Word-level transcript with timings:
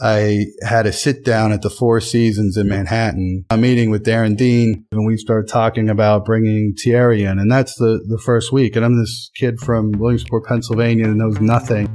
I 0.00 0.46
had 0.62 0.86
a 0.86 0.92
sit 0.92 1.24
down 1.24 1.52
at 1.52 1.62
the 1.62 1.70
Four 1.70 2.00
Seasons 2.00 2.56
in 2.56 2.68
Manhattan, 2.68 3.44
a 3.50 3.56
meeting 3.56 3.90
with 3.90 4.04
Darren 4.04 4.36
Dein, 4.36 4.84
and 4.90 5.06
we 5.06 5.16
started 5.16 5.48
talking 5.48 5.88
about 5.88 6.24
bringing 6.24 6.74
Thierry 6.74 7.24
in. 7.24 7.38
And 7.38 7.50
that's 7.50 7.74
the, 7.76 8.02
the 8.08 8.18
first 8.18 8.52
week. 8.52 8.74
And 8.74 8.84
I'm 8.84 8.98
this 8.98 9.30
kid 9.36 9.60
from 9.60 9.92
Williamsport, 9.92 10.44
Pennsylvania 10.46 11.06
that 11.06 11.14
knows 11.14 11.40
nothing. 11.40 11.88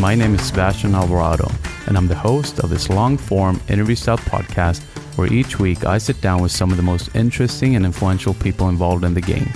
My 0.00 0.14
name 0.14 0.36
is 0.36 0.46
Sebastian 0.46 0.94
Alvarado, 0.94 1.50
and 1.88 1.96
I'm 1.96 2.06
the 2.06 2.14
host 2.14 2.60
of 2.60 2.70
this 2.70 2.88
long 2.88 3.18
form 3.18 3.60
interview 3.68 3.96
style 3.96 4.16
podcast 4.16 4.80
where 5.16 5.32
each 5.32 5.58
week 5.58 5.84
I 5.84 5.98
sit 5.98 6.20
down 6.20 6.40
with 6.40 6.52
some 6.52 6.70
of 6.70 6.76
the 6.76 6.84
most 6.84 7.16
interesting 7.16 7.74
and 7.74 7.84
influential 7.84 8.32
people 8.34 8.68
involved 8.68 9.02
in 9.02 9.12
the 9.12 9.20
game. 9.20 9.52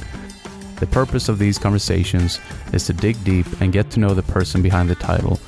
The 0.80 0.88
purpose 0.88 1.28
of 1.28 1.38
these 1.38 1.60
conversations 1.60 2.40
is 2.72 2.84
to 2.86 2.92
dig 2.92 3.22
deep 3.22 3.46
and 3.60 3.72
get 3.72 3.88
to 3.92 4.00
know 4.00 4.14
the 4.14 4.24
person 4.24 4.62
behind 4.62 4.90
the 4.90 4.96
title. 4.96 5.38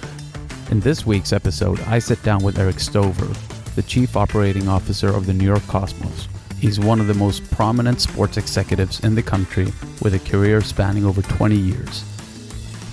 In 0.71 0.79
this 0.79 1.05
week's 1.05 1.33
episode, 1.33 1.81
I 1.89 1.99
sit 1.99 2.23
down 2.23 2.45
with 2.45 2.61
Erik 2.61 2.79
Stover, 2.79 3.27
the 3.75 3.83
Chief 3.83 4.17
Operating 4.17 4.69
Officer 4.69 5.09
of 5.09 5.27
the 5.27 5.35
New 5.35 5.45
York 5.45 5.67
Cosmos. 5.67 6.29
He's 6.61 6.79
one 6.79 7.01
of 7.01 7.09
the 7.09 7.15
most 7.15 7.51
prominent 7.51 8.01
sports 8.01 8.37
executives 8.37 9.01
in 9.01 9.17
the 9.17 9.25
country 9.25 9.73
with 10.03 10.15
a 10.15 10.31
career 10.31 10.61
spanning 10.61 11.05
over 11.05 11.21
20 11.21 11.57
years. 11.57 12.14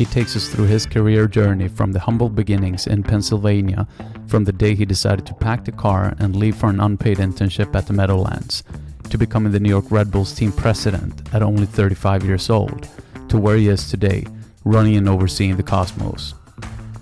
He 0.02 0.06
takes 0.06 0.36
us 0.36 0.48
through 0.48 0.66
his 0.66 0.88
career 0.88 1.28
journey 1.28 1.68
from 1.68 1.92
the 1.92 2.00
humble 2.00 2.28
beginnings 2.28 2.88
in 2.88 3.04
Pennsylvania, 3.04 3.88
from 4.26 4.44
the 4.44 4.52
day 4.52 4.74
he 4.74 4.84
decided 4.84 5.28
to 5.28 5.36
pack 5.36 5.64
the 5.64 5.72
car 5.72 6.16
and 6.18 6.36
leave 6.36 6.56
for 6.56 6.72
an 6.72 6.80
unpaid 6.80 7.20
internship 7.20 7.76
at 7.76 7.86
the 7.86 7.94
Meadowlands, 7.94 8.64
to 9.12 9.20
becoming 9.20 9.52
the 9.52 9.60
New 9.60 9.70
York 9.70 9.92
Red 9.92 10.10
Bulls 10.10 10.34
team 10.34 10.54
president 10.54 11.32
at 11.36 11.44
only 11.44 11.68
35 11.68 12.24
years 12.24 12.50
old, 12.50 12.90
to 13.30 13.38
where 13.38 13.58
he 13.58 13.68
is 13.68 13.92
today, 13.92 14.26
running 14.66 14.98
and 14.98 15.08
overseeing 15.08 15.56
the 15.56 15.62
Cosmos. 15.62 16.34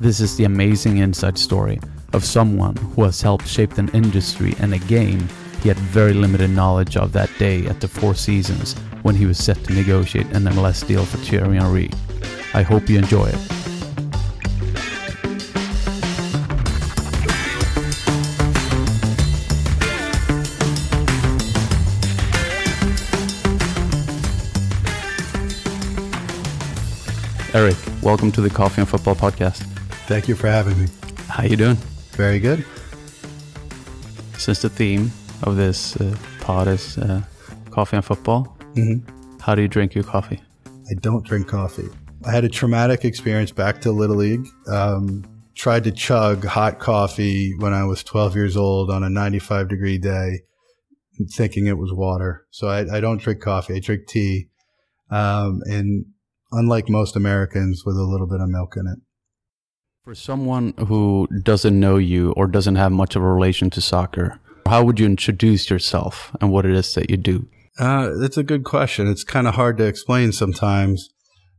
This 0.02 0.20
is 0.20 0.36
the 0.36 0.44
amazing 0.44 0.98
inside 0.98 1.38
story 1.38 1.80
of 2.12 2.26
someone 2.26 2.76
who 2.76 3.04
has 3.04 3.22
helped 3.22 3.48
shape 3.48 3.78
an 3.78 3.88
industry 3.94 4.56
and 4.60 4.74
a 4.74 4.78
game 4.78 5.26
he 5.62 5.70
had 5.70 5.78
very 5.78 6.12
limited 6.12 6.50
knowledge 6.50 6.98
of 6.98 7.14
that 7.14 7.30
day 7.40 7.66
at 7.66 7.80
the 7.80 7.88
Four 7.88 8.14
Seasons 8.14 8.74
when 9.04 9.16
he 9.16 9.26
was 9.26 9.38
set 9.38 9.64
to 9.64 9.74
negotiate 9.74 10.28
an 10.34 10.44
MLS 10.44 10.86
deal 10.86 11.06
for 11.06 11.16
Thierry 11.16 11.56
Henry. 11.56 11.90
I 12.54 12.64
hope 12.64 12.90
you 12.90 12.98
enjoy 12.98 13.26
it. 13.26 13.36
Erik, 27.54 27.78
welcome 28.02 28.32
to 28.32 28.42
the 28.42 28.50
Coffee 28.50 28.82
and 28.82 28.90
Football 28.90 29.16
podcast. 29.16 29.64
Thank 30.08 30.28
you 30.28 30.36
for 30.36 30.48
having 30.48 30.80
me. 30.80 30.88
How 31.28 31.44
you 31.44 31.56
doing? 31.56 31.78
Very 32.12 32.40
good. 32.40 32.66
Since 34.38 34.64
the 34.64 34.70
theme 34.70 35.12
of 35.44 35.56
this 35.56 35.96
uh, 35.98 36.16
pod 36.42 36.68
is 36.68 36.98
uh, 36.98 37.22
coffee 37.70 37.98
and 37.98 38.06
football, 38.06 38.58
mm-hmm. 38.74 39.40
how 39.40 39.54
do 39.54 39.62
you 39.62 39.68
drink 39.68 39.94
your 39.94 40.04
coffee? 40.04 40.42
I 40.90 40.96
don't 41.02 41.24
drink 41.24 41.48
coffee. 41.48 41.90
I 42.26 42.32
had 42.32 42.44
a 42.44 42.50
traumatic 42.50 43.06
experience 43.06 43.52
back 43.52 43.82
to 43.82 43.92
Little 43.92 44.18
League. 44.18 44.46
Um, 44.68 45.24
tried 45.56 45.84
to 45.86 45.92
chug 45.92 46.46
hot 46.46 46.80
coffee 46.80 47.56
when 47.58 47.74
I 47.74 47.86
was 47.86 48.04
12 48.04 48.36
years 48.36 48.58
old 48.58 48.90
on 48.90 49.04
a 49.04 49.10
95 49.10 49.68
degree 49.68 49.98
day, 49.98 50.42
thinking 51.32 51.68
it 51.68 51.78
was 51.78 51.94
water. 51.94 52.46
So 52.52 52.68
I, 52.68 52.98
I 52.98 53.00
don't 53.00 53.22
drink 53.22 53.42
coffee. 53.42 53.76
I 53.76 53.80
drink 53.80 54.08
tea. 54.08 54.48
Um, 55.10 55.62
and 55.66 56.06
unlike 56.52 56.90
most 56.90 57.16
Americans, 57.16 57.84
with 57.86 57.96
a 57.96 58.04
little 58.04 58.28
bit 58.28 58.42
of 58.42 58.50
milk 58.50 58.76
in 58.78 58.88
it. 58.88 59.00
For 60.04 60.16
someone 60.16 60.74
who 60.88 61.28
doesn't 61.44 61.80
know 61.80 61.98
you 61.98 62.32
or 62.32 62.48
doesn't 62.48 62.76
have 62.76 62.92
much 62.92 63.16
of 63.16 63.22
a 63.22 63.28
relation 63.28 63.70
to 63.72 63.82
soccer, 63.82 64.40
how 64.66 64.84
would 64.84 65.00
you 65.00 65.06
introduce 65.06 65.70
yourself 65.70 66.36
and 66.42 66.52
what 66.52 66.66
it 66.66 66.74
is 66.74 66.94
that 66.94 67.10
you 67.10 67.18
do? 67.18 67.48
Uh, 67.78 68.10
that's 68.20 68.38
a 68.38 68.44
good 68.44 68.64
question. 68.64 69.08
It's 69.08 69.24
kind 69.24 69.48
of 69.48 69.56
hard 69.56 69.78
to 69.78 69.86
explain 69.86 70.32
sometimes. 70.32 71.10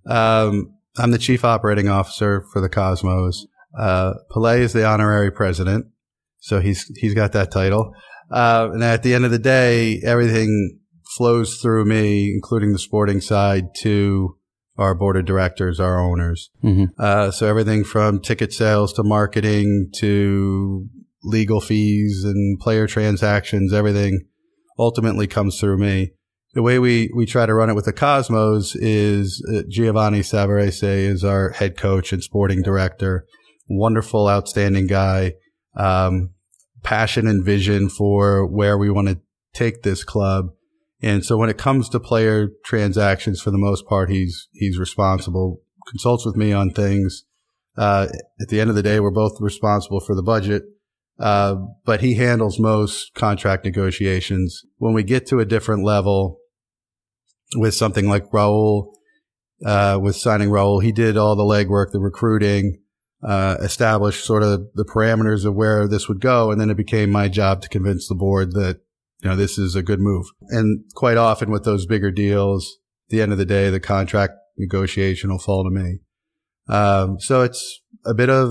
Um, 0.06 0.74
I'm 0.96 1.10
the 1.10 1.18
chief 1.18 1.44
operating 1.44 1.88
officer 1.88 2.44
for 2.52 2.60
the 2.60 2.68
Cosmos. 2.68 3.46
Uh, 3.78 4.14
Pelé 4.30 4.58
is 4.60 4.72
the 4.72 4.84
honorary 4.84 5.30
president, 5.30 5.86
so 6.38 6.60
he's 6.60 6.90
he's 6.96 7.14
got 7.14 7.32
that 7.32 7.50
title. 7.50 7.94
Uh, 8.30 8.70
and 8.72 8.82
at 8.82 9.02
the 9.02 9.14
end 9.14 9.24
of 9.24 9.30
the 9.30 9.38
day, 9.38 10.00
everything 10.04 10.78
flows 11.16 11.60
through 11.60 11.84
me, 11.84 12.32
including 12.32 12.72
the 12.72 12.78
sporting 12.78 13.20
side, 13.20 13.68
to 13.82 14.36
our 14.78 14.94
board 14.94 15.16
of 15.16 15.24
directors, 15.24 15.78
our 15.78 16.00
owners. 16.00 16.50
Mm-hmm. 16.64 16.84
Uh, 16.98 17.30
so 17.30 17.46
everything 17.46 17.84
from 17.84 18.20
ticket 18.20 18.52
sales 18.52 18.92
to 18.94 19.02
marketing 19.02 19.90
to 19.96 20.88
legal 21.22 21.60
fees 21.60 22.24
and 22.24 22.58
player 22.58 22.86
transactions, 22.86 23.72
everything 23.72 24.26
ultimately 24.78 25.26
comes 25.26 25.60
through 25.60 25.78
me 25.78 26.12
the 26.52 26.62
way 26.62 26.78
we, 26.78 27.10
we 27.14 27.26
try 27.26 27.46
to 27.46 27.54
run 27.54 27.70
it 27.70 27.74
with 27.74 27.84
the 27.84 27.92
Cosmos 27.92 28.74
is 28.76 29.44
uh, 29.52 29.62
Giovanni 29.68 30.20
Savarese 30.20 30.82
is 30.82 31.22
our 31.22 31.50
head 31.50 31.76
coach 31.76 32.12
and 32.12 32.22
sporting 32.22 32.62
director. 32.62 33.26
Wonderful, 33.68 34.28
outstanding 34.28 34.88
guy. 34.88 35.34
Um, 35.76 36.30
passion 36.82 37.28
and 37.28 37.44
vision 37.44 37.88
for 37.88 38.44
where 38.44 38.76
we 38.76 38.90
want 38.90 39.08
to 39.08 39.20
take 39.52 39.82
this 39.82 40.02
club. 40.02 40.46
And 41.00 41.24
so 41.24 41.36
when 41.36 41.50
it 41.50 41.58
comes 41.58 41.88
to 41.90 42.00
player 42.00 42.48
transactions, 42.64 43.40
for 43.40 43.50
the 43.50 43.58
most 43.58 43.86
part, 43.86 44.10
he's, 44.10 44.48
he's 44.52 44.78
responsible, 44.78 45.60
consults 45.88 46.26
with 46.26 46.36
me 46.36 46.52
on 46.52 46.70
things. 46.70 47.24
Uh, 47.76 48.08
at 48.40 48.48
the 48.48 48.60
end 48.60 48.70
of 48.70 48.76
the 48.76 48.82
day, 48.82 48.98
we're 48.98 49.10
both 49.10 49.40
responsible 49.40 50.00
for 50.00 50.14
the 50.14 50.22
budget. 50.22 50.64
Uh, 51.18 51.54
but 51.84 52.00
he 52.00 52.14
handles 52.14 52.58
most 52.58 53.14
contract 53.14 53.64
negotiations. 53.64 54.64
When 54.78 54.94
we 54.94 55.02
get 55.02 55.26
to 55.26 55.38
a 55.38 55.44
different 55.44 55.84
level, 55.84 56.39
with 57.56 57.74
something 57.74 58.08
like 58.08 58.30
Raul, 58.30 58.92
uh, 59.64 59.98
with 60.00 60.16
signing 60.16 60.48
Raul. 60.50 60.82
He 60.82 60.92
did 60.92 61.16
all 61.16 61.36
the 61.36 61.42
legwork, 61.42 61.92
the 61.92 62.00
recruiting, 62.00 62.80
uh, 63.22 63.56
established 63.60 64.24
sort 64.24 64.42
of 64.42 64.68
the 64.74 64.84
parameters 64.84 65.44
of 65.44 65.54
where 65.54 65.86
this 65.86 66.08
would 66.08 66.20
go. 66.20 66.50
And 66.50 66.60
then 66.60 66.70
it 66.70 66.76
became 66.76 67.10
my 67.10 67.28
job 67.28 67.60
to 67.62 67.68
convince 67.68 68.08
the 68.08 68.14
board 68.14 68.52
that, 68.52 68.80
you 69.22 69.28
know, 69.28 69.36
this 69.36 69.58
is 69.58 69.74
a 69.74 69.82
good 69.82 70.00
move. 70.00 70.26
And 70.48 70.84
quite 70.94 71.16
often 71.16 71.50
with 71.50 71.64
those 71.64 71.86
bigger 71.86 72.10
deals, 72.10 72.78
the 73.08 73.20
end 73.20 73.32
of 73.32 73.38
the 73.38 73.44
day, 73.44 73.70
the 73.70 73.80
contract 73.80 74.34
negotiation 74.56 75.30
will 75.30 75.38
fall 75.38 75.64
to 75.64 75.70
me. 75.70 75.98
Um, 76.68 77.18
so 77.18 77.42
it's 77.42 77.82
a 78.06 78.14
bit 78.14 78.30
of 78.30 78.48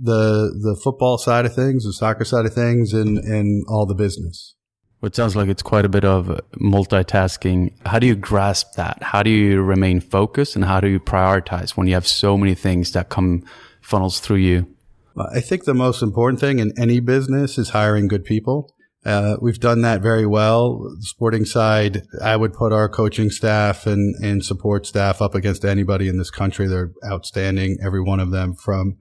the, 0.00 0.54
the 0.62 0.78
football 0.82 1.18
side 1.18 1.46
of 1.46 1.54
things, 1.54 1.84
the 1.84 1.92
soccer 1.92 2.24
side 2.24 2.46
of 2.46 2.54
things 2.54 2.92
and, 2.92 3.18
and 3.18 3.64
all 3.68 3.86
the 3.86 3.94
business. 3.94 4.54
It 5.02 5.16
sounds 5.16 5.34
like 5.34 5.48
it's 5.48 5.62
quite 5.62 5.84
a 5.84 5.88
bit 5.88 6.04
of 6.04 6.40
multitasking. 6.60 7.72
How 7.84 7.98
do 7.98 8.06
you 8.06 8.14
grasp 8.14 8.74
that? 8.76 9.02
How 9.02 9.24
do 9.24 9.30
you 9.30 9.60
remain 9.60 10.00
focused 10.00 10.54
and 10.54 10.64
how 10.64 10.80
do 10.80 10.88
you 10.88 11.00
prioritize 11.00 11.70
when 11.70 11.88
you 11.88 11.94
have 11.94 12.06
so 12.06 12.38
many 12.38 12.54
things 12.54 12.92
that 12.92 13.08
come 13.08 13.42
funnels 13.80 14.20
through 14.20 14.36
you? 14.36 14.68
I 15.16 15.40
think 15.40 15.64
the 15.64 15.74
most 15.74 16.02
important 16.02 16.38
thing 16.40 16.60
in 16.60 16.72
any 16.78 17.00
business 17.00 17.58
is 17.58 17.70
hiring 17.70 18.06
good 18.06 18.24
people. 18.24 18.72
Uh, 19.04 19.36
we've 19.40 19.58
done 19.58 19.82
that 19.82 20.00
very 20.00 20.24
well. 20.24 20.78
The 20.96 21.02
sporting 21.02 21.44
side, 21.44 22.02
I 22.22 22.36
would 22.36 22.52
put 22.52 22.72
our 22.72 22.88
coaching 22.88 23.30
staff 23.30 23.86
and, 23.86 24.14
and 24.24 24.44
support 24.44 24.86
staff 24.86 25.20
up 25.20 25.34
against 25.34 25.64
anybody 25.64 26.08
in 26.08 26.18
this 26.18 26.30
country. 26.30 26.68
They're 26.68 26.92
outstanding, 27.04 27.78
every 27.84 28.00
one 28.00 28.20
of 28.20 28.30
them 28.30 28.54
from 28.54 28.98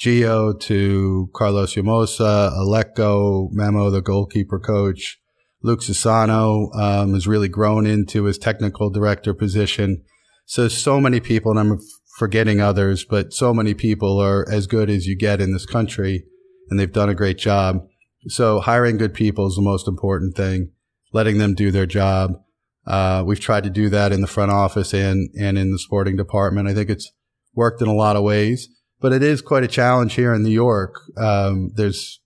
Gio 0.00 0.58
to 0.60 1.30
Carlos 1.32 1.74
Llamosa, 1.74 2.50
Aleko, 2.52 3.48
Memo, 3.52 3.90
the 3.90 4.02
goalkeeper 4.02 4.58
coach. 4.58 5.20
Luke 5.62 5.80
Sassano 5.80 6.74
um, 6.78 7.14
has 7.14 7.26
really 7.26 7.48
grown 7.48 7.86
into 7.86 8.24
his 8.24 8.38
technical 8.38 8.90
director 8.90 9.34
position. 9.34 10.02
So, 10.44 10.68
so 10.68 11.00
many 11.00 11.20
people, 11.20 11.50
and 11.50 11.60
I'm 11.60 11.78
forgetting 12.16 12.60
others, 12.60 13.04
but 13.04 13.32
so 13.32 13.52
many 13.52 13.74
people 13.74 14.18
are 14.18 14.48
as 14.50 14.66
good 14.66 14.88
as 14.88 15.06
you 15.06 15.16
get 15.16 15.40
in 15.40 15.52
this 15.52 15.66
country 15.66 16.24
and 16.70 16.78
they've 16.78 16.92
done 16.92 17.08
a 17.08 17.14
great 17.14 17.38
job. 17.38 17.86
So 18.28 18.60
hiring 18.60 18.96
good 18.96 19.14
people 19.14 19.46
is 19.46 19.56
the 19.56 19.62
most 19.62 19.86
important 19.86 20.34
thing, 20.36 20.72
letting 21.12 21.38
them 21.38 21.54
do 21.54 21.70
their 21.70 21.86
job. 21.86 22.40
Uh, 22.86 23.22
we've 23.26 23.40
tried 23.40 23.64
to 23.64 23.70
do 23.70 23.88
that 23.90 24.12
in 24.12 24.20
the 24.20 24.26
front 24.26 24.50
office 24.50 24.94
and, 24.94 25.28
and 25.38 25.58
in 25.58 25.72
the 25.72 25.78
sporting 25.78 26.16
department. 26.16 26.68
I 26.68 26.74
think 26.74 26.88
it's 26.88 27.12
worked 27.54 27.82
in 27.82 27.88
a 27.88 27.94
lot 27.94 28.16
of 28.16 28.22
ways, 28.22 28.68
but 29.00 29.12
it 29.12 29.22
is 29.22 29.42
quite 29.42 29.64
a 29.64 29.68
challenge 29.68 30.14
here 30.14 30.32
in 30.32 30.42
New 30.42 30.50
York. 30.50 31.00
Um, 31.16 31.72
there's 31.74 32.20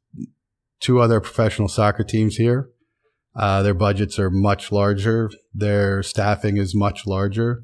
two 0.80 1.00
other 1.00 1.20
professional 1.20 1.68
soccer 1.68 2.04
teams 2.04 2.36
here. 2.36 2.70
Uh, 3.34 3.62
their 3.62 3.74
budgets 3.74 4.18
are 4.18 4.30
much 4.30 4.72
larger. 4.72 5.30
Their 5.54 6.02
staffing 6.02 6.56
is 6.56 6.74
much 6.74 7.06
larger. 7.06 7.62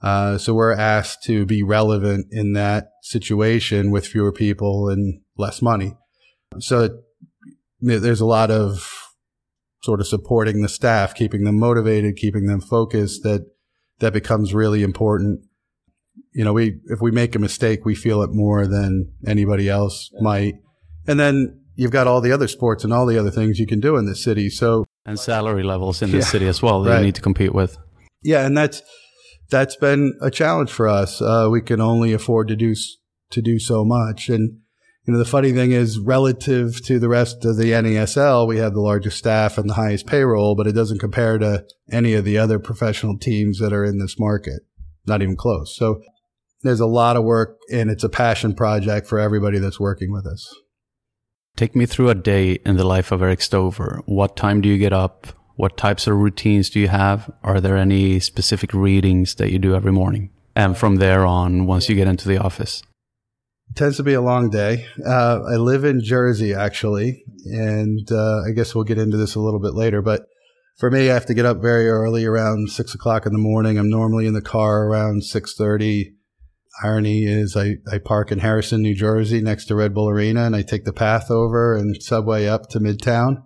Uh, 0.00 0.36
so 0.36 0.52
we're 0.52 0.72
asked 0.72 1.22
to 1.22 1.46
be 1.46 1.62
relevant 1.62 2.26
in 2.30 2.54
that 2.54 2.88
situation 3.02 3.90
with 3.90 4.06
fewer 4.06 4.32
people 4.32 4.88
and 4.88 5.20
less 5.36 5.62
money. 5.62 5.94
So 6.58 6.84
it, 6.84 6.92
there's 7.80 8.20
a 8.20 8.26
lot 8.26 8.50
of 8.50 8.88
sort 9.82 10.00
of 10.00 10.06
supporting 10.06 10.62
the 10.62 10.68
staff, 10.68 11.14
keeping 11.14 11.44
them 11.44 11.58
motivated, 11.58 12.16
keeping 12.16 12.46
them 12.46 12.60
focused 12.60 13.22
that, 13.22 13.46
that 13.98 14.12
becomes 14.12 14.54
really 14.54 14.82
important. 14.82 15.40
You 16.32 16.44
know, 16.44 16.52
we, 16.52 16.80
if 16.86 17.00
we 17.00 17.10
make 17.10 17.34
a 17.34 17.40
mistake, 17.40 17.84
we 17.84 17.94
feel 17.94 18.22
it 18.22 18.30
more 18.32 18.66
than 18.66 19.12
anybody 19.26 19.68
else 19.68 20.10
might. 20.20 20.54
And 21.06 21.18
then 21.18 21.60
you've 21.74 21.90
got 21.90 22.06
all 22.06 22.20
the 22.20 22.32
other 22.32 22.48
sports 22.48 22.84
and 22.84 22.92
all 22.92 23.06
the 23.06 23.18
other 23.18 23.30
things 23.30 23.58
you 23.58 23.66
can 23.66 23.80
do 23.80 23.96
in 23.96 24.06
this 24.06 24.22
city. 24.22 24.50
So, 24.50 24.84
and 25.04 25.18
salary 25.18 25.62
levels 25.62 26.02
in 26.02 26.10
the 26.10 26.22
city 26.22 26.46
as 26.46 26.62
well 26.62 26.82
that 26.82 26.90
right. 26.90 26.98
you 26.98 27.06
need 27.06 27.14
to 27.14 27.22
compete 27.22 27.54
with. 27.54 27.78
Yeah. 28.22 28.46
And 28.46 28.56
that's, 28.56 28.82
that's 29.52 29.76
been 29.76 30.18
a 30.20 30.30
challenge 30.30 30.70
for 30.72 30.88
us. 30.88 31.22
Uh, 31.22 31.48
we 31.50 31.60
can 31.60 31.80
only 31.80 32.12
afford 32.12 32.48
to 32.48 32.56
do 32.56 32.74
to 33.30 33.42
do 33.42 33.58
so 33.58 33.84
much, 33.84 34.28
and 34.28 34.58
you 35.04 35.12
know 35.12 35.18
the 35.18 35.24
funny 35.24 35.52
thing 35.52 35.72
is, 35.72 35.98
relative 35.98 36.84
to 36.84 36.98
the 36.98 37.08
rest 37.08 37.44
of 37.44 37.56
the 37.56 37.70
NASL, 37.72 38.46
we 38.46 38.58
have 38.58 38.72
the 38.72 38.80
largest 38.80 39.18
staff 39.18 39.58
and 39.58 39.68
the 39.68 39.74
highest 39.74 40.06
payroll, 40.06 40.54
but 40.54 40.66
it 40.66 40.72
doesn't 40.72 40.98
compare 40.98 41.38
to 41.38 41.64
any 41.90 42.14
of 42.14 42.24
the 42.24 42.38
other 42.38 42.58
professional 42.58 43.18
teams 43.18 43.58
that 43.58 43.72
are 43.72 43.84
in 43.84 43.98
this 43.98 44.18
market. 44.18 44.60
Not 45.06 45.22
even 45.22 45.36
close. 45.36 45.76
So 45.76 46.00
there's 46.62 46.80
a 46.80 46.86
lot 46.86 47.16
of 47.16 47.24
work, 47.24 47.58
and 47.72 47.90
it's 47.90 48.04
a 48.04 48.08
passion 48.08 48.54
project 48.54 49.06
for 49.06 49.18
everybody 49.18 49.58
that's 49.58 49.80
working 49.80 50.12
with 50.12 50.26
us. 50.26 50.54
Take 51.56 51.76
me 51.76 51.86
through 51.86 52.08
a 52.08 52.14
day 52.14 52.58
in 52.64 52.76
the 52.76 52.84
life 52.84 53.12
of 53.12 53.22
Erik 53.22 53.42
Stover. 53.42 54.02
What 54.06 54.36
time 54.36 54.60
do 54.60 54.68
you 54.68 54.78
get 54.78 54.92
up? 54.92 55.26
What 55.56 55.76
types 55.76 56.06
of 56.06 56.16
routines 56.16 56.70
do 56.70 56.80
you 56.80 56.88
have? 56.88 57.30
Are 57.42 57.60
there 57.60 57.76
any 57.76 58.20
specific 58.20 58.72
readings 58.72 59.34
that 59.34 59.52
you 59.52 59.58
do 59.58 59.74
every 59.74 59.92
morning? 59.92 60.30
And 60.56 60.76
from 60.76 60.96
there 60.96 61.26
on, 61.26 61.66
once 61.66 61.88
you 61.88 61.94
get 61.94 62.08
into 62.08 62.26
the 62.26 62.38
office? 62.38 62.82
It 63.70 63.76
tends 63.76 63.98
to 63.98 64.02
be 64.02 64.14
a 64.14 64.20
long 64.20 64.48
day. 64.50 64.86
Uh, 65.06 65.40
I 65.42 65.56
live 65.56 65.84
in 65.84 66.02
Jersey, 66.02 66.54
actually, 66.54 67.22
and 67.44 68.10
uh, 68.10 68.42
I 68.48 68.52
guess 68.52 68.74
we'll 68.74 68.84
get 68.84 68.98
into 68.98 69.16
this 69.16 69.34
a 69.34 69.40
little 69.40 69.60
bit 69.60 69.74
later. 69.74 70.02
But 70.02 70.22
for 70.78 70.90
me, 70.90 71.10
I 71.10 71.14
have 71.14 71.26
to 71.26 71.34
get 71.34 71.46
up 71.46 71.60
very 71.60 71.88
early, 71.88 72.24
around 72.24 72.70
six 72.70 72.94
o'clock 72.94 73.26
in 73.26 73.32
the 73.32 73.38
morning. 73.38 73.78
I'm 73.78 73.90
normally 73.90 74.26
in 74.26 74.34
the 74.34 74.42
car 74.42 74.86
around 74.86 75.24
six 75.24 75.54
thirty. 75.54 76.14
Irony 76.82 77.24
is, 77.24 77.56
I, 77.56 77.76
I 77.90 77.98
park 77.98 78.32
in 78.32 78.38
Harrison, 78.38 78.82
New 78.82 78.94
Jersey, 78.94 79.40
next 79.40 79.66
to 79.66 79.74
Red 79.74 79.94
Bull 79.94 80.08
Arena, 80.08 80.44
and 80.44 80.56
I 80.56 80.62
take 80.62 80.84
the 80.84 80.92
path 80.92 81.30
over 81.30 81.76
and 81.76 82.02
subway 82.02 82.46
up 82.46 82.68
to 82.70 82.80
Midtown 82.80 83.42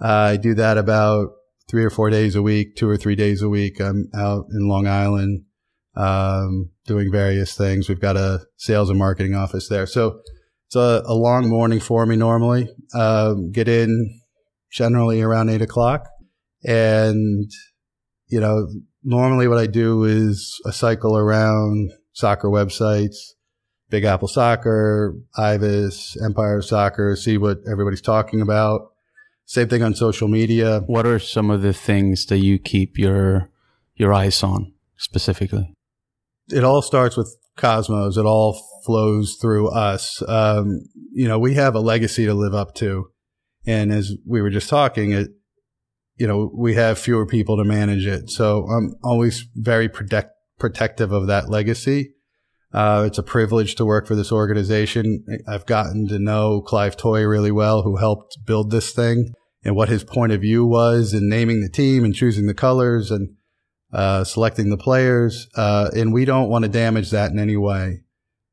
uh, 0.00 0.32
I 0.32 0.36
do 0.36 0.54
that 0.54 0.78
about 0.78 1.32
three 1.68 1.84
or 1.84 1.90
four 1.90 2.10
days 2.10 2.34
a 2.34 2.42
week, 2.42 2.74
two 2.74 2.88
or 2.88 2.96
three 2.96 3.14
days 3.14 3.42
a 3.42 3.48
week. 3.48 3.80
I'm 3.80 4.08
out 4.14 4.46
in 4.50 4.66
Long 4.66 4.86
Island, 4.86 5.44
um, 5.94 6.70
doing 6.86 7.12
various 7.12 7.56
things. 7.56 7.88
We've 7.88 8.00
got 8.00 8.16
a 8.16 8.40
sales 8.56 8.88
and 8.88 8.98
marketing 8.98 9.34
office 9.34 9.68
there. 9.68 9.86
So 9.86 10.20
it's 10.66 10.76
a, 10.76 11.02
a 11.04 11.14
long 11.14 11.48
morning 11.48 11.80
for 11.80 12.06
me 12.06 12.16
normally. 12.16 12.68
Um, 12.94 13.52
get 13.52 13.68
in 13.68 14.20
generally 14.72 15.20
around 15.20 15.50
eight 15.50 15.62
o'clock. 15.62 16.08
And, 16.64 17.50
you 18.28 18.40
know, 18.40 18.68
normally 19.04 19.48
what 19.48 19.58
I 19.58 19.66
do 19.66 20.04
is 20.04 20.60
a 20.64 20.72
cycle 20.72 21.16
around 21.16 21.92
soccer 22.12 22.48
websites, 22.48 23.16
Big 23.90 24.04
Apple 24.04 24.28
Soccer, 24.28 25.16
Ivis, 25.36 26.16
Empire 26.24 26.62
Soccer, 26.62 27.16
see 27.16 27.38
what 27.38 27.58
everybody's 27.70 28.00
talking 28.00 28.40
about. 28.40 28.92
Same 29.44 29.68
thing 29.68 29.82
on 29.82 29.94
social 29.94 30.28
media. 30.28 30.82
What 30.86 31.06
are 31.06 31.18
some 31.18 31.50
of 31.50 31.62
the 31.62 31.72
things 31.72 32.26
that 32.26 32.38
you 32.38 32.58
keep 32.58 32.96
your 32.98 33.50
your 33.96 34.14
eyes 34.14 34.42
on 34.44 34.72
specifically? 34.96 35.74
It 36.48 36.62
all 36.62 36.82
starts 36.82 37.16
with 37.16 37.36
Cosmos. 37.56 38.16
It 38.16 38.24
all 38.24 38.60
flows 38.84 39.36
through 39.40 39.68
us. 39.70 40.22
Um, 40.28 40.82
you 41.12 41.26
know, 41.26 41.38
we 41.38 41.54
have 41.54 41.74
a 41.74 41.80
legacy 41.80 42.26
to 42.26 42.34
live 42.34 42.54
up 42.54 42.74
to, 42.76 43.10
and 43.66 43.92
as 43.92 44.12
we 44.26 44.40
were 44.40 44.50
just 44.50 44.68
talking, 44.68 45.10
it 45.10 45.28
you 46.16 46.26
know 46.26 46.50
we 46.54 46.74
have 46.74 46.98
fewer 46.98 47.26
people 47.26 47.56
to 47.56 47.64
manage 47.64 48.06
it. 48.06 48.30
So 48.30 48.66
I'm 48.68 48.94
always 49.02 49.46
very 49.56 49.88
protect, 49.88 50.30
protective 50.60 51.10
of 51.10 51.26
that 51.26 51.48
legacy. 51.48 52.14
Uh, 52.72 53.04
it's 53.06 53.18
a 53.18 53.22
privilege 53.22 53.74
to 53.74 53.84
work 53.84 54.06
for 54.06 54.14
this 54.14 54.30
organization. 54.30 55.24
I've 55.48 55.66
gotten 55.66 56.06
to 56.08 56.20
know 56.20 56.60
Clive 56.60 56.96
Toye 56.96 57.24
really 57.24 57.50
well, 57.50 57.82
who 57.82 57.96
helped 57.96 58.38
build 58.44 58.70
this 58.70 58.92
thing 58.92 59.32
and 59.64 59.74
what 59.74 59.88
his 59.88 60.04
point 60.04 60.32
of 60.32 60.40
view 60.40 60.64
was 60.64 61.12
in 61.12 61.28
naming 61.28 61.60
the 61.60 61.68
team 61.68 62.04
and 62.04 62.14
choosing 62.14 62.46
the 62.46 62.54
colors 62.54 63.10
and 63.10 63.34
uh, 63.92 64.22
selecting 64.22 64.70
the 64.70 64.76
players. 64.76 65.48
Uh, 65.56 65.90
and 65.96 66.12
we 66.12 66.24
don't 66.24 66.48
want 66.48 66.64
to 66.64 66.70
damage 66.70 67.10
that 67.10 67.32
in 67.32 67.40
any 67.40 67.56
way. 67.56 68.02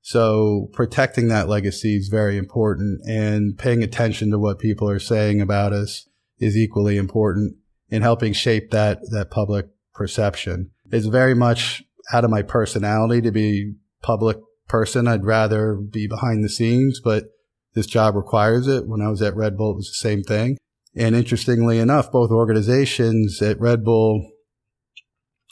So 0.01 0.69
protecting 0.73 1.27
that 1.27 1.49
legacy 1.49 1.97
is 1.97 2.07
very 2.07 2.37
important 2.37 3.01
and 3.07 3.57
paying 3.57 3.83
attention 3.83 4.31
to 4.31 4.39
what 4.39 4.57
people 4.57 4.89
are 4.89 4.99
saying 4.99 5.41
about 5.41 5.73
us 5.73 6.07
is 6.39 6.57
equally 6.57 6.97
important 6.97 7.57
in 7.89 8.01
helping 8.01 8.33
shape 8.33 8.71
that, 8.71 8.99
that 9.11 9.29
public 9.29 9.67
perception. 9.93 10.71
It's 10.91 11.07
very 11.07 11.35
much 11.35 11.83
out 12.13 12.23
of 12.23 12.29
my 12.29 12.41
personality 12.41 13.21
to 13.21 13.31
be 13.31 13.73
public 14.01 14.37
person. 14.67 15.07
I'd 15.07 15.25
rather 15.25 15.75
be 15.75 16.07
behind 16.07 16.43
the 16.43 16.49
scenes, 16.49 16.99
but 17.03 17.25
this 17.73 17.87
job 17.87 18.15
requires 18.15 18.67
it. 18.67 18.87
When 18.87 19.01
I 19.01 19.09
was 19.09 19.21
at 19.21 19.35
Red 19.35 19.57
Bull, 19.57 19.71
it 19.71 19.77
was 19.77 19.87
the 19.87 20.07
same 20.07 20.23
thing. 20.23 20.57
And 20.95 21.15
interestingly 21.15 21.79
enough, 21.79 22.11
both 22.11 22.31
organizations 22.31 23.41
at 23.41 23.59
Red 23.59 23.83
Bull, 23.83 24.31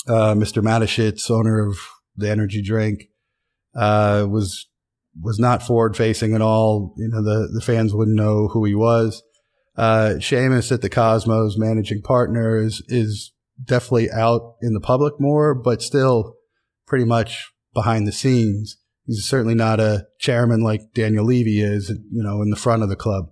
uh, 0.07 0.33
Mr. 0.33 0.63
Mateschitz, 0.63 1.29
owner 1.29 1.67
of 1.67 1.77
the 2.15 2.29
energy 2.29 2.63
drink, 2.63 3.09
uh, 3.75 4.25
was 4.29 4.67
was 5.21 5.39
not 5.39 5.63
forward 5.63 5.95
facing 5.95 6.33
at 6.33 6.41
all. 6.41 6.93
You 6.97 7.09
know, 7.09 7.23
the 7.23 7.49
the 7.53 7.61
fans 7.61 7.93
wouldn't 7.93 8.17
know 8.17 8.47
who 8.47 8.65
he 8.65 8.75
was. 8.75 9.21
Uh, 9.77 10.15
Seamus 10.17 10.71
at 10.71 10.81
the 10.81 10.89
Cosmos, 10.89 11.57
managing 11.57 12.01
partner, 12.01 12.57
is, 12.57 12.81
is 12.87 13.33
definitely 13.63 14.09
out 14.09 14.55
in 14.61 14.73
the 14.73 14.79
public 14.79 15.15
more, 15.19 15.53
but 15.53 15.81
still 15.81 16.34
pretty 16.85 17.05
much 17.05 17.51
behind 17.73 18.07
the 18.07 18.11
scenes. 18.11 18.77
He's 19.05 19.25
certainly 19.25 19.55
not 19.55 19.79
a 19.79 20.07
chairman 20.19 20.61
like 20.61 20.93
Daniel 20.93 21.25
Levy 21.25 21.61
is, 21.61 21.89
you 21.89 22.23
know, 22.23 22.41
in 22.41 22.49
the 22.49 22.55
front 22.55 22.83
of 22.83 22.89
the 22.89 22.95
club 22.95 23.25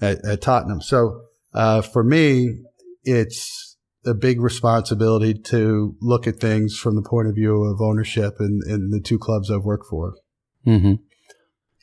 at, 0.00 0.24
at 0.24 0.40
Tottenham. 0.40 0.80
So 0.80 1.20
uh, 1.54 1.82
for 1.82 2.02
me, 2.02 2.62
it's 3.04 3.76
a 4.04 4.14
big 4.14 4.40
responsibility 4.40 5.34
to 5.34 5.94
look 6.00 6.26
at 6.26 6.40
things 6.40 6.76
from 6.76 6.96
the 6.96 7.02
point 7.02 7.28
of 7.28 7.34
view 7.34 7.64
of 7.64 7.80
ownership 7.80 8.36
in, 8.40 8.60
in 8.66 8.90
the 8.90 9.00
two 9.00 9.18
clubs 9.18 9.50
I've 9.50 9.64
worked 9.64 9.86
for. 9.88 10.14
Mm-hmm. 10.66 10.94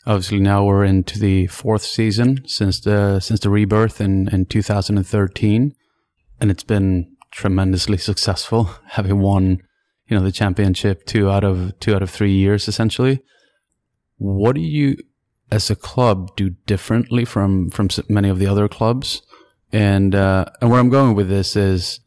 Obviously, 0.06 0.40
now 0.40 0.64
we're 0.64 0.86
into 0.86 1.20
the 1.20 1.48
fourth 1.48 1.84
season 1.84 2.48
since 2.48 2.80
the 2.80 3.20
since 3.20 3.42
the 3.42 3.50
rebirth 3.50 4.00
in, 4.00 4.30
in 4.30 4.46
2013, 4.46 5.76
and 6.40 6.52
it's 6.52 6.64
been 6.64 7.18
tremendously 7.32 7.98
successful, 7.98 8.70
having 8.92 9.20
won 9.20 9.62
you 10.08 10.18
know 10.18 10.24
the 10.24 10.32
championship 10.32 11.06
two 11.06 11.30
out 11.30 11.44
of 11.44 11.78
two 11.80 11.96
out 11.96 12.04
of 12.04 12.10
three 12.10 12.34
years 12.34 12.68
essentially. 12.68 13.22
What 14.18 14.56
do 14.56 14.62
you, 14.62 14.98
as 15.52 15.70
a 15.70 15.76
club, 15.76 16.36
do 16.36 16.52
differently 16.66 17.26
from 17.26 17.70
from 17.70 17.90
many 18.10 18.30
of 18.30 18.40
the 18.40 18.48
other 18.48 18.68
clubs? 18.68 19.22
And 19.72 20.16
uh, 20.16 20.46
and 20.62 20.70
where 20.70 20.80
I'm 20.80 20.90
going 20.90 21.16
with 21.16 21.30
this 21.30 21.56
is 21.56 22.00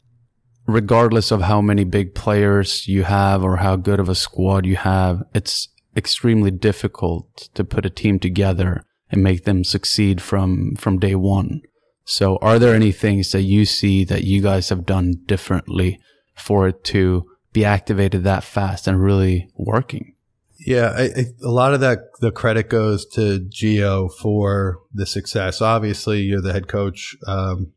regardless 0.67 1.31
of 1.31 1.43
how 1.43 1.61
many 1.61 1.83
big 1.83 2.15
players 2.15 2.87
you 2.87 3.03
have 3.03 3.43
or 3.43 3.57
how 3.57 3.75
good 3.75 3.99
of 3.99 4.09
a 4.09 4.15
squad 4.15 4.65
you 4.65 4.75
have, 4.75 5.23
it's 5.33 5.67
extremely 5.95 6.51
difficult 6.51 7.49
to 7.53 7.63
put 7.63 7.85
a 7.85 7.89
team 7.89 8.19
together 8.19 8.83
and 9.09 9.23
make 9.23 9.43
them 9.43 9.63
succeed 9.63 10.21
from, 10.21 10.75
from 10.75 10.99
day 10.99 11.15
one. 11.15 11.61
So 12.05 12.37
are 12.37 12.57
there 12.57 12.73
any 12.73 12.91
things 12.91 13.31
that 13.31 13.41
you 13.43 13.65
see 13.65 14.05
that 14.05 14.23
you 14.23 14.41
guys 14.41 14.69
have 14.69 14.85
done 14.85 15.15
differently 15.25 15.99
for 16.35 16.67
it 16.67 16.83
to 16.85 17.29
be 17.53 17.65
activated 17.65 18.23
that 18.23 18.43
fast 18.43 18.87
and 18.87 19.01
really 19.01 19.49
working? 19.55 20.15
Yeah, 20.59 20.93
I, 20.95 21.03
I, 21.03 21.25
a 21.43 21.49
lot 21.49 21.73
of 21.73 21.79
that 21.79 21.99
the 22.19 22.31
credit 22.31 22.69
goes 22.69 23.05
to 23.13 23.39
Gio 23.39 24.11
for 24.11 24.79
the 24.93 25.05
success. 25.05 25.61
Obviously, 25.61 26.21
you're 26.21 26.41
the 26.41 26.53
head 26.53 26.67
coach. 26.67 27.15
Um, 27.25 27.73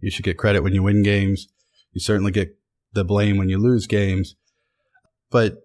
you 0.00 0.10
should 0.10 0.24
get 0.24 0.36
credit 0.36 0.62
when 0.62 0.74
you 0.74 0.82
win 0.82 1.02
games. 1.02 1.48
You 1.92 2.00
certainly 2.00 2.30
get 2.30 2.58
the 2.92 3.04
blame 3.04 3.38
when 3.38 3.48
you 3.48 3.58
lose 3.58 3.86
games. 3.86 4.36
But 5.30 5.62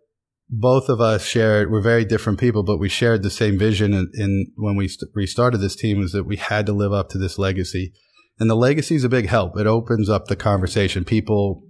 both 0.49 0.89
of 0.89 1.01
us 1.01 1.25
shared, 1.25 1.71
we're 1.71 1.81
very 1.81 2.05
different 2.05 2.39
people, 2.39 2.63
but 2.63 2.77
we 2.77 2.89
shared 2.89 3.23
the 3.23 3.29
same 3.29 3.57
vision. 3.57 3.93
In 4.13 4.51
when 4.55 4.75
we 4.75 4.87
st- 4.87 5.11
restarted 5.13 5.59
this 5.59 5.75
team, 5.75 5.99
was 5.99 6.11
that 6.11 6.25
we 6.25 6.37
had 6.37 6.65
to 6.67 6.73
live 6.73 6.93
up 6.93 7.09
to 7.09 7.17
this 7.17 7.37
legacy. 7.37 7.93
And 8.39 8.49
the 8.49 8.55
legacy 8.55 8.95
is 8.95 9.03
a 9.03 9.09
big 9.09 9.27
help. 9.27 9.57
It 9.57 9.67
opens 9.67 10.09
up 10.09 10.27
the 10.27 10.35
conversation. 10.35 11.05
People, 11.05 11.63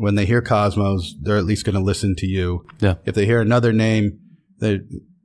when 0.00 0.14
they 0.14 0.26
hear 0.26 0.42
Cosmos, 0.42 1.14
they're 1.22 1.36
at 1.36 1.44
least 1.44 1.64
going 1.64 1.74
to 1.74 1.82
listen 1.82 2.14
to 2.16 2.26
you. 2.26 2.64
Yeah. 2.80 2.94
If 3.04 3.14
they 3.14 3.26
hear 3.26 3.40
another 3.40 3.72
name, 3.72 4.18
they, 4.58 4.80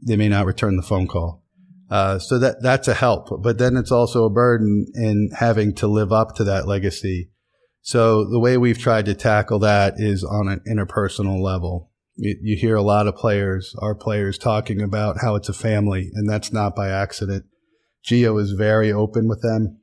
they 0.06 0.16
may 0.16 0.30
not 0.30 0.46
return 0.46 0.76
the 0.76 0.84
phone 0.84 1.08
call. 1.08 1.44
Uh, 1.90 2.20
so 2.20 2.40
that, 2.40 2.62
that's 2.62 2.88
a 2.88 2.94
help. 2.94 3.30
But 3.42 3.58
then 3.58 3.78
it's 3.78 3.92
also 3.92 4.26
a 4.26 4.30
burden 4.30 4.88
in 4.96 5.30
having 5.38 5.74
to 5.76 5.88
live 5.88 6.12
up 6.12 6.36
to 6.36 6.44
that 6.46 6.68
legacy 6.68 7.30
so 7.86 8.28
the 8.28 8.40
way 8.40 8.58
we've 8.58 8.80
tried 8.80 9.06
to 9.06 9.14
tackle 9.14 9.60
that 9.60 9.94
is 9.98 10.24
on 10.24 10.48
an 10.48 10.62
interpersonal 10.68 11.40
level. 11.40 11.92
You, 12.16 12.36
you, 12.42 12.58
hear 12.58 12.76
a 12.76 12.82
lot 12.82 13.06
of 13.06 13.16
players, 13.16 13.76
our 13.80 13.94
players 13.94 14.40
talking 14.40 14.82
about 14.82 15.18
how 15.22 15.36
it's 15.36 15.50
a 15.50 15.54
family 15.54 16.10
and 16.16 16.28
that's 16.28 16.52
not 16.52 16.76
by 16.76 16.90
accident. 16.90 17.46
Gio 18.04 18.42
is 18.42 18.54
very 18.54 18.92
open 18.92 19.28
with 19.28 19.44
them. 19.44 19.82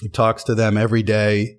He 0.00 0.08
talks 0.08 0.44
to 0.44 0.54
them 0.54 0.76
every 0.76 1.02
day, 1.02 1.58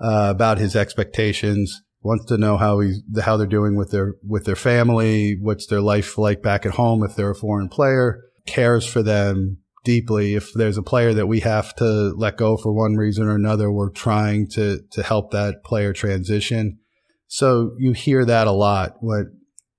uh, 0.00 0.28
about 0.30 0.58
his 0.58 0.76
expectations, 0.76 1.82
wants 2.02 2.26
to 2.26 2.38
know 2.38 2.56
how 2.56 2.80
he's, 2.80 3.02
how 3.22 3.36
they're 3.36 3.46
doing 3.46 3.76
with 3.76 3.90
their, 3.90 4.14
with 4.26 4.44
their 4.44 4.56
family, 4.56 5.36
what's 5.40 5.66
their 5.66 5.80
life 5.80 6.16
like 6.16 6.42
back 6.42 6.64
at 6.64 6.72
home 6.72 7.04
if 7.04 7.14
they're 7.14 7.30
a 7.30 7.34
foreign 7.34 7.68
player, 7.68 8.22
cares 8.46 8.86
for 8.86 9.02
them, 9.02 9.58
deeply. 9.84 10.34
If 10.34 10.52
there's 10.54 10.76
a 10.76 10.82
player 10.82 11.14
that 11.14 11.26
we 11.26 11.40
have 11.40 11.74
to 11.76 12.12
let 12.16 12.36
go 12.36 12.56
for 12.56 12.72
one 12.72 12.96
reason 12.96 13.26
or 13.26 13.34
another, 13.34 13.70
we're 13.70 13.90
trying 13.90 14.48
to, 14.50 14.80
to 14.92 15.02
help 15.02 15.30
that 15.30 15.64
player 15.64 15.92
transition. 15.92 16.78
So 17.26 17.72
you 17.78 17.92
hear 17.92 18.24
that 18.24 18.46
a 18.46 18.52
lot. 18.52 18.96
What 19.00 19.26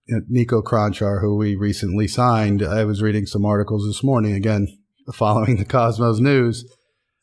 Niko 0.09 0.63
Kranjčar, 0.63 1.21
who 1.21 1.37
we 1.37 1.55
recently 1.55 2.07
signed, 2.07 2.63
I 2.63 2.85
was 2.85 3.01
reading 3.01 3.25
some 3.25 3.45
articles 3.45 3.85
this 3.87 4.03
morning, 4.03 4.33
again, 4.33 4.67
following 5.13 5.57
the 5.57 5.65
Cosmos 5.65 6.19
news. 6.19 6.65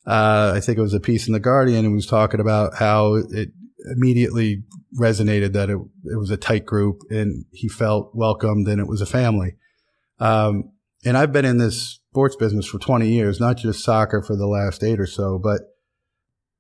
Uh, 0.07 0.53
I 0.57 0.61
think 0.61 0.79
it 0.79 0.83
was 0.83 0.95
a 0.95 1.01
piece 1.01 1.27
in 1.27 1.35
the 1.35 1.41
Guardian 1.41 1.85
and 1.85 1.95
was 1.95 2.07
talking 2.07 2.41
about 2.41 2.77
how 2.77 3.15
it 3.15 3.51
immediately 3.91 4.63
resonated 4.99 5.53
that 5.53 5.71
it, 5.71 5.79
it 6.05 6.19
was 6.19 6.31
a 6.31 6.37
tight 6.37 6.67
group 6.67 7.03
and 7.11 7.45
he 7.53 7.69
felt 7.69 8.15
welcomed 8.15 8.69
and 8.69 8.81
it 8.81 8.87
was 8.87 9.01
a 9.01 9.07
family. 9.07 9.57
Um, 10.19 10.73
and 11.05 11.17
I've 11.17 11.33
been 11.33 11.45
in 11.45 11.59
this 11.59 12.01
sports 12.11 12.37
business 12.37 12.67
for 12.67 12.79
20 12.79 13.09
years, 13.09 13.39
not 13.39 13.57
just 13.57 13.85
soccer 13.85 14.23
for 14.23 14.37
the 14.37 14.47
last 14.47 14.83
eight 14.83 14.99
or 14.99 15.07
so, 15.07 15.39
but 15.39 15.61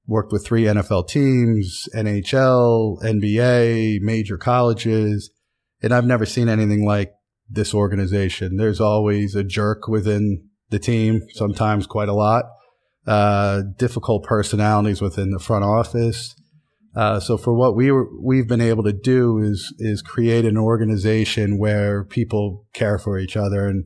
worked 0.06 0.32
with 0.32 0.47
three 0.47 0.64
NFL 0.64 1.08
teams, 1.08 1.88
NHL, 1.94 3.02
NBA, 3.02 4.00
major 4.00 4.38
colleges. 4.38 5.30
And 5.82 5.92
I've 5.92 6.06
never 6.06 6.25
seen 6.25 6.49
anything 6.49 6.87
like 6.87 7.12
this 7.49 7.75
organization. 7.75 8.56
There's 8.56 8.80
always 8.80 9.35
a 9.35 9.44
jerk 9.44 9.88
within 9.88 10.49
the 10.70 10.78
team, 10.78 11.23
sometimes 11.35 11.87
quite 11.87 12.08
a 12.08 12.14
lot. 12.14 12.44
Uh, 13.06 13.62
difficult 13.76 14.25
personalities 14.25 15.00
within 15.00 15.30
the 15.30 15.38
front 15.38 15.64
office. 15.64 16.35
Uh, 16.99 17.21
so 17.21 17.38
for 17.38 17.55
what 17.55 17.76
we 17.76 17.93
were, 17.93 18.09
we've 18.21 18.49
been 18.49 18.61
able 18.61 18.83
to 18.83 18.93
do 18.93 19.38
is 19.38 19.73
is 19.78 20.02
create 20.02 20.45
an 20.45 20.59
organization 20.59 21.57
where 21.57 22.02
people 22.02 22.67
care 22.75 22.99
for 22.99 23.21
each 23.21 23.37
other 23.37 23.69
and 23.69 23.85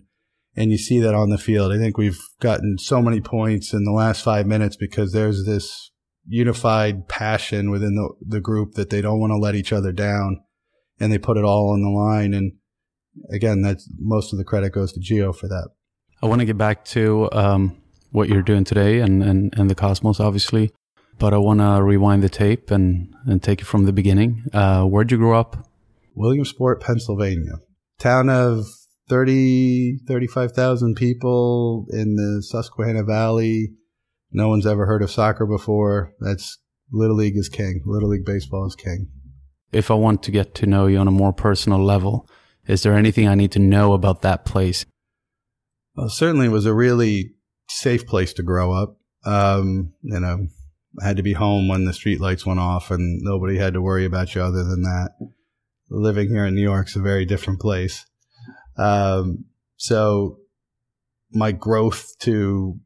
and 0.57 0.71
you 0.71 0.78
see 0.78 0.99
that 1.00 1.14
on 1.14 1.28
the 1.28 1.37
field. 1.37 1.73
I 1.73 1.76
think 1.76 1.99
we've 1.99 2.19
gotten 2.40 2.78
so 2.78 3.02
many 3.02 3.21
points 3.21 3.75
in 3.75 3.85
the 3.85 3.92
last 3.92 4.25
five 4.25 4.47
minutes 4.47 4.76
because 4.76 5.12
there's 5.12 5.45
this 5.45 5.90
unified 6.26 7.07
passion 7.07 7.71
within 7.71 7.97
the, 7.97 8.14
the 8.26 8.40
group 8.40 8.76
that 8.76 8.88
they 8.88 9.02
don't 9.02 9.21
want 9.21 9.33
to 9.33 9.37
let 9.37 9.54
each 9.54 9.75
other 9.75 9.92
down 9.92 10.40
and 10.99 11.12
they 11.12 11.19
put 11.19 11.37
it 11.37 11.45
all 11.45 11.71
on 11.71 11.83
the 11.83 11.90
line. 11.90 12.33
And 12.33 12.52
again, 13.31 13.61
that's 13.61 13.90
most 13.99 14.33
of 14.33 14.38
the 14.38 14.45
credit 14.45 14.73
goes 14.73 14.90
to 14.95 15.00
Gio 15.00 15.37
for 15.37 15.49
that. 15.49 15.69
I 16.23 16.26
want 16.26 16.40
to 16.40 16.47
get 16.47 16.57
back 16.57 16.83
to 16.87 17.28
um, 17.33 17.76
what 18.11 18.31
you're 18.31 18.42
doing 18.42 18.64
today 18.64 19.00
and, 19.00 19.23
and, 19.23 19.52
and 19.59 19.69
the 19.69 19.75
Cosmos, 19.75 20.19
obviously, 20.19 20.71
but 21.23 21.33
I 21.33 21.38
want 21.38 21.61
to 21.61 21.81
rewind 21.81 22.25
the 22.25 22.29
tape 22.29 22.73
and, 22.73 23.14
and 23.26 23.41
take 23.41 23.61
it 23.61 23.64
from 23.64 23.85
the 23.85 23.93
beginning. 23.93 24.43
Uh, 24.52 24.83
where'd 24.83 25.12
you 25.12 25.19
grow 25.19 25.38
up? 25.38 25.69
Williamsport, 26.17 26.83
Pennsylvania. 26.83 27.52
Town 28.00 28.29
of 28.29 28.67
30, 29.09 29.99
35,000 30.09 30.97
people 30.97 31.87
in 31.91 32.17
the 32.17 32.43
Susquehanna 32.43 33.05
Valley. 33.05 33.69
No 34.33 34.49
one's 34.49 34.67
ever 34.67 34.85
heard 34.85 35.00
of 35.00 35.12
soccer 35.12 35.47
before. 35.47 36.12
That's 36.19 36.59
Little 36.91 37.14
League 37.14 37.37
is 37.37 37.49
king. 37.49 37.83
Little 37.87 38.09
League 38.09 38.25
baseball 38.25 38.67
is 38.67 38.75
king. 38.75 39.07
If 39.71 39.93
I 39.93 39.95
want 39.95 40.25
to 40.25 40.33
get 40.33 40.57
to 40.57 40.67
know 40.67 40.88
you 40.88 40.99
on 40.99 41.07
a 41.07 41.12
more 41.12 41.33
personal 41.33 41.79
level, 41.79 42.29
is 42.67 42.83
there 42.83 42.95
anything 42.95 43.29
I 43.29 43.37
need 43.37 43.52
to 43.52 43.61
know 43.61 43.93
about 43.93 44.23
that 44.23 44.45
place? 44.45 44.85
Well, 45.95 46.09
certainly 46.09 46.47
it 46.47 46.52
was 46.52 46.67
a 46.67 46.75
really 46.75 47.35
safe 47.69 48.09
place 48.09 48.33
to 48.33 48.43
grow 48.43 48.73
up. 48.73 48.97
Um, 49.25 49.93
you 50.02 50.19
know, 50.19 50.49
I 50.49 50.62
had 51.00 51.16
to 51.16 51.22
be 51.22 51.32
home 51.32 51.68
when 51.68 51.84
the 51.84 51.92
street 51.92 52.20
lights 52.20 52.44
went 52.44 52.61
off 52.61 52.90
and 52.90 53.20
nobody 53.22 53.56
had 53.56 53.75
to 53.75 53.82
worry 53.82 54.04
about 54.04 54.34
you 54.34 54.42
other 54.42 54.64
than 54.64 54.82
that. 54.82 55.11
Living 55.88 56.28
here 56.28 56.44
in 56.44 56.54
New 56.54 56.62
York's 56.62 56.96
a 56.96 57.00
very 57.00 57.25
different 57.25 57.61
place. 57.61 58.06
Um, 58.76 59.44
so 59.76 60.38
my 61.32 61.52
growth 61.52 62.18
to 62.20 62.78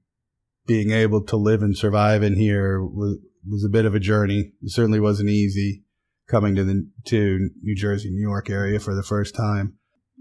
being 0.67 0.91
able 0.91 1.23
to 1.25 1.37
live 1.37 1.63
and 1.63 1.77
survive 1.77 2.23
in 2.23 2.37
here 2.37 2.83
was, 2.83 3.19
was 3.49 3.65
a 3.65 3.71
bit 3.71 3.85
of 3.85 3.95
a 3.95 4.01
journey. 4.01 4.53
It 4.63 4.73
certainly 4.73 5.01
wasn't 5.01 5.31
easy 5.31 5.85
coming 6.29 6.55
to 6.57 6.65
the, 6.65 6.89
to 7.07 7.51
New 7.63 7.75
Jersey, 7.75 8.11
New 8.11 8.27
York 8.29 8.51
area 8.51 8.81
for 8.81 8.95
the 8.95 9.03
first 9.03 9.35
time. 9.35 9.75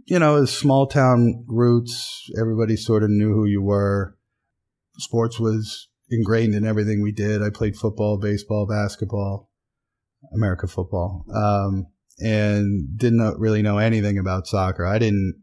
You 0.05 0.19
know, 0.19 0.45
small 0.45 0.85
town 0.85 1.45
roots. 1.47 2.29
Everybody 2.39 2.75
sort 2.75 3.03
of 3.03 3.09
knew 3.09 3.33
who 3.33 3.45
you 3.45 3.63
were. 3.63 4.15
Sports 4.97 5.39
was 5.39 5.87
ingrained 6.09 6.55
in 6.55 6.65
everything 6.65 7.01
we 7.01 7.11
did. 7.11 7.41
I 7.41 7.49
played 7.49 7.75
football, 7.75 8.17
baseball, 8.17 8.65
basketball, 8.67 9.49
America 10.33 10.67
football, 10.67 11.25
um, 11.33 11.87
and 12.19 12.97
didn't 12.97 13.39
really 13.39 13.61
know 13.61 13.77
anything 13.77 14.17
about 14.17 14.47
soccer. 14.47 14.85
I 14.85 14.99
didn't 14.99 15.41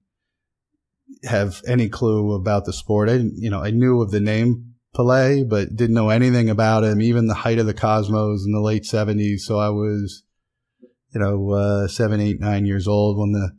have 1.24 1.62
any 1.66 1.88
clue 1.88 2.34
about 2.34 2.64
the 2.64 2.72
sport. 2.72 3.08
I 3.08 3.18
didn't, 3.18 3.34
you 3.36 3.50
know, 3.50 3.62
I 3.62 3.70
knew 3.70 4.00
of 4.00 4.10
the 4.10 4.20
name 4.20 4.74
Pele, 4.94 5.44
but 5.44 5.74
didn't 5.74 5.94
know 5.94 6.10
anything 6.10 6.50
about 6.50 6.84
him, 6.84 7.00
even 7.00 7.26
the 7.26 7.34
height 7.34 7.58
of 7.58 7.66
the 7.66 7.74
Cosmos 7.74 8.44
in 8.44 8.52
the 8.52 8.60
late 8.60 8.84
seventies. 8.84 9.46
So 9.46 9.58
I 9.58 9.70
was, 9.70 10.22
you 11.14 11.20
know, 11.20 11.50
uh, 11.50 11.88
seven, 11.88 12.20
eight, 12.20 12.40
nine 12.40 12.66
years 12.66 12.86
old 12.86 13.18
when 13.18 13.32
the, 13.32 13.52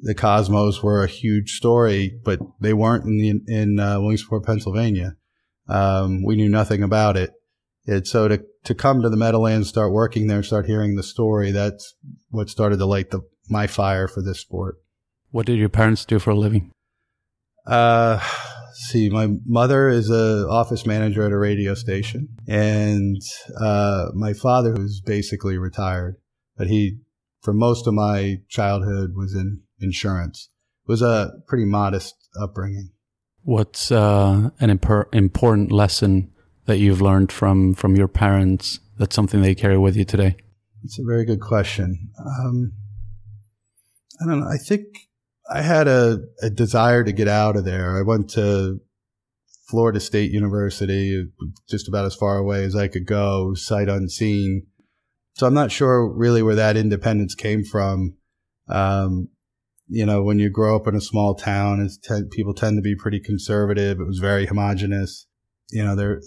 the 0.00 0.14
Cosmos 0.14 0.82
were 0.82 1.02
a 1.02 1.08
huge 1.08 1.56
story, 1.56 2.18
but 2.24 2.40
they 2.60 2.72
weren't 2.72 3.04
in 3.04 3.18
the, 3.18 3.52
in, 3.52 3.80
uh, 3.80 4.00
Williamsport, 4.00 4.44
Pennsylvania. 4.44 5.16
Um, 5.68 6.22
we 6.24 6.36
knew 6.36 6.48
nothing 6.48 6.82
about 6.82 7.16
it. 7.16 7.30
And 7.86 8.06
so 8.06 8.28
to, 8.28 8.42
to 8.64 8.74
come 8.74 9.02
to 9.02 9.08
the 9.08 9.16
Meadowlands, 9.16 9.68
start 9.68 9.92
working 9.92 10.26
there, 10.26 10.42
start 10.42 10.66
hearing 10.66 10.96
the 10.96 11.02
story, 11.02 11.52
that's 11.52 11.94
what 12.30 12.50
started 12.50 12.78
to 12.78 12.86
light 12.86 13.10
the, 13.10 13.20
my 13.48 13.66
fire 13.66 14.08
for 14.08 14.22
this 14.22 14.40
sport. 14.40 14.76
What 15.30 15.46
did 15.46 15.58
your 15.58 15.68
parents 15.68 16.04
do 16.04 16.18
for 16.18 16.30
a 16.30 16.34
living? 16.34 16.70
Uh, 17.66 18.20
see, 18.72 19.10
my 19.10 19.28
mother 19.46 19.88
is 19.88 20.10
a 20.10 20.46
office 20.48 20.86
manager 20.86 21.24
at 21.24 21.32
a 21.32 21.38
radio 21.38 21.74
station, 21.74 22.28
and 22.46 23.20
uh, 23.60 24.06
my 24.14 24.32
father 24.32 24.72
was 24.72 25.02
basically 25.04 25.58
retired, 25.58 26.16
but 26.56 26.68
he, 26.68 26.98
for 27.42 27.52
most 27.52 27.86
of 27.86 27.94
my 27.94 28.36
childhood, 28.48 29.12
was 29.14 29.34
in 29.34 29.62
insurance. 29.80 30.48
It 30.86 30.90
was 30.90 31.02
a 31.02 31.32
pretty 31.46 31.66
modest 31.66 32.14
upbringing. 32.40 32.90
What's 33.48 33.90
uh, 33.90 34.50
an 34.60 34.68
imp- 34.68 35.14
important 35.14 35.72
lesson 35.72 36.30
that 36.66 36.76
you've 36.76 37.00
learned 37.00 37.32
from 37.32 37.72
from 37.72 37.96
your 37.96 38.06
parents? 38.06 38.80
That's 38.98 39.16
something 39.16 39.40
they 39.40 39.54
carry 39.54 39.78
with 39.78 39.96
you 39.96 40.04
today. 40.04 40.36
It's 40.84 40.98
a 40.98 41.02
very 41.02 41.24
good 41.24 41.40
question. 41.40 42.10
Um, 42.18 42.72
I 44.20 44.26
don't 44.26 44.40
know. 44.40 44.48
I 44.48 44.58
think 44.58 44.82
I 45.50 45.62
had 45.62 45.88
a, 45.88 46.18
a 46.42 46.50
desire 46.50 47.02
to 47.04 47.10
get 47.10 47.26
out 47.26 47.56
of 47.56 47.64
there. 47.64 47.96
I 47.96 48.02
went 48.02 48.28
to 48.32 48.80
Florida 49.70 49.98
State 49.98 50.30
University, 50.30 51.26
just 51.70 51.88
about 51.88 52.04
as 52.04 52.14
far 52.14 52.36
away 52.36 52.64
as 52.64 52.76
I 52.76 52.86
could 52.86 53.06
go, 53.06 53.54
sight 53.54 53.88
unseen. 53.88 54.66
So 55.36 55.46
I'm 55.46 55.54
not 55.54 55.72
sure 55.72 56.06
really 56.06 56.42
where 56.42 56.56
that 56.56 56.76
independence 56.76 57.34
came 57.34 57.64
from. 57.64 58.18
Um, 58.68 59.30
you 59.88 60.04
know, 60.04 60.22
when 60.22 60.38
you 60.38 60.50
grow 60.50 60.76
up 60.76 60.86
in 60.86 60.94
a 60.94 61.00
small 61.00 61.34
town, 61.34 61.88
people 62.30 62.54
tend 62.54 62.76
to 62.76 62.82
be 62.82 62.94
pretty 62.94 63.20
conservative. 63.20 64.00
It 64.00 64.06
was 64.06 64.18
very 64.18 64.46
homogenous. 64.46 65.26
You 65.70 65.84
know, 65.84 65.96
there, 65.96 66.20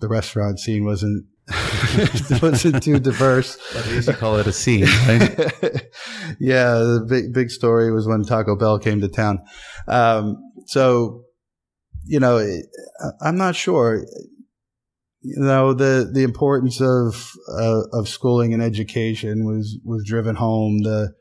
the 0.00 0.08
restaurant 0.08 0.58
scene 0.58 0.84
wasn't 0.84 1.26
wasn't 2.42 2.82
too 2.82 2.98
diverse. 2.98 3.58
At 3.76 3.86
least 3.86 4.08
you 4.08 4.14
call 4.14 4.36
it 4.38 4.46
a 4.46 4.52
scene, 4.52 4.84
right? 5.06 5.88
yeah, 6.38 6.74
the 6.74 7.06
big 7.08 7.32
big 7.32 7.50
story 7.50 7.92
was 7.92 8.06
when 8.06 8.24
Taco 8.24 8.56
Bell 8.56 8.78
came 8.78 9.00
to 9.00 9.08
town. 9.08 9.40
Um, 9.88 10.36
so, 10.66 11.24
you 12.04 12.20
know, 12.20 12.44
I'm 13.20 13.36
not 13.36 13.56
sure. 13.56 14.04
You 15.20 15.40
know, 15.40 15.72
the 15.72 16.10
the 16.12 16.24
importance 16.24 16.80
of 16.80 17.32
uh, 17.48 17.82
of 17.92 18.08
schooling 18.08 18.52
and 18.54 18.62
education 18.62 19.44
was 19.44 19.78
was 19.84 20.04
driven 20.04 20.34
home. 20.34 20.82
The 20.82 21.14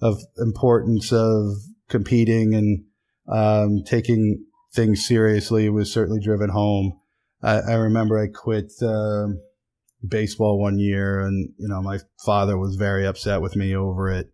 of 0.00 0.20
importance 0.38 1.12
of 1.12 1.56
competing 1.88 2.54
and 2.54 2.84
um, 3.28 3.82
taking 3.84 4.44
things 4.74 5.06
seriously 5.06 5.68
was 5.68 5.92
certainly 5.92 6.20
driven 6.20 6.50
home. 6.50 6.98
I, 7.42 7.60
I 7.60 7.74
remember 7.74 8.18
I 8.18 8.28
quit 8.28 8.72
uh, 8.82 9.28
baseball 10.06 10.58
one 10.58 10.78
year, 10.78 11.20
and 11.20 11.50
you 11.58 11.68
know 11.68 11.82
my 11.82 11.98
father 12.24 12.56
was 12.58 12.76
very 12.76 13.06
upset 13.06 13.40
with 13.40 13.56
me 13.56 13.74
over 13.74 14.10
it. 14.10 14.30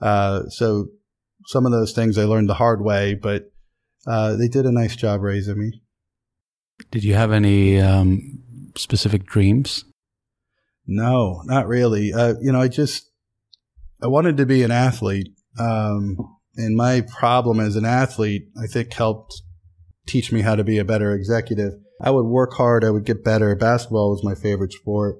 Uh, 0.00 0.42
so 0.48 0.86
some 1.46 1.66
of 1.66 1.72
those 1.72 1.92
things 1.92 2.16
I 2.18 2.24
learned 2.24 2.48
the 2.48 2.54
hard 2.54 2.82
way, 2.82 3.14
but 3.14 3.50
uh, 4.06 4.36
they 4.36 4.48
did 4.48 4.66
a 4.66 4.72
nice 4.72 4.96
job 4.96 5.20
raising 5.20 5.58
me. 5.58 5.82
Did 6.90 7.04
you 7.04 7.14
have 7.14 7.32
any 7.32 7.80
um, 7.80 8.72
specific 8.76 9.26
dreams? 9.26 9.84
No, 10.86 11.42
not 11.44 11.68
really. 11.68 12.12
Uh, 12.12 12.34
you 12.40 12.52
know, 12.52 12.60
I 12.60 12.68
just 12.68 13.09
I 14.02 14.06
wanted 14.06 14.36
to 14.38 14.46
be 14.46 14.62
an 14.62 14.70
athlete. 14.70 15.28
Um, 15.58 16.16
and 16.56 16.76
my 16.76 17.02
problem 17.02 17.60
as 17.60 17.76
an 17.76 17.84
athlete, 17.84 18.48
I 18.60 18.66
think 18.66 18.92
helped 18.92 19.42
teach 20.06 20.32
me 20.32 20.42
how 20.42 20.54
to 20.56 20.64
be 20.64 20.78
a 20.78 20.84
better 20.84 21.14
executive. 21.14 21.74
I 22.00 22.10
would 22.10 22.26
work 22.26 22.54
hard. 22.54 22.84
I 22.84 22.90
would 22.90 23.04
get 23.04 23.24
better. 23.24 23.54
Basketball 23.54 24.10
was 24.10 24.24
my 24.24 24.34
favorite 24.34 24.72
sport. 24.72 25.16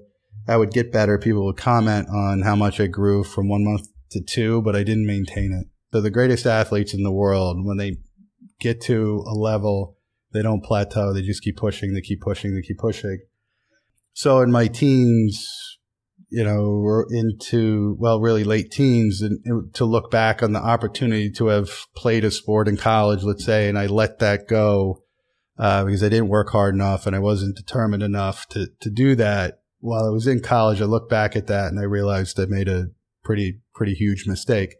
I 0.49 0.56
would 0.56 0.72
get 0.72 0.92
better. 0.92 1.18
People 1.18 1.44
would 1.46 1.56
comment 1.56 2.08
on 2.08 2.42
how 2.42 2.56
much 2.56 2.80
I 2.80 2.87
grew 2.87 3.22
from 3.22 3.49
one 3.49 3.64
month 3.64 3.87
to 4.12 4.20
two, 4.20 4.62
but 4.62 4.75
I 4.75 4.82
didn't 4.82 5.06
maintain 5.06 5.52
it. 5.52 5.68
So 5.92 6.00
the 6.00 6.10
greatest 6.10 6.46
athletes 6.46 6.94
in 6.94 7.02
the 7.02 7.12
world, 7.12 7.64
when 7.64 7.76
they 7.76 7.99
get 8.60 8.80
to 8.82 9.25
a 9.26 9.34
level, 9.34 9.96
they 10.32 10.42
don't 10.42 10.64
plateau. 10.64 11.12
They 11.12 11.22
just 11.22 11.42
keep 11.42 11.56
pushing. 11.56 11.92
They 11.92 12.00
keep 12.00 12.20
pushing. 12.20 12.54
They 12.54 12.62
keep 12.62 12.78
pushing. 12.78 13.18
So 14.12 14.40
in 14.40 14.50
my 14.50 14.66
teens, 14.66 15.46
you 16.30 16.44
know, 16.44 17.04
into, 17.10 17.96
well, 17.99 18.20
really 18.20 18.44
late 18.44 18.70
teens 18.70 19.20
and, 19.20 19.75
to 19.75 19.84
look 19.84 20.10
back 20.10 20.42
on 20.42 20.52
the 20.52 20.60
opportunity 20.60 21.30
to 21.32 21.49
have 21.49 21.70
played 21.96 22.25
a 22.25 22.30
sport 22.30 22.68
in 22.68 22.76
college, 22.76 23.22
let's 23.25 23.44
say, 23.44 23.68
and 23.68 23.78
I 23.78 23.87
let 23.87 24.20
that 24.20 24.46
go, 24.49 25.02
uh, 25.58 25.84
because 25.84 26.04
I 26.04 26.08
didn't 26.08 26.28
work 26.28 26.50
hard 26.50 26.75
enough 26.75 27.06
and 27.06 27.16
I 27.16 27.18
wasn't 27.18 27.56
determined 27.56 28.02
enough 28.02 28.47
to, 28.50 28.69
to 28.80 28.90
do 28.90 29.14
that. 29.16 29.60
While 29.80 30.06
I 30.06 30.10
was 30.10 30.26
in 30.26 30.40
college, 30.40 30.80
I 30.80 30.84
look 30.84 31.08
back 31.08 31.34
at 31.34 31.49
that 31.49 31.69
and 31.69 31.80
I 31.80 31.84
realized 31.84 32.38
I 32.38 32.47
made 32.47 32.69
a 32.69 32.88
pretty, 33.25 33.60
pretty 33.75 33.95
huge 33.95 34.26
mistake. 34.26 34.76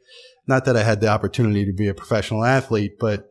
Not 0.47 0.65
that 0.67 0.77
I 0.77 0.83
had 0.83 1.01
the 1.01 1.09
opportunity 1.09 1.65
to 1.65 1.73
be 1.73 1.89
a 1.89 1.95
professional 1.95 2.45
athlete, 2.45 2.93
but 3.01 3.25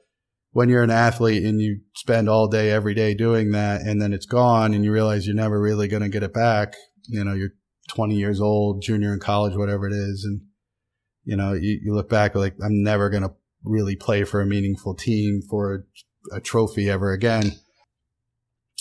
when 0.51 0.67
you're 0.67 0.83
an 0.83 0.89
athlete 0.89 1.43
and 1.43 1.61
you 1.61 1.81
spend 1.95 2.27
all 2.27 2.47
day 2.47 2.71
every 2.71 2.93
day 2.93 3.13
doing 3.13 3.51
that 3.51 3.81
and 3.81 4.01
then 4.01 4.13
it's 4.13 4.25
gone 4.25 4.73
and 4.73 4.83
you 4.83 4.91
realize 4.91 5.25
you're 5.25 5.35
never 5.35 5.61
really 5.61 5.87
going 5.87 6.01
to 6.01 6.09
get 6.09 6.23
it 6.23 6.33
back, 6.33 6.73
you 7.07 7.23
know, 7.23 7.33
you're 7.33 7.51
20 7.89 8.15
years 8.15 8.39
old, 8.39 8.81
junior 8.81 9.13
in 9.13 9.19
college, 9.19 9.55
whatever 9.55 9.87
it 9.87 9.93
is. 9.93 10.23
And, 10.23 10.41
you 11.25 11.35
know, 11.35 11.53
you, 11.53 11.79
you 11.83 11.93
look 11.93 12.09
back 12.09 12.35
like, 12.35 12.55
I'm 12.63 12.81
never 12.83 13.09
going 13.09 13.23
to 13.23 13.33
really 13.63 13.95
play 13.95 14.23
for 14.23 14.39
a 14.39 14.45
meaningful 14.45 14.95
team 14.95 15.41
for 15.41 15.85
a, 16.31 16.37
a, 16.37 16.39
trophy 16.39 16.89
ever 16.89 17.11
again. 17.11 17.51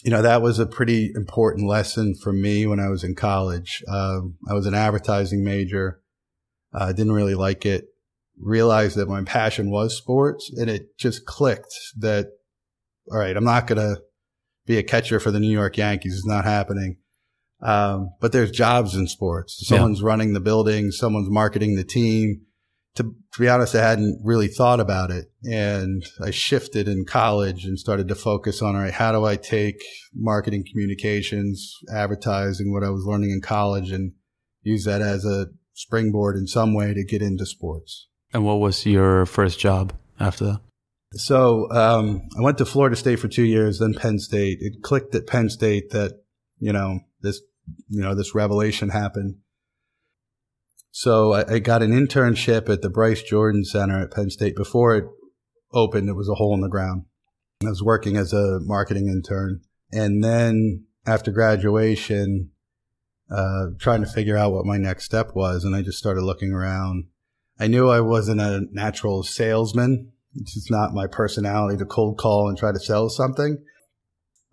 You 0.04 0.12
know, 0.12 0.22
that 0.22 0.42
was 0.42 0.60
a 0.60 0.66
pretty 0.66 1.10
important 1.14 1.66
lesson 1.66 2.14
for 2.14 2.32
me 2.32 2.66
when 2.66 2.78
I 2.78 2.88
was 2.88 3.02
in 3.02 3.16
college. 3.16 3.82
Um, 3.88 4.36
I 4.48 4.54
was 4.54 4.66
an 4.66 4.74
advertising 4.74 5.42
major. 5.42 6.00
I 6.72 6.90
uh, 6.90 6.92
didn't 6.92 7.12
really 7.12 7.34
like 7.34 7.66
it. 7.66 7.86
Realized 8.40 8.96
that 8.96 9.08
my 9.08 9.24
passion 9.24 9.70
was 9.70 9.96
sports 9.96 10.52
and 10.56 10.70
it 10.70 10.96
just 10.96 11.26
clicked 11.26 11.74
that, 11.98 12.28
all 13.10 13.18
right, 13.18 13.36
I'm 13.36 13.44
not 13.44 13.66
going 13.66 13.78
to 13.78 14.00
be 14.64 14.78
a 14.78 14.84
catcher 14.84 15.18
for 15.18 15.32
the 15.32 15.40
New 15.40 15.50
York 15.50 15.76
Yankees. 15.76 16.14
It's 16.14 16.26
not 16.26 16.44
happening. 16.44 16.98
Um, 17.60 18.10
but 18.20 18.32
there's 18.32 18.50
jobs 18.50 18.94
in 18.94 19.08
sports. 19.08 19.66
Someone's 19.66 20.00
yeah. 20.00 20.06
running 20.06 20.32
the 20.32 20.40
building, 20.40 20.90
someone's 20.90 21.30
marketing 21.30 21.76
the 21.76 21.84
team. 21.84 22.42
To, 22.94 23.04
to 23.04 23.40
be 23.40 23.48
honest, 23.48 23.76
I 23.76 23.88
hadn't 23.88 24.20
really 24.24 24.48
thought 24.48 24.80
about 24.80 25.10
it. 25.10 25.26
And 25.44 26.04
I 26.20 26.30
shifted 26.30 26.88
in 26.88 27.04
college 27.04 27.64
and 27.64 27.78
started 27.78 28.08
to 28.08 28.16
focus 28.16 28.60
on, 28.60 28.74
all 28.74 28.82
right, 28.82 28.92
how 28.92 29.12
do 29.12 29.24
I 29.24 29.36
take 29.36 29.80
marketing 30.14 30.64
communications, 30.68 31.76
advertising, 31.94 32.72
what 32.72 32.82
I 32.82 32.90
was 32.90 33.04
learning 33.06 33.30
in 33.30 33.40
college 33.40 33.92
and 33.92 34.12
use 34.62 34.84
that 34.84 35.00
as 35.00 35.24
a 35.24 35.46
springboard 35.74 36.36
in 36.36 36.46
some 36.46 36.74
way 36.74 36.92
to 36.92 37.04
get 37.04 37.22
into 37.22 37.46
sports. 37.46 38.08
And 38.32 38.44
what 38.44 38.58
was 38.58 38.84
your 38.84 39.26
first 39.26 39.58
job 39.58 39.92
after 40.18 40.44
that? 40.44 40.60
So 41.12 41.70
um, 41.70 42.28
I 42.36 42.42
went 42.42 42.58
to 42.58 42.66
Florida 42.66 42.96
State 42.96 43.18
for 43.18 43.28
two 43.28 43.44
years, 43.44 43.78
then 43.78 43.94
Penn 43.94 44.18
State. 44.18 44.58
It 44.60 44.82
clicked 44.82 45.14
at 45.14 45.26
Penn 45.26 45.48
State 45.48 45.90
that 45.90 46.20
you 46.58 46.72
know 46.72 47.00
this 47.20 47.40
you 47.88 48.00
know, 48.00 48.14
this 48.14 48.34
revelation 48.34 48.90
happened. 48.90 49.36
So 50.90 51.34
I, 51.34 51.54
I, 51.54 51.58
got 51.58 51.82
an 51.82 51.92
internship 51.92 52.68
at 52.68 52.82
the 52.82 52.90
Bryce 52.90 53.22
Jordan 53.22 53.64
Center 53.64 54.02
at 54.02 54.10
Penn 54.10 54.30
State. 54.30 54.56
Before 54.56 54.96
it 54.96 55.04
opened, 55.72 56.08
it 56.08 56.14
was 56.14 56.28
a 56.28 56.34
hole 56.34 56.54
in 56.54 56.60
the 56.60 56.68
ground. 56.68 57.04
I 57.62 57.68
was 57.68 57.82
working 57.82 58.16
as 58.16 58.32
a 58.32 58.58
marketing 58.62 59.08
intern. 59.08 59.60
And 59.92 60.24
then 60.24 60.84
after 61.06 61.30
graduation, 61.30 62.50
uh, 63.30 63.66
trying 63.78 64.02
to 64.02 64.10
figure 64.10 64.36
out 64.36 64.52
what 64.52 64.64
my 64.64 64.78
next 64.78 65.04
step 65.04 65.34
was. 65.34 65.64
And 65.64 65.76
I 65.76 65.82
just 65.82 65.98
started 65.98 66.22
looking 66.22 66.52
around. 66.52 67.04
I 67.60 67.66
knew 67.66 67.88
I 67.88 68.00
wasn't 68.00 68.40
a 68.40 68.66
natural 68.72 69.22
salesman. 69.22 70.12
It's 70.34 70.54
just 70.54 70.70
not 70.70 70.94
my 70.94 71.06
personality 71.06 71.76
to 71.78 71.84
cold 71.84 72.18
call 72.18 72.48
and 72.48 72.56
try 72.56 72.72
to 72.72 72.80
sell 72.80 73.08
something. 73.08 73.58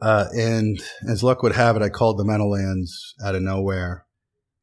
Uh, 0.01 0.25
and 0.35 0.79
as 1.09 1.23
luck 1.23 1.41
would 1.41 1.53
have 1.55 1.75
it, 1.75 1.81
I 1.81 1.89
called 1.89 2.17
the 2.17 2.25
Meadowlands 2.25 3.15
out 3.23 3.35
of 3.35 3.41
nowhere 3.41 4.05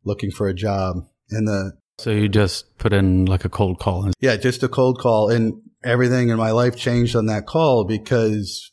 looking 0.05 0.31
for 0.31 0.49
a 0.49 0.55
job. 0.55 0.97
And 1.31 1.49
the 1.49 1.73
so 1.99 2.11
you 2.11 2.29
just 2.29 2.79
put 2.79 2.93
in 2.93 3.27
like 3.27 3.45
a 3.45 3.49
cold 3.49 3.79
call. 3.79 4.05
And- 4.05 4.15
Yeah, 4.21 4.37
just 4.37 4.63
a 4.63 4.69
cold 4.69 4.99
call. 4.99 5.31
And 5.31 5.63
everything 5.85 6.31
in 6.31 6.37
my 6.37 6.51
life 6.51 6.77
changed 6.77 7.15
on 7.15 7.27
that 7.27 7.47
call 7.47 7.85
because 7.85 8.73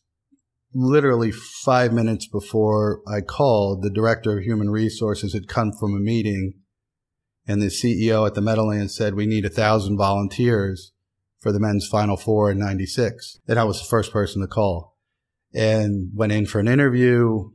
literally 0.74 1.32
five 1.32 1.94
minutes 1.94 2.28
before 2.28 3.02
I 3.08 3.22
called, 3.22 3.84
the 3.84 3.90
director 3.90 4.38
of 4.38 4.44
human 4.44 4.70
resources 4.70 5.34
had 5.34 5.48
come 5.48 5.72
from 5.80 5.96
a 5.96 6.00
meeting 6.00 6.54
and 7.48 7.62
the 7.62 7.68
CEO 7.68 8.28
at 8.28 8.36
the 8.36 8.42
Meadowlands 8.42 8.96
said, 8.96 9.16
we 9.16 9.26
need 9.26 9.46
a 9.46 9.50
thousand 9.50 9.98
volunteers 9.98 10.92
for 11.40 11.52
the 11.52 11.60
men's 11.60 11.88
final 11.88 12.18
four 12.18 12.52
in 12.52 12.60
96. 12.60 13.40
And 13.48 13.58
I 13.58 13.64
was 13.64 13.80
the 13.80 13.88
first 13.88 14.12
person 14.12 14.42
to 14.42 14.48
call 14.48 14.98
and 15.54 16.12
went 16.14 16.32
in 16.32 16.46
for 16.46 16.60
an 16.60 16.68
interview. 16.68 17.50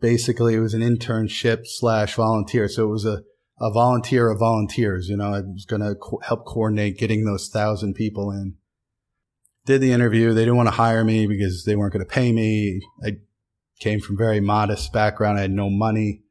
Basically, 0.00 0.54
it 0.54 0.60
was 0.60 0.74
an 0.74 0.80
internship 0.80 1.66
slash 1.66 2.14
volunteer. 2.14 2.68
So 2.68 2.84
it 2.84 2.90
was 2.90 3.04
a, 3.04 3.22
a 3.60 3.70
volunteer 3.70 4.30
of 4.30 4.38
volunteers. 4.38 5.08
You 5.08 5.16
know, 5.16 5.34
I 5.34 5.40
was 5.40 5.66
going 5.66 5.82
to 5.82 5.94
co- 5.94 6.20
help 6.22 6.46
coordinate 6.46 6.98
getting 6.98 7.24
those 7.24 7.48
thousand 7.48 7.94
people 7.94 8.30
in. 8.30 8.54
Did 9.66 9.82
the 9.82 9.92
interview. 9.92 10.32
They 10.32 10.42
didn't 10.42 10.56
want 10.56 10.68
to 10.68 10.74
hire 10.74 11.04
me 11.04 11.26
because 11.26 11.64
they 11.64 11.76
weren't 11.76 11.92
going 11.92 12.04
to 12.04 12.10
pay 12.10 12.32
me. 12.32 12.80
I 13.04 13.18
came 13.78 14.00
from 14.00 14.16
very 14.16 14.40
modest 14.40 14.92
background. 14.92 15.38
I 15.38 15.42
had 15.42 15.50
no 15.50 15.68
money. 15.68 16.22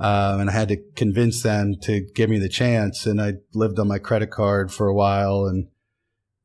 Um, 0.00 0.40
and 0.40 0.50
I 0.50 0.52
had 0.52 0.68
to 0.68 0.78
convince 0.96 1.42
them 1.42 1.74
to 1.82 2.00
give 2.14 2.28
me 2.28 2.38
the 2.38 2.48
chance. 2.48 3.06
And 3.06 3.20
I 3.20 3.34
lived 3.54 3.78
on 3.78 3.88
my 3.88 3.98
credit 3.98 4.30
card 4.30 4.72
for 4.72 4.88
a 4.88 4.94
while 4.94 5.44
and 5.44 5.68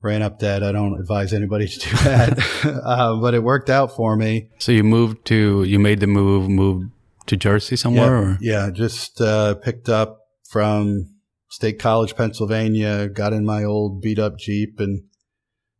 ran 0.01 0.21
up 0.21 0.39
dead. 0.39 0.63
I 0.63 0.71
don't 0.71 0.99
advise 0.99 1.33
anybody 1.33 1.67
to 1.67 1.79
do 1.79 1.89
that, 1.97 2.81
uh, 2.83 3.19
but 3.19 3.33
it 3.33 3.43
worked 3.43 3.69
out 3.69 3.95
for 3.95 4.15
me. 4.15 4.49
So 4.59 4.71
you 4.71 4.83
moved 4.83 5.25
to, 5.25 5.63
you 5.63 5.79
made 5.79 5.99
the 5.99 6.07
move, 6.07 6.49
moved 6.49 6.91
to 7.27 7.37
Jersey 7.37 7.75
somewhere? 7.75 8.37
Yeah, 8.39 8.65
yeah 8.65 8.71
just 8.71 9.21
uh, 9.21 9.55
picked 9.55 9.89
up 9.89 10.19
from 10.49 11.13
State 11.49 11.79
College, 11.79 12.15
Pennsylvania, 12.15 13.07
got 13.07 13.33
in 13.33 13.45
my 13.45 13.63
old 13.63 14.01
beat 14.01 14.19
up 14.19 14.37
Jeep 14.37 14.79
and 14.79 15.03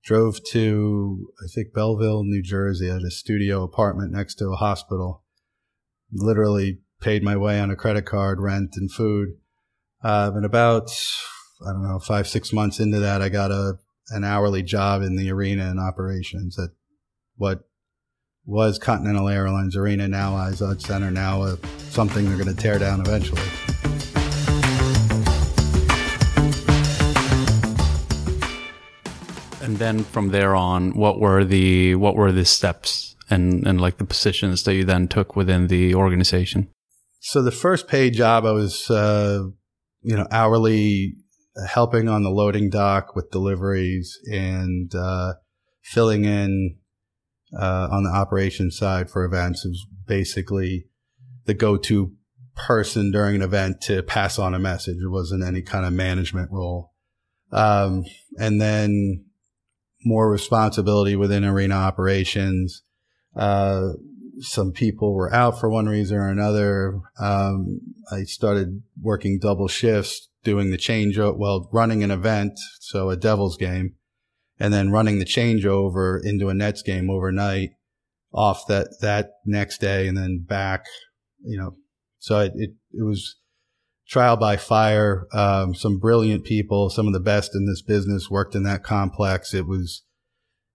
drove 0.04 0.40
to, 0.52 1.34
I 1.44 1.48
think, 1.54 1.74
Belleville, 1.74 2.24
New 2.24 2.42
Jersey. 2.42 2.90
I 2.90 2.96
had 2.96 3.04
a 3.04 3.12
studio 3.12 3.64
apartment 3.64 4.14
next 4.14 4.36
to 4.36 4.50
a 4.50 4.56
hospital. 4.56 5.24
Literally 6.12 6.80
paid 7.02 7.24
my 7.24 7.36
way 7.36 7.60
on 7.60 7.70
a 7.70 7.76
credit 7.76 8.06
card, 8.06 8.40
rent 8.40 8.72
and 8.78 8.92
food. 8.92 9.36
Uh, 10.02 10.32
and 10.34 10.46
about, 10.46 10.90
I 11.68 11.74
don't 11.74 11.84
know, 11.84 12.00
five, 12.00 12.28
six 12.28 12.54
months 12.54 12.80
into 12.80 13.00
that, 13.00 13.22
I 13.22 13.30
got 13.30 13.52
a, 13.52 13.78
an 14.10 14.24
hourly 14.24 14.64
job 14.64 15.02
in 15.02 15.16
the 15.16 15.32
arena 15.32 15.70
and 15.70 15.80
operations 15.80 16.58
at 16.58 16.70
what 17.36 17.68
was 18.46 18.80
Continental 18.80 19.28
Airlines 19.28 19.76
Arena, 19.76 20.08
now 20.08 20.32
Izod 20.32 20.82
Center, 20.82 21.12
now 21.12 21.42
uh, 21.42 21.58
something 21.90 22.26
they're 22.26 22.38
going 22.38 22.56
to 22.56 22.62
tear 22.62 22.80
down 22.80 23.02
eventually. 23.02 23.42
And 29.62 29.78
then 29.80 30.06
from 30.06 30.30
there 30.30 30.56
on, 30.56 30.94
what 30.94 31.20
were 31.20 31.44
the 31.44 31.96
what 31.96 32.16
were 32.16 32.32
the 32.32 32.46
steps 32.46 33.18
and 33.30 33.68
and 33.68 33.82
like 33.82 33.98
the 33.98 34.06
positions 34.06 34.64
that 34.64 34.76
you 34.76 34.86
then 34.86 35.10
took 35.10 35.36
within 35.36 35.68
the 35.68 35.94
organization? 35.94 36.70
So 37.20 37.42
the 37.42 37.52
first 37.52 37.90
paid 37.90 38.14
job, 38.14 38.46
I 38.46 38.54
was 38.54 38.90
uh, 38.90 39.44
you 40.02 40.16
know 40.16 40.26
hourly 40.32 41.18
helping 41.66 42.08
on 42.08 42.24
the 42.24 42.30
loading 42.30 42.70
dock 42.70 43.16
with 43.16 43.32
deliveries 43.32 44.18
and 44.32 44.94
uh, 44.94 45.34
filling 45.82 46.26
in 46.26 46.78
uh, 47.58 47.88
on 47.92 48.04
the 48.04 48.12
operations 48.12 48.78
side 48.78 49.10
for 49.10 49.24
events. 49.24 49.66
Was 49.66 49.86
basically 50.06 50.88
the 51.46 51.54
go-to 51.54 52.14
person 52.56 53.12
during 53.12 53.36
an 53.36 53.42
event 53.42 53.82
to 53.82 54.04
pass 54.04 54.40
on 54.40 54.54
a 54.54 54.60
message. 54.60 54.98
It 54.98 55.10
wasn't 55.10 55.44
any 55.44 55.62
kind 55.62 55.86
of 55.86 55.94
management 55.94 56.52
role. 56.52 56.94
Um, 57.52 58.04
and 58.38 58.60
then 58.60 59.26
more 60.04 60.30
responsibility 60.30 61.16
within 61.16 61.46
arena 61.46 61.76
operations. 61.76 62.84
Uh, 63.36 63.90
some 64.40 64.72
people 64.72 65.14
were 65.14 65.34
out 65.34 65.60
for 65.60 65.70
one 65.70 65.88
reason 65.88 66.18
or 66.18 66.30
another. 66.30 67.00
Um, 67.20 67.80
I 68.12 68.24
started 68.24 68.84
working 69.02 69.40
double 69.42 69.68
shifts, 69.68 70.30
doing 70.48 70.72
the 70.72 70.78
change, 70.78 71.18
well, 71.18 71.68
running 71.74 72.04
an 72.04 72.10
event, 72.10 72.58
so 72.80 73.10
a 73.10 73.18
Devils 73.18 73.58
game, 73.58 73.96
and 74.58 74.74
then 74.74 74.92
running 74.92 75.20
the 75.20 75.26
changeover 75.26 76.18
into 76.24 76.48
a 76.48 76.54
Nets 76.54 76.82
game 76.82 77.10
overnight 77.10 77.72
off 78.34 78.66
that, 78.70 78.88
that 79.02 79.32
next 79.46 79.82
day 79.82 80.08
and 80.08 80.18
then 80.18 80.46
back, 80.48 80.86
you 81.44 81.60
know, 81.60 81.76
so 82.18 82.40
it, 82.40 82.54
it, 82.56 82.70
it 82.94 83.04
was 83.04 83.36
trial 84.08 84.38
by 84.38 84.56
fire. 84.56 85.28
Um, 85.34 85.76
some 85.76 86.00
brilliant 86.00 86.46
people, 86.46 86.90
some 86.90 87.08
of 87.08 87.14
the 87.14 87.20
best 87.20 87.54
in 87.54 87.66
this 87.66 87.82
business 87.82 88.32
worked 88.32 88.56
in 88.56 88.64
that 88.64 88.84
complex. 88.84 89.54
It 89.54 89.68
was, 89.68 90.04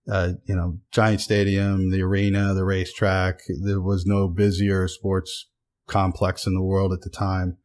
uh, 0.06 0.32
you 0.44 0.54
know, 0.54 0.80
giant 0.90 1.22
stadium, 1.22 1.90
the 1.90 2.02
arena, 2.02 2.52
the 2.52 2.66
racetrack. 2.66 3.40
There 3.64 3.80
was 3.80 4.04
no 4.04 4.28
busier 4.28 4.86
sports 4.86 5.48
complex 5.86 6.46
in 6.46 6.52
the 6.52 6.62
world 6.62 6.92
at 6.92 7.00
the 7.00 7.10
time, 7.10 7.56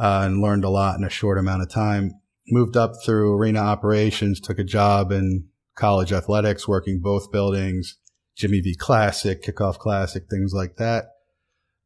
uh, 0.00 0.22
and 0.24 0.40
learned 0.40 0.64
a 0.64 0.70
lot 0.70 0.98
in 0.98 1.04
a 1.04 1.10
short 1.10 1.38
amount 1.38 1.62
of 1.62 1.70
time. 1.70 2.12
Moved 2.48 2.76
up 2.76 2.92
through 3.04 3.34
arena 3.34 3.60
operations, 3.60 4.40
took 4.40 4.58
a 4.58 4.64
job 4.64 5.12
in 5.12 5.46
college 5.76 6.12
athletics, 6.12 6.66
working 6.66 7.00
both 7.00 7.30
buildings, 7.30 7.98
Jimmy 8.34 8.60
V 8.60 8.74
Classic, 8.74 9.42
Kickoff 9.42 9.78
Classic, 9.78 10.24
things 10.28 10.52
like 10.54 10.76
that. 10.76 11.10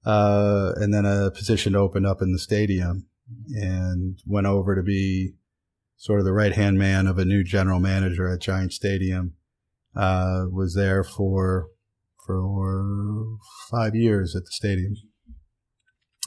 Uh, 0.07 0.73
and 0.77 0.95
then 0.95 1.05
a 1.05 1.31
position 1.31 1.75
opened 1.75 2.07
up 2.07 2.23
in 2.23 2.33
the 2.33 2.39
stadium 2.39 3.07
and 3.55 4.19
went 4.27 4.47
over 4.47 4.77
to 4.77 4.83
be 4.83 5.33
sort 5.97 6.21
of 6.21 6.25
the 6.25 6.33
right 6.33 6.53
hand 6.53 6.79
man 6.79 7.07
of 7.07 7.19
a 7.19 7.25
new 7.25 7.43
general 7.43 7.81
manager 7.81 8.29
at 8.29 8.41
Giant 8.41 8.73
Stadium. 8.73 9.35
Uh, 9.97 10.47
was 10.53 10.75
there 10.75 11.03
for 11.03 11.69
for 12.27 13.37
five 13.71 13.95
years 13.95 14.35
at 14.35 14.45
the 14.45 14.51
stadium, 14.51 14.95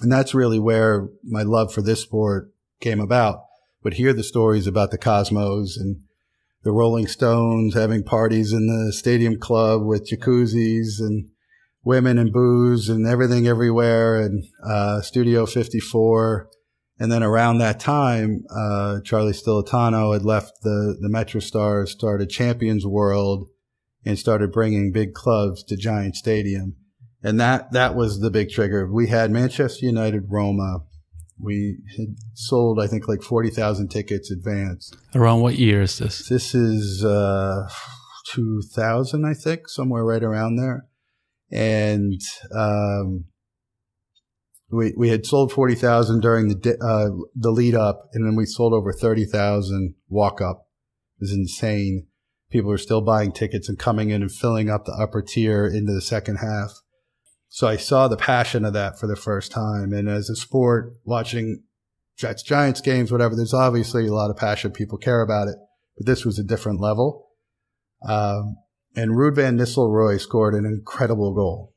and 0.01 0.11
that's 0.11 0.33
really 0.33 0.59
where 0.59 1.09
my 1.23 1.43
love 1.43 1.73
for 1.73 1.81
this 1.81 2.01
sport 2.01 2.51
came 2.79 2.99
about. 2.99 3.43
Would 3.83 3.95
hear 3.95 4.13
the 4.13 4.23
stories 4.23 4.67
about 4.67 4.91
the 4.91 4.97
Cosmos 4.97 5.77
and 5.77 6.01
the 6.63 6.71
Rolling 6.71 7.07
Stones 7.07 7.73
having 7.73 8.03
parties 8.03 8.51
in 8.51 8.67
the 8.67 8.91
stadium 8.91 9.39
club 9.39 9.85
with 9.85 10.09
jacuzzis 10.09 10.99
and 10.99 11.29
women 11.83 12.17
and 12.17 12.33
booze 12.33 12.89
and 12.89 13.07
everything 13.07 13.47
everywhere 13.47 14.19
and 14.19 14.43
uh, 14.65 15.01
Studio 15.01 15.45
54 15.45 16.49
and 16.99 17.11
then 17.11 17.21
around 17.21 17.59
that 17.59 17.79
time, 17.79 18.43
uh, 18.49 19.01
Charlie 19.01 19.33
Stillitano 19.33 20.13
had 20.13 20.25
left 20.25 20.61
the, 20.63 20.97
the 20.99 21.09
Metro 21.09 21.39
Stars, 21.39 21.91
started 21.91 22.29
Champions 22.29 22.87
World, 22.87 23.49
and 24.03 24.17
started 24.17 24.51
bringing 24.51 24.91
big 24.91 25.13
clubs 25.13 25.63
to 25.65 25.77
Giant 25.77 26.15
Stadium. 26.15 26.75
And 27.23 27.39
that, 27.39 27.71
that 27.71 27.95
was 27.95 28.19
the 28.19 28.29
big 28.29 28.49
trigger. 28.49 28.91
We 28.91 29.07
had 29.07 29.31
Manchester 29.31 29.85
United 29.85 30.25
Roma. 30.29 30.79
We 31.39 31.77
had 31.97 32.15
sold, 32.33 32.79
I 32.79 32.87
think, 32.87 33.07
like 33.07 33.21
40,000 33.21 33.89
tickets 33.89 34.31
advanced. 34.31 34.97
Around 35.13 35.41
what 35.41 35.55
year 35.55 35.81
is 35.81 35.97
this? 35.97 36.27
This 36.27 36.55
is, 36.55 37.03
uh, 37.03 37.67
2000, 38.33 39.25
I 39.25 39.33
think, 39.33 39.67
somewhere 39.67 40.03
right 40.03 40.23
around 40.23 40.55
there. 40.55 40.85
And, 41.51 42.19
um, 42.53 43.25
we 44.69 44.93
we 44.97 45.09
had 45.09 45.25
sold 45.25 45.51
forty 45.51 45.75
thousand 45.75 46.21
during 46.21 46.49
the 46.49 46.77
uh, 46.81 47.25
the 47.35 47.51
lead 47.51 47.75
up, 47.75 48.09
and 48.13 48.25
then 48.25 48.35
we 48.35 48.45
sold 48.45 48.73
over 48.73 48.91
thirty 48.91 49.25
thousand 49.25 49.95
walk 50.09 50.41
up. 50.41 50.67
It 51.19 51.23
was 51.23 51.31
insane. 51.31 52.07
People 52.51 52.71
are 52.71 52.77
still 52.77 53.01
buying 53.01 53.31
tickets 53.31 53.67
and 53.67 53.79
coming 53.79 54.09
in 54.09 54.21
and 54.21 54.31
filling 54.31 54.69
up 54.69 54.85
the 54.85 54.93
upper 54.93 55.21
tier 55.21 55.65
into 55.65 55.93
the 55.93 56.01
second 56.01 56.37
half. 56.37 56.71
So 57.49 57.67
I 57.67 57.77
saw 57.77 58.07
the 58.07 58.17
passion 58.17 58.65
of 58.65 58.73
that 58.73 58.99
for 58.99 59.07
the 59.07 59.15
first 59.15 59.51
time. 59.51 59.93
And 59.93 60.09
as 60.09 60.29
a 60.29 60.35
sport, 60.35 60.93
watching 61.05 61.63
Jets 62.17 62.43
Giants 62.43 62.81
games, 62.81 63.11
whatever, 63.11 63.35
there's 63.35 63.53
obviously 63.53 64.07
a 64.07 64.13
lot 64.13 64.29
of 64.29 64.37
passion. 64.37 64.71
People 64.71 64.97
care 64.97 65.21
about 65.21 65.47
it, 65.47 65.55
but 65.95 66.05
this 66.05 66.25
was 66.25 66.37
a 66.37 66.43
different 66.43 66.81
level. 66.81 67.29
Um, 68.07 68.57
and 68.95 69.11
Ruud 69.11 69.35
van 69.35 69.57
Nistelrooy 69.57 70.19
scored 70.19 70.53
an 70.53 70.65
incredible 70.65 71.33
goal, 71.33 71.73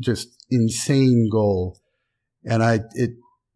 just 0.00 0.44
insane 0.50 1.28
goal 1.30 1.78
and 2.44 2.62
I, 2.62 2.80
it, 2.92 3.10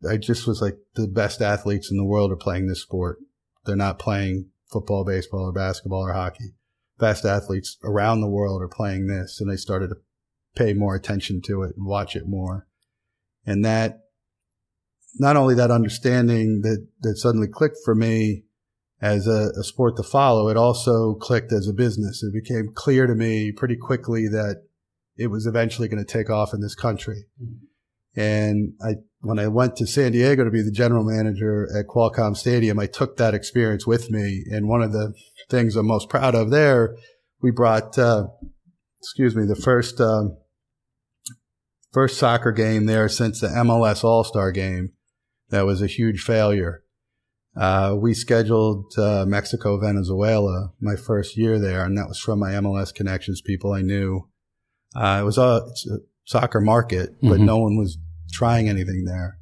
I 0.09 0.17
just 0.17 0.47
was 0.47 0.61
like, 0.63 0.79
the 0.95 1.07
best 1.07 1.41
athletes 1.41 1.91
in 1.91 1.97
the 1.97 2.05
world 2.05 2.33
are 2.33 2.37
playing 2.37 2.67
this 2.67 2.83
sport. 2.83 3.19
They're 3.65 3.77
not 3.77 3.99
playing 3.99 4.51
football, 4.73 5.05
baseball, 5.05 5.49
or 5.49 5.53
basketball 5.53 6.07
or 6.07 6.13
hockey. 6.13 6.55
Best 6.99 7.25
athletes 7.25 7.77
around 7.85 8.21
the 8.21 8.29
world 8.29 8.63
are 8.63 8.69
playing 8.69 9.07
this. 9.07 9.41
And 9.41 9.51
they 9.51 9.57
started 9.57 9.89
to 9.89 9.97
pay 10.59 10.73
more 10.73 10.95
attention 10.95 11.41
to 11.47 11.63
it 11.63 11.75
and 11.77 11.87
watch 11.87 12.17
it 12.17 12.27
more. 12.27 12.67
And 13.47 13.65
that, 13.65 14.01
not 15.19 15.37
only 15.37 15.55
that 15.55 15.71
understanding 15.71 16.61
that, 16.63 16.87
that 17.01 17.17
suddenly 17.17 17.49
clicked 17.49 17.79
for 17.85 17.95
me 17.95 18.45
as 19.01 19.27
a, 19.27 19.51
a 19.59 19.63
sport 19.63 19.97
to 19.97 20.03
follow, 20.03 20.49
it 20.49 20.57
also 20.57 21.15
clicked 21.15 21.53
as 21.53 21.69
a 21.69 21.73
business. 21.73 22.23
It 22.23 22.35
became 22.35 22.73
clear 22.75 23.07
to 23.07 23.15
me 23.15 23.53
pretty 23.53 23.77
quickly 23.77 24.29
that 24.29 24.65
it 25.17 25.29
was 25.29 25.47
eventually 25.47 25.89
going 25.89 26.05
to 26.05 26.13
take 26.13 26.31
off 26.31 26.53
in 26.53 26.61
this 26.61 26.75
country. 26.75 27.25
Mm-hmm 27.43 27.67
and 28.19 28.73
I, 28.83 28.95
when 29.21 29.39
I 29.39 29.47
went 29.47 29.77
to 29.77 29.87
San 29.87 30.11
Diego 30.11 30.43
to 30.43 30.51
be 30.51 30.63
the 30.63 30.73
general 30.73 31.05
manager 31.05 31.69
at 31.79 31.87
Qualcomm 31.87 32.37
Stadium, 32.37 32.79
I 32.81 32.87
took 32.87 33.17
that 33.17 33.33
experience 33.33 33.87
with 33.87 34.11
me. 34.11 34.45
And 34.51 34.69
one 34.69 34.83
of 34.83 34.91
the 34.91 35.15
things 35.49 35.77
I'm 35.77 35.87
most 35.87 36.09
proud 36.09 36.35
of 36.35 36.51
there, 36.51 36.97
we 37.41 37.53
brought, 37.53 37.97
uh, 37.97 38.25
excuse 39.01 39.37
me, 39.37 39.45
the 39.47 39.55
first, 39.55 40.01
um, 40.01 40.37
first 41.99 42.17
soccer 42.17 42.53
game 42.53 42.87
there 42.87 43.09
since 43.09 43.41
the 43.41 43.49
MLS 43.49 44.05
All 44.05 44.23
Star 44.23 44.53
game. 44.53 44.93
That 45.49 45.67
was 45.67 45.83
a 45.83 45.89
huge 45.89 46.21
failure. 46.23 46.85
Uh, 47.57 47.97
we 47.99 48.15
scheduled 48.15 48.97
uh, 48.97 49.25
Mexico, 49.27 49.81
Venezuela, 49.81 50.71
my 50.81 50.95
first 50.95 51.37
year 51.37 51.59
there, 51.59 51.85
and 51.85 51.99
that 51.99 52.07
was 52.07 52.21
from 52.21 52.39
my 52.39 52.53
MLS 52.53 52.95
connections 52.95 53.41
people 53.41 53.73
I 53.73 53.83
knew. 53.83 54.29
Uh, 54.95 55.19
it 55.23 55.25
was 55.25 55.39
a, 55.39 55.67
a, 55.91 55.99
soccer 56.25 56.61
market, 56.61 57.17
but 57.21 57.39
mm-hmm. 57.39 57.47
no 57.47 57.57
one 57.59 57.77
was 57.77 57.99
trying 58.31 58.69
anything 58.69 59.05
there. 59.05 59.41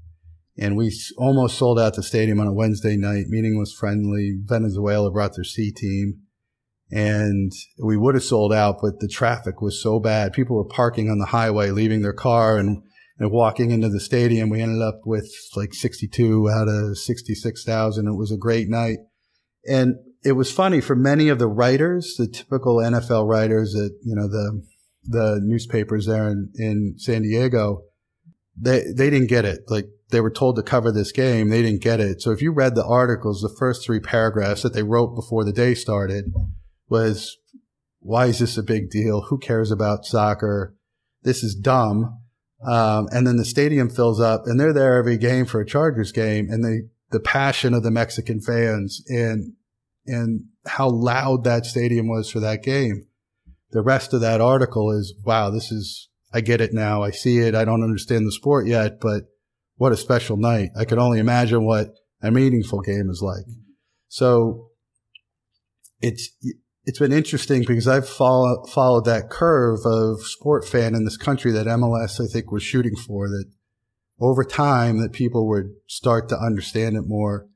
And 0.56 0.78
we 0.78 0.90
almost 1.18 1.58
sold 1.58 1.78
out 1.78 1.94
the 1.94 2.02
stadium 2.02 2.40
on 2.40 2.46
a 2.46 2.54
Wednesday 2.54 2.96
night. 2.96 3.26
Meeting 3.28 3.58
was 3.58 3.74
friendly. 3.74 4.38
Venezuela 4.44 5.10
brought 5.10 5.34
their 5.34 5.44
C 5.44 5.70
team 5.70 6.22
and 6.90 7.52
we 7.78 7.96
would 7.96 8.14
have 8.14 8.24
sold 8.24 8.52
out, 8.52 8.78
but 8.80 9.00
the 9.00 9.08
traffic 9.08 9.60
was 9.60 9.82
so 9.82 9.98
bad. 9.98 10.32
People 10.32 10.56
were 10.56 10.64
parking 10.64 11.10
on 11.10 11.18
the 11.18 11.26
highway, 11.26 11.70
leaving 11.70 12.02
their 12.02 12.12
car 12.12 12.58
and, 12.58 12.82
and 13.18 13.32
walking 13.32 13.70
into 13.72 13.88
the 13.88 14.00
stadium. 14.00 14.50
We 14.50 14.62
ended 14.62 14.82
up 14.82 15.00
with 15.04 15.28
like 15.56 15.74
62 15.74 16.48
out 16.48 16.68
of 16.68 16.96
66,000. 16.96 18.06
It 18.06 18.12
was 18.12 18.30
a 18.30 18.36
great 18.36 18.68
night. 18.68 18.98
And 19.68 19.96
it 20.24 20.32
was 20.32 20.52
funny 20.52 20.80
for 20.80 20.94
many 20.94 21.28
of 21.28 21.40
the 21.40 21.48
writers, 21.48 22.14
the 22.16 22.28
typical 22.28 22.76
NFL 22.76 23.28
writers 23.28 23.74
at, 23.74 23.90
you 24.04 24.14
know, 24.14 24.28
the, 24.28 24.62
the 25.04 25.40
newspapers 25.42 26.06
there 26.06 26.28
in, 26.28 26.52
in 26.54 26.94
San 26.98 27.22
Diego, 27.22 27.82
they, 28.56 28.84
they 28.96 29.10
didn't 29.10 29.28
get 29.28 29.44
it. 29.44 29.62
Like 29.66 29.86
they 30.10 30.20
were 30.20 30.30
told 30.30 30.54
to 30.56 30.62
cover 30.62 30.92
this 30.92 31.10
game. 31.10 31.48
They 31.48 31.62
didn't 31.62 31.82
get 31.82 31.98
it. 31.98 32.22
So 32.22 32.30
if 32.30 32.40
you 32.40 32.52
read 32.52 32.76
the 32.76 32.86
articles, 32.86 33.40
the 33.40 33.54
first 33.58 33.84
three 33.84 33.98
paragraphs 33.98 34.62
that 34.62 34.72
they 34.72 34.84
wrote 34.84 35.16
before 35.16 35.44
the 35.44 35.52
day 35.52 35.74
started 35.74 36.32
was, 36.88 37.36
why 38.00 38.26
is 38.26 38.38
this 38.38 38.56
a 38.56 38.62
big 38.62 38.90
deal? 38.90 39.22
Who 39.22 39.38
cares 39.38 39.70
about 39.70 40.04
soccer? 40.04 40.74
This 41.22 41.42
is 41.42 41.54
dumb. 41.54 42.20
Um, 42.66 43.08
and 43.12 43.26
then 43.26 43.36
the 43.36 43.44
stadium 43.44 43.90
fills 43.90 44.20
up 44.20 44.42
and 44.46 44.58
they're 44.58 44.72
there 44.72 44.96
every 44.96 45.18
game 45.18 45.44
for 45.44 45.60
a 45.60 45.66
Chargers 45.66 46.12
game 46.12 46.48
and 46.50 46.64
they, 46.64 46.88
the 47.10 47.20
passion 47.20 47.74
of 47.74 47.82
the 47.82 47.90
Mexican 47.90 48.40
fans 48.40 49.02
and, 49.08 49.52
and 50.06 50.44
how 50.66 50.88
loud 50.88 51.44
that 51.44 51.66
stadium 51.66 52.08
was 52.08 52.30
for 52.30 52.40
that 52.40 52.62
game. 52.62 53.06
The 53.72 53.82
rest 53.82 54.14
of 54.14 54.20
that 54.22 54.40
article 54.40 54.90
is, 54.90 55.14
wow, 55.24 55.50
this 55.50 55.70
is, 55.70 56.08
I 56.32 56.40
get 56.40 56.60
it 56.60 56.72
now. 56.72 57.02
I 57.02 57.10
see 57.10 57.38
it. 57.38 57.54
I 57.54 57.64
don't 57.64 57.82
understand 57.82 58.26
the 58.26 58.32
sport 58.32 58.66
yet, 58.66 59.00
but 59.00 59.24
what 59.76 59.92
a 59.92 59.96
special 59.96 60.36
night. 60.36 60.70
I 60.78 60.84
could 60.84 60.98
only 60.98 61.18
imagine 61.18 61.64
what 61.64 61.88
a 62.22 62.30
meaningful 62.30 62.80
game 62.80 63.10
is 63.10 63.20
like. 63.22 63.44
So 64.08 64.70
it's, 66.00 66.30
it's 66.86 67.00
been 67.00 67.12
interesting 67.12 67.64
because 67.66 67.88
I've 67.88 68.08
follow, 68.08 68.64
followed 68.66 69.04
that 69.06 69.28
curve 69.28 69.80
of 69.84 70.22
sport 70.22 70.66
fan 70.66 70.94
in 70.94 71.04
this 71.04 71.16
country 71.16 71.50
that 71.50 71.66
MLS, 71.66 72.20
I 72.24 72.32
think, 72.32 72.52
was 72.52 72.62
shooting 72.62 72.94
for 72.94 73.28
that 73.28 73.46
over 74.20 74.44
time 74.44 74.98
that 75.02 75.12
people 75.12 75.48
would 75.48 75.74
start 75.88 76.28
to 76.28 76.38
understand 76.38 76.96
it 76.96 77.02
more 77.04 77.48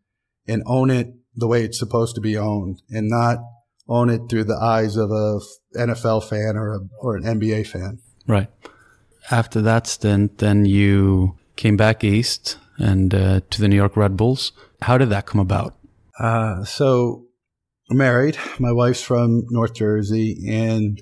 and 0.46 0.62
own 0.66 0.90
it 0.90 1.14
the 1.34 1.46
way 1.46 1.64
it's 1.64 1.78
supposed 1.78 2.16
to 2.16 2.20
be 2.20 2.36
owned 2.36 2.82
and 2.90 3.08
not 3.08 3.38
own 3.88 4.10
it 4.10 4.22
through 4.28 4.44
the 4.44 4.58
eyes 4.60 4.96
of 4.96 5.10
a 5.12 5.38
NFL 5.76 6.28
fan 6.28 6.56
or 6.56 6.74
a, 6.74 6.78
or 7.00 7.16
an 7.16 7.22
NBA 7.22 7.68
fan. 7.68 8.00
Right. 8.26 8.48
After 9.30 9.62
that 9.62 9.86
stint, 9.86 10.38
then 10.38 10.64
you 10.64 11.36
came 11.54 11.76
back 11.76 12.02
east 12.02 12.58
and 12.78 13.14
uh, 13.14 13.40
to 13.50 13.60
the 13.60 13.68
New 13.68 13.76
York 13.76 13.96
Red 13.96 14.16
Bulls. 14.16 14.52
How 14.82 14.98
did 14.98 15.10
that 15.10 15.26
come 15.26 15.40
about? 15.40 15.76
Uh, 16.18 16.64
so 16.64 17.26
married. 17.90 18.38
My 18.58 18.72
wife's 18.72 19.02
from 19.02 19.44
North 19.50 19.74
Jersey, 19.74 20.46
and 20.48 21.00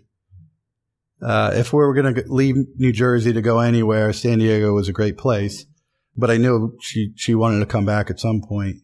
uh, 1.22 1.52
if 1.54 1.72
we 1.72 1.78
were 1.78 1.94
going 1.94 2.14
to 2.14 2.24
leave 2.28 2.56
New 2.76 2.92
Jersey 2.92 3.32
to 3.32 3.42
go 3.42 3.58
anywhere, 3.58 4.12
San 4.12 4.38
Diego 4.38 4.72
was 4.72 4.88
a 4.88 4.92
great 4.92 5.18
place. 5.18 5.66
But 6.16 6.30
I 6.30 6.36
knew 6.36 6.76
she 6.80 7.12
she 7.16 7.34
wanted 7.34 7.60
to 7.60 7.66
come 7.66 7.84
back 7.84 8.10
at 8.10 8.18
some 8.18 8.40
point, 8.42 8.76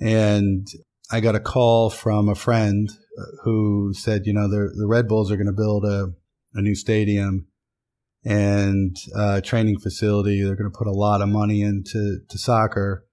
and 0.00 0.66
I 1.10 1.20
got 1.20 1.34
a 1.34 1.40
call 1.40 1.90
from 1.90 2.28
a 2.28 2.34
friend 2.34 2.88
uh, 3.18 3.24
who 3.42 3.92
said, 3.94 4.22
you 4.24 4.32
know, 4.32 4.48
the 4.48 4.72
the 4.74 4.86
Red 4.86 5.08
Bulls 5.08 5.30
are 5.30 5.36
going 5.36 5.46
to 5.46 5.52
build 5.52 5.84
a 5.84 6.12
a 6.54 6.62
new 6.62 6.74
stadium 6.74 7.48
and 8.24 8.96
uh, 9.14 9.40
training 9.42 9.78
facility. 9.78 10.42
They're 10.42 10.56
going 10.56 10.70
to 10.70 10.78
put 10.78 10.86
a 10.86 10.92
lot 10.92 11.20
of 11.20 11.28
money 11.28 11.60
into 11.60 12.20
to 12.26 12.38
soccer, 12.38 13.04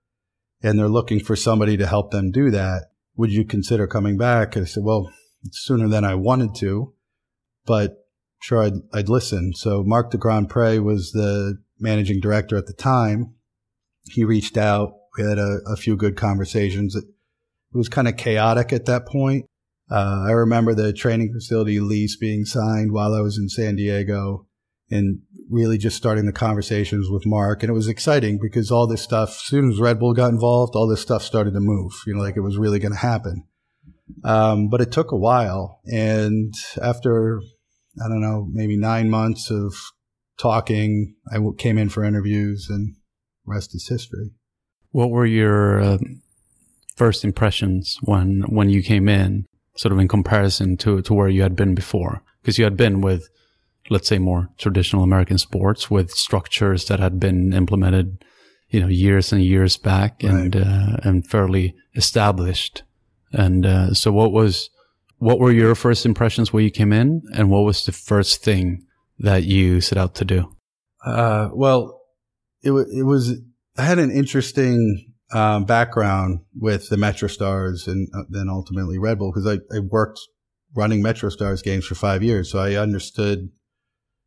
and 0.63 0.79
they're 0.79 0.87
looking 0.87 1.19
for 1.19 1.35
somebody 1.35 1.75
to 1.75 1.87
help 1.87 2.11
them 2.11 2.31
do 2.31 2.51
that 2.51 2.90
would 3.15 3.31
you 3.31 3.45
consider 3.45 3.87
coming 3.87 4.17
back? 4.17 4.55
I 4.57 4.65
said, 4.65 4.83
well, 4.83 5.11
sooner 5.51 5.87
than 5.87 6.03
I 6.03 6.15
wanted 6.15 6.55
to, 6.55 6.93
but 7.65 8.05
sure, 8.41 8.63
I'd, 8.63 8.73
I'd 8.93 9.09
listen. 9.09 9.53
So 9.53 9.83
Mark 9.83 10.11
de 10.11 10.17
Grandpré 10.17 10.83
was 10.83 11.11
the 11.11 11.57
managing 11.79 12.19
director 12.19 12.57
at 12.57 12.67
the 12.67 12.73
time. 12.73 13.35
He 14.05 14.23
reached 14.23 14.57
out. 14.57 14.93
We 15.17 15.23
had 15.23 15.37
a, 15.37 15.59
a 15.67 15.75
few 15.75 15.95
good 15.95 16.15
conversations. 16.15 16.95
It, 16.95 17.03
it 17.03 17.77
was 17.77 17.89
kind 17.89 18.07
of 18.07 18.17
chaotic 18.17 18.73
at 18.73 18.85
that 18.85 19.05
point. 19.05 19.45
Uh, 19.89 20.25
I 20.27 20.31
remember 20.31 20.73
the 20.73 20.93
training 20.93 21.33
facility 21.33 21.79
lease 21.79 22.15
being 22.15 22.45
signed 22.45 22.93
while 22.93 23.13
I 23.13 23.21
was 23.21 23.37
in 23.37 23.49
San 23.49 23.75
Diego 23.75 24.47
and 24.91 25.21
really 25.49 25.77
just 25.77 25.97
starting 25.97 26.25
the 26.25 26.31
conversations 26.31 27.09
with 27.09 27.25
Mark. 27.25 27.63
And 27.63 27.69
it 27.69 27.73
was 27.73 27.87
exciting 27.87 28.39
because 28.41 28.71
all 28.71 28.87
this 28.87 29.01
stuff, 29.01 29.29
as 29.29 29.41
soon 29.41 29.69
as 29.69 29.79
Red 29.79 29.99
Bull 29.99 30.13
got 30.13 30.31
involved, 30.31 30.75
all 30.75 30.87
this 30.87 31.01
stuff 31.01 31.23
started 31.23 31.53
to 31.53 31.59
move, 31.59 31.91
you 32.05 32.13
know, 32.13 32.21
like 32.21 32.37
it 32.37 32.41
was 32.41 32.57
really 32.57 32.79
going 32.79 32.93
to 32.93 32.97
happen. 32.97 33.45
Um, 34.23 34.69
but 34.69 34.81
it 34.81 34.91
took 34.91 35.11
a 35.11 35.17
while. 35.17 35.81
And 35.85 36.53
after, 36.81 37.41
I 38.03 38.07
don't 38.07 38.21
know, 38.21 38.47
maybe 38.51 38.77
nine 38.77 39.09
months 39.09 39.51
of 39.51 39.73
talking, 40.37 41.15
I 41.31 41.37
came 41.57 41.77
in 41.77 41.89
for 41.89 42.03
interviews 42.03 42.67
and 42.69 42.95
rest 43.45 43.75
is 43.75 43.87
history. 43.87 44.31
What 44.91 45.09
were 45.09 45.25
your 45.25 45.79
uh, 45.79 45.97
first 46.95 47.23
impressions 47.23 47.97
when, 48.03 48.43
when 48.47 48.69
you 48.69 48.83
came 48.83 49.07
in, 49.07 49.45
sort 49.75 49.93
of 49.93 49.99
in 49.99 50.07
comparison 50.07 50.77
to, 50.77 51.01
to 51.01 51.13
where 51.13 51.29
you 51.29 51.41
had 51.41 51.55
been 51.55 51.75
before? 51.75 52.23
Because 52.41 52.57
you 52.57 52.63
had 52.63 52.77
been 52.77 53.01
with 53.01 53.29
let's 53.91 54.07
say 54.07 54.17
more 54.17 54.47
traditional 54.57 55.03
American 55.03 55.37
sports 55.37 55.91
with 55.91 56.11
structures 56.11 56.85
that 56.85 57.01
had 57.01 57.19
been 57.19 57.51
implemented, 57.51 58.23
you 58.69 58.79
know, 58.79 58.87
years 58.87 59.33
and 59.33 59.43
years 59.43 59.75
back 59.75 60.21
right. 60.23 60.31
and, 60.31 60.55
uh, 60.55 60.97
and 61.03 61.27
fairly 61.27 61.75
established. 61.95 62.83
And, 63.33 63.65
uh, 63.65 63.93
so 63.93 64.13
what 64.13 64.31
was, 64.31 64.69
what 65.17 65.39
were 65.39 65.51
your 65.51 65.75
first 65.75 66.05
impressions 66.05 66.53
when 66.53 66.63
you 66.63 66.71
came 66.71 66.93
in 66.93 67.21
and 67.33 67.49
what 67.49 67.65
was 67.65 67.85
the 67.85 67.91
first 67.91 68.41
thing 68.41 68.85
that 69.19 69.43
you 69.43 69.81
set 69.81 69.97
out 69.97 70.15
to 70.15 70.25
do? 70.25 70.55
Uh, 71.05 71.49
well, 71.53 71.99
it, 72.61 72.71
it 72.71 73.03
was, 73.03 73.41
I 73.77 73.83
had 73.83 73.99
an 73.99 74.09
interesting, 74.09 75.13
um, 75.33 75.65
background 75.65 76.39
with 76.55 76.87
the 76.87 76.97
Metro 76.97 77.27
Stars 77.27 77.87
and 77.87 78.07
uh, 78.15 78.23
then 78.29 78.47
ultimately 78.49 78.97
Red 78.97 79.19
Bull 79.19 79.33
because 79.33 79.47
I, 79.47 79.59
I 79.75 79.79
worked 79.79 80.19
running 80.75 81.01
Metro 81.01 81.29
Stars 81.29 81.61
games 81.61 81.85
for 81.85 81.95
five 81.95 82.23
years. 82.23 82.49
So 82.49 82.59
I 82.59 82.75
understood 82.75 83.49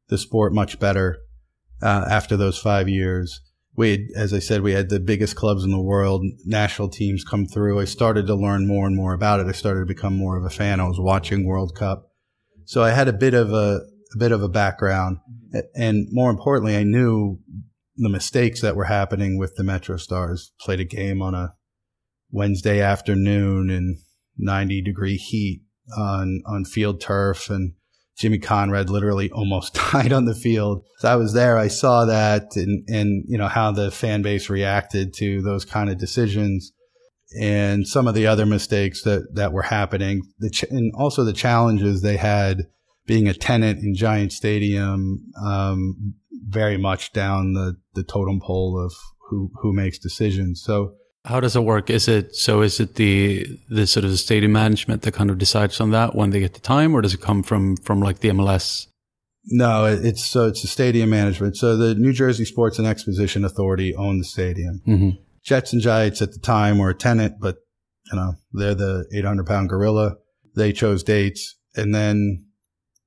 the 0.09 0.19
sport 0.19 0.53
much 0.53 0.79
better 0.79 1.19
uh, 1.83 2.07
after 2.09 2.37
those 2.37 2.59
five 2.59 2.89
years. 2.89 3.41
We, 3.77 3.91
had, 3.91 4.01
as 4.17 4.33
I 4.33 4.39
said, 4.39 4.63
we 4.63 4.73
had 4.73 4.89
the 4.89 5.01
biggest 5.01 5.35
clubs 5.35 5.65
in 5.65 5.73
the 5.73 5.81
world, 5.81 6.25
national 6.45 6.89
teams 6.89 7.25
come 7.25 7.47
through. 7.47 7.81
I 7.81 7.87
started 7.87 8.27
to 8.29 8.35
learn 8.35 8.69
more 8.69 8.87
and 8.87 8.95
more 8.95 9.15
about 9.15 9.41
it. 9.41 9.47
I 9.47 9.53
started 9.53 9.81
to 9.81 9.87
become 9.87 10.17
more 10.17 10.37
of 10.39 10.45
a 10.45 10.51
fan. 10.51 10.81
I 10.81 10.87
was 10.87 11.01
watching 11.01 11.45
World 11.45 11.75
Cup, 11.75 12.09
so 12.65 12.83
I 12.83 12.91
had 12.91 13.09
a 13.09 13.13
bit 13.13 13.35
of 13.35 13.53
a, 13.53 13.81
a 14.15 14.19
bit 14.19 14.31
of 14.31 14.43
a 14.43 14.49
background, 14.49 15.19
and 15.75 16.07
more 16.11 16.31
importantly, 16.31 16.77
I 16.77 16.85
knew 16.85 17.41
the 17.97 18.09
mistakes 18.09 18.61
that 18.61 18.77
were 18.77 18.85
happening 18.85 19.39
with 19.39 19.57
the 19.57 19.65
Metro 19.65 19.97
Stars. 19.97 20.53
Played 20.61 20.81
a 20.81 20.85
game 20.85 21.21
on 21.21 21.35
a 21.35 21.55
Wednesday 22.31 22.81
afternoon 22.81 23.71
in 23.71 23.99
90 24.37 24.83
degree 24.83 25.17
heat 25.17 25.63
on 25.97 26.43
on 26.47 26.65
field 26.65 27.01
turf 27.01 27.51
and 27.51 27.75
Jimmy 28.17 28.39
Conrad 28.39 28.91
literally 28.91 29.31
almost 29.31 29.75
died 29.93 30.13
on 30.13 30.25
the 30.25 30.35
field. 30.35 30.85
So 30.99 31.09
I 31.09 31.17
was 31.17 31.33
there. 31.33 31.59
I 31.59 31.69
saw 31.69 32.05
that 32.05 32.57
and, 32.57 32.89
and, 32.89 33.25
you 33.27 33.39
know, 33.39 33.49
how 33.49 33.73
the 33.73 33.91
fan 33.91 34.23
base 34.23 34.49
reacted 34.49 35.15
to 35.15 35.43
those 35.43 35.65
kind 35.65 35.91
of 35.91 35.99
decisions 35.99 36.73
and 37.39 37.87
some 37.87 38.07
of 38.07 38.15
the 38.15 38.27
other 38.27 38.47
mistakes 38.47 39.03
that, 39.03 39.35
that 39.35 39.53
were 39.53 39.63
happening. 39.63 40.23
The 40.39 40.51
ch- 40.51 40.65
and 40.71 40.93
also 40.95 41.25
the 41.25 41.33
challenges 41.33 42.03
they 42.03 42.17
had 42.17 42.69
being 43.07 43.29
a 43.29 43.35
tenant 43.35 43.81
in 43.81 43.95
Giant 43.95 44.33
Stadium, 44.33 45.31
um, 45.45 46.15
very 46.49 46.77
much 46.77 47.13
down 47.13 47.53
the, 47.53 47.77
the 47.95 48.05
totem 48.05 48.41
pole 48.41 48.83
of 48.83 48.95
who, 49.29 49.51
who 49.61 49.73
makes 49.73 49.99
decisions. 49.99 50.63
So, 50.65 50.95
how 51.25 51.41
does 51.41 51.57
it 51.57 51.65
work? 51.65 51.91
Is 51.91 52.07
it 52.07 52.37
so? 52.37 52.63
Is 52.63 52.81
it 52.81 52.97
the 52.97 53.47
the 53.69 53.87
sort 53.87 54.05
of 54.05 54.11
the 54.11 54.17
stadium 54.17 54.53
management 54.53 55.03
that 55.03 55.13
kind 55.13 55.31
of 55.31 55.39
decides 55.39 55.81
on 55.81 55.91
that 55.91 56.15
when 56.15 56.31
they 56.31 56.41
get 56.41 56.55
the 56.55 56.61
time, 56.61 56.95
or 56.95 57.01
does 57.01 57.15
it 57.15 57.21
come 57.21 57.43
from 57.43 57.77
from 57.77 58.01
like 58.01 58.21
the 58.21 58.29
MLS? 58.31 58.87
No, 59.47 59.85
it's 59.85 60.25
so 60.25 60.47
it's 60.49 60.63
the 60.63 60.69
stadium 60.69 61.11
management. 61.11 61.57
So 61.57 61.77
the 61.77 61.95
New 61.95 62.13
Jersey 62.13 62.45
Sports 62.45 62.79
and 62.79 62.87
Exposition 62.87 63.45
Authority 63.45 63.95
owned 63.95 64.21
the 64.21 64.25
stadium. 64.25 64.83
Mm-hmm. 64.87 65.11
Jets 65.43 65.73
and 65.73 65.83
Giants 65.83 66.23
at 66.23 66.33
the 66.33 66.39
time 66.39 66.79
were 66.79 66.91
a 66.91 66.95
tenant, 66.95 67.37
but 67.41 67.57
you 68.11 68.17
know 68.17 68.35
they're 68.53 68.75
the 68.75 69.07
800 69.15 69.47
pound 69.47 69.69
gorilla. 69.69 70.17
They 70.55 70.73
chose 70.73 71.03
dates, 71.03 71.57
and 71.75 71.95
then 71.95 72.47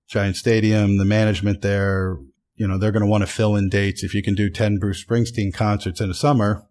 Giant 0.07 0.37
Stadium, 0.37 0.97
the 0.97 1.05
management 1.05 1.61
there, 1.61 2.17
you 2.55 2.67
know, 2.67 2.77
they're 2.77 2.91
going 2.91 3.01
to 3.03 3.07
want 3.07 3.21
to 3.21 3.31
fill 3.31 3.55
in 3.55 3.69
dates. 3.69 4.03
If 4.03 4.13
you 4.13 4.23
can 4.23 4.35
do 4.35 4.49
10 4.49 4.79
Bruce 4.79 5.03
Springsteen 5.03 5.53
concerts 5.53 5.99
in 5.99 6.07
the 6.07 6.13
summer, 6.13 6.66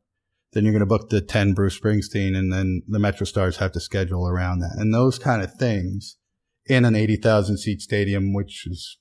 then 0.57 0.65
you're 0.65 0.73
going 0.73 0.81
to 0.81 0.87
book 0.87 1.11
the 1.11 1.21
10 1.21 1.53
Bruce 1.53 1.79
Springsteen 1.79 2.35
and 2.35 2.51
then 2.51 2.81
the 2.89 2.99
Metro 2.99 3.27
Stars 3.27 3.59
have 3.59 3.73
to 3.73 3.81
schedule 3.81 4.27
around 4.27 4.61
that. 4.61 4.77
And 4.79 4.93
those 4.93 5.19
kind 5.19 5.43
of 5.43 5.53
things 5.53 6.17
in 6.65 6.87
an 6.87 6.97
80,000 6.97 7.59
seat 7.59 7.83
stadium, 7.83 8.33
which 8.33 8.67
is 8.67 8.97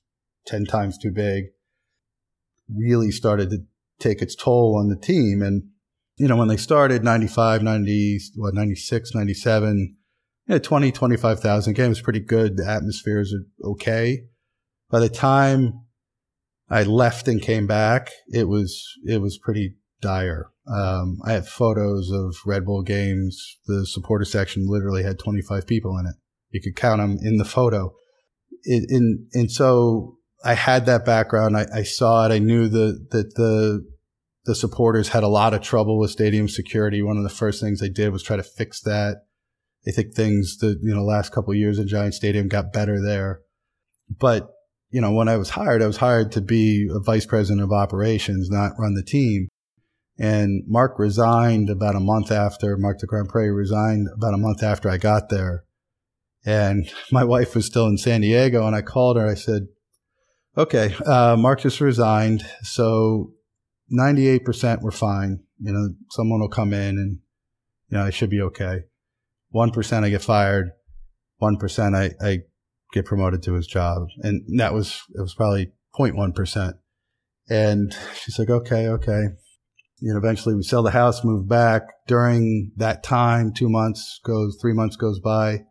10 0.48 0.66
times 0.66 0.98
too 0.98 1.10
big, 1.10 1.44
really 2.68 3.10
started 3.10 3.48
to 3.48 3.60
take 3.98 4.20
its 4.20 4.36
toll 4.36 4.76
on 4.78 4.90
the 4.90 4.96
team. 4.96 5.40
And, 5.40 5.70
you 6.18 6.28
know, 6.28 6.36
when 6.36 6.48
they 6.48 6.58
started 6.58 7.02
95, 7.02 7.62
90, 7.62 8.20
what, 8.34 8.52
96, 8.52 9.14
97, 9.14 9.96
you 10.48 10.54
know, 10.54 10.58
20, 10.58 10.92
25,000 10.92 11.72
games, 11.72 12.02
pretty 12.02 12.20
good. 12.20 12.58
The 12.58 12.68
atmospheres 12.68 13.32
are 13.32 13.70
okay. 13.70 14.24
By 14.90 15.00
the 15.00 15.08
time 15.08 15.86
I 16.68 16.82
left 16.82 17.28
and 17.28 17.40
came 17.40 17.66
back, 17.66 18.10
it 18.28 18.46
was, 18.46 18.84
it 19.06 19.22
was 19.22 19.38
pretty 19.38 19.76
dire. 20.00 20.50
Um, 20.66 21.20
I 21.24 21.32
have 21.32 21.48
photos 21.48 22.10
of 22.10 22.36
Red 22.44 22.64
Bull 22.64 22.82
games. 22.82 23.58
The 23.66 23.86
supporter 23.86 24.24
section 24.24 24.66
literally 24.66 25.02
had 25.02 25.18
25 25.18 25.66
people 25.66 25.96
in 25.98 26.06
it. 26.06 26.14
You 26.50 26.60
could 26.60 26.76
count 26.76 27.00
them 27.00 27.18
in 27.22 27.36
the 27.36 27.44
photo. 27.44 27.94
It, 28.64 28.86
in, 28.88 29.28
and 29.32 29.50
so 29.50 30.18
I 30.44 30.54
had 30.54 30.86
that 30.86 31.04
background. 31.04 31.56
I, 31.56 31.66
I 31.72 31.82
saw 31.82 32.26
it. 32.26 32.32
I 32.32 32.38
knew 32.38 32.68
the, 32.68 33.06
that 33.10 33.34
the, 33.36 33.86
the 34.44 34.54
supporters 34.54 35.08
had 35.08 35.22
a 35.22 35.28
lot 35.28 35.54
of 35.54 35.62
trouble 35.62 35.98
with 35.98 36.10
stadium 36.10 36.48
security. 36.48 37.02
One 37.02 37.16
of 37.16 37.22
the 37.22 37.28
first 37.28 37.60
things 37.60 37.82
I 37.82 37.88
did 37.88 38.12
was 38.12 38.22
try 38.22 38.36
to 38.36 38.42
fix 38.42 38.80
that. 38.82 39.22
I 39.86 39.92
think 39.92 40.14
things 40.14 40.58
the, 40.58 40.78
you 40.82 40.94
know, 40.94 41.04
last 41.04 41.32
couple 41.32 41.54
years 41.54 41.78
in 41.78 41.86
Giant 41.86 42.14
Stadium 42.14 42.48
got 42.48 42.72
better 42.72 43.00
there. 43.00 43.40
But, 44.08 44.48
you 44.90 45.00
know, 45.00 45.12
when 45.12 45.28
I 45.28 45.36
was 45.36 45.50
hired, 45.50 45.82
I 45.82 45.86
was 45.86 45.98
hired 45.98 46.32
to 46.32 46.40
be 46.40 46.88
a 46.92 47.00
vice 47.00 47.26
president 47.26 47.62
of 47.62 47.72
operations, 47.72 48.50
not 48.50 48.72
run 48.78 48.94
the 48.94 49.04
team. 49.04 49.48
And 50.18 50.64
Mark 50.66 50.98
resigned 50.98 51.68
about 51.68 51.94
a 51.94 52.00
month 52.00 52.32
after, 52.32 52.76
Mark 52.76 52.98
de 52.98 53.06
Grandpré 53.06 53.54
resigned 53.54 54.08
about 54.14 54.34
a 54.34 54.38
month 54.38 54.62
after 54.62 54.88
I 54.88 54.96
got 54.96 55.28
there. 55.28 55.64
And 56.44 56.90
my 57.12 57.24
wife 57.24 57.54
was 57.54 57.66
still 57.66 57.86
in 57.86 57.98
San 57.98 58.22
Diego 58.22 58.66
and 58.66 58.74
I 58.74 58.82
called 58.82 59.16
her. 59.16 59.26
I 59.26 59.34
said, 59.34 59.68
okay, 60.56 60.94
uh, 61.04 61.36
Mark 61.36 61.60
just 61.60 61.80
resigned. 61.80 62.46
So 62.62 63.32
98% 63.92 64.82
were 64.82 64.90
fine. 64.90 65.40
You 65.60 65.72
know, 65.72 65.88
someone 66.10 66.40
will 66.40 66.48
come 66.48 66.72
in 66.72 66.98
and, 66.98 67.18
you 67.88 67.98
know, 67.98 68.04
I 68.04 68.10
should 68.10 68.30
be 68.30 68.40
okay. 68.40 68.84
1% 69.54 70.04
I 70.04 70.08
get 70.08 70.22
fired. 70.22 70.70
1% 71.42 71.94
I, 71.94 72.26
I 72.26 72.38
get 72.92 73.04
promoted 73.04 73.42
to 73.42 73.54
his 73.54 73.66
job. 73.66 74.08
And 74.22 74.58
that 74.58 74.72
was, 74.72 75.02
it 75.14 75.20
was 75.20 75.34
probably 75.34 75.72
0.1%. 75.94 76.72
And 77.48 77.94
she's 78.14 78.38
like, 78.38 78.48
okay, 78.48 78.88
okay 78.88 79.26
you 79.98 80.12
know, 80.12 80.18
eventually 80.18 80.54
we 80.54 80.62
sell 80.62 80.82
the 80.82 80.90
house, 80.90 81.24
move 81.24 81.48
back. 81.48 81.82
During 82.06 82.72
that 82.76 83.02
time, 83.02 83.52
two 83.52 83.68
months 83.68 84.20
goes, 84.24 84.58
three 84.60 84.74
months 84.74 84.96
goes 84.96 85.20
by. 85.20 85.64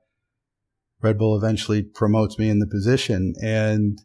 Red 1.02 1.18
Bull 1.18 1.38
eventually 1.38 1.84
promotes 1.84 2.40
me 2.40 2.50
in 2.50 2.60
the 2.60 2.68
position. 2.68 3.36
And, 3.42 4.00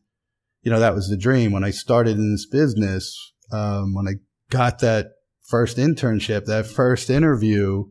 you 0.63 0.71
know, 0.71 0.81
that 0.81 0.95
was 0.95 1.09
the 1.09 1.17
dream. 1.17 1.53
When 1.53 1.65
I 1.65 1.71
started 1.71 2.17
in 2.17 2.33
this 2.33 2.47
business, 2.47 3.17
um, 3.51 3.95
when 3.95 4.07
I 4.07 4.15
got 4.51 4.81
that 4.81 5.13
first 5.49 5.79
internship, 5.79 6.45
that 6.45 6.67
first 6.67 7.09
interview, 7.09 7.85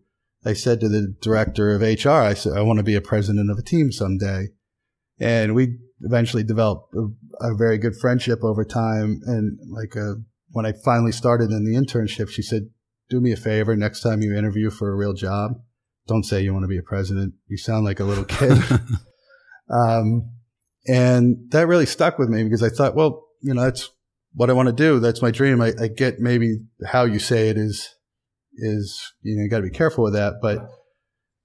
I 0.46 0.54
said 0.54 0.80
to 0.82 0.90
the 0.90 1.16
director 1.22 1.74
of 1.74 1.82
HR, 1.82 2.10
I 2.10 2.36
said, 2.36 2.54
I 2.54 2.62
want 2.62 2.78
to 2.78 2.84
be 2.84 2.96
a 2.96 3.02
president 3.02 3.50
of 3.50 3.58
a 3.58 3.64
team 3.64 3.92
someday. 3.92 4.50
And 5.20 5.56
we 5.56 5.78
eventually 6.02 6.44
developed 6.44 6.94
a, 6.94 7.08
a 7.42 7.56
very 7.56 7.78
good 7.78 7.96
friendship 8.00 8.44
over 8.44 8.64
time 8.64 9.22
and 9.26 9.60
like 9.70 9.96
a 9.96 10.16
when 10.52 10.66
I 10.66 10.74
finally 10.84 11.12
started 11.12 11.52
in 11.52 11.66
the 11.66 11.76
internship, 11.76 12.30
she 12.30 12.42
said, 12.42 12.70
do 13.10 13.20
me 13.20 13.32
a 13.32 13.38
favor. 13.38 13.76
Next 13.76 14.02
time 14.02 14.22
you 14.22 14.36
interview 14.36 14.70
for 14.70 14.92
a 14.92 14.96
real 14.96 15.14
job, 15.14 15.54
don't 16.08 16.24
say 16.24 16.42
you 16.42 16.54
want 16.54 16.64
to 16.64 16.68
be 16.68 16.78
a 16.78 16.84
president. 16.84 17.34
You 17.48 17.58
sound 17.58 17.86
like 17.86 18.00
a 18.00 18.06
little 18.06 18.26
kid. 18.26 18.58
um, 19.70 20.32
and 20.88 21.38
that 21.52 21.68
really 21.68 21.86
stuck 21.86 22.18
with 22.18 22.30
me 22.30 22.44
because 22.44 22.64
I 22.64 22.70
thought, 22.70 22.96
well, 22.96 23.28
you 23.42 23.54
know, 23.54 23.62
that's 23.62 23.90
what 24.34 24.50
I 24.50 24.54
want 24.54 24.68
to 24.68 24.74
do. 24.74 25.00
That's 25.00 25.22
my 25.22 25.32
dream. 25.32 25.62
I, 25.62 25.74
I 25.80 25.88
get 25.88 26.20
maybe 26.20 26.60
how 26.86 27.06
you 27.06 27.20
say 27.20 27.50
it 27.50 27.58
is, 27.58 27.96
is, 28.54 29.14
you 29.22 29.36
know, 29.36 29.44
you 29.44 29.50
got 29.50 29.58
to 29.58 29.64
be 29.64 29.70
careful 29.70 30.04
with 30.04 30.14
that. 30.14 30.36
But, 30.42 30.68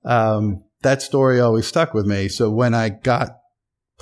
um, 0.04 0.64
that 0.82 1.00
story 1.00 1.40
always 1.40 1.66
stuck 1.66 1.94
with 1.94 2.06
me. 2.06 2.28
So 2.28 2.50
when 2.50 2.74
I 2.74 2.90
got 2.90 3.30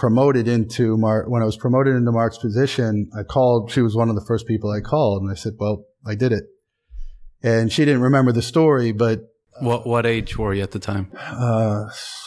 promoted 0.03 0.49
into 0.49 0.97
Mark, 0.97 1.29
when 1.29 1.43
I 1.43 1.45
was 1.45 1.57
promoted 1.57 1.95
into 1.95 2.11
Mark's 2.11 2.37
position, 2.37 3.09
I 3.17 3.23
called, 3.23 3.71
she 3.71 3.83
was 3.83 3.95
one 3.95 4.09
of 4.09 4.17
the 4.17 4.25
first 4.27 4.49
people 4.49 4.69
I 4.69 4.81
called 4.81 5.23
and 5.23 5.31
I 5.31 5.37
said, 5.37 5.53
well, 5.61 5.85
I 6.05 6.17
did 6.17 6.33
it. 6.33 6.43
And 7.41 7.71
she 7.71 7.85
didn't 7.85 8.03
remember 8.03 8.33
the 8.33 8.43
story, 8.43 8.91
but. 8.91 9.21
What, 9.61 9.87
what 9.87 10.05
age 10.05 10.37
were 10.37 10.53
you 10.55 10.65
at 10.65 10.73
the 10.73 10.81
time? 10.81 11.13
Uh, 11.17 11.85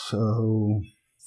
so 0.07 0.79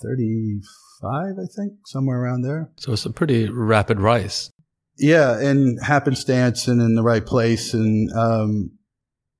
35, 0.03 1.13
I 1.13 1.47
think, 1.55 1.75
somewhere 1.85 2.19
around 2.19 2.47
there. 2.47 2.71
So 2.77 2.95
it's 2.95 3.05
a 3.05 3.11
pretty 3.11 3.51
rapid 3.51 4.01
rise. 4.01 4.51
Yeah. 4.97 5.39
And 5.39 5.79
happenstance 5.85 6.67
and 6.67 6.81
in 6.81 6.95
the 6.95 7.03
right 7.03 7.27
place. 7.27 7.75
And, 7.75 8.11
um, 8.17 8.71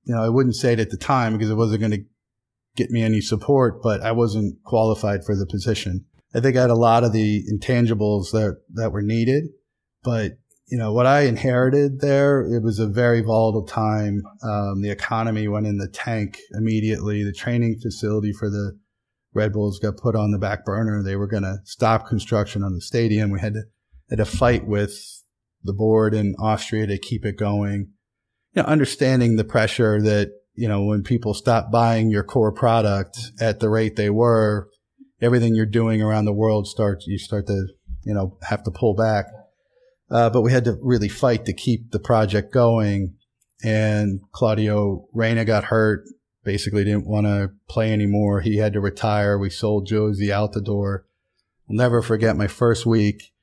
you 0.03 0.13
know, 0.13 0.23
I 0.23 0.29
wouldn't 0.29 0.57
say 0.57 0.73
it 0.73 0.79
at 0.79 0.91
the 0.91 0.97
time 0.97 1.33
because 1.33 1.49
it 1.49 1.55
wasn't 1.55 1.79
going 1.79 1.91
to 1.91 2.05
get 2.75 2.91
me 2.91 3.01
any 3.01 3.19
support, 3.19 3.81
but 3.81 4.01
I 4.01 4.11
wasn't 4.11 4.63
qualified 4.63 5.25
for 5.25 5.35
the 5.35 5.47
position. 5.47 6.05
I 6.33 6.39
think 6.39 6.55
I 6.55 6.61
had 6.61 6.69
a 6.69 6.75
lot 6.75 7.03
of 7.03 7.11
the 7.11 7.43
intangibles 7.51 8.31
that, 8.31 8.61
that 8.73 8.91
were 8.91 9.01
needed. 9.01 9.45
But, 10.03 10.33
you 10.67 10.77
know, 10.77 10.93
what 10.93 11.05
I 11.05 11.21
inherited 11.21 12.01
there, 12.01 12.41
it 12.41 12.63
was 12.63 12.79
a 12.79 12.87
very 12.87 13.21
volatile 13.21 13.65
time. 13.65 14.21
Um, 14.43 14.81
the 14.81 14.91
economy 14.91 15.47
went 15.47 15.67
in 15.67 15.77
the 15.77 15.87
tank 15.87 16.37
immediately. 16.53 17.23
The 17.23 17.33
training 17.33 17.79
facility 17.81 18.31
for 18.31 18.49
the 18.49 18.77
Red 19.33 19.53
Bulls 19.53 19.79
got 19.79 19.97
put 19.97 20.15
on 20.15 20.31
the 20.31 20.37
back 20.37 20.65
burner. 20.65 21.03
They 21.03 21.15
were 21.15 21.27
going 21.27 21.43
to 21.43 21.57
stop 21.65 22.07
construction 22.07 22.63
on 22.63 22.73
the 22.73 22.81
stadium. 22.81 23.31
We 23.31 23.39
had 23.39 23.53
to, 23.53 23.63
had 24.09 24.17
to 24.19 24.25
fight 24.25 24.67
with 24.67 25.23
the 25.63 25.73
board 25.73 26.13
in 26.13 26.35
Austria 26.39 26.87
to 26.87 26.97
keep 26.97 27.25
it 27.25 27.37
going. 27.37 27.89
You 28.53 28.63
know, 28.63 28.69
understanding 28.69 29.35
the 29.35 29.43
pressure 29.43 30.01
that, 30.01 30.29
you 30.53 30.67
know, 30.67 30.83
when 30.83 31.03
people 31.03 31.33
stop 31.33 31.71
buying 31.71 32.09
your 32.09 32.23
core 32.23 32.51
product 32.51 33.19
at 33.39 33.59
the 33.59 33.69
rate 33.69 33.95
they 33.95 34.09
were, 34.09 34.68
everything 35.21 35.55
you're 35.55 35.65
doing 35.65 36.01
around 36.01 36.25
the 36.25 36.33
world 36.33 36.67
starts, 36.67 37.07
you 37.07 37.17
start 37.17 37.47
to, 37.47 37.67
you 38.03 38.13
know, 38.13 38.37
have 38.43 38.63
to 38.63 38.71
pull 38.71 38.93
back. 38.93 39.25
Uh, 40.09 40.29
but 40.29 40.41
we 40.41 40.51
had 40.51 40.65
to 40.65 40.77
really 40.81 41.09
fight 41.09 41.45
to 41.45 41.53
keep 41.53 41.91
the 41.91 41.99
project 41.99 42.51
going. 42.51 43.15
And 43.63 44.21
Claudio 44.31 45.07
Reyna 45.13 45.45
got 45.45 45.65
hurt, 45.65 46.05
basically 46.43 46.83
didn't 46.83 47.07
want 47.07 47.27
to 47.27 47.51
play 47.69 47.91
anymore. 47.91 48.41
He 48.41 48.57
had 48.57 48.73
to 48.73 48.79
retire. 48.79 49.37
We 49.37 49.49
sold 49.49 49.87
Jozy 49.87 50.29
Altidore. 50.29 51.01
I'll 51.69 51.75
never 51.75 52.01
forget 52.01 52.37
my 52.37 52.47
first 52.47 52.85
week. 52.85 53.33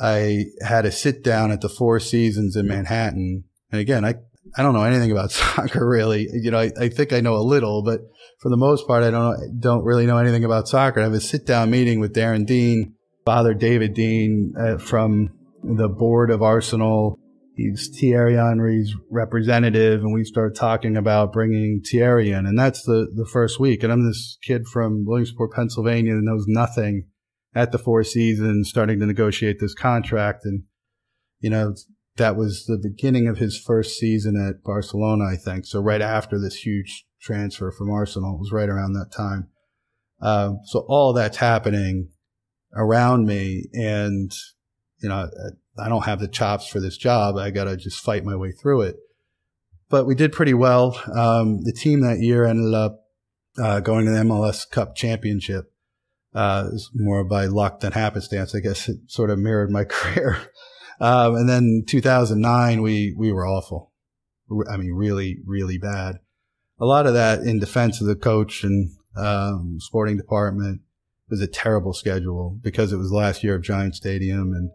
I 0.00 0.46
had 0.62 0.84
a 0.84 0.92
sit 0.92 1.24
down 1.24 1.50
at 1.50 1.60
the 1.60 1.68
Four 1.68 2.00
Seasons 2.00 2.56
in 2.56 2.66
Manhattan. 2.66 3.44
And 3.72 3.80
again, 3.80 4.04
I 4.04 4.16
I 4.56 4.62
don't 4.62 4.74
know 4.74 4.84
anything 4.84 5.12
about 5.12 5.30
soccer 5.32 5.86
really. 5.86 6.28
You 6.32 6.50
know, 6.50 6.58
I, 6.58 6.70
I, 6.80 6.88
think 6.88 7.12
I 7.12 7.20
know 7.20 7.36
a 7.36 7.42
little, 7.42 7.82
but 7.82 8.00
for 8.40 8.48
the 8.48 8.56
most 8.56 8.86
part, 8.86 9.02
I 9.02 9.10
don't 9.10 9.60
don't 9.60 9.84
really 9.84 10.06
know 10.06 10.18
anything 10.18 10.44
about 10.44 10.68
soccer. 10.68 11.00
I 11.00 11.04
have 11.04 11.12
a 11.12 11.20
sit 11.20 11.46
down 11.46 11.70
meeting 11.70 12.00
with 12.00 12.14
Darren 12.14 12.46
Dein, 12.46 12.92
Father 13.24 13.54
David 13.54 13.94
Dein 13.94 14.52
uh, 14.58 14.78
from 14.78 15.30
the 15.62 15.88
board 15.88 16.30
of 16.30 16.42
Arsenal. 16.42 17.18
He's 17.54 17.90
Thierry 17.98 18.36
Henry's 18.36 18.94
representative, 19.10 20.02
and 20.02 20.14
we 20.14 20.22
start 20.22 20.54
talking 20.54 20.96
about 20.96 21.32
bringing 21.32 21.80
Thierry 21.84 22.30
in, 22.30 22.46
and 22.46 22.56
that's 22.56 22.82
the 22.84 23.08
the 23.12 23.26
first 23.26 23.58
week. 23.58 23.82
And 23.82 23.92
I'm 23.92 24.06
this 24.06 24.38
kid 24.42 24.66
from 24.68 25.04
Williamsport, 25.04 25.52
Pennsylvania, 25.52 26.14
that 26.14 26.22
knows 26.22 26.44
nothing 26.46 27.08
at 27.54 27.72
the 27.72 27.78
Four 27.78 28.04
Seasons, 28.04 28.68
starting 28.68 29.00
to 29.00 29.06
negotiate 29.06 29.58
this 29.58 29.74
contract, 29.74 30.44
and 30.44 30.62
you 31.40 31.50
know, 31.50 31.74
that 32.18 32.36
was 32.36 32.66
the 32.66 32.78
beginning 32.78 33.26
of 33.26 33.38
his 33.38 33.58
first 33.58 33.98
season 33.98 34.36
at 34.36 34.62
Barcelona, 34.62 35.24
I 35.24 35.36
think. 35.36 35.66
So 35.66 35.80
right 35.80 36.02
after 36.02 36.38
this 36.38 36.56
huge 36.56 37.06
transfer 37.20 37.70
from 37.70 37.90
Arsenal, 37.90 38.34
it 38.34 38.40
was 38.40 38.52
right 38.52 38.68
around 38.68 38.92
that 38.92 39.10
time. 39.10 39.48
Um, 40.20 40.60
so 40.64 40.84
all 40.88 41.12
that's 41.12 41.38
happening 41.38 42.10
around 42.74 43.26
me 43.26 43.68
and, 43.72 44.30
you 45.00 45.08
know, 45.08 45.28
I 45.78 45.88
don't 45.88 46.04
have 46.04 46.20
the 46.20 46.28
chops 46.28 46.66
for 46.66 46.80
this 46.80 46.96
job. 46.96 47.36
I 47.36 47.50
got 47.50 47.64
to 47.64 47.76
just 47.76 48.00
fight 48.00 48.24
my 48.24 48.36
way 48.36 48.52
through 48.52 48.82
it. 48.82 48.96
But 49.88 50.06
we 50.06 50.14
did 50.14 50.32
pretty 50.32 50.54
well. 50.54 51.00
Um, 51.14 51.62
the 51.62 51.72
team 51.72 52.00
that 52.00 52.20
year 52.20 52.44
ended 52.44 52.74
up 52.74 53.00
uh, 53.58 53.80
going 53.80 54.04
to 54.06 54.10
the 54.10 54.18
MLS 54.18 54.68
Cup 54.68 54.94
championship. 54.94 55.72
Uh, 56.34 56.64
it 56.66 56.72
was 56.72 56.90
more 56.94 57.24
by 57.24 57.46
luck 57.46 57.80
than 57.80 57.92
happenstance. 57.92 58.54
I 58.54 58.60
guess 58.60 58.88
it 58.88 58.98
sort 59.06 59.30
of 59.30 59.38
mirrored 59.38 59.70
my 59.70 59.84
career. 59.88 60.50
Um, 61.00 61.36
and 61.36 61.48
then 61.48 61.84
2009, 61.86 62.82
we, 62.82 63.14
we 63.16 63.32
were 63.32 63.46
awful. 63.46 63.92
I 64.68 64.76
mean, 64.76 64.92
really, 64.92 65.38
really 65.44 65.78
bad. 65.78 66.18
A 66.80 66.86
lot 66.86 67.06
of 67.06 67.14
that 67.14 67.40
in 67.40 67.58
defense 67.58 68.00
of 68.00 68.06
the 68.06 68.16
coach 68.16 68.64
and, 68.64 68.90
um, 69.16 69.78
sporting 69.80 70.16
department 70.16 70.80
was 71.28 71.40
a 71.40 71.46
terrible 71.46 71.92
schedule 71.92 72.58
because 72.62 72.92
it 72.92 72.96
was 72.96 73.12
last 73.12 73.44
year 73.44 73.56
of 73.56 73.62
Giant 73.62 73.94
Stadium 73.94 74.52
and, 74.52 74.70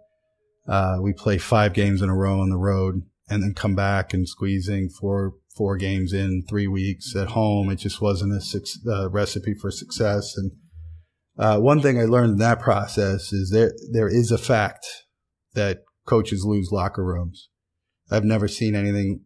uh, 0.67 0.97
we 1.01 1.11
play 1.11 1.37
five 1.37 1.73
games 1.73 2.01
in 2.01 2.09
a 2.09 2.15
row 2.15 2.39
on 2.39 2.49
the 2.49 2.57
road 2.57 3.01
and 3.29 3.43
then 3.43 3.53
come 3.53 3.75
back 3.75 4.13
and 4.13 4.27
squeezing 4.27 4.89
four, 4.89 5.33
four 5.55 5.75
games 5.75 6.13
in 6.13 6.43
three 6.47 6.67
weeks 6.67 7.15
at 7.15 7.29
home. 7.29 7.69
It 7.69 7.77
just 7.77 8.01
wasn't 8.01 8.33
a 8.33 8.91
uh, 8.91 9.09
recipe 9.09 9.53
for 9.53 9.71
success. 9.71 10.37
And, 10.37 10.51
uh, 11.37 11.59
one 11.59 11.81
thing 11.81 11.99
I 11.99 12.05
learned 12.05 12.33
in 12.33 12.37
that 12.37 12.59
process 12.59 13.33
is 13.33 13.49
there, 13.49 13.73
there 13.91 14.07
is 14.07 14.29
a 14.29 14.37
fact 14.37 14.85
that 15.55 15.83
coaches 16.05 16.45
lose 16.45 16.69
locker 16.71 17.03
rooms. 17.03 17.49
I've 18.11 18.25
never 18.25 18.47
seen 18.47 18.75
anything 18.75 19.21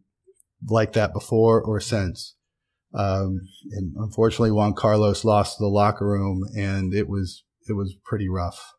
like 0.66 0.92
that 0.94 1.12
before 1.12 1.60
or 1.60 1.80
since. 1.80 2.34
Um, 2.94 3.40
and 3.72 3.94
unfortunately, 3.96 4.50
Juan 4.50 4.74
Carlos 4.74 5.24
lost 5.24 5.58
the 5.58 5.66
locker 5.66 6.06
room, 6.06 6.44
and 6.56 6.94
it 6.94 7.08
was 7.08 7.44
it 7.68 7.74
was 7.74 7.94
pretty 8.04 8.28
rough 8.28 8.74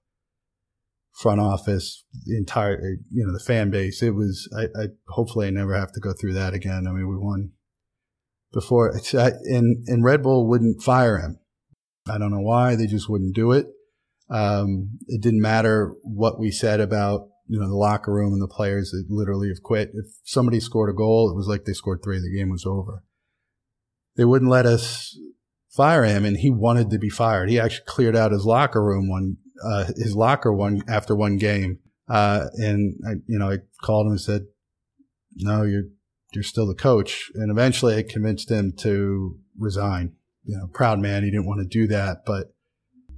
front 1.19 1.41
office, 1.41 2.05
the 2.25 2.37
entire, 2.37 2.79
you 3.11 3.25
know, 3.25 3.33
the 3.33 3.43
fan 3.43 3.69
base. 3.69 4.01
It 4.01 4.15
was, 4.15 4.49
I, 4.57 4.63
I 4.81 4.85
hopefully 5.09 5.47
I 5.47 5.49
never 5.49 5.75
have 5.75 5.91
to 5.91 5.99
go 5.99 6.13
through 6.13 6.33
that 6.33 6.53
again. 6.53 6.87
I 6.87 6.91
mean, 6.91 7.09
we 7.09 7.17
won 7.17 7.51
before, 8.53 8.93
and, 9.13 9.87
and 9.87 10.03
Red 10.03 10.23
Bull 10.23 10.47
wouldn't 10.47 10.81
fire 10.81 11.19
him. 11.19 11.39
I 12.09 12.17
don't 12.17 12.31
know 12.31 12.39
why. 12.39 12.75
They 12.75 12.87
just 12.87 13.09
wouldn't 13.09 13.35
do 13.35 13.51
it. 13.51 13.67
Um, 14.29 14.97
it 15.07 15.21
didn't 15.21 15.41
matter 15.41 15.93
what 16.03 16.39
we 16.39 16.51
said 16.51 16.79
about, 16.79 17.27
you 17.49 17.59
know, 17.59 17.67
the 17.67 17.75
locker 17.75 18.13
room 18.13 18.31
and 18.31 18.41
the 18.41 18.47
players 18.47 18.91
that 18.91 19.05
literally 19.09 19.49
have 19.49 19.63
quit. 19.63 19.89
If 19.93 20.05
somebody 20.23 20.59
scored 20.59 20.91
a 20.91 20.93
goal, 20.93 21.31
it 21.31 21.35
was 21.35 21.47
like 21.47 21.65
they 21.65 21.73
scored 21.73 22.01
three. 22.03 22.19
The 22.19 22.33
game 22.33 22.51
was 22.51 22.65
over. 22.65 23.03
They 24.15 24.23
wouldn't 24.23 24.51
let 24.51 24.67
us 24.67 25.17
fire 25.69 26.03
him 26.03 26.25
and 26.25 26.37
he 26.37 26.51
wanted 26.51 26.91
to 26.91 26.99
be 26.99 27.09
fired. 27.09 27.49
He 27.49 27.59
actually 27.59 27.85
cleared 27.87 28.15
out 28.15 28.31
his 28.31 28.45
locker 28.45 28.83
room 28.83 29.09
one 29.09 29.37
uh, 29.63 29.85
his 29.97 30.15
locker 30.15 30.53
one 30.53 30.83
after 30.87 31.15
one 31.15 31.37
game. 31.37 31.79
Uh, 32.07 32.45
and 32.53 32.95
I, 33.05 33.13
you 33.27 33.39
know, 33.39 33.51
I 33.51 33.57
called 33.83 34.05
him 34.05 34.13
and 34.13 34.21
said, 34.21 34.43
no, 35.35 35.63
you're, 35.63 35.85
you're 36.33 36.43
still 36.43 36.67
the 36.67 36.75
coach. 36.75 37.31
And 37.35 37.51
eventually 37.51 37.95
I 37.95 38.03
convinced 38.03 38.49
him 38.49 38.73
to 38.79 39.37
resign. 39.57 40.13
You 40.45 40.57
know, 40.57 40.67
proud 40.73 40.99
man. 40.99 41.23
He 41.23 41.31
didn't 41.31 41.47
want 41.47 41.59
to 41.59 41.67
do 41.67 41.87
that, 41.87 42.19
but 42.25 42.53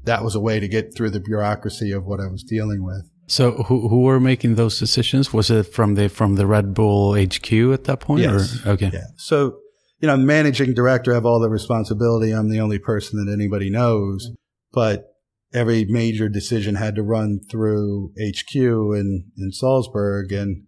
that 0.03 0.23
was 0.23 0.36
a 0.36 0.39
way 0.39 0.59
to 0.59 0.67
get 0.67 0.95
through 0.95 1.11
the 1.11 1.19
bureaucracy 1.19 1.91
of 1.91 2.05
what 2.05 2.19
I 2.19 2.27
was 2.27 2.43
dealing 2.43 2.84
with. 2.84 3.09
So 3.32 3.63
who 3.63 3.88
who 3.88 4.01
were 4.01 4.19
making 4.19 4.55
those 4.55 4.77
decisions? 4.77 5.32
Was 5.32 5.49
it 5.49 5.63
from 5.63 5.95
the 5.95 6.09
from 6.09 6.36
the 6.36 6.45
Red 6.45 6.73
Bull 6.73 7.15
HQ 7.15 7.53
at 7.73 7.86
that 7.86 8.01
point? 8.01 8.23
Yes. 8.23 8.65
Or? 8.65 8.71
Okay. 8.71 8.89
Yeah. 8.91 9.05
So 9.15 9.57
you 10.01 10.07
know, 10.07 10.17
managing 10.17 10.73
director, 10.73 11.11
I 11.11 11.15
have 11.15 11.25
all 11.25 11.39
the 11.39 11.49
responsibility. 11.49 12.32
I'm 12.32 12.49
the 12.49 12.59
only 12.59 12.79
person 12.79 13.23
that 13.23 13.32
anybody 13.32 13.69
knows, 13.69 14.32
but 14.73 15.05
every 15.53 15.86
major 15.86 16.27
decision 16.27 16.75
had 16.75 16.95
to 16.95 17.03
run 17.03 17.39
through 17.49 18.11
HQ 18.19 18.55
in, 18.55 19.32
in 19.38 19.51
Salzburg. 19.51 20.32
And 20.32 20.63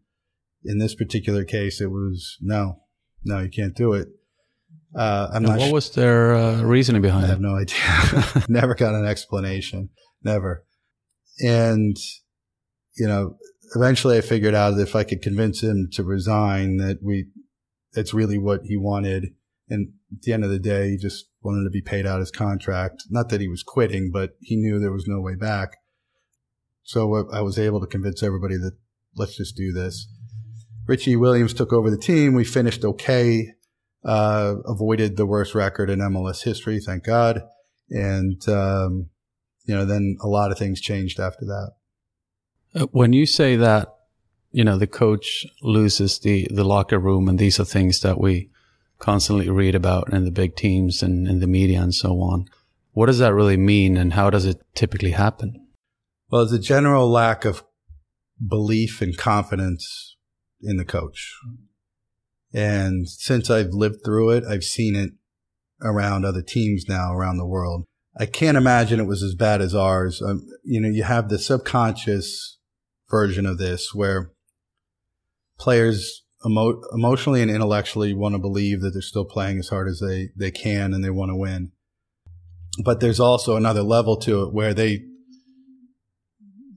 in 0.64 0.78
this 0.78 0.94
particular 0.96 1.44
case, 1.44 1.82
it 1.82 1.90
was 1.90 2.38
no, 2.42 2.80
no, 3.24 3.40
you 3.40 3.50
can't 3.50 3.76
do 3.76 3.94
it. 3.94 4.08
Uh, 4.96 5.30
I'm 5.32 5.38
and 5.38 5.48
not 5.48 5.60
what 5.60 5.68
sh- 5.70 5.74
was 5.74 5.90
their 5.92 6.36
uh, 6.36 6.62
reasoning 6.62 7.02
behind 7.02 7.26
I 7.26 7.28
it? 7.28 7.32
I 7.32 7.34
have 7.34 7.42
no 7.42 7.56
idea. 7.58 8.46
Never 8.48 8.76
got 8.76 8.94
an 8.94 9.06
explanation. 9.06 9.90
Never. 10.24 10.64
And, 11.44 11.98
you 12.96 13.08
know, 13.08 13.38
eventually 13.76 14.18
I 14.18 14.22
figured 14.22 14.56
out 14.56 14.80
if 14.80 14.96
I 14.96 15.04
could 15.04 15.22
convince 15.22 15.64
him 15.64 15.90
to 15.94 16.04
resign, 16.04 16.78
that 16.78 17.00
we, 17.02 17.28
that's 17.94 18.14
really 18.14 18.38
what 18.38 18.62
he 18.64 18.78
wanted. 18.78 19.34
And 19.70 19.94
at 20.12 20.22
the 20.22 20.34
end 20.34 20.44
of 20.44 20.50
the 20.50 20.60
day, 20.60 20.92
he 20.92 20.98
just 20.98 21.26
wanted 21.42 21.64
to 21.64 21.70
be 21.70 21.82
paid 21.82 22.06
out 22.06 22.20
his 22.20 22.32
contract. 22.32 23.04
Not 23.10 23.30
that 23.30 23.42
he 23.42 23.48
was 23.48 23.64
quitting, 23.64 24.12
but 24.12 24.32
he 24.42 24.56
knew 24.56 24.80
there 24.80 24.92
was 24.92 25.08
no 25.08 25.20
way 25.20 25.36
back. 25.36 25.78
So 26.84 27.30
I 27.32 27.42
was 27.42 27.58
able 27.58 27.80
to 27.80 27.88
convince 27.88 28.22
everybody 28.22 28.58
that 28.58 28.74
let's 29.16 29.38
just 29.38 29.56
do 29.56 29.72
this. 29.72 30.08
Richie 30.86 31.16
Williams 31.16 31.54
took 31.54 31.72
over 31.72 31.90
the 31.90 31.98
team. 31.98 32.34
We 32.34 32.44
finished 32.44 32.84
okay, 32.84 33.54
uh, 34.04 34.56
avoided 34.66 35.16
the 35.16 35.26
worst 35.26 35.56
record 35.56 35.90
in 35.90 36.00
MLS 36.00 36.44
history, 36.44 36.80
thank 36.80 37.06
God. 37.06 37.42
And, 37.90 38.48
um, 38.50 39.10
you 39.66 39.74
know, 39.74 39.86
then 39.86 40.18
a 40.22 40.28
lot 40.28 40.52
of 40.52 40.58
things 40.58 40.82
changed 40.82 41.20
after 41.20 41.46
that. 41.46 41.72
Uh, 42.76 42.88
when 42.92 43.14
you 43.14 43.26
say 43.26 43.56
that, 43.56 43.88
you 44.52 44.64
know, 44.64 44.78
the 44.78 44.88
coach 44.88 45.46
loses 45.62 46.20
the, 46.20 46.48
the 46.52 46.64
locker 46.64 47.00
room 47.00 47.28
and 47.28 47.40
these 47.40 47.60
are 47.60 47.66
things 47.66 48.02
that 48.02 48.20
we 48.20 48.50
constantly 49.00 49.50
read 49.50 49.76
about 49.76 50.12
in 50.14 50.26
the 50.26 50.32
big 50.32 50.56
teams 50.56 51.04
and 51.04 51.28
in 51.28 51.40
the 51.40 51.48
media 51.48 51.82
and 51.82 51.94
so 51.94 52.20
on. 52.22 52.46
What 52.92 53.08
does 53.08 53.20
that 53.20 53.34
really 53.34 53.58
mean 53.58 53.98
and 53.98 54.14
how 54.14 54.30
does 54.30 54.46
it 54.46 54.62
typically 54.76 55.12
happen? 55.12 55.68
Well, 56.30 56.46
there's 56.46 56.60
a 56.60 56.64
general 56.64 57.10
lack 57.10 57.46
of 57.46 57.64
belief 58.46 59.02
and 59.02 59.18
confidence 59.18 60.16
in 60.62 60.78
the 60.78 60.86
coach. 60.86 61.36
And 62.54 63.10
since 63.10 63.50
I've 63.50 63.72
lived 63.72 64.04
through 64.06 64.32
it, 64.32 64.44
I've 64.44 64.64
seen 64.64 64.96
it 64.96 65.12
around 65.82 66.24
other 66.24 66.42
teams 66.42 66.86
now 66.88 67.14
around 67.14 67.38
the 67.38 67.46
world. 67.46 67.86
I 68.18 68.26
can't 68.28 68.58
imagine 68.58 69.00
it 69.00 69.08
was 69.08 69.24
as 69.24 69.34
bad 69.34 69.60
as 69.60 69.74
ours. 69.74 70.22
Um, 70.22 70.46
you 70.64 70.80
know, 70.80 70.88
you 70.88 71.04
have 71.04 71.30
the 71.30 71.40
subconscious 71.40 72.60
version 73.10 73.46
of 73.46 73.58
this 73.58 73.94
where 73.94 74.32
players 75.60 76.24
emo- 76.46 76.82
emotionally 76.94 77.42
and 77.42 77.52
intellectually 77.52 78.14
want 78.14 78.36
to 78.36 78.40
believe 78.40 78.82
that 78.82 78.92
they're 78.92 79.02
still 79.02 79.26
playing 79.26 79.60
as 79.60 79.70
hard 79.70 79.88
as 79.88 80.00
they, 80.00 80.30
they 80.36 80.52
can 80.52 80.94
and 80.94 81.04
they 81.04 81.10
want 81.10 81.30
to 81.30 81.36
win. 81.36 81.72
But 82.84 83.00
there's 83.00 83.20
also 83.20 83.56
another 83.56 83.84
level 83.84 84.18
to 84.22 84.44
it 84.44 84.54
where 84.54 84.74
they 84.74 85.04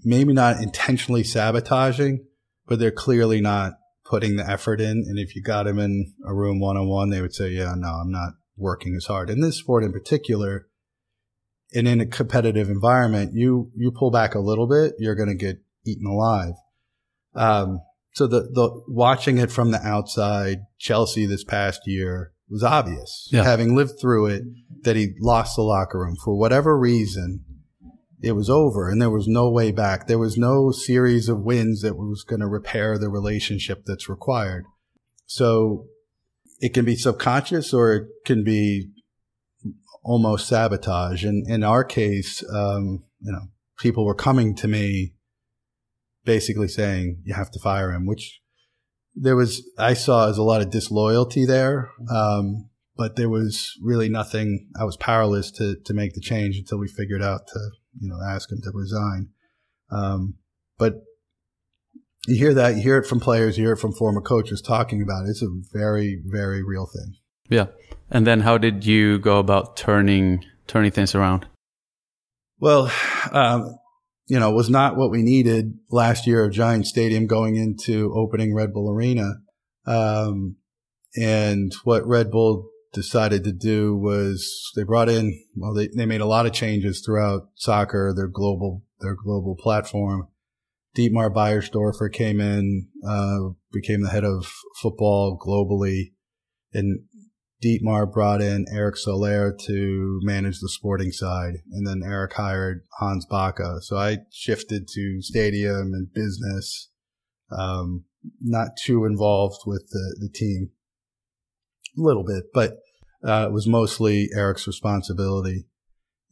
maybe 0.05 0.33
not 0.33 0.62
intentionally 0.62 1.24
sabotaging, 1.24 2.24
but 2.66 2.79
they're 2.79 2.91
clearly 2.91 3.41
not 3.41 3.74
putting 4.05 4.37
the 4.37 4.49
effort 4.49 4.81
in. 4.81 5.05
And 5.07 5.18
if 5.18 5.35
you 5.35 5.43
got 5.43 5.64
them 5.64 5.79
in 5.79 6.14
a 6.24 6.35
room 6.35 6.61
one 6.61 6.77
on 6.77 6.89
one, 6.89 7.11
they 7.11 7.20
would 7.20 7.35
say, 7.35 7.49
yeah, 7.49 7.74
no, 7.77 7.89
I'm 7.89 8.12
not 8.12 8.35
working 8.57 8.95
as 8.95 9.07
hard. 9.07 9.31
In 9.31 9.41
this 9.41 9.57
sport 9.57 9.85
in 9.85 9.93
particular, 9.93 10.68
and 11.74 11.89
in 11.89 12.01
a 12.01 12.07
competitive 12.07 12.70
environment, 12.70 13.33
you, 13.35 13.72
you 13.74 13.91
pull 13.91 14.11
back 14.11 14.35
a 14.35 14.41
little 14.41 14.68
bit, 14.68 14.95
you're 14.99 15.16
going 15.16 15.29
to 15.29 15.35
get 15.35 15.59
eaten 15.87 16.07
alive. 16.07 16.55
Um, 17.34 17.80
so 18.12 18.26
the, 18.26 18.49
the 18.53 18.82
watching 18.89 19.39
it 19.39 19.51
from 19.51 19.70
the 19.70 19.80
outside, 19.87 20.61
Chelsea 20.78 21.26
this 21.26 21.45
past 21.45 21.82
year 21.87 22.32
was 22.49 22.62
obvious. 22.62 23.28
Yeah. 23.30 23.45
Having 23.45 23.76
lived 23.76 24.01
through 24.01 24.26
it, 24.26 24.43
that 24.82 24.97
he 24.97 25.14
lost 25.20 25.57
the 25.57 25.62
locker 25.62 25.99
room 25.99 26.16
for 26.24 26.34
whatever 26.34 26.78
reason. 26.78 27.45
It 28.22 28.32
was 28.32 28.49
over 28.49 28.89
and 28.89 29.01
there 29.01 29.11
was 29.11 29.28
no 29.28 29.51
way 29.51 29.70
back. 29.70 30.07
There 30.07 30.18
was 30.18 30.39
no 30.39 30.70
series 30.70 31.28
of 31.28 31.41
wins 31.41 31.82
that 31.82 31.97
was 31.97 32.24
going 32.24 32.41
to 32.41 32.47
repair 32.47 32.99
the 32.99 33.11
relationship 33.11 33.82
that's 33.84 34.09
required. 34.09 34.64
So 35.26 35.87
it 36.61 36.72
can 36.72 36.84
be 36.84 36.97
subconscious 36.97 37.74
or 37.74 37.93
it 37.93 38.05
can 38.24 38.43
be 38.43 38.89
almost 40.03 40.49
sabotage. 40.49 41.24
And 41.24 41.47
in 41.49 41.62
our 41.62 41.84
case, 41.84 42.43
um, 42.51 43.05
you 43.20 43.32
know, 43.32 43.49
people 43.78 44.07
were 44.07 44.14
coming 44.14 44.55
to 44.57 44.68
me 44.68 45.12
basically 46.27 46.68
saying 46.68 47.22
you 47.24 47.33
have 47.33 47.51
to 47.53 47.61
fire 47.61 47.93
him, 47.93 48.05
which 48.05 48.41
there 49.14 49.37
was, 49.37 49.62
I 49.79 49.95
saw 49.95 50.29
as 50.29 50.37
a 50.37 50.43
lot 50.43 50.61
of 50.61 50.70
disloyalty 50.70 51.47
there. 51.47 51.91
Um, 52.11 52.68
but 52.97 53.16
there 53.16 53.29
was 53.29 53.72
really 53.83 54.09
nothing. 54.09 54.68
I 54.79 54.85
was 54.85 54.97
powerless 54.97 55.51
to, 55.53 55.77
to 55.85 55.95
make 55.95 56.14
the 56.14 56.20
change 56.20 56.57
until 56.57 56.79
we 56.79 56.89
figured 56.89 57.22
out 57.22 57.47
to, 57.47 57.61
you 58.01 58.09
know, 58.09 58.18
ask 58.27 58.51
him 58.51 58.61
to 58.62 58.70
resign. 58.74 59.29
Um, 59.91 60.35
but 60.79 60.95
you 62.27 62.37
hear 62.37 62.55
that, 62.55 62.77
you 62.77 62.83
hear 62.83 62.99
it 62.99 63.07
from 63.07 63.20
players, 63.20 63.57
you 63.57 63.64
hear 63.64 63.74
it 63.74 63.79
from 63.81 63.93
former 63.93 64.20
coaches 64.20 64.61
talking 64.61 65.03
about 65.03 65.27
it. 65.27 65.31
It's 65.31 65.43
a 65.43 65.49
very, 65.72 66.20
very 66.24 66.62
real 66.62 66.87
thing. 66.87 67.16
Yeah. 67.49 67.66
And 68.11 68.27
then 68.27 68.41
how 68.41 68.59
did 68.59 68.85
you 68.85 69.18
go 69.18 69.39
about 69.39 69.77
turning, 69.77 70.45
turning 70.66 70.91
things 70.91 71.14
around? 71.14 71.47
Well, 72.59 72.91
um, 73.33 73.77
you 74.27 74.41
know, 74.41 74.51
was 74.51 74.68
not 74.68 74.97
what 74.97 75.11
we 75.11 75.22
needed 75.22 75.79
last 75.91 76.27
year 76.27 76.45
of 76.45 76.53
Giant 76.53 76.87
Stadium 76.87 77.27
going 77.27 77.57
into 77.57 78.12
opening 78.14 78.55
Red 78.55 78.72
Bull 78.72 78.91
Arena. 78.91 79.35
Um, 79.87 80.57
and 81.14 81.72
what 81.85 82.07
Red 82.07 82.31
Bull 82.31 82.68
decided 82.93 83.45
to 83.45 83.53
do 83.53 83.97
was 83.97 84.72
they 84.74 84.83
brought 84.83 85.09
in, 85.09 85.39
well, 85.55 85.74
they, 85.74 85.89
they 85.89 86.07
made 86.07 86.20
a 86.20 86.27
lot 86.27 86.47
of 86.47 86.53
changes 86.53 87.03
throughout 87.05 87.51
soccer, 87.55 88.12
their 88.14 88.27
global, 88.27 88.83
their 89.01 89.14
global 89.14 89.55
platform. 89.55 90.29
Dietmar 90.97 91.33
Beiersdorfer 91.33 92.12
came 92.12 92.41
in, 92.41 92.89
uh, 93.07 93.51
became 93.70 94.03
the 94.03 94.09
head 94.09 94.24
of 94.24 94.51
football 94.81 95.39
globally. 95.39 96.12
And 96.72 97.05
Dietmar 97.62 98.11
brought 98.12 98.42
in 98.42 98.66
Erik 98.70 98.96
Soler 98.96 99.57
to 99.66 100.20
manage 100.22 100.61
the 100.61 100.68
sporting 100.68 101.11
side, 101.11 101.62
and 101.72 101.86
then 101.86 102.02
Eric 102.04 102.34
hired 102.34 102.82
Hans 102.98 103.26
Backe. 103.26 103.80
So 103.80 103.96
I 103.96 104.18
shifted 104.30 104.86
to 104.88 105.22
stadium 105.22 105.92
and 105.94 106.12
business, 106.12 106.90
um, 107.50 108.04
not 108.42 108.76
too 108.84 109.04
involved 109.04 109.61
with 109.66 109.88
the, 109.90 110.16
the 110.20 110.28
team, 110.28 110.70
a 111.96 112.02
little 112.02 112.24
bit, 112.24 112.44
but 112.52 112.78
uh, 113.26 113.46
it 113.48 113.52
was 113.52 113.66
mostly 113.66 114.28
Eric's 114.36 114.66
responsibility. 114.66 115.66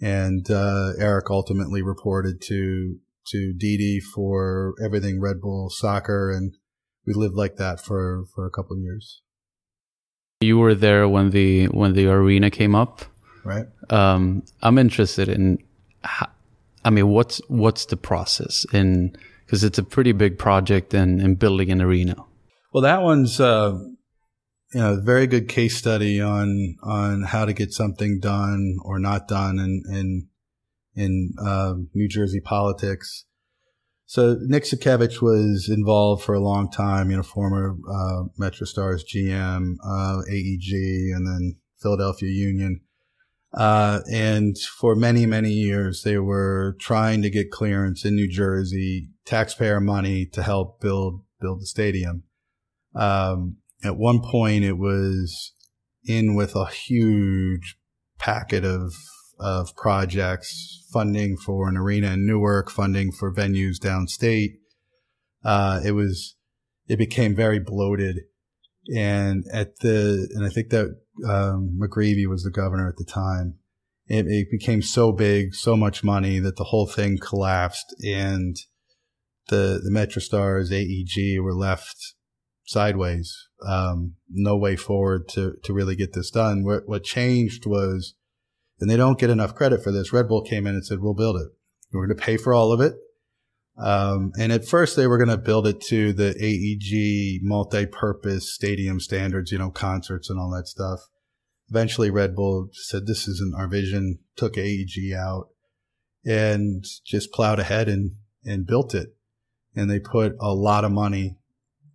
And 0.01 0.51
uh, 0.51 0.93
Eric 0.99 1.31
ultimately 1.31 1.81
reported 1.81 2.43
to 2.49 2.99
to 3.29 3.55
Didi 3.57 4.01
for 4.01 4.75
everything 4.85 5.19
Red 5.19 5.41
Bull 5.41 5.71
soccer, 5.71 6.31
and 6.31 6.55
we 7.07 7.15
lived 7.15 7.37
like 7.37 7.57
that 7.57 7.81
for 7.81 8.27
for 8.35 8.45
a 8.47 8.51
couple 8.51 8.77
years. 8.77 9.23
You 10.45 10.59
were 10.59 10.75
there 10.75 11.09
when 11.09 11.31
the 11.31 11.67
when 11.67 11.95
the 11.95 12.07
arena 12.09 12.51
came 12.51 12.75
up, 12.75 13.05
right? 13.45 13.67
Um, 13.91 14.43
I'm 14.63 14.79
interested 14.79 15.29
in. 15.29 15.59
How, 16.03 16.29
I 16.85 16.91
mean, 16.91 17.09
what's 17.09 17.41
what's 17.49 17.87
the 17.87 17.97
process 17.97 18.67
in 18.73 19.17
because 19.45 19.65
it's 19.65 19.79
a 19.79 19.83
pretty 19.83 20.13
big 20.13 20.39
project 20.39 20.95
in, 20.95 21.21
in 21.21 21.35
building 21.35 21.71
an 21.71 21.81
arena. 21.81 22.17
Well, 22.73 22.83
that 22.83 23.03
one's 23.03 23.41
uh, 23.41 23.79
you 24.73 24.81
know 24.81 24.95
a 24.95 25.01
very 25.01 25.27
good 25.27 25.49
case 25.49 25.77
study 25.77 26.21
on 26.21 26.77
on 26.83 27.23
how 27.23 27.45
to 27.45 27.53
get 27.53 27.73
something 27.73 28.19
done 28.21 28.77
or 28.85 28.99
not 28.99 29.29
done 29.29 29.59
in 29.59 29.83
in 29.89 30.29
in 30.97 31.35
uh, 31.41 31.75
New 31.95 32.09
Jersey 32.09 32.41
politics. 32.41 33.25
So 34.07 34.37
Nick 34.43 34.65
Sakiewicz 34.65 35.23
was 35.23 35.69
involved 35.69 36.23
for 36.23 36.35
a 36.35 36.41
long 36.41 36.71
time, 36.71 37.11
you 37.11 37.17
know, 37.17 37.23
former 37.23 37.77
uh, 37.89 38.25
MetroStars 38.39 39.03
GM, 39.13 39.77
uh, 39.85 40.23
AEG, 40.31 41.15
and 41.15 41.27
then 41.27 41.57
Philadelphia 41.81 42.29
Union. 42.29 42.81
Uh, 43.53 44.01
and 44.11 44.59
for 44.59 44.95
many, 44.97 45.27
many 45.27 45.51
years, 45.51 46.03
they 46.03 46.19
were 46.19 46.77
trying 46.81 47.23
to 47.23 47.31
get 47.31 47.51
clearance 47.51 48.05
in 48.05 48.17
New 48.17 48.29
Jersey, 48.29 49.09
taxpayer 49.25 49.81
money 49.81 50.27
to 50.27 50.43
help 50.43 50.81
build 50.81 51.21
build 51.41 51.61
the 51.61 51.67
stadium. 51.67 52.25
Um, 52.95 53.59
at 53.85 53.97
one 53.97 54.21
point, 54.23 54.65
it 54.65 54.79
was 54.79 55.53
in 56.05 56.35
with 56.35 56.57
a 56.57 56.67
huge 56.67 57.77
packet 58.19 58.65
of 58.65 58.95
of 59.39 59.75
projects, 59.77 60.87
funding 60.93 61.37
for 61.37 61.69
an 61.69 61.77
arena 61.77 62.13
in 62.13 62.27
Newark, 62.27 62.71
funding 62.71 63.13
for 63.13 63.33
venues 63.35 63.79
downstate. 63.79 64.59
Uh, 65.45 65.81
it 65.85 65.93
was, 65.93 66.37
it 66.87 66.97
became 66.97 67.35
very 67.35 67.59
bloated. 67.59 68.21
And 68.95 69.45
at 69.53 69.79
the, 69.81 70.29
and 70.35 70.45
I 70.45 70.51
think 70.51 70.71
that, 70.71 70.97
um, 71.27 71.79
McGreevey 71.81 72.27
was 72.27 72.43
the 72.43 72.51
governor 72.51 72.89
at 72.89 72.97
the 72.97 73.05
time. 73.05 73.59
It, 74.07 74.27
it, 74.27 74.49
became 74.51 74.83
so 74.83 75.13
big, 75.13 75.55
so 75.55 75.77
much 75.77 76.05
money 76.05 76.39
that 76.39 76.57
the 76.57 76.65
whole 76.65 76.87
thing 76.87 77.19
collapsed 77.19 77.95
and 78.05 78.57
the, 79.49 79.81
the 79.83 79.91
MetroStars 79.91 80.71
AEG 80.71 81.41
were 81.41 81.55
left 81.55 82.15
sideways. 82.67 83.35
Um, 83.67 84.15
no 84.31 84.57
way 84.57 84.77
forward 84.77 85.29
to, 85.31 85.55
to 85.65 85.73
really 85.73 85.97
get 85.97 86.13
this 86.13 86.31
done. 86.31 86.65
What, 86.65 86.83
what 86.87 87.05
changed 87.05 87.65
was, 87.65 88.15
and 88.81 88.91
they 88.91 88.97
don't 88.97 89.19
get 89.19 89.31
enough 89.31 89.55
credit 89.55 89.83
for 89.83 89.93
this. 89.93 90.13
Red 90.13 90.29
Bull 90.29 90.43
came 90.43 90.67
in 90.67 90.75
and 90.75 90.85
said, 90.85 91.01
we'll 91.01 91.15
build 91.15 91.37
it. 91.37 91.49
We're 91.93 92.07
going 92.07 92.19
to 92.19 92.25
pay 92.25 92.37
for 92.37 92.53
all 92.53 92.73
of 92.73 92.81
it. 92.81 92.95
Um, 93.77 94.33
and 94.39 94.53
at 94.53 94.67
first 94.67 94.97
they 94.97 95.07
were 95.07 95.19
going 95.19 95.37
to 95.37 95.37
build 95.37 95.67
it 95.67 95.81
to 95.83 96.13
the 96.13 96.35
AEG 96.41 97.43
multi-purpose 97.43 98.53
stadium 98.53 99.01
standards, 99.01 99.51
you 99.51 99.59
know, 99.59 99.71
concerts 99.71 100.31
and 100.31 100.39
all 100.39 100.51
that 100.51 100.69
stuff. 100.69 101.01
Eventually 101.71 102.11
Red 102.11 102.37
Bull 102.37 102.69
said, 102.73 103.07
this 103.07 103.27
isn't 103.27 103.55
our 103.57 103.67
vision, 103.67 104.19
took 104.37 104.57
AEG 104.57 105.13
out 105.17 105.49
and 106.25 106.85
just 107.05 107.33
plowed 107.33 107.59
ahead 107.59 107.89
and, 107.89 108.13
and 108.45 108.67
built 108.67 108.95
it. 108.95 109.17
And 109.75 109.91
they 109.91 109.99
put 109.99 110.37
a 110.41 110.55
lot 110.55 110.85
of 110.85 110.93
money 110.93 111.37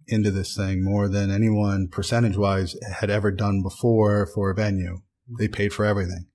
into 0.08 0.32
this 0.32 0.56
thing, 0.56 0.84
more 0.84 1.08
than 1.08 1.30
anyone 1.30 1.88
percentage 1.88 2.36
wise 2.36 2.76
had 3.00 3.10
ever 3.10 3.32
done 3.32 3.62
before 3.62 4.26
for 4.26 4.50
a 4.50 4.56
venue. 4.56 5.02
They 5.38 5.48
paid 5.48 5.72
for 5.72 5.86
everything 5.86 6.26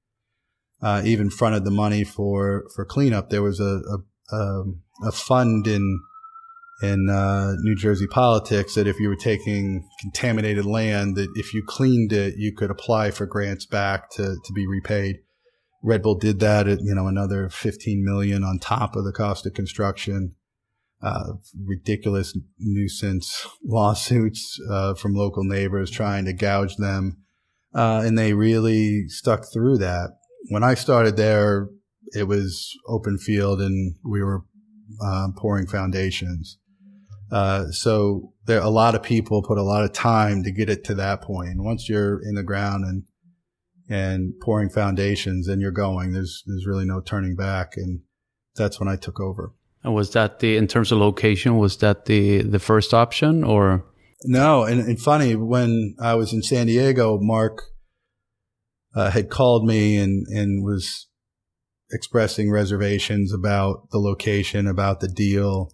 uh, 0.85 1.01
even 1.05 1.30
fronted 1.30 1.64
the 1.64 1.70
money 1.70 2.05
for 2.05 2.64
for 2.76 2.85
cleanup. 2.85 3.30
There 3.30 3.43
was 3.43 3.59
a 3.59 3.80
a, 3.91 4.37
um, 4.37 4.82
a 5.03 5.11
fund 5.11 5.66
in 5.66 6.01
in 6.82 7.09
uh, 7.09 7.55
New 7.61 7.74
Jersey 7.74 8.07
politics 8.07 8.74
that 8.74 8.87
if 8.87 9.01
you 9.01 9.09
were 9.09 9.16
taking 9.16 9.89
contaminated 10.01 10.66
land, 10.66 11.16
that 11.16 11.30
if 11.37 11.55
you 11.55 11.64
cleaned 11.66 12.12
it, 12.12 12.35
you 12.37 12.55
could 12.55 12.70
apply 12.70 13.12
for 13.12 13.24
grants 13.24 13.64
back 13.64 14.11
to 14.11 14.37
to 14.45 14.53
be 14.55 14.66
repaid. 14.66 15.20
Red 15.82 16.03
Bull 16.03 16.16
did 16.16 16.41
that 16.41 16.68
at 16.68 16.80
you 16.82 16.95
know 16.95 17.09
another 17.09 17.49
15 17.49 18.05
million 18.05 18.45
on 18.45 18.59
top 18.59 18.95
of 18.95 19.05
the 19.05 19.12
cost 19.12 19.47
of 19.47 19.55
construction. 19.55 20.35
Uh, 21.03 21.35
ridiculous 21.66 22.37
nuisance 22.59 23.47
lawsuits 23.64 24.59
uh, 24.70 24.95
from 24.95 25.14
local 25.14 25.45
neighbors 25.45 25.91
trying 25.91 26.24
to 26.24 26.32
gouge 26.32 26.76
them, 26.76 27.24
uh, 27.74 28.03
and 28.05 28.18
they 28.18 28.35
really 28.35 29.07
stuck 29.09 29.45
through 29.53 29.76
that 29.78 30.11
when 30.49 30.62
I 30.62 30.74
started 30.74 31.16
there, 31.16 31.68
it 32.12 32.24
was 32.24 32.72
open 32.86 33.18
field 33.18 33.61
and 33.61 33.97
we 34.05 34.22
were 34.22 34.42
uh, 35.05 35.28
pouring 35.36 35.66
foundations. 35.66 36.59
Uh, 37.32 37.66
so 37.70 38.32
there, 38.47 38.61
a 38.61 38.68
lot 38.68 38.95
of 38.95 39.03
people 39.03 39.42
put 39.42 39.59
a 39.59 39.62
lot 39.62 39.84
of 39.84 39.92
time 39.92 40.42
to 40.45 40.53
get 40.53 40.68
it 40.68 40.84
to 40.84 40.95
that 40.95 41.22
point. 41.22 41.49
And 41.49 41.64
once 41.64 41.88
you're 41.88 42.20
in 42.22 42.34
the 42.34 42.42
ground 42.42 42.84
and, 42.84 43.05
and 43.88 44.34
pouring 44.40 44.68
foundations 44.68 45.49
and 45.49 45.61
you're 45.61 45.70
going, 45.70 46.12
there's, 46.12 46.42
there's 46.47 46.66
really 46.66 46.84
no 46.84 47.01
turning 47.01 47.34
back. 47.34 47.72
And 47.76 48.01
that's 48.55 48.78
when 48.78 48.88
I 48.88 48.97
took 48.97 49.20
over. 49.20 49.53
And 49.82 49.95
was 49.95 50.12
that 50.12 50.38
the, 50.38 50.57
in 50.57 50.66
terms 50.66 50.92
of 50.92 50.99
location, 50.99 51.59
was 51.59 51.78
that 51.78 52.05
the, 52.05 52.42
the 52.42 52.59
first 52.59 52.95
option 52.95 53.42
or? 53.42 53.84
No. 54.22 54.64
And, 54.64 54.80
and 54.80 55.01
funny, 55.01 55.34
when 55.34 55.97
I 56.01 56.14
was 56.14 56.32
in 56.32 56.42
San 56.42 56.66
Diego, 56.66 57.18
Mark, 57.20 57.62
uh, 58.95 59.11
had 59.11 59.30
called 59.30 59.66
me 59.66 59.97
and, 59.97 60.26
and 60.28 60.64
was 60.64 61.09
expressing 61.90 62.51
reservations 62.51 63.32
about 63.32 63.90
the 63.90 63.99
location, 63.99 64.66
about 64.66 65.01
the 65.01 65.09
deal. 65.09 65.70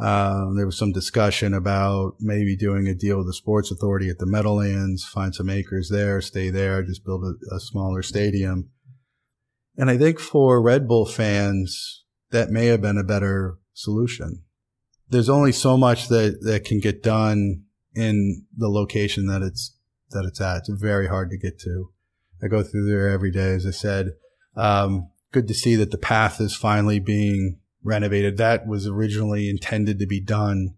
Um, 0.00 0.56
there 0.56 0.66
was 0.66 0.78
some 0.78 0.92
discussion 0.92 1.54
about 1.54 2.14
maybe 2.20 2.56
doing 2.56 2.86
a 2.86 2.94
deal 2.94 3.18
with 3.18 3.26
the 3.26 3.32
Sports 3.32 3.70
Authority 3.70 4.08
at 4.08 4.18
the 4.18 4.26
Meadowlands, 4.26 5.04
find 5.04 5.34
some 5.34 5.50
acres 5.50 5.88
there, 5.88 6.20
stay 6.20 6.50
there, 6.50 6.82
just 6.82 7.04
build 7.04 7.24
a, 7.24 7.54
a 7.54 7.58
smaller 7.58 8.02
stadium. 8.02 8.70
And 9.76 9.90
I 9.90 9.96
think 9.96 10.20
for 10.20 10.62
Red 10.62 10.86
Bull 10.86 11.06
fans, 11.06 12.04
that 12.30 12.50
may 12.50 12.66
have 12.66 12.82
been 12.82 12.98
a 12.98 13.04
better 13.04 13.58
solution. 13.72 14.42
There's 15.08 15.28
only 15.28 15.52
so 15.52 15.76
much 15.76 16.08
that, 16.08 16.40
that 16.42 16.64
can 16.64 16.80
get 16.80 17.02
done 17.02 17.64
in 17.94 18.44
the 18.56 18.68
location 18.68 19.26
that 19.26 19.42
it's, 19.42 19.76
that 20.10 20.24
it's 20.26 20.40
at. 20.40 20.68
It's 20.68 20.80
very 20.80 21.08
hard 21.08 21.30
to 21.30 21.38
get 21.38 21.58
to. 21.60 21.90
I 22.42 22.48
go 22.48 22.62
through 22.62 22.88
there 22.88 23.08
every 23.08 23.30
day, 23.30 23.54
as 23.54 23.66
I 23.66 23.70
said. 23.70 24.12
Um, 24.56 25.10
good 25.32 25.48
to 25.48 25.54
see 25.54 25.76
that 25.76 25.90
the 25.90 25.98
path 25.98 26.40
is 26.40 26.54
finally 26.54 27.00
being 27.00 27.58
renovated. 27.82 28.36
That 28.36 28.66
was 28.66 28.86
originally 28.86 29.48
intended 29.48 29.98
to 29.98 30.06
be 30.06 30.20
done 30.20 30.76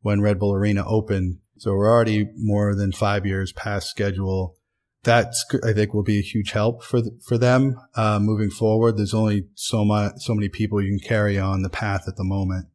when 0.00 0.20
Red 0.20 0.38
Bull 0.38 0.54
Arena 0.54 0.84
opened. 0.86 1.38
So 1.58 1.72
we're 1.72 1.90
already 1.90 2.30
more 2.36 2.74
than 2.74 2.92
five 2.92 3.26
years 3.26 3.52
past 3.52 3.88
schedule. 3.88 4.56
That's, 5.02 5.44
I 5.64 5.72
think, 5.72 5.94
will 5.94 6.02
be 6.02 6.18
a 6.18 6.22
huge 6.22 6.52
help 6.52 6.84
for 6.84 7.00
the, 7.00 7.18
for 7.26 7.38
them 7.38 7.76
uh, 7.94 8.18
moving 8.18 8.50
forward. 8.50 8.96
There's 8.96 9.14
only 9.14 9.46
so 9.54 9.84
much, 9.84 10.12
so 10.18 10.34
many 10.34 10.48
people 10.48 10.82
you 10.82 10.90
can 10.90 11.08
carry 11.08 11.38
on 11.38 11.62
the 11.62 11.70
path 11.70 12.04
at 12.06 12.16
the 12.16 12.24
moment, 12.24 12.66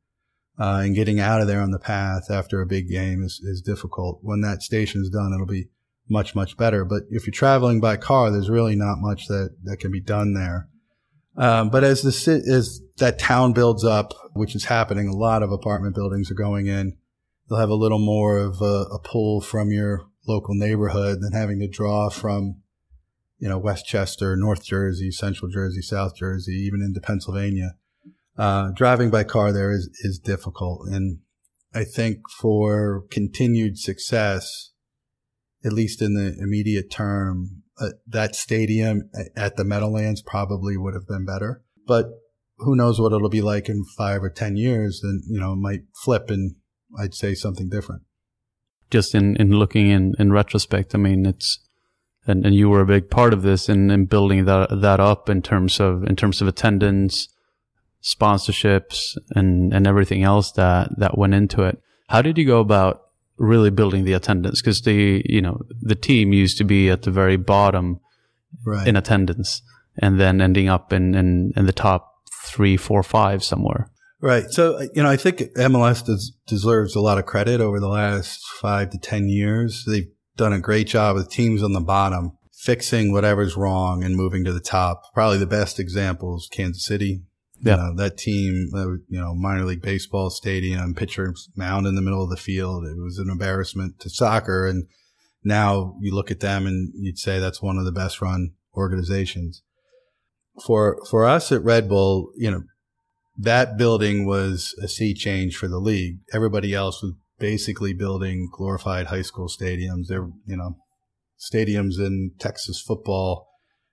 uh, 0.59 0.81
and 0.83 0.95
getting 0.95 1.19
out 1.19 1.41
of 1.41 1.47
there 1.47 1.61
on 1.61 1.69
the 1.69 1.79
path 1.79 2.31
after 2.31 2.61
a 2.61 2.65
big 2.65 2.89
game 2.89 3.21
is 3.23 3.39
is 3.43 3.61
difficult. 3.61 4.19
When 4.23 4.41
that 4.41 4.63
station's 4.63 5.09
done, 5.09 5.33
it'll 5.33 5.45
be 5.45 5.69
much, 6.09 6.35
much 6.35 6.57
better. 6.57 6.85
But 6.85 7.03
if 7.09 7.25
you're 7.25 7.31
traveling 7.33 7.79
by 7.79 7.97
car, 7.97 8.31
there's 8.31 8.49
really 8.49 8.75
not 8.75 8.99
much 8.99 9.27
that, 9.27 9.55
that 9.63 9.77
can 9.77 9.91
be 9.91 10.01
done 10.01 10.33
there. 10.33 10.69
Um, 11.37 11.69
but 11.69 11.83
as 11.83 12.01
the 12.01 12.43
as 12.49 12.81
that 12.97 13.19
town 13.19 13.53
builds 13.53 13.83
up, 13.83 14.13
which 14.33 14.55
is 14.55 14.65
happening, 14.65 15.07
a 15.07 15.15
lot 15.15 15.43
of 15.43 15.51
apartment 15.51 15.95
buildings 15.95 16.31
are 16.31 16.35
going 16.35 16.67
in. 16.67 16.97
You'll 17.49 17.59
have 17.59 17.69
a 17.69 17.75
little 17.75 17.99
more 17.99 18.37
of 18.37 18.61
a, 18.61 18.85
a 18.91 18.99
pull 18.99 19.41
from 19.41 19.71
your 19.71 20.05
local 20.27 20.55
neighborhood 20.55 21.19
than 21.21 21.33
having 21.33 21.59
to 21.59 21.67
draw 21.67 22.09
from, 22.09 22.61
you 23.37 23.49
know, 23.49 23.57
Westchester, 23.57 24.35
North 24.35 24.63
Jersey, 24.63 25.11
Central 25.11 25.51
Jersey, 25.51 25.81
South 25.81 26.15
Jersey, 26.15 26.53
even 26.53 26.81
into 26.81 27.01
Pennsylvania. 27.01 27.75
Uh, 28.37 28.71
driving 28.71 29.09
by 29.09 29.23
car 29.23 29.51
there 29.51 29.71
is 29.71 29.89
is 30.03 30.19
difficult, 30.19 30.87
and 30.87 31.19
I 31.73 31.83
think 31.83 32.29
for 32.29 33.03
continued 33.11 33.77
success, 33.77 34.71
at 35.65 35.73
least 35.73 36.01
in 36.01 36.13
the 36.13 36.37
immediate 36.39 36.91
term, 36.91 37.63
uh, 37.79 37.89
that 38.07 38.35
stadium 38.35 39.09
at 39.35 39.57
the 39.57 39.65
Meadowlands 39.65 40.21
probably 40.21 40.77
would 40.77 40.93
have 40.93 41.07
been 41.07 41.25
better. 41.25 41.63
But 41.87 42.05
who 42.57 42.75
knows 42.75 42.99
what 42.99 43.11
it'll 43.11 43.29
be 43.29 43.41
like 43.41 43.67
in 43.67 43.83
five 43.97 44.23
or 44.23 44.29
10 44.29 44.55
years. 44.55 45.01
Then, 45.03 45.23
you 45.27 45.39
know, 45.39 45.53
it 45.53 45.57
might 45.57 45.81
flip 46.03 46.29
and 46.29 46.55
I'd 46.97 47.13
say 47.13 47.33
something 47.33 47.69
different. 47.69 48.03
Just 48.91 49.15
in, 49.15 49.35
in 49.37 49.51
looking 49.51 49.89
in, 49.89 50.13
in 50.19 50.31
retrospect, 50.31 50.95
I 50.95 50.99
mean, 50.99 51.25
it's, 51.25 51.59
and, 52.27 52.45
and 52.45 52.55
you 52.55 52.69
were 52.69 52.81
a 52.81 52.85
big 52.85 53.09
part 53.09 53.33
of 53.33 53.41
this 53.41 53.67
in, 53.67 53.91
in 53.91 54.05
building 54.05 54.45
that, 54.45 54.81
that 54.81 54.99
up 54.99 55.29
in 55.29 55.41
terms 55.41 55.79
of, 55.79 56.03
in 56.03 56.15
terms 56.15 56.41
of 56.41 56.47
attendance, 56.47 57.27
sponsorships 58.01 59.17
and, 59.35 59.73
and 59.73 59.87
everything 59.87 60.23
else 60.23 60.51
that, 60.51 60.89
that 60.97 61.17
went 61.17 61.33
into 61.33 61.63
it. 61.63 61.81
How 62.07 62.21
did 62.21 62.37
you 62.37 62.45
go 62.45 62.59
about 62.59 63.01
really 63.37 63.69
building 63.69 64.05
the 64.05 64.13
attendance 64.13 64.61
because 64.61 64.81
the 64.81 65.21
you 65.25 65.41
know 65.41 65.59
the 65.81 65.95
team 65.95 66.33
used 66.33 66.57
to 66.57 66.63
be 66.63 66.89
at 66.89 67.01
the 67.03 67.11
very 67.11 67.37
bottom 67.37 67.99
right. 68.65 68.87
in 68.87 68.95
attendance 68.95 69.61
and 69.97 70.19
then 70.19 70.41
ending 70.41 70.69
up 70.69 70.93
in, 70.93 71.15
in 71.15 71.53
in 71.55 71.65
the 71.65 71.73
top 71.73 72.13
three, 72.45 72.77
four, 72.77 73.03
five 73.03 73.43
somewhere. 73.43 73.89
Right. 74.21 74.49
So 74.49 74.77
uh, 74.77 74.87
you 74.93 75.03
know, 75.03 75.09
I 75.09 75.17
think 75.17 75.39
MLS 75.55 76.05
does, 76.05 76.33
deserves 76.47 76.95
a 76.95 77.01
lot 77.01 77.17
of 77.17 77.25
credit 77.25 77.61
over 77.61 77.79
the 77.79 77.87
last 77.87 78.45
five 78.61 78.89
to 78.91 78.97
ten 78.97 79.27
years. 79.27 79.83
They've 79.85 80.09
done 80.37 80.53
a 80.53 80.59
great 80.59 80.87
job 80.87 81.15
with 81.15 81.29
teams 81.29 81.63
on 81.63 81.73
the 81.73 81.81
bottom 81.81 82.37
fixing 82.51 83.11
whatever's 83.11 83.55
wrong 83.55 84.03
and 84.03 84.15
moving 84.15 84.43
to 84.43 84.51
the 84.51 84.59
top. 84.59 85.13
Probably 85.13 85.37
the 85.37 85.45
best 85.45 85.79
example 85.79 86.35
is 86.37 86.49
Kansas 86.51 86.85
City. 86.85 87.21
Yeah. 87.61 87.77
You 87.77 87.81
know, 87.83 87.95
that 87.95 88.17
team, 88.17 88.69
uh, 88.75 88.91
you 89.07 89.19
know, 89.19 89.33
minor 89.33 89.65
league 89.65 89.81
baseball 89.81 90.29
stadium, 90.29 90.93
pitcher's 90.93 91.49
mound 91.55 91.87
in 91.87 91.95
the 91.95 92.01
middle 92.01 92.23
of 92.23 92.29
the 92.29 92.37
field. 92.37 92.85
It 92.85 92.97
was 93.01 93.17
an 93.17 93.29
embarrassment 93.29 93.99
to 94.01 94.09
soccer. 94.09 94.67
And 94.67 94.87
now 95.43 95.95
you 96.01 96.13
look 96.13 96.31
at 96.31 96.39
them 96.39 96.67
and 96.67 96.91
you'd 96.95 97.19
say 97.19 97.39
that's 97.39 97.61
one 97.61 97.77
of 97.77 97.85
the 97.85 97.91
best 97.91 98.21
run 98.21 98.51
organizations. 98.75 99.61
For, 100.65 100.99
for 101.09 101.25
us 101.25 101.51
at 101.51 101.63
Red 101.63 101.89
Bull, 101.89 102.31
you 102.35 102.51
know, 102.51 102.63
that 103.37 103.77
building 103.77 104.25
was 104.25 104.73
a 104.81 104.87
sea 104.87 105.13
change 105.13 105.57
for 105.57 105.67
the 105.67 105.79
league. 105.79 106.19
Everybody 106.33 106.73
else 106.73 107.03
was 107.03 107.13
basically 107.39 107.93
building 107.93 108.49
glorified 108.51 109.07
high 109.07 109.21
school 109.21 109.47
stadiums. 109.47 110.07
They're, 110.07 110.29
you 110.45 110.55
know, 110.55 110.77
stadiums 111.39 111.99
in 111.99 112.31
Texas 112.39 112.81
football, 112.81 113.49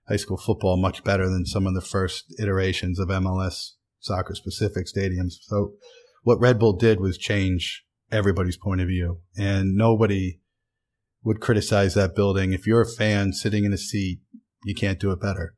high 0.07 0.17
school 0.17 0.37
football, 0.37 0.77
much 0.77 1.03
better 1.03 1.29
than 1.29 1.45
some 1.45 1.65
of 1.65 1.73
the 1.73 1.81
first 1.81 2.25
iterations 2.39 2.99
of 2.99 3.07
MLS 3.09 3.71
soccer 3.99 4.35
specific 4.35 4.85
stadiums. 4.85 5.35
So 5.41 5.73
what 6.23 6.39
Red 6.39 6.59
Bull 6.59 6.73
did 6.73 6.99
was 6.99 7.17
change 7.17 7.83
everybody's 8.11 8.57
point 8.57 8.81
of 8.81 8.87
view 8.87 9.19
and 9.37 9.75
nobody 9.75 10.39
would 11.23 11.39
criticize 11.39 11.93
that 11.93 12.15
building. 12.15 12.53
If 12.53 12.67
you're 12.67 12.81
a 12.81 12.89
fan 12.89 13.33
sitting 13.33 13.63
in 13.63 13.73
a 13.73 13.77
seat, 13.77 14.19
you 14.65 14.75
can't 14.75 14.99
do 14.99 15.11
it 15.11 15.21
better. 15.21 15.55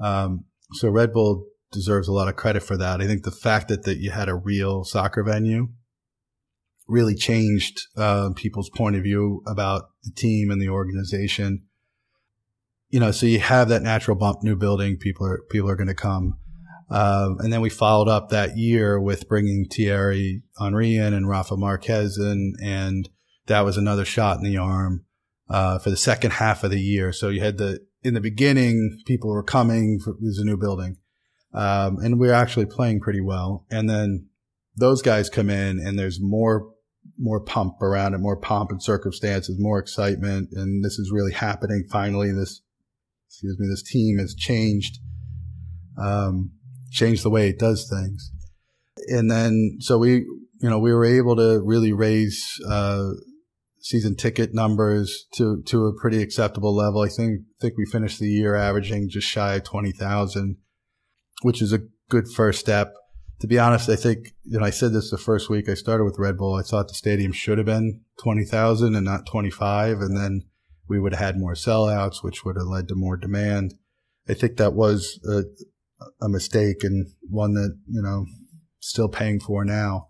Um, 0.00 0.46
so 0.72 0.88
Red 0.88 1.12
Bull 1.12 1.46
deserves 1.72 2.08
a 2.08 2.12
lot 2.12 2.28
of 2.28 2.36
credit 2.36 2.62
for 2.62 2.76
that. 2.76 3.00
I 3.00 3.06
think 3.06 3.24
the 3.24 3.30
fact 3.30 3.68
that, 3.68 3.84
that 3.84 3.98
you 3.98 4.10
had 4.10 4.28
a 4.28 4.34
real 4.34 4.84
soccer 4.84 5.22
venue 5.22 5.68
really 6.86 7.14
changed 7.14 7.80
uh, 7.96 8.30
people's 8.34 8.70
point 8.70 8.96
of 8.96 9.02
view 9.02 9.42
about 9.46 9.84
the 10.02 10.12
team 10.14 10.50
and 10.50 10.60
the 10.60 10.68
organization. 10.68 11.62
You 12.94 13.00
know, 13.00 13.10
so 13.10 13.26
you 13.26 13.40
have 13.40 13.70
that 13.70 13.82
natural 13.82 14.16
bump, 14.16 14.44
new 14.44 14.54
building, 14.54 14.96
people 14.96 15.26
are 15.26 15.40
people 15.50 15.68
are 15.68 15.74
going 15.74 15.88
to 15.88 15.96
come. 15.96 16.38
Um, 16.90 17.38
and 17.40 17.52
then 17.52 17.60
we 17.60 17.68
followed 17.68 18.06
up 18.06 18.28
that 18.28 18.56
year 18.56 19.00
with 19.00 19.28
bringing 19.28 19.66
Thierry 19.68 20.42
Henry 20.60 20.94
in 20.94 21.12
and 21.12 21.28
Rafa 21.28 21.56
Marquez 21.56 22.16
in, 22.18 22.54
and 22.62 23.08
that 23.46 23.62
was 23.62 23.76
another 23.76 24.04
shot 24.04 24.38
in 24.38 24.44
the 24.44 24.58
arm 24.58 25.04
uh, 25.50 25.80
for 25.80 25.90
the 25.90 25.96
second 25.96 26.34
half 26.34 26.62
of 26.62 26.70
the 26.70 26.80
year. 26.80 27.12
So 27.12 27.30
you 27.30 27.40
had 27.40 27.58
the 27.58 27.80
in 28.04 28.14
the 28.14 28.20
beginning, 28.20 29.02
people 29.06 29.28
were 29.28 29.42
coming. 29.42 29.98
Was 30.20 30.38
a 30.38 30.44
new 30.44 30.56
building, 30.56 30.98
um, 31.52 31.98
and 31.98 32.20
we 32.20 32.28
are 32.28 32.34
actually 32.34 32.66
playing 32.66 33.00
pretty 33.00 33.20
well. 33.20 33.66
And 33.72 33.90
then 33.90 34.28
those 34.76 35.02
guys 35.02 35.28
come 35.28 35.50
in, 35.50 35.80
and 35.80 35.98
there's 35.98 36.20
more 36.20 36.70
more 37.18 37.40
pump 37.40 37.82
around 37.82 38.14
it, 38.14 38.18
more 38.18 38.36
pomp 38.36 38.70
and 38.70 38.80
circumstances, 38.80 39.56
more 39.58 39.80
excitement, 39.80 40.50
and 40.52 40.84
this 40.84 40.96
is 41.00 41.10
really 41.12 41.32
happening. 41.32 41.82
Finally, 41.90 42.30
this 42.30 42.60
excuse 43.26 43.56
me, 43.58 43.66
this 43.68 43.82
team 43.82 44.18
has 44.18 44.34
changed, 44.34 44.98
um, 46.00 46.52
changed 46.90 47.24
the 47.24 47.30
way 47.30 47.48
it 47.48 47.58
does 47.58 47.88
things, 47.88 48.30
and 49.08 49.30
then 49.30 49.78
so 49.80 49.98
we, 49.98 50.16
you 50.60 50.70
know, 50.70 50.78
we 50.78 50.92
were 50.92 51.04
able 51.04 51.36
to 51.36 51.60
really 51.64 51.92
raise 51.92 52.44
uh, 52.68 53.10
season 53.80 54.16
ticket 54.16 54.54
numbers 54.54 55.26
to 55.34 55.62
to 55.66 55.86
a 55.86 56.00
pretty 56.00 56.22
acceptable 56.22 56.74
level. 56.74 57.02
I 57.02 57.08
think 57.08 57.40
think 57.60 57.74
we 57.76 57.86
finished 57.86 58.18
the 58.18 58.28
year 58.28 58.54
averaging 58.54 59.08
just 59.10 59.28
shy 59.28 59.54
of 59.54 59.64
twenty 59.64 59.92
thousand, 59.92 60.56
which 61.42 61.60
is 61.60 61.72
a 61.72 61.80
good 62.08 62.26
first 62.28 62.60
step 62.60 62.92
to 63.40 63.46
be 63.46 63.58
honest, 63.58 63.88
I 63.88 63.96
think, 63.96 64.32
you 64.44 64.58
know, 64.58 64.64
I 64.64 64.70
said 64.70 64.92
this 64.92 65.10
the 65.10 65.18
first 65.18 65.50
week 65.50 65.68
I 65.68 65.74
started 65.74 66.04
with 66.04 66.18
Red 66.18 66.38
Bull. 66.38 66.54
I 66.54 66.62
thought 66.62 66.88
the 66.88 66.94
stadium 66.94 67.32
should 67.32 67.58
have 67.58 67.66
been 67.66 68.00
20,000 68.22 68.94
and 68.94 69.04
not 69.04 69.26
25. 69.26 69.98
And 70.00 70.16
then 70.16 70.42
we 70.88 71.00
would 71.00 71.12
have 71.12 71.24
had 71.24 71.38
more 71.38 71.54
sellouts, 71.54 72.22
which 72.22 72.44
would 72.44 72.56
have 72.56 72.66
led 72.66 72.88
to 72.88 72.94
more 72.94 73.16
demand. 73.16 73.74
I 74.28 74.34
think 74.34 74.56
that 74.56 74.74
was 74.74 75.20
a, 75.28 75.42
a 76.20 76.28
mistake 76.28 76.82
and 76.82 77.06
one 77.28 77.54
that, 77.54 77.78
you 77.88 78.02
know, 78.02 78.26
still 78.80 79.08
paying 79.08 79.40
for 79.40 79.64
now. 79.64 80.08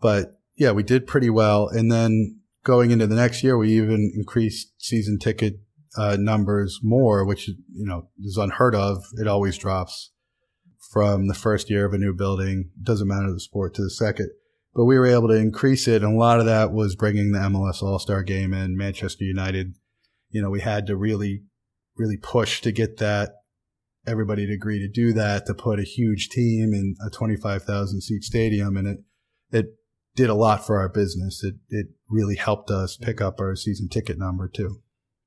But 0.00 0.40
yeah, 0.56 0.72
we 0.72 0.82
did 0.82 1.06
pretty 1.06 1.30
well. 1.30 1.68
And 1.68 1.90
then 1.90 2.40
going 2.64 2.90
into 2.90 3.06
the 3.06 3.16
next 3.16 3.42
year, 3.42 3.56
we 3.56 3.72
even 3.72 4.12
increased 4.14 4.74
season 4.78 5.18
ticket 5.18 5.60
uh, 5.96 6.16
numbers 6.18 6.80
more, 6.82 7.24
which, 7.24 7.48
you 7.48 7.86
know, 7.86 8.08
is 8.22 8.36
unheard 8.36 8.74
of. 8.74 9.04
It 9.14 9.26
always 9.26 9.56
drops 9.56 10.12
from 10.92 11.28
the 11.28 11.34
first 11.34 11.70
year 11.70 11.86
of 11.86 11.94
a 11.94 11.98
new 11.98 12.14
building. 12.14 12.70
Doesn't 12.82 13.08
matter 13.08 13.32
the 13.32 13.40
sport 13.40 13.74
to 13.74 13.82
the 13.82 13.90
second, 13.90 14.30
but 14.78 14.84
we 14.84 14.96
were 14.96 15.06
able 15.06 15.26
to 15.26 15.34
increase 15.34 15.88
it. 15.88 16.04
And 16.04 16.14
a 16.14 16.16
lot 16.16 16.38
of 16.38 16.46
that 16.46 16.72
was 16.72 16.94
bringing 16.94 17.32
the 17.32 17.40
MLS 17.40 17.82
All 17.82 17.98
Star 17.98 18.22
game 18.22 18.54
in 18.54 18.76
Manchester 18.76 19.24
United. 19.24 19.74
You 20.30 20.40
know, 20.40 20.50
we 20.50 20.60
had 20.60 20.86
to 20.86 20.96
really, 20.96 21.42
really 21.96 22.16
push 22.16 22.60
to 22.60 22.70
get 22.70 22.98
that 22.98 23.32
everybody 24.06 24.46
to 24.46 24.52
agree 24.52 24.78
to 24.78 24.88
do 24.88 25.12
that, 25.14 25.46
to 25.46 25.54
put 25.54 25.80
a 25.80 25.82
huge 25.82 26.28
team 26.28 26.72
in 26.72 26.94
a 27.04 27.10
25,000 27.10 28.00
seat 28.02 28.22
stadium. 28.22 28.76
And 28.76 28.86
it, 28.86 28.98
it 29.50 29.66
did 30.14 30.30
a 30.30 30.34
lot 30.34 30.64
for 30.64 30.78
our 30.78 30.88
business. 30.88 31.42
It, 31.42 31.56
it 31.70 31.86
really 32.08 32.36
helped 32.36 32.70
us 32.70 32.96
pick 32.96 33.20
up 33.20 33.40
our 33.40 33.56
season 33.56 33.88
ticket 33.88 34.16
number 34.16 34.46
too. 34.46 34.80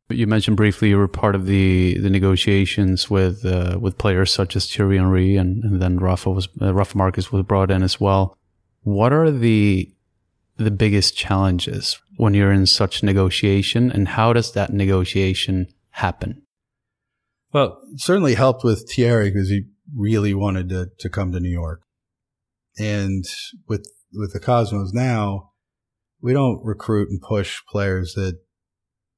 You 0.08 0.28
mentioned 0.28 0.56
briefly 0.56 0.88
you 0.88 0.98
were 0.98 1.10
part 1.10 1.36
of 1.36 1.46
the, 1.46 1.98
the 1.98 2.10
negotiations 2.10 3.10
with 3.10 3.46
uh, 3.46 3.78
with 3.82 3.98
players 3.98 4.32
such 4.32 4.56
as 4.56 4.74
Thierry 4.74 4.98
Henry 4.98 5.36
and, 5.36 5.62
and 5.66 5.82
then 5.82 5.98
Rafa 5.98 6.30
was 6.30 6.48
uh, 6.62 6.74
Rafa 6.74 6.98
Marquez 6.98 7.34
was 7.34 7.44
brought 7.44 7.70
in 7.70 7.84
as 7.84 8.00
well. 8.00 8.38
What 8.82 9.14
are 9.14 9.32
the 9.32 9.94
the 10.58 10.72
biggest 10.72 11.16
challenges 11.16 12.00
when 12.18 12.34
you're 12.34 12.52
in 12.52 12.66
such 12.66 13.04
negotiation, 13.04 13.92
and 13.92 14.08
how 14.08 14.34
does 14.34 14.52
that 14.52 14.74
negotiation 14.74 15.68
happen? 15.92 16.44
Well, 17.54 17.82
certainly 17.96 18.36
helped 18.36 18.64
with 18.64 18.90
Thierry 18.90 19.32
because 19.32 19.50
he 19.50 19.64
really 19.96 20.34
wanted 20.34 20.70
to 20.70 20.90
to 21.00 21.10
come 21.10 21.32
to 21.32 21.40
New 21.40 21.50
York, 21.50 21.82
and 22.78 23.26
with 23.68 23.86
with 24.14 24.34
the 24.34 24.40
Cosmos 24.40 24.94
now, 24.94 25.52
we 26.22 26.34
don't 26.34 26.64
recruit 26.64 27.10
and 27.10 27.22
push 27.22 27.60
players 27.70 28.14
that 28.16 28.40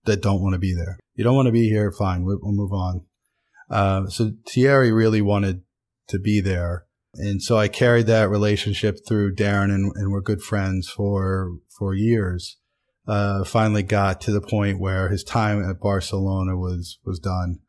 that 0.06 0.22
don't 0.22 0.42
want 0.42 0.54
to 0.54 0.60
be 0.60 0.74
there. 0.74 0.98
You 1.16 1.24
don't 1.24 1.36
want 1.36 1.46
to 1.46 1.52
be 1.52 1.70
here, 1.70 1.92
fine, 1.92 2.26
we'll, 2.26 2.40
we'll 2.42 2.54
move 2.54 2.74
on. 2.74 3.06
Uh, 3.70 4.08
so 4.08 4.32
Thierry 4.48 4.92
really 4.92 5.22
wanted 5.22 5.62
to 6.10 6.20
be 6.20 6.42
there. 6.42 6.86
And 7.16 7.42
so 7.42 7.58
I 7.58 7.68
carried 7.68 8.08
that 8.08 8.30
relationship 8.30 8.98
through 9.08 9.36
Darren 9.36 9.74
and, 9.74 9.92
and 9.96 10.12
we're 10.12 10.22
good 10.22 10.42
friends 10.42 10.90
for, 10.90 11.52
for 11.78 11.94
years. 11.94 12.58
Uh, 13.08 13.44
finally 13.44 13.84
got 13.84 14.22
to 14.22 14.32
the 14.32 14.42
point 14.42 14.80
where 14.80 15.10
his 15.10 15.24
time 15.24 15.64
at 15.70 15.80
Barcelona 15.80 16.58
was, 16.58 17.00
was 17.06 17.20
done. 17.20 17.60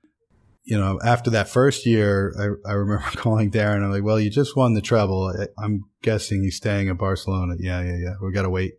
You 0.63 0.79
know, 0.79 0.99
after 1.05 1.29
that 1.31 1.49
first 1.49 1.85
year, 1.85 2.33
I, 2.39 2.71
I 2.71 2.73
remember 2.75 3.05
calling 3.17 3.51
Darren. 3.51 3.85
I'm 3.85 3.91
like, 3.91 4.05
well, 4.05 4.19
you 4.19 4.31
just 4.31 4.57
won 4.57 4.75
the 4.75 4.81
treble. 4.81 5.35
I'm 5.63 5.85
guessing 6.03 6.43
he's 6.43 6.57
staying 6.57 6.89
at 6.89 6.97
Barcelona. 6.97 7.57
Yeah, 7.59 7.83
yeah, 7.83 7.97
yeah. 7.97 8.15
We 8.23 8.33
got 8.33 8.43
to 8.43 8.51
wait. 8.51 8.75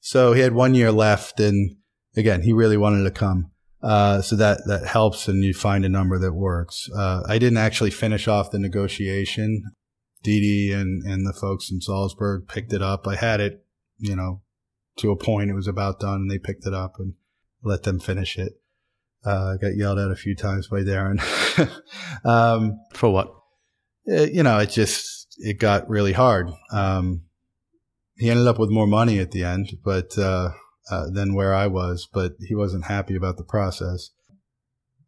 So 0.00 0.34
he 0.34 0.42
had 0.42 0.52
one 0.52 0.74
year 0.74 0.92
left 0.92 1.40
and 1.40 1.76
again, 2.16 2.42
he 2.42 2.52
really 2.52 2.76
wanted 2.76 3.02
to 3.04 3.10
come. 3.10 3.50
Uh, 3.82 4.22
so 4.22 4.36
that, 4.36 4.60
that 4.66 4.86
helps 4.86 5.28
and 5.28 5.42
you 5.42 5.52
find 5.52 5.84
a 5.84 5.88
number 5.88 6.18
that 6.18 6.32
works. 6.32 6.88
Uh, 6.96 7.22
I 7.28 7.38
didn't 7.38 7.58
actually 7.58 7.90
finish 7.90 8.28
off 8.28 8.50
the 8.50 8.58
negotiation. 8.58 9.62
Didi 10.26 10.72
and, 10.72 11.04
and 11.04 11.24
the 11.24 11.32
folks 11.32 11.70
in 11.70 11.80
Salzburg 11.80 12.48
picked 12.48 12.72
it 12.72 12.82
up. 12.82 13.06
I 13.06 13.14
had 13.14 13.40
it, 13.40 13.64
you 13.98 14.16
know, 14.16 14.42
to 14.98 15.12
a 15.12 15.16
point. 15.16 15.50
It 15.50 15.54
was 15.54 15.68
about 15.68 16.00
done 16.00 16.22
and 16.22 16.30
they 16.30 16.38
picked 16.38 16.66
it 16.66 16.74
up 16.74 16.94
and 16.98 17.14
let 17.62 17.84
them 17.84 18.00
finish 18.00 18.36
it. 18.36 18.54
Uh, 19.24 19.54
I 19.54 19.56
got 19.56 19.76
yelled 19.76 20.00
at 20.00 20.10
a 20.10 20.16
few 20.16 20.34
times 20.34 20.66
by 20.66 20.80
Darren. 20.80 21.20
um, 22.24 22.80
For 22.92 23.08
what? 23.08 23.32
It, 24.04 24.32
you 24.32 24.42
know, 24.42 24.58
it 24.58 24.70
just, 24.70 25.28
it 25.38 25.60
got 25.60 25.88
really 25.88 26.12
hard. 26.12 26.48
Um, 26.72 27.22
he 28.16 28.28
ended 28.28 28.48
up 28.48 28.58
with 28.58 28.70
more 28.70 28.86
money 28.88 29.20
at 29.20 29.30
the 29.30 29.44
end, 29.44 29.78
but, 29.84 30.18
uh, 30.18 30.50
uh, 30.90 31.10
than 31.12 31.34
where 31.34 31.54
I 31.54 31.68
was, 31.68 32.08
but 32.12 32.32
he 32.40 32.56
wasn't 32.56 32.86
happy 32.86 33.14
about 33.14 33.36
the 33.36 33.44
process. 33.44 34.10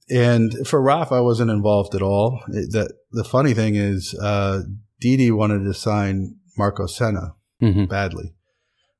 And 0.09 0.67
for 0.67 0.81
Raf, 0.81 1.11
I 1.11 1.21
wasn't 1.21 1.51
involved 1.51 1.97
at 1.97 2.03
all. 2.03 2.41
It, 2.49 2.71
the, 2.71 2.95
the 3.11 3.25
funny 3.25 3.53
thing 3.53 3.75
is, 3.75 4.15
uh, 4.15 4.63
Didi 5.01 5.31
wanted 5.31 5.65
to 5.65 5.75
sign 5.75 6.37
Marcos 6.57 6.97
Senna 6.97 7.35
mm-hmm. 7.63 7.85
badly. 7.85 8.35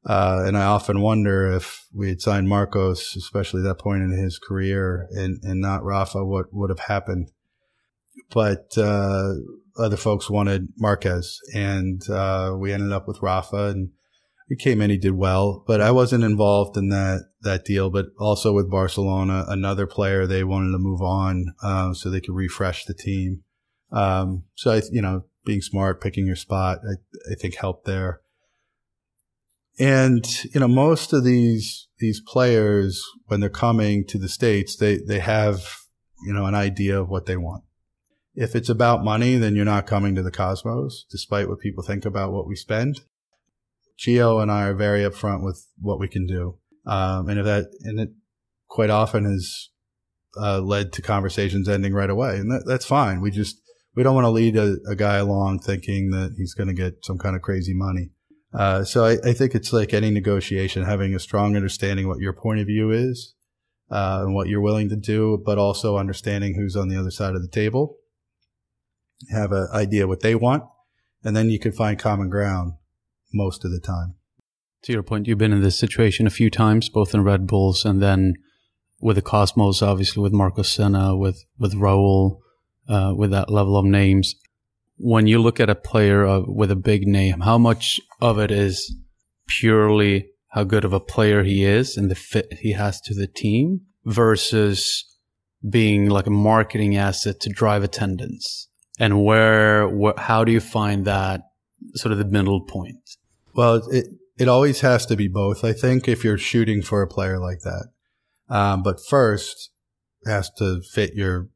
Uh, 0.07 0.43
and 0.47 0.57
I 0.57 0.65
often 0.65 1.01
wonder 1.01 1.53
if 1.53 1.87
we 1.95 2.09
had 2.09 2.21
signed 2.21 2.49
Marcos, 2.49 3.15
especially 3.17 3.63
that 3.63 3.79
point 3.79 4.03
in 4.03 4.13
his 4.13 4.39
career, 4.39 5.07
and, 5.11 5.39
and 5.43 5.61
not 5.61 5.85
Rafa, 5.85 6.25
what 6.25 6.47
would 6.53 6.71
have 6.71 6.79
happened. 6.79 7.31
But 8.33 8.77
uh, 8.79 9.35
other 9.79 9.97
folks 9.97 10.31
wanted 10.31 10.69
Marquez, 10.77 11.39
and 11.55 12.01
uh, 12.09 12.55
we 12.59 12.73
ended 12.73 12.93
up 12.93 13.07
with 13.07 13.23
Rafa. 13.23 13.67
And 13.69 13.91
he 14.49 14.57
came 14.57 14.81
in, 14.81 14.91
he 14.91 14.99
did 14.99 15.13
well, 15.13 15.63
but 15.67 15.81
I 15.81 15.91
wasn't 15.91 16.25
involved 16.25 16.77
in 16.77 16.89
that 16.89 17.25
that 17.43 17.65
deal. 17.65 17.91
But 17.91 18.07
also 18.19 18.53
with 18.53 18.71
Barcelona, 18.71 19.45
another 19.49 19.87
player 19.87 20.27
they 20.27 20.45
wanted 20.45 20.73
to 20.73 20.79
move 20.79 21.03
on 21.03 21.55
uh, 21.63 21.93
so 21.93 22.09
they 22.09 22.21
could 22.21 22.35
refresh 22.35 22.85
the 22.85 22.95
team. 22.95 23.43
Um, 23.93 24.45
so 24.55 24.73
I, 24.73 24.83
you 24.91 25.03
know, 25.03 25.25
being 25.49 25.63
smart, 25.63 26.01
picking 26.01 26.27
your 26.27 26.37
spot, 26.37 26.79
I, 26.89 27.33
I 27.33 27.35
think 27.35 27.57
helped 27.57 27.87
there. 27.87 28.21
And 29.81 30.25
you 30.53 30.61
know, 30.61 30.69
most 30.69 31.13
of 31.13 31.25
these 31.25 31.89
these 31.99 32.21
players, 32.21 33.03
when 33.27 33.41
they're 33.41 33.49
coming 33.49 34.05
to 34.09 34.19
the 34.19 34.29
states, 34.29 34.77
they 34.77 34.99
they 34.99 35.21
have 35.21 35.65
you 36.25 36.33
know 36.33 36.45
an 36.47 36.55
idea 36.55 37.01
of 37.01 37.09
what 37.09 37.27
they 37.27 37.37
want. 37.37 37.65
If 38.35 38.55
it's 38.55 38.69
about 38.69 39.03
money, 39.03 39.37
then 39.37 39.57
you're 39.57 39.65
not 39.65 39.87
coming 39.87 40.15
to 40.15 40.23
the 40.23 40.31
Cosmos, 40.31 41.07
despite 41.11 41.49
what 41.49 41.61
people 41.61 41.83
think 41.83 42.05
about 42.05 42.33
what 42.33 42.47
we 42.47 42.55
spend. 42.55 43.01
Gio 43.99 44.41
and 44.41 44.51
I 44.51 44.69
are 44.69 44.75
very 44.75 45.01
upfront 45.01 45.43
with 45.43 45.67
what 45.81 45.99
we 45.99 46.09
can 46.09 46.27
do. 46.27 46.59
Um, 46.87 47.29
and 47.29 47.41
if 47.41 47.45
that, 47.47 47.67
and 47.83 47.99
it 47.99 48.11
quite 48.69 48.91
often 48.91 49.25
has 49.25 49.71
uh, 50.41 50.61
led 50.61 50.93
to 50.93 51.03
conversations 51.03 51.69
ending 51.69 51.95
right 51.95 52.11
away. 52.11 52.37
And 52.37 52.49
that, 52.53 52.63
that's 52.65 52.87
fine. 52.87 53.21
We 53.21 53.33
just, 53.33 53.57
we 53.95 54.03
don't 54.03 54.15
want 54.15 54.25
to 54.25 54.31
lead 54.31 54.57
a, 54.57 54.77
a 54.89 54.95
guy 54.95 55.17
along 55.17 55.61
thinking 55.61 56.11
that 56.11 56.35
he's 56.37 56.55
going 56.55 56.69
to 56.69 56.75
get 56.75 57.05
some 57.05 57.19
kind 57.19 57.35
of 57.37 57.43
crazy 57.43 57.75
money. 57.75 58.11
Uh, 58.53 58.85
so 58.85 59.05
I, 59.05 59.19
I, 59.25 59.33
think 59.35 59.55
it's 59.55 59.73
like 59.75 59.93
any 59.93 60.11
negotiation, 60.11 60.85
having 60.85 61.15
a 61.15 61.19
strong 61.19 61.55
understanding 61.55 62.09
what 62.09 62.21
your 62.21 62.33
point 62.33 62.61
of 62.61 62.67
view 62.67 62.91
is 62.91 63.35
uh, 63.91 64.21
and 64.23 64.35
what 64.35 64.49
you're 64.49 64.63
willing 64.63 64.89
to 64.89 64.97
do, 64.97 65.43
but 65.45 65.59
also 65.59 65.99
understanding 65.99 66.55
who's 66.55 66.75
on 66.75 66.89
the 66.89 66.99
other 66.99 67.11
side 67.11 67.35
of 67.35 67.43
the 67.43 67.49
table. 67.49 67.99
Have 69.31 69.53
an 69.53 69.69
idea 69.75 70.07
what 70.07 70.21
they 70.21 70.35
want, 70.35 70.63
and 71.23 71.37
then 71.37 71.51
you 71.51 71.59
can 71.59 71.73
find 71.73 71.99
common 71.99 72.31
ground 72.31 72.75
most 73.35 73.65
of 73.65 73.71
the 73.71 73.81
time. 73.81 74.15
To 74.85 74.93
your 74.93 75.03
point, 75.03 75.27
you've 75.27 75.39
been 75.39 75.53
in 75.53 75.61
this 75.61 75.79
situation 75.79 76.27
a 76.27 76.31
few 76.31 76.51
times, 76.51 76.89
both 76.89 77.13
in 77.13 77.25
Red 77.25 77.47
Bulls 77.47 77.85
and 77.85 78.01
then 78.01 78.35
with 79.01 79.17
the 79.17 79.23
Cosmos, 79.23 79.83
obviously 79.83 80.23
with 80.23 80.33
Marcos 80.33 80.73
Senna, 80.73 81.17
with 81.17 81.45
with 81.59 81.75
Raul, 81.75 82.39
uh, 82.89 83.13
with 83.17 83.31
that 83.31 83.51
level 83.51 83.77
of 83.77 83.85
names. 83.85 84.35
When 84.97 85.27
you 85.27 85.41
look 85.41 85.61
at 85.61 85.71
a 85.71 85.75
player 85.75 86.27
uh, 86.27 86.41
with 86.47 86.71
a 86.71 86.77
big 86.77 87.07
name, 87.07 87.41
how 87.41 87.59
much 87.59 88.01
of 88.21 88.39
it 88.39 88.51
is 88.51 88.97
purely 89.47 90.31
how 90.49 90.65
good 90.65 90.85
of 90.85 90.93
a 90.93 91.01
player 91.01 91.43
he 91.43 91.65
is 91.65 91.97
and 91.97 92.11
the 92.11 92.15
fit 92.15 92.53
he 92.61 92.73
has 92.73 93.01
to 93.03 93.15
the 93.15 93.27
team 93.27 93.83
versus 94.05 95.05
being 95.69 96.09
like 96.09 96.27
a 96.27 96.31
marketing 96.31 96.97
asset 96.97 97.41
to 97.41 97.51
drive 97.51 97.83
attendance? 97.85 98.69
And 98.99 99.25
where, 99.25 99.89
wh- 99.89 100.19
how 100.19 100.45
do 100.45 100.51
you 100.51 100.61
find 100.61 101.05
that 101.05 101.43
sort 101.95 102.13
of 102.13 102.19
the 102.19 102.25
middle 102.25 102.61
point? 102.61 102.97
Well, 103.55 103.77
it, 103.91 104.07
it 104.39 104.49
always 104.49 104.81
has 104.81 105.07
to 105.07 105.17
be 105.17 105.29
both, 105.29 105.65
I 105.65 105.73
think, 105.73 106.09
if 106.09 106.25
you're 106.25 106.39
shooting 106.39 106.83
for 106.83 107.03
a 107.03 107.09
player 107.09 107.39
like 107.39 107.61
that. 107.61 107.89
Um, 108.49 108.83
but 108.83 108.99
first 109.09 109.71
has 110.27 110.51
to 110.59 110.81
fit 110.93 111.15
your, 111.15 111.49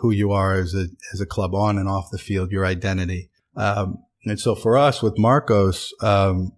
who 0.00 0.10
you 0.10 0.32
are 0.32 0.54
as 0.54 0.74
a, 0.74 0.86
as 1.12 1.20
a 1.20 1.26
club 1.26 1.54
on 1.54 1.78
and 1.78 1.88
off 1.88 2.10
the 2.10 2.18
field, 2.18 2.50
your 2.50 2.64
identity. 2.64 3.30
Um, 3.54 3.98
and 4.24 4.40
so 4.40 4.54
for 4.54 4.76
us 4.76 5.02
with 5.02 5.18
Marcos, 5.18 5.92
um, 6.02 6.52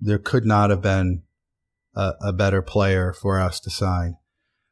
there 0.00 0.18
could 0.18 0.44
not 0.44 0.70
have 0.70 0.80
been 0.80 1.22
a, 1.94 2.12
a, 2.22 2.32
better 2.32 2.62
player 2.62 3.12
for 3.12 3.40
us 3.40 3.60
to 3.60 3.70
sign. 3.70 4.16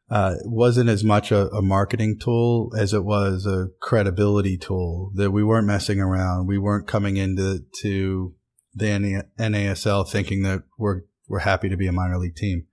Uh, 0.08 0.34
it 0.38 0.48
wasn't 0.48 0.88
as 0.88 1.02
much 1.02 1.32
a, 1.32 1.48
a, 1.48 1.60
marketing 1.60 2.18
tool 2.18 2.72
as 2.78 2.94
it 2.94 3.04
was 3.04 3.44
a 3.44 3.68
credibility 3.80 4.56
tool 4.56 5.10
that 5.14 5.32
we 5.32 5.42
weren't 5.42 5.66
messing 5.66 6.00
around. 6.00 6.46
We 6.46 6.58
weren't 6.58 6.86
coming 6.86 7.16
into 7.16 7.64
to 7.82 8.34
the 8.74 9.26
NASL 9.38 10.08
thinking 10.08 10.42
that 10.42 10.62
we're 10.78 11.02
we're 11.28 11.40
happy 11.40 11.68
to 11.68 11.76
be 11.76 11.88
a 11.88 11.92
minor 11.92 12.18
league 12.18 12.36
team. 12.36 12.66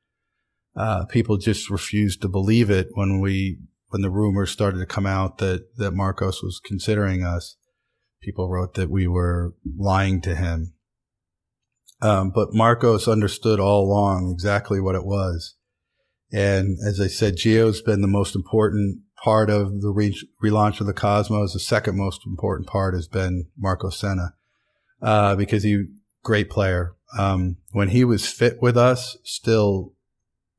Uh, 0.76 1.06
people 1.06 1.38
just 1.38 1.70
refused 1.70 2.22
to 2.22 2.28
believe 2.28 2.70
it 2.70 2.90
when 2.94 3.20
we 3.20 3.58
when 3.94 4.02
the 4.02 4.10
rumors 4.10 4.50
started 4.50 4.80
to 4.80 4.88
come 4.88 5.06
out 5.06 5.38
that 5.38 5.78
that 5.78 5.92
Marcos 5.92 6.42
was 6.42 6.60
considering 6.66 7.24
us. 7.24 7.58
People 8.24 8.50
wrote 8.50 8.74
that 8.74 8.90
we 8.90 9.06
were 9.06 9.54
lying 9.78 10.20
to 10.22 10.36
him. 10.36 10.74
Um, 12.02 12.32
but 12.34 12.56
Marcos 12.56 13.08
understood 13.08 13.60
all 13.60 13.86
along 13.86 14.32
exactly 14.34 14.82
what 14.82 14.96
it 14.96 15.06
was. 15.06 15.56
And 16.32 16.80
as 16.84 17.00
I 17.00 17.06
said, 17.06 17.36
Gio's 17.36 17.84
been 17.84 18.02
the 18.02 18.08
most 18.08 18.36
important 18.36 19.02
part 19.24 19.52
of 19.52 19.82
the 19.82 19.92
re- 19.92 20.28
relaunch 20.44 20.82
of 20.82 20.88
the 20.88 20.94
Cosmos. 20.94 21.54
The 21.54 21.60
second 21.60 21.96
most 21.96 22.22
important 22.26 22.68
part 22.68 22.96
has 22.96 23.08
been 23.08 23.46
Marcos 23.56 24.00
Senna 24.00 24.34
uh, 25.04 25.36
because 25.36 25.62
he 25.62 25.86
great 26.24 26.50
player. 26.50 26.96
Um, 27.16 27.58
when 27.74 27.90
he 27.90 28.04
was 28.04 28.28
fit 28.28 28.60
with 28.60 28.76
us, 28.76 29.18
still 29.24 29.94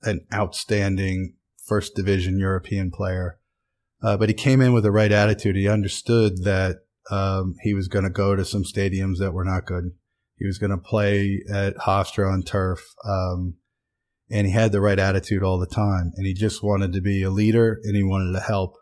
an 0.04 0.24
outstanding 0.32 1.34
first 1.66 1.94
division 1.94 2.38
European 2.38 2.90
player. 2.90 3.38
Uh, 4.02 4.16
but 4.16 4.28
he 4.28 4.34
came 4.34 4.60
in 4.60 4.72
with 4.72 4.84
the 4.84 4.92
right 4.92 5.12
attitude. 5.12 5.56
He 5.56 5.68
understood 5.68 6.44
that 6.44 6.80
um, 7.10 7.54
he 7.62 7.74
was 7.74 7.88
going 7.88 8.04
to 8.04 8.10
go 8.10 8.36
to 8.36 8.44
some 8.44 8.64
stadiums 8.64 9.18
that 9.18 9.32
were 9.32 9.44
not 9.44 9.66
good. 9.66 9.92
He 10.36 10.46
was 10.46 10.58
going 10.58 10.70
to 10.70 10.78
play 10.78 11.42
at 11.50 11.76
Hofstra 11.76 12.30
on 12.30 12.42
turf. 12.42 12.84
Um, 13.04 13.54
and 14.30 14.46
he 14.46 14.52
had 14.52 14.72
the 14.72 14.80
right 14.80 14.98
attitude 14.98 15.42
all 15.42 15.58
the 15.58 15.66
time. 15.66 16.12
And 16.16 16.26
he 16.26 16.34
just 16.34 16.62
wanted 16.62 16.92
to 16.92 17.00
be 17.00 17.22
a 17.22 17.30
leader 17.30 17.78
and 17.84 17.94
he 17.94 18.02
wanted 18.02 18.32
to 18.32 18.40
help. 18.40 18.74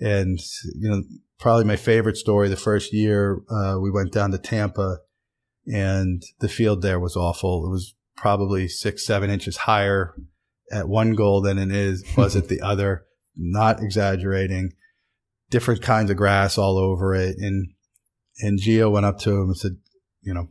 And, 0.00 0.38
you 0.78 0.90
know, 0.90 1.02
probably 1.38 1.64
my 1.64 1.76
favorite 1.76 2.16
story 2.16 2.48
the 2.48 2.56
first 2.56 2.92
year, 2.92 3.40
uh, 3.50 3.78
we 3.80 3.90
went 3.90 4.12
down 4.12 4.30
to 4.32 4.38
Tampa 4.38 4.98
and 5.66 6.22
the 6.40 6.48
field 6.48 6.82
there 6.82 7.00
was 7.00 7.16
awful. 7.16 7.66
It 7.66 7.70
was 7.70 7.94
probably 8.16 8.68
six, 8.68 9.06
seven 9.06 9.30
inches 9.30 9.58
higher 9.58 10.14
at 10.70 10.88
one 10.88 11.14
goal 11.14 11.40
than 11.42 11.58
it 11.58 11.70
is 11.70 12.04
was 12.16 12.36
at 12.36 12.48
the 12.48 12.60
other. 12.62 13.04
Not 13.36 13.82
exaggerating. 13.82 14.72
Different 15.50 15.82
kinds 15.82 16.10
of 16.10 16.16
grass 16.16 16.56
all 16.56 16.78
over 16.78 17.14
it. 17.14 17.36
And 17.38 17.74
and 18.38 18.60
Gio 18.60 18.90
went 18.90 19.06
up 19.06 19.18
to 19.20 19.30
him 19.30 19.48
and 19.48 19.56
said, 19.56 19.76
you 20.22 20.34
know, 20.34 20.48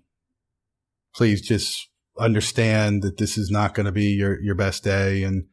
please 1.16 1.42
just 1.42 1.90
understand 2.18 3.02
that 3.04 3.18
this 3.18 3.38
is 3.38 3.50
not 3.50 3.74
going 3.74 3.86
to 3.86 3.92
be 3.92 4.06
your, 4.06 4.40
your 4.42 4.56
best 4.56 4.84
day. 4.84 5.24
And, 5.24 5.46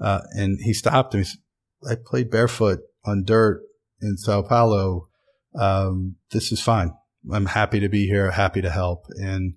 uh, 0.00 0.20
and 0.32 0.58
he 0.62 0.72
stopped 0.72 1.14
him. 1.14 1.20
He 1.20 1.24
said, 1.24 1.40
I 1.88 1.96
played 2.02 2.30
barefoot 2.30 2.80
on 3.04 3.24
dirt 3.24 3.62
in 4.00 4.16
Sao 4.16 4.42
Paulo. 4.42 5.08
Um, 5.58 6.16
this 6.30 6.52
is 6.52 6.60
fine. 6.60 6.92
I'm 7.32 7.46
happy 7.46 7.80
to 7.80 7.88
be 7.88 8.06
here, 8.06 8.30
happy 8.30 8.60
to 8.62 8.70
help. 8.70 9.06
And 9.16 9.54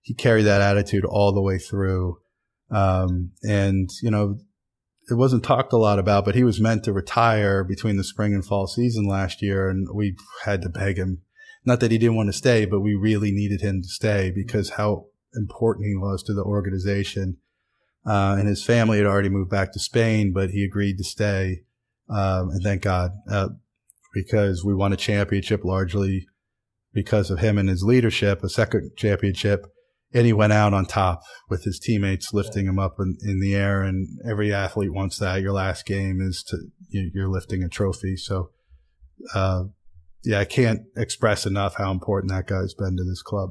he 0.00 0.14
carried 0.14 0.44
that 0.44 0.62
attitude 0.62 1.04
all 1.04 1.32
the 1.32 1.42
way 1.42 1.58
through. 1.58 2.18
Um, 2.70 3.32
and, 3.42 3.90
you 4.02 4.10
know, 4.10 4.38
it 5.10 5.14
wasn't 5.14 5.42
talked 5.42 5.72
a 5.72 5.76
lot 5.76 5.98
about, 5.98 6.24
but 6.24 6.34
he 6.34 6.44
was 6.44 6.60
meant 6.60 6.84
to 6.84 6.92
retire 6.92 7.64
between 7.64 7.96
the 7.96 8.04
spring 8.04 8.32
and 8.32 8.44
fall 8.44 8.66
season 8.66 9.06
last 9.06 9.42
year. 9.42 9.68
And 9.68 9.88
we 9.92 10.16
had 10.44 10.62
to 10.62 10.68
beg 10.68 10.98
him. 10.98 11.22
Not 11.64 11.80
that 11.80 11.90
he 11.90 11.98
didn't 11.98 12.16
want 12.16 12.28
to 12.28 12.38
stay, 12.38 12.64
but 12.64 12.80
we 12.80 12.94
really 12.94 13.32
needed 13.32 13.60
him 13.60 13.82
to 13.82 13.88
stay 13.88 14.30
because 14.34 14.70
how 14.70 15.06
important 15.34 15.86
he 15.86 15.96
was 15.96 16.22
to 16.22 16.32
the 16.32 16.44
organization. 16.44 17.38
Uh, 18.06 18.36
and 18.38 18.48
his 18.48 18.64
family 18.64 18.98
had 18.98 19.06
already 19.06 19.28
moved 19.28 19.50
back 19.50 19.72
to 19.72 19.78
Spain, 19.78 20.32
but 20.32 20.50
he 20.50 20.64
agreed 20.64 20.96
to 20.98 21.04
stay. 21.04 21.62
Um, 22.08 22.50
and 22.50 22.62
thank 22.62 22.82
God, 22.82 23.12
uh, 23.30 23.48
because 24.14 24.64
we 24.64 24.74
won 24.74 24.92
a 24.92 24.96
championship 24.96 25.64
largely 25.64 26.26
because 26.92 27.30
of 27.30 27.38
him 27.38 27.58
and 27.58 27.68
his 27.68 27.82
leadership, 27.82 28.42
a 28.42 28.48
second 28.48 28.92
championship. 28.96 29.66
And 30.12 30.26
he 30.26 30.32
went 30.32 30.52
out 30.52 30.74
on 30.74 30.86
top 30.86 31.22
with 31.48 31.62
his 31.64 31.78
teammates 31.78 32.34
lifting 32.34 32.66
him 32.66 32.78
up 32.78 32.96
in, 32.98 33.16
in 33.22 33.40
the 33.40 33.54
air. 33.54 33.82
And 33.82 34.08
every 34.28 34.52
athlete 34.52 34.92
wants 34.92 35.18
that. 35.18 35.40
Your 35.40 35.52
last 35.52 35.86
game 35.86 36.20
is 36.20 36.42
to, 36.48 36.58
you're 36.88 37.28
lifting 37.28 37.62
a 37.62 37.68
trophy. 37.68 38.16
So, 38.16 38.50
uh, 39.34 39.64
yeah, 40.24 40.40
I 40.40 40.44
can't 40.44 40.82
express 40.96 41.46
enough 41.46 41.76
how 41.76 41.92
important 41.92 42.32
that 42.32 42.48
guy's 42.48 42.74
been 42.74 42.96
to 42.96 43.04
this 43.04 43.22
club. 43.22 43.50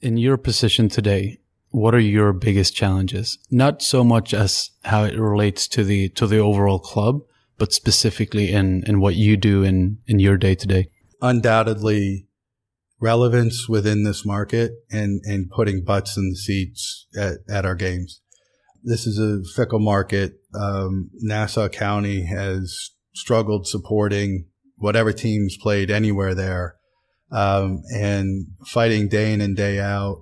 In 0.00 0.16
your 0.16 0.36
position 0.36 0.88
today, 0.88 1.38
what 1.70 1.94
are 1.94 2.00
your 2.00 2.32
biggest 2.32 2.74
challenges? 2.74 3.38
Not 3.50 3.82
so 3.82 4.04
much 4.04 4.32
as 4.32 4.70
how 4.84 5.02
it 5.02 5.18
relates 5.18 5.66
to 5.68 5.82
the, 5.82 6.10
to 6.10 6.26
the 6.26 6.38
overall 6.38 6.78
club, 6.78 7.22
but 7.58 7.72
specifically 7.72 8.52
in, 8.52 8.84
in 8.86 9.00
what 9.00 9.16
you 9.16 9.36
do 9.36 9.62
in, 9.62 9.98
in 10.06 10.20
your 10.20 10.36
day 10.36 10.54
to 10.54 10.66
day. 10.66 10.90
Undoubtedly 11.20 12.28
relevance 13.00 13.68
within 13.68 14.04
this 14.04 14.24
market 14.24 14.72
and, 14.90 15.20
and 15.24 15.50
putting 15.50 15.84
butts 15.84 16.16
in 16.16 16.30
the 16.30 16.36
seats 16.36 17.06
at, 17.16 17.38
at 17.48 17.66
our 17.66 17.74
games. 17.74 18.20
This 18.82 19.06
is 19.06 19.18
a 19.18 19.42
fickle 19.54 19.80
market. 19.80 20.34
Um, 20.54 21.10
Nassau 21.14 21.68
County 21.68 22.24
has 22.26 22.90
struggled 23.14 23.66
supporting 23.66 24.46
whatever 24.76 25.12
teams 25.12 25.56
played 25.60 25.90
anywhere 25.90 26.34
there. 26.34 26.76
Um, 27.32 27.82
and 27.92 28.46
fighting 28.66 29.08
day 29.08 29.32
in 29.32 29.40
and 29.40 29.56
day 29.56 29.80
out. 29.80 30.18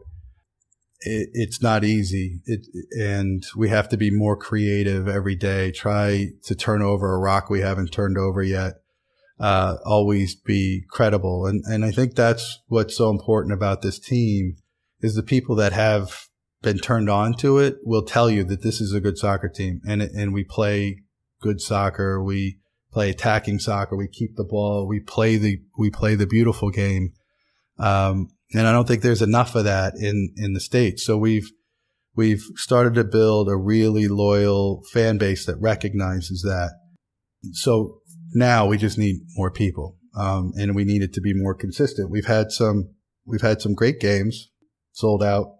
It, 1.03 1.29
it's 1.35 1.63
not 1.63 1.85
easy. 1.85 2.41
It, 2.47 2.67
and 2.99 3.43
we 3.55 3.69
have 3.69 3.91
to 3.91 3.99
be 3.99 4.11
more 4.11 4.39
creative 4.39 5.07
every 5.07 5.37
day. 5.37 5.71
Try 5.71 6.29
to 6.45 6.55
turn 6.55 6.81
over 6.81 7.15
a 7.15 7.19
rock 7.19 7.51
we 7.51 7.61
haven't 7.61 7.93
turned 7.93 8.17
over 8.17 8.43
yet 8.43 8.84
uh, 9.41 9.77
always 9.85 10.35
be 10.35 10.85
credible. 10.91 11.47
And, 11.47 11.65
and 11.67 11.85
I 11.85 11.91
think 11.91 12.15
that's 12.15 12.61
what's 12.69 12.97
so 12.97 13.11
important 13.11 13.53
about 13.53 13.83
this 13.83 13.99
team 13.99 14.57
is 15.01 15.15
the 15.15 15.23
people 15.23 15.57
that 15.57 15.73
have 15.73 16.29
been 16.63 16.79
turned 16.79 17.11
on 17.11 17.35
to 17.35 17.59
it 17.59 17.77
will 17.83 18.05
tell 18.05 18.31
you 18.31 18.45
that 18.45 18.63
this 18.63 18.81
is 18.81 18.93
a 18.93 19.01
good 19.01 19.19
soccer 19.19 19.49
team 19.49 19.81
and, 19.87 20.01
and 20.01 20.33
we 20.33 20.45
play 20.45 21.03
good 21.43 21.61
soccer. 21.61 22.23
We 22.23 22.59
play 22.91 23.11
attacking 23.11 23.59
soccer. 23.59 23.97
We 23.97 24.09
keep 24.09 24.37
the 24.37 24.45
ball. 24.45 24.87
We 24.89 25.01
play 25.01 25.37
the, 25.37 25.61
we 25.77 25.91
play 25.91 26.15
the 26.15 26.27
beautiful 26.27 26.71
game. 26.71 27.13
Um, 27.79 28.29
and 28.55 28.67
I 28.67 28.73
don't 28.73 28.87
think 28.87 29.03
there's 29.03 29.21
enough 29.21 29.55
of 29.57 29.65
that 29.65 29.95
in, 29.99 30.33
in 30.37 30.53
the 30.55 30.61
States. 30.61 31.05
So 31.05 31.19
we've, 31.19 31.51
we've 32.15 32.45
started 32.55 32.95
to 32.95 33.05
build 33.05 33.49
a 33.49 33.57
really 33.57 34.09
loyal 34.09 34.83
fan 34.93 35.19
base 35.19 35.45
that 35.47 35.61
recognizes 35.61 36.43
that. 36.43 36.71
So 37.53 37.99
now 38.35 38.67
we 38.67 38.77
just 38.77 38.99
need 38.99 39.17
more 39.37 39.51
people, 39.51 39.97
um, 40.17 40.53
and 40.59 40.75
we 40.75 40.85
need 40.85 41.03
it 41.03 41.13
to 41.15 41.21
be 41.21 41.33
more 41.35 41.55
consistent. 41.55 42.11
We've 42.11 42.27
had 42.27 42.53
some, 42.53 42.91
we've 43.25 43.41
had 43.41 43.63
some 43.63 43.75
great 43.75 44.01
games, 44.01 44.51
sold 44.93 45.23
out, 45.23 45.55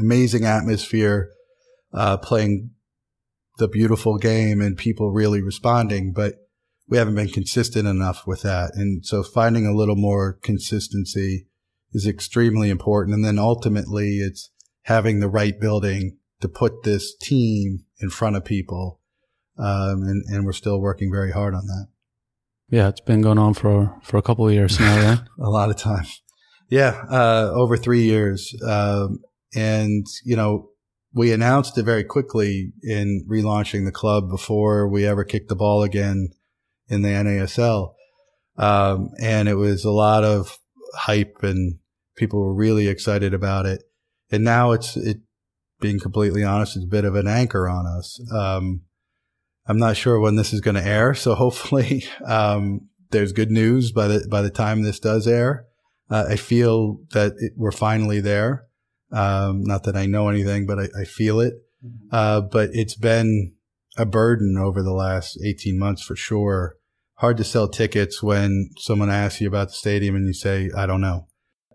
amazing 0.00 0.44
atmosphere, 0.44 1.30
uh, 1.92 2.16
playing 2.16 2.70
the 3.58 3.68
beautiful 3.68 4.18
game 4.18 4.60
and 4.60 4.76
people 4.76 5.10
really 5.10 5.42
responding. 5.42 6.12
But 6.12 6.34
we 6.88 6.96
haven't 6.96 7.16
been 7.16 7.28
consistent 7.28 7.86
enough 7.86 8.26
with 8.26 8.42
that. 8.42 8.72
And 8.74 9.04
so 9.04 9.22
finding 9.22 9.66
a 9.66 9.74
little 9.74 9.96
more 9.96 10.38
consistency 10.42 11.46
is 11.92 12.06
extremely 12.06 12.70
important. 12.70 13.14
And 13.14 13.24
then 13.24 13.38
ultimately 13.38 14.18
it's 14.18 14.50
having 14.82 15.20
the 15.20 15.28
right 15.28 15.58
building 15.60 16.16
to 16.40 16.48
put 16.48 16.84
this 16.84 17.14
team 17.16 17.84
in 18.00 18.10
front 18.10 18.36
of 18.36 18.44
people. 18.44 19.00
Um, 19.58 20.02
and, 20.02 20.24
and 20.28 20.46
we're 20.46 20.52
still 20.52 20.80
working 20.80 21.10
very 21.12 21.32
hard 21.32 21.54
on 21.54 21.66
that. 21.66 21.88
Yeah, 22.70 22.88
it's 22.88 23.00
been 23.00 23.22
going 23.22 23.38
on 23.38 23.54
for 23.54 23.98
for 24.02 24.16
a 24.18 24.22
couple 24.22 24.46
of 24.46 24.52
years 24.52 24.78
now. 24.78 24.96
Yeah, 24.96 25.16
a 25.40 25.50
lot 25.50 25.70
of 25.70 25.76
time. 25.76 26.06
Yeah, 26.68 27.02
uh, 27.10 27.50
over 27.54 27.76
three 27.76 28.02
years, 28.02 28.54
um, 28.66 29.20
and 29.54 30.06
you 30.24 30.36
know, 30.36 30.68
we 31.12 31.32
announced 31.32 31.78
it 31.78 31.84
very 31.84 32.04
quickly 32.04 32.72
in 32.82 33.24
relaunching 33.28 33.84
the 33.84 33.92
club 33.92 34.28
before 34.28 34.86
we 34.88 35.06
ever 35.06 35.24
kicked 35.24 35.48
the 35.48 35.56
ball 35.56 35.82
again 35.82 36.28
in 36.88 37.02
the 37.02 37.08
NASL. 37.08 37.94
Um, 38.56 39.10
and 39.20 39.48
it 39.48 39.54
was 39.54 39.84
a 39.84 39.90
lot 39.90 40.24
of 40.24 40.58
hype 40.94 41.38
and 41.42 41.78
people 42.16 42.40
were 42.40 42.54
really 42.54 42.88
excited 42.88 43.32
about 43.32 43.66
it. 43.66 43.84
And 44.30 44.44
now 44.44 44.72
it's, 44.72 44.96
it, 44.96 45.18
being 45.80 46.00
completely 46.00 46.42
honest, 46.42 46.76
it's 46.76 46.84
a 46.84 46.88
bit 46.88 47.04
of 47.04 47.14
an 47.14 47.28
anchor 47.28 47.68
on 47.68 47.86
us. 47.86 48.20
Um, 48.34 48.82
I'm 49.68 49.78
not 49.78 49.96
sure 49.96 50.18
when 50.18 50.36
this 50.36 50.52
is 50.52 50.60
going 50.60 50.76
to 50.76 50.84
air. 50.84 51.14
So 51.14 51.34
hopefully, 51.34 52.04
um, 52.26 52.88
there's 53.10 53.32
good 53.32 53.50
news 53.50 53.92
by 53.92 54.08
the, 54.08 54.26
by 54.28 54.42
the 54.42 54.50
time 54.50 54.82
this 54.82 54.98
does 54.98 55.28
air. 55.28 55.66
Uh, 56.10 56.24
I 56.30 56.36
feel 56.36 57.00
that 57.12 57.34
it, 57.36 57.52
we're 57.56 57.70
finally 57.70 58.20
there. 58.20 58.64
Um, 59.12 59.62
not 59.62 59.84
that 59.84 59.96
I 59.96 60.06
know 60.06 60.28
anything, 60.28 60.66
but 60.66 60.78
I, 60.78 60.88
I 61.00 61.04
feel 61.04 61.40
it. 61.40 61.54
Mm-hmm. 61.84 62.08
Uh, 62.10 62.40
but 62.40 62.70
it's 62.72 62.96
been 62.96 63.54
a 63.96 64.06
burden 64.06 64.56
over 64.56 64.82
the 64.82 64.92
last 64.92 65.38
18 65.44 65.78
months 65.78 66.02
for 66.02 66.16
sure. 66.16 66.76
Hard 67.16 67.36
to 67.36 67.44
sell 67.44 67.68
tickets 67.68 68.22
when 68.22 68.70
someone 68.78 69.10
asks 69.10 69.40
you 69.40 69.48
about 69.48 69.68
the 69.68 69.74
stadium 69.74 70.14
and 70.14 70.26
you 70.26 70.32
say, 70.32 70.70
I 70.76 70.86
don't 70.86 71.00
know. 71.00 71.26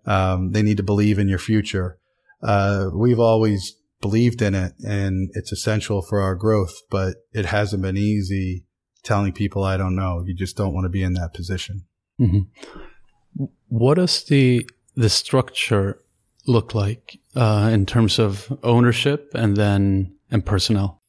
Um, 0.05 0.51
they 0.51 0.61
need 0.61 0.77
to 0.77 0.83
believe 0.83 1.19
in 1.19 1.27
your 1.27 1.39
future. 1.39 1.97
Uh, 2.41 2.89
we've 2.93 3.19
always 3.19 3.75
believed 4.04 4.41
in 4.41 4.54
it 4.54 4.74
and 4.86 5.32
it's 5.34 5.51
essential 5.51 6.04
for 6.04 6.22
our 6.22 6.36
growth, 6.36 6.82
but 6.91 7.16
it 7.32 7.45
hasn't 7.47 7.82
been 7.82 7.97
easy 7.97 8.66
telling 9.01 9.32
people 9.34 9.64
I 9.64 9.78
don't 9.78 9.95
know. 9.95 10.24
You 10.28 10.36
just 10.36 10.56
don't 10.56 10.74
want 10.74 10.86
to 10.86 10.89
be 10.89 11.01
in 11.01 11.14
that 11.14 11.34
position. 11.34 11.86
Mm-hmm. 12.20 13.45
What 13.70 13.97
is 13.97 14.24
the 14.26 14.70
the 14.95 15.10
structure 15.10 16.04
look 16.45 16.76
like 16.76 17.18
uh, 17.36 17.72
in 17.74 17.86
terms 17.86 18.20
of 18.20 18.56
ownership 18.62 19.32
and 19.34 19.58
then 19.58 20.16
and 20.30 20.45
personnel? 20.45 21.01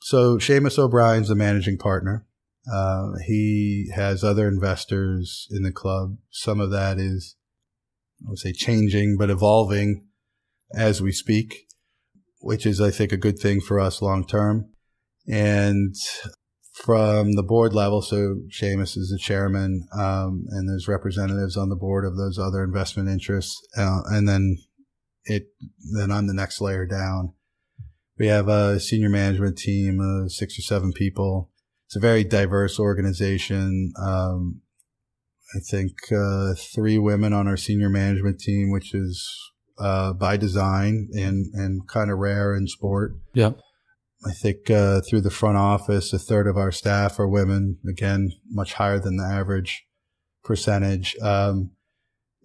So 0.00 0.38
Seamus 0.38 0.78
O'Brien's 0.78 1.28
the 1.28 1.34
managing 1.34 1.76
partner. 1.76 2.24
Uh, 2.72 3.12
he 3.26 3.90
has 3.94 4.22
other 4.22 4.46
investors 4.46 5.48
in 5.50 5.64
the 5.64 5.72
club. 5.72 6.18
Some 6.30 6.60
of 6.60 6.70
that 6.70 6.98
is, 6.98 7.34
I 8.24 8.30
would 8.30 8.38
say, 8.38 8.52
changing 8.52 9.16
but 9.18 9.30
evolving 9.30 10.06
as 10.74 11.00
we 11.00 11.12
speak, 11.12 11.67
which 12.38 12.66
is, 12.66 12.80
I 12.80 12.90
think, 12.90 13.12
a 13.12 13.16
good 13.16 13.38
thing 13.38 13.60
for 13.60 13.80
us 13.80 14.02
long 14.02 14.26
term. 14.26 14.70
And 15.26 15.94
from 16.78 17.32
the 17.32 17.42
board 17.42 17.74
level. 17.74 18.00
So 18.02 18.36
Seamus 18.50 18.96
is 18.96 19.10
the 19.10 19.18
chairman, 19.18 19.88
um, 19.92 20.44
and 20.50 20.68
there's 20.68 20.88
representatives 20.88 21.56
on 21.56 21.68
the 21.68 21.76
board 21.76 22.04
of 22.04 22.16
those 22.16 22.38
other 22.38 22.62
investment 22.62 23.08
interests. 23.08 23.60
Uh, 23.76 24.00
and 24.06 24.28
then 24.28 24.58
it, 25.24 25.48
then 25.96 26.12
I'm 26.12 26.28
the 26.28 26.34
next 26.34 26.60
layer 26.60 26.86
down. 26.86 27.34
We 28.18 28.28
have 28.28 28.48
a 28.48 28.80
senior 28.80 29.08
management 29.08 29.58
team 29.58 30.00
of 30.00 30.32
six 30.32 30.58
or 30.58 30.62
seven 30.62 30.92
people. 30.92 31.50
It's 31.86 31.96
a 31.96 32.00
very 32.00 32.24
diverse 32.24 32.78
organization. 32.78 33.92
Um, 34.00 34.62
I 35.54 35.60
think 35.70 35.92
uh, 36.12 36.54
three 36.74 36.98
women 36.98 37.32
on 37.32 37.48
our 37.48 37.56
senior 37.56 37.88
management 37.88 38.38
team, 38.38 38.70
which 38.70 38.94
is 38.94 39.26
uh, 39.78 40.12
by 40.12 40.36
design 40.36 41.08
and 41.14 41.46
and 41.54 41.88
kind 41.88 42.10
of 42.10 42.18
rare 42.18 42.54
in 42.54 42.66
sport. 42.66 43.12
Yeah. 43.34 43.52
I 44.26 44.32
think 44.32 44.68
uh, 44.68 45.00
through 45.08 45.20
the 45.20 45.30
front 45.30 45.58
office, 45.58 46.12
a 46.12 46.18
third 46.18 46.48
of 46.48 46.56
our 46.56 46.72
staff 46.72 47.20
are 47.20 47.28
women. 47.28 47.78
Again, 47.88 48.32
much 48.50 48.74
higher 48.74 48.98
than 48.98 49.16
the 49.16 49.24
average 49.24 49.86
percentage. 50.42 51.16
Um, 51.22 51.70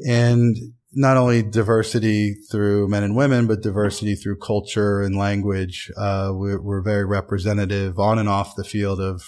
and 0.06 0.56
not 0.94 1.18
only 1.18 1.42
diversity 1.42 2.36
through 2.52 2.88
men 2.88 3.04
and 3.04 3.16
women, 3.16 3.48
but 3.48 3.64
diversity 3.64 4.16
through 4.16 4.38
culture 4.38 5.02
and 5.02 5.18
language. 5.18 5.92
Uh, 5.98 6.32
we're, 6.34 6.62
we're, 6.62 6.84
very 6.84 7.06
representative 7.06 7.98
on 7.98 8.20
and 8.20 8.30
off 8.30 8.56
the 8.56 8.64
field 8.64 9.00
of 9.00 9.24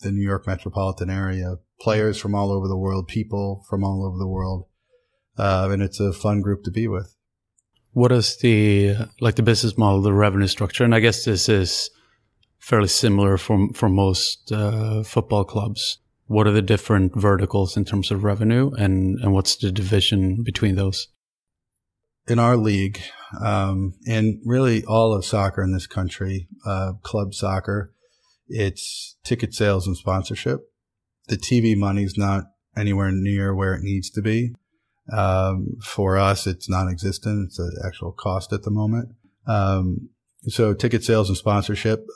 the 0.00 0.12
New 0.12 0.22
York 0.22 0.46
metropolitan 0.46 1.08
area. 1.08 1.56
Players 1.80 2.18
from 2.18 2.34
all 2.34 2.52
over 2.52 2.68
the 2.68 2.76
world, 2.76 3.08
people 3.08 3.64
from 3.68 3.84
all 3.84 4.04
over 4.06 4.18
the 4.18 4.28
world. 4.28 4.66
Uh, 5.38 5.68
and 5.70 5.82
it's 5.82 6.00
a 6.00 6.12
fun 6.12 6.40
group 6.40 6.64
to 6.64 6.70
be 6.70 6.88
with 6.88 7.16
what 7.96 8.12
is 8.12 8.36
the 8.36 8.94
like 9.22 9.36
the 9.36 9.42
business 9.42 9.78
model, 9.78 10.02
the 10.02 10.12
revenue 10.12 10.48
structure? 10.48 10.84
And 10.84 10.94
I 10.94 11.00
guess 11.00 11.24
this 11.24 11.48
is 11.48 11.88
fairly 12.58 12.88
similar 12.88 13.38
for 13.38 13.68
for 13.72 13.88
most 13.88 14.52
uh, 14.52 15.02
football 15.02 15.44
clubs. 15.44 15.98
What 16.26 16.46
are 16.46 16.52
the 16.52 16.60
different 16.60 17.16
verticals 17.16 17.74
in 17.74 17.86
terms 17.86 18.10
of 18.10 18.22
revenue, 18.22 18.70
and 18.76 19.18
and 19.20 19.32
what's 19.32 19.56
the 19.56 19.72
division 19.72 20.42
between 20.42 20.74
those? 20.74 21.08
In 22.28 22.38
our 22.38 22.58
league, 22.58 23.00
um, 23.40 23.94
and 24.06 24.42
really 24.44 24.84
all 24.84 25.14
of 25.14 25.24
soccer 25.24 25.62
in 25.62 25.72
this 25.72 25.86
country, 25.86 26.48
uh, 26.66 26.92
club 27.02 27.32
soccer, 27.32 27.94
it's 28.46 29.16
ticket 29.24 29.54
sales 29.54 29.86
and 29.86 29.96
sponsorship. 29.96 30.70
The 31.28 31.38
TV 31.38 31.74
money's 31.74 32.18
not 32.18 32.44
anywhere 32.76 33.10
near 33.10 33.54
where 33.54 33.72
it 33.72 33.82
needs 33.82 34.10
to 34.10 34.20
be. 34.20 34.52
Um, 35.12 35.76
for 35.82 36.16
us, 36.16 36.46
it's 36.46 36.68
non-existent. 36.68 37.46
It's 37.46 37.58
an 37.58 37.72
actual 37.84 38.12
cost 38.12 38.52
at 38.52 38.62
the 38.62 38.70
moment. 38.70 39.10
Um, 39.46 40.10
so 40.48 40.74
ticket 40.74 41.04
sales 41.04 41.28
and 41.28 41.36
sponsorship. 41.36 42.06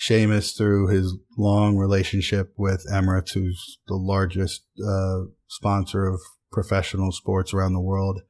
Seamus, 0.00 0.56
through 0.56 0.88
his 0.88 1.14
long 1.36 1.76
relationship 1.76 2.54
with 2.56 2.86
Emirates, 2.90 3.34
who's 3.34 3.78
the 3.86 3.96
largest 3.96 4.62
uh, 4.82 5.24
sponsor 5.46 6.06
of 6.06 6.20
professional 6.50 7.12
sports 7.12 7.52
around 7.52 7.74
the 7.74 7.80
world, 7.80 8.22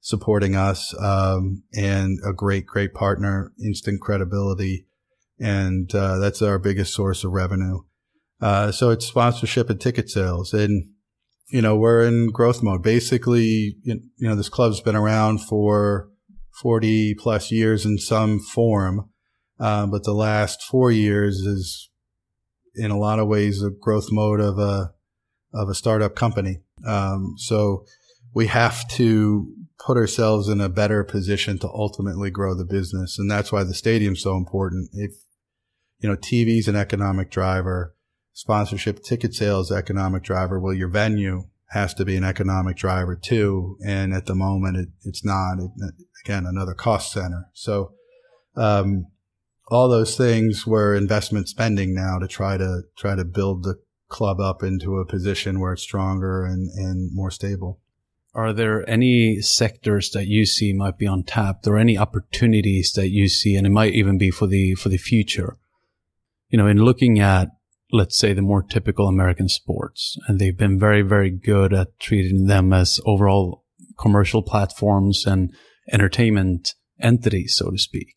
supporting 0.00 0.54
us, 0.54 0.94
um, 1.00 1.64
and 1.74 2.18
a 2.24 2.32
great, 2.32 2.66
great 2.66 2.94
partner, 2.94 3.52
instant 3.64 4.00
credibility, 4.00 4.86
and 5.40 5.92
uh, 5.92 6.18
that's 6.18 6.40
our 6.40 6.58
biggest 6.58 6.94
source 6.94 7.24
of 7.24 7.32
revenue. 7.32 7.80
Uh, 8.40 8.70
so 8.70 8.90
it's 8.90 9.06
sponsorship 9.06 9.68
and 9.68 9.80
ticket 9.80 10.08
sales, 10.08 10.54
and 10.54 10.92
you 11.48 11.62
know, 11.62 11.76
we're 11.76 12.02
in 12.02 12.30
growth 12.30 12.62
mode. 12.62 12.82
Basically, 12.82 13.76
you 13.82 14.00
know, 14.20 14.34
this 14.34 14.48
club's 14.48 14.80
been 14.80 14.96
around 14.96 15.38
for 15.40 16.10
40 16.60 17.14
plus 17.14 17.50
years 17.50 17.84
in 17.84 17.98
some 17.98 18.38
form. 18.38 19.08
Uh, 19.58 19.86
but 19.86 20.04
the 20.04 20.12
last 20.12 20.62
four 20.62 20.90
years 20.90 21.38
is 21.38 21.90
in 22.74 22.90
a 22.90 22.98
lot 22.98 23.18
of 23.18 23.26
ways 23.26 23.62
a 23.62 23.70
growth 23.70 24.08
mode 24.10 24.40
of 24.40 24.58
a, 24.58 24.92
of 25.52 25.68
a 25.68 25.74
startup 25.74 26.14
company. 26.14 26.58
Um, 26.86 27.34
so 27.38 27.84
we 28.34 28.46
have 28.48 28.86
to 28.90 29.52
put 29.84 29.96
ourselves 29.96 30.48
in 30.48 30.60
a 30.60 30.68
better 30.68 31.02
position 31.02 31.58
to 31.58 31.68
ultimately 31.68 32.30
grow 32.30 32.54
the 32.54 32.64
business. 32.64 33.18
And 33.18 33.30
that's 33.30 33.50
why 33.50 33.64
the 33.64 33.74
stadium's 33.74 34.22
so 34.22 34.36
important. 34.36 34.90
If, 34.92 35.12
you 36.00 36.08
know, 36.08 36.16
TV's 36.16 36.68
an 36.68 36.76
economic 36.76 37.30
driver 37.30 37.94
sponsorship 38.38 39.02
ticket 39.02 39.34
sales 39.34 39.72
economic 39.72 40.22
driver. 40.22 40.60
Well, 40.60 40.72
your 40.72 40.88
venue 40.88 41.48
has 41.70 41.92
to 41.94 42.04
be 42.04 42.16
an 42.16 42.22
economic 42.22 42.76
driver 42.76 43.16
too. 43.16 43.76
And 43.84 44.14
at 44.14 44.26
the 44.26 44.34
moment, 44.36 44.76
it, 44.76 44.88
it's 45.02 45.24
not. 45.24 45.58
It, 45.58 45.94
again, 46.24 46.46
another 46.46 46.72
cost 46.72 47.10
center. 47.10 47.48
So, 47.52 47.94
um, 48.54 49.06
all 49.66 49.88
those 49.88 50.16
things 50.16 50.64
were 50.68 50.94
investment 50.94 51.48
spending 51.48 51.92
now 51.92 52.20
to 52.20 52.28
try 52.28 52.56
to 52.56 52.82
try 52.96 53.16
to 53.16 53.24
build 53.24 53.64
the 53.64 53.74
club 54.06 54.38
up 54.38 54.62
into 54.62 54.98
a 54.98 55.04
position 55.04 55.58
where 55.58 55.72
it's 55.72 55.82
stronger 55.82 56.44
and, 56.44 56.70
and 56.76 57.10
more 57.12 57.32
stable. 57.32 57.80
Are 58.34 58.52
there 58.52 58.88
any 58.88 59.40
sectors 59.40 60.10
that 60.10 60.28
you 60.28 60.46
see 60.46 60.72
might 60.72 60.96
be 60.96 61.06
untapped 61.06 61.66
or 61.66 61.76
any 61.76 61.98
opportunities 61.98 62.92
that 62.92 63.08
you 63.08 63.28
see? 63.28 63.56
And 63.56 63.66
it 63.66 63.70
might 63.70 63.94
even 63.94 64.16
be 64.16 64.30
for 64.30 64.46
the, 64.46 64.76
for 64.76 64.90
the 64.90 64.96
future. 64.96 65.56
You 66.48 66.58
know, 66.58 66.68
in 66.68 66.78
looking 66.78 67.18
at 67.18 67.48
let's 67.90 68.18
say 68.18 68.32
the 68.32 68.42
more 68.42 68.62
typical 68.62 69.08
American 69.08 69.48
sports. 69.48 70.16
And 70.26 70.38
they've 70.38 70.56
been 70.56 70.78
very, 70.78 71.02
very 71.02 71.30
good 71.30 71.72
at 71.72 71.98
treating 71.98 72.46
them 72.46 72.72
as 72.72 73.00
overall 73.06 73.64
commercial 73.98 74.42
platforms 74.42 75.24
and 75.26 75.52
entertainment 75.90 76.74
entities, 77.00 77.56
so 77.56 77.70
to 77.70 77.78
speak. 77.78 78.14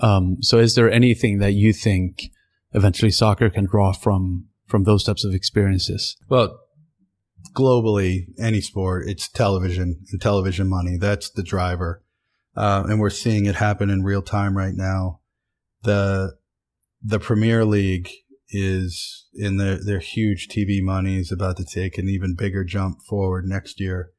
Um, 0.00 0.36
so 0.40 0.58
is 0.58 0.74
there 0.74 0.90
anything 0.90 1.38
that 1.38 1.52
you 1.52 1.72
think 1.72 2.30
eventually 2.72 3.10
soccer 3.10 3.50
can 3.50 3.66
draw 3.66 3.92
from, 3.92 4.46
from 4.66 4.84
those 4.84 5.04
types 5.04 5.24
of 5.24 5.34
experiences? 5.34 6.16
Well, 6.28 6.58
globally, 7.54 8.26
any 8.38 8.60
sport, 8.60 9.08
it's 9.08 9.28
television 9.28 10.04
and 10.12 10.20
television 10.20 10.68
money. 10.68 10.96
That's 10.98 11.30
the 11.30 11.42
driver. 11.42 12.04
Uh, 12.56 12.84
and 12.88 13.00
we're 13.00 13.10
seeing 13.10 13.46
it 13.46 13.56
happen 13.56 13.90
in 13.90 14.02
real 14.02 14.22
time 14.22 14.56
right 14.56 14.74
now. 14.74 15.20
The, 15.82 16.34
the 17.02 17.20
Premier 17.20 17.64
League 17.64 18.10
is 18.50 19.26
in 19.34 19.56
their, 19.56 19.82
their 19.82 19.98
huge 19.98 20.48
TV 20.48 20.82
money 20.82 21.18
is 21.18 21.30
about 21.30 21.56
to 21.58 21.64
take 21.64 21.98
an 21.98 22.08
even 22.08 22.34
bigger 22.34 22.64
jump 22.64 22.98
forward 23.08 23.44
next 23.46 23.80
year. 23.80 24.12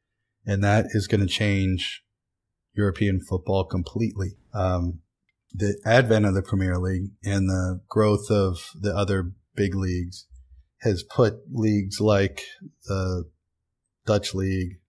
And 0.45 0.63
that 0.63 0.87
is 0.89 1.07
going 1.07 1.21
to 1.21 1.27
change 1.27 2.03
European 2.73 3.19
football 3.19 3.65
completely. 3.65 4.37
Um, 4.53 4.99
the 5.53 5.79
advent 5.85 6.25
of 6.25 6.35
the 6.35 6.43
Premier 6.43 6.77
League 6.77 7.11
and 7.23 7.49
the 7.49 7.81
growth 7.89 8.29
of 8.29 8.57
the 8.79 8.95
other 8.95 9.31
big 9.55 9.75
leagues 9.75 10.27
has 10.81 11.03
put 11.03 11.35
leagues 11.51 11.99
like 11.99 12.41
the 12.85 13.25
Dutch 14.05 14.33
League, 14.33 14.79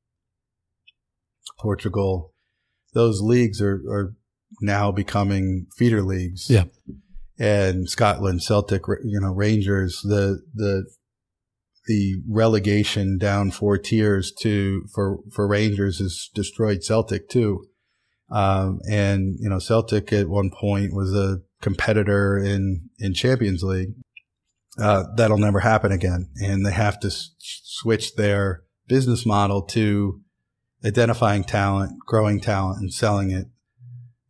Portugal, 1.58 2.32
those 2.94 3.20
leagues 3.20 3.60
are, 3.60 3.82
are 3.88 4.14
now 4.60 4.90
becoming 4.90 5.66
feeder 5.76 6.02
leagues. 6.02 6.48
Yeah. 6.48 6.64
And 7.40 7.88
Scotland, 7.88 8.42
Celtic, 8.42 8.82
you 9.02 9.18
know, 9.18 9.32
Rangers, 9.32 10.02
the, 10.04 10.42
the, 10.54 10.84
the 11.86 12.16
relegation 12.28 13.16
down 13.16 13.50
four 13.50 13.78
tiers 13.78 14.30
to, 14.40 14.82
for, 14.94 15.20
for 15.32 15.48
Rangers 15.48 16.00
has 16.00 16.28
destroyed 16.34 16.84
Celtic 16.84 17.30
too. 17.30 17.64
Um, 18.30 18.80
and, 18.88 19.36
you 19.40 19.48
know, 19.48 19.58
Celtic 19.58 20.12
at 20.12 20.28
one 20.28 20.50
point 20.50 20.94
was 20.94 21.14
a 21.14 21.38
competitor 21.62 22.38
in, 22.38 22.90
in 22.98 23.14
Champions 23.14 23.62
League. 23.62 23.94
Uh, 24.78 25.04
that'll 25.16 25.38
never 25.38 25.60
happen 25.60 25.92
again. 25.92 26.28
And 26.42 26.64
they 26.64 26.72
have 26.72 27.00
to 27.00 27.08
s- 27.08 27.30
switch 27.38 28.16
their 28.16 28.64
business 28.86 29.24
model 29.24 29.62
to 29.62 30.20
identifying 30.84 31.44
talent, 31.44 31.92
growing 32.06 32.40
talent 32.40 32.80
and 32.80 32.92
selling 32.92 33.30
it. 33.30 33.46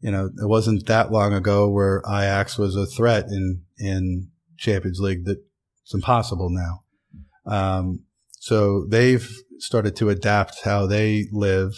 You 0.00 0.10
know, 0.10 0.26
it 0.26 0.48
wasn't 0.48 0.86
that 0.86 1.12
long 1.12 1.32
ago 1.34 1.68
where 1.68 2.02
Ajax 2.06 2.58
was 2.58 2.74
a 2.74 2.86
threat 2.86 3.26
in, 3.28 3.62
in 3.78 4.28
Champions 4.56 4.98
League 5.00 5.24
that 5.26 5.38
it's 5.82 5.94
impossible 5.94 6.50
now. 6.50 6.82
Um, 7.46 8.04
so 8.38 8.86
they've 8.88 9.30
started 9.58 9.96
to 9.96 10.08
adapt 10.08 10.64
how 10.64 10.86
they 10.86 11.26
live. 11.32 11.72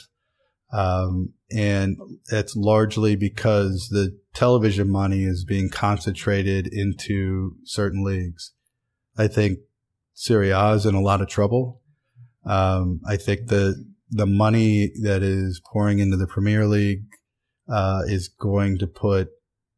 Um, 0.73 1.35
and 1.51 1.97
it's 2.31 2.57
largely 2.57 3.17
because 3.17 3.89
the 3.91 4.19
television 4.35 4.89
money 4.91 5.25
is 5.25 5.45
being 5.45 5.69
concentrated 5.69 6.67
into 6.67 7.57
certain 7.65 8.03
leagues. 8.05 8.53
I 9.17 9.29
think 9.29 9.59
Serie 10.15 10.51
A 10.51 10.71
is 10.71 10.87
in 10.87 10.95
a 10.95 11.01
lot 11.01 11.21
of 11.21 11.29
trouble. 11.29 11.83
Um, 12.45 13.01
I 13.07 13.17
think 13.17 13.49
the 13.49 13.85
the 14.11 14.27
money 14.27 14.93
that 15.03 15.23
is 15.23 15.61
pouring 15.73 15.99
into 15.99 16.17
the 16.17 16.27
Premier 16.27 16.67
League 16.67 17.05
uh, 17.73 18.03
is 18.07 18.29
going 18.29 18.79
to 18.79 18.87
put 18.87 19.31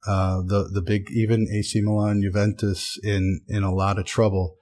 uh, 0.06 0.42
the 0.42 0.68
the 0.72 0.82
big 0.82 1.10
even 1.10 1.46
AC 1.50 1.80
Milan, 1.80 2.20
Juventus 2.22 2.98
in 3.02 3.40
in 3.48 3.62
a 3.62 3.74
lot 3.74 3.98
of 3.98 4.04
trouble. 4.04 4.56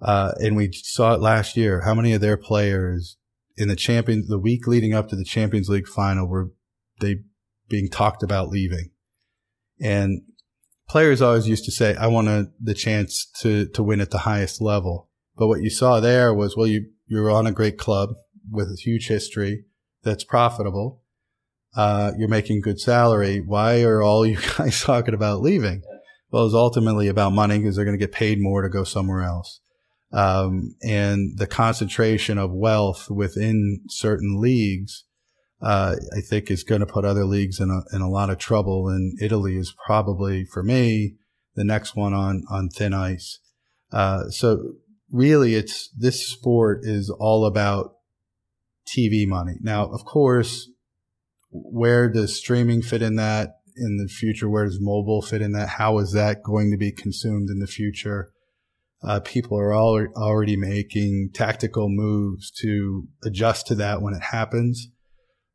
Uh, 0.00 0.32
and 0.40 0.56
we 0.56 0.72
saw 0.72 1.14
it 1.14 1.20
last 1.20 1.56
year. 1.56 1.82
How 1.82 1.94
many 1.94 2.12
of 2.12 2.20
their 2.20 2.36
players 2.36 3.18
in 3.56 3.68
the 3.68 3.76
champion 3.76 4.24
the 4.26 4.38
week 4.38 4.66
leading 4.66 4.92
up 4.92 5.08
to 5.08 5.16
the 5.16 5.24
Champions 5.24 5.68
League 5.68 5.86
final 5.86 6.26
were 6.26 6.50
they 7.00 7.20
being 7.68 7.88
talked 7.88 8.24
about 8.24 8.48
leaving? 8.48 8.90
And 9.80 10.22
players 10.88 11.22
always 11.22 11.48
used 11.48 11.64
to 11.66 11.70
say, 11.70 11.94
"I 11.94 12.08
want 12.08 12.28
a, 12.28 12.50
the 12.60 12.74
chance 12.74 13.30
to 13.40 13.66
to 13.68 13.82
win 13.82 14.00
at 14.00 14.10
the 14.10 14.18
highest 14.18 14.60
level." 14.60 15.08
But 15.36 15.46
what 15.46 15.62
you 15.62 15.70
saw 15.70 16.00
there 16.00 16.34
was, 16.34 16.56
well, 16.56 16.66
you 16.66 16.90
you're 17.06 17.30
on 17.30 17.46
a 17.46 17.52
great 17.52 17.78
club 17.78 18.10
with 18.50 18.68
a 18.68 18.76
huge 18.76 19.06
history 19.06 19.66
that's 20.02 20.24
profitable. 20.24 21.01
Uh, 21.74 22.12
you're 22.18 22.28
making 22.28 22.60
good 22.60 22.80
salary. 22.80 23.40
Why 23.40 23.82
are 23.82 24.02
all 24.02 24.26
you 24.26 24.38
guys 24.58 24.80
talking 24.80 25.14
about 25.14 25.40
leaving? 25.40 25.82
Well, 26.30 26.46
it's 26.46 26.54
ultimately 26.54 27.08
about 27.08 27.32
money 27.32 27.58
because 27.58 27.76
they're 27.76 27.84
going 27.84 27.98
to 27.98 28.04
get 28.04 28.12
paid 28.12 28.40
more 28.40 28.62
to 28.62 28.68
go 28.68 28.84
somewhere 28.84 29.22
else. 29.22 29.60
Um, 30.12 30.74
and 30.82 31.38
the 31.38 31.46
concentration 31.46 32.36
of 32.38 32.52
wealth 32.52 33.10
within 33.10 33.80
certain 33.88 34.40
leagues, 34.40 35.04
uh, 35.62 35.96
I 36.16 36.20
think 36.20 36.50
is 36.50 36.64
going 36.64 36.80
to 36.80 36.86
put 36.86 37.04
other 37.04 37.24
leagues 37.24 37.60
in 37.60 37.70
a, 37.70 37.96
in 37.96 38.02
a 38.02 38.10
lot 38.10 38.30
of 38.30 38.38
trouble. 38.38 38.88
And 38.88 39.18
Italy 39.22 39.56
is 39.56 39.74
probably, 39.86 40.44
for 40.44 40.62
me, 40.62 41.14
the 41.54 41.64
next 41.64 41.96
one 41.96 42.12
on, 42.12 42.44
on 42.50 42.68
thin 42.68 42.92
ice. 42.92 43.38
Uh, 43.90 44.28
so 44.28 44.74
really 45.10 45.54
it's, 45.54 45.88
this 45.90 46.26
sport 46.26 46.80
is 46.82 47.10
all 47.10 47.46
about 47.46 47.94
TV 48.86 49.26
money. 49.26 49.54
Now, 49.60 49.86
of 49.86 50.04
course, 50.04 50.68
where 51.52 52.08
does 52.08 52.36
streaming 52.36 52.82
fit 52.82 53.02
in 53.02 53.16
that 53.16 53.56
in 53.76 53.98
the 53.98 54.08
future? 54.08 54.48
Where 54.48 54.64
does 54.64 54.80
mobile 54.80 55.22
fit 55.22 55.42
in 55.42 55.52
that? 55.52 55.68
How 55.68 55.98
is 55.98 56.12
that 56.12 56.42
going 56.42 56.70
to 56.70 56.76
be 56.76 56.92
consumed 56.92 57.50
in 57.50 57.58
the 57.58 57.66
future? 57.66 58.32
Uh, 59.02 59.20
people 59.20 59.58
are 59.58 59.72
all, 59.72 60.06
already 60.16 60.56
making 60.56 61.30
tactical 61.34 61.88
moves 61.88 62.50
to 62.50 63.08
adjust 63.24 63.66
to 63.66 63.74
that 63.74 64.00
when 64.00 64.14
it 64.14 64.22
happens. 64.22 64.88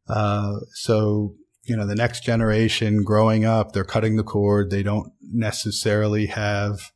Uh, 0.08 0.58
so, 0.74 1.36
you 1.64 1.76
know, 1.76 1.88
the 1.88 1.96
next 1.96 2.24
generation 2.24 3.04
growing 3.04 3.46
up, 3.46 3.72
they're 3.72 3.86
cutting 3.86 4.18
the 4.18 4.24
cord. 4.24 4.70
They 4.70 4.84
don't 4.84 5.14
necessarily 5.22 6.28
have 6.28 6.92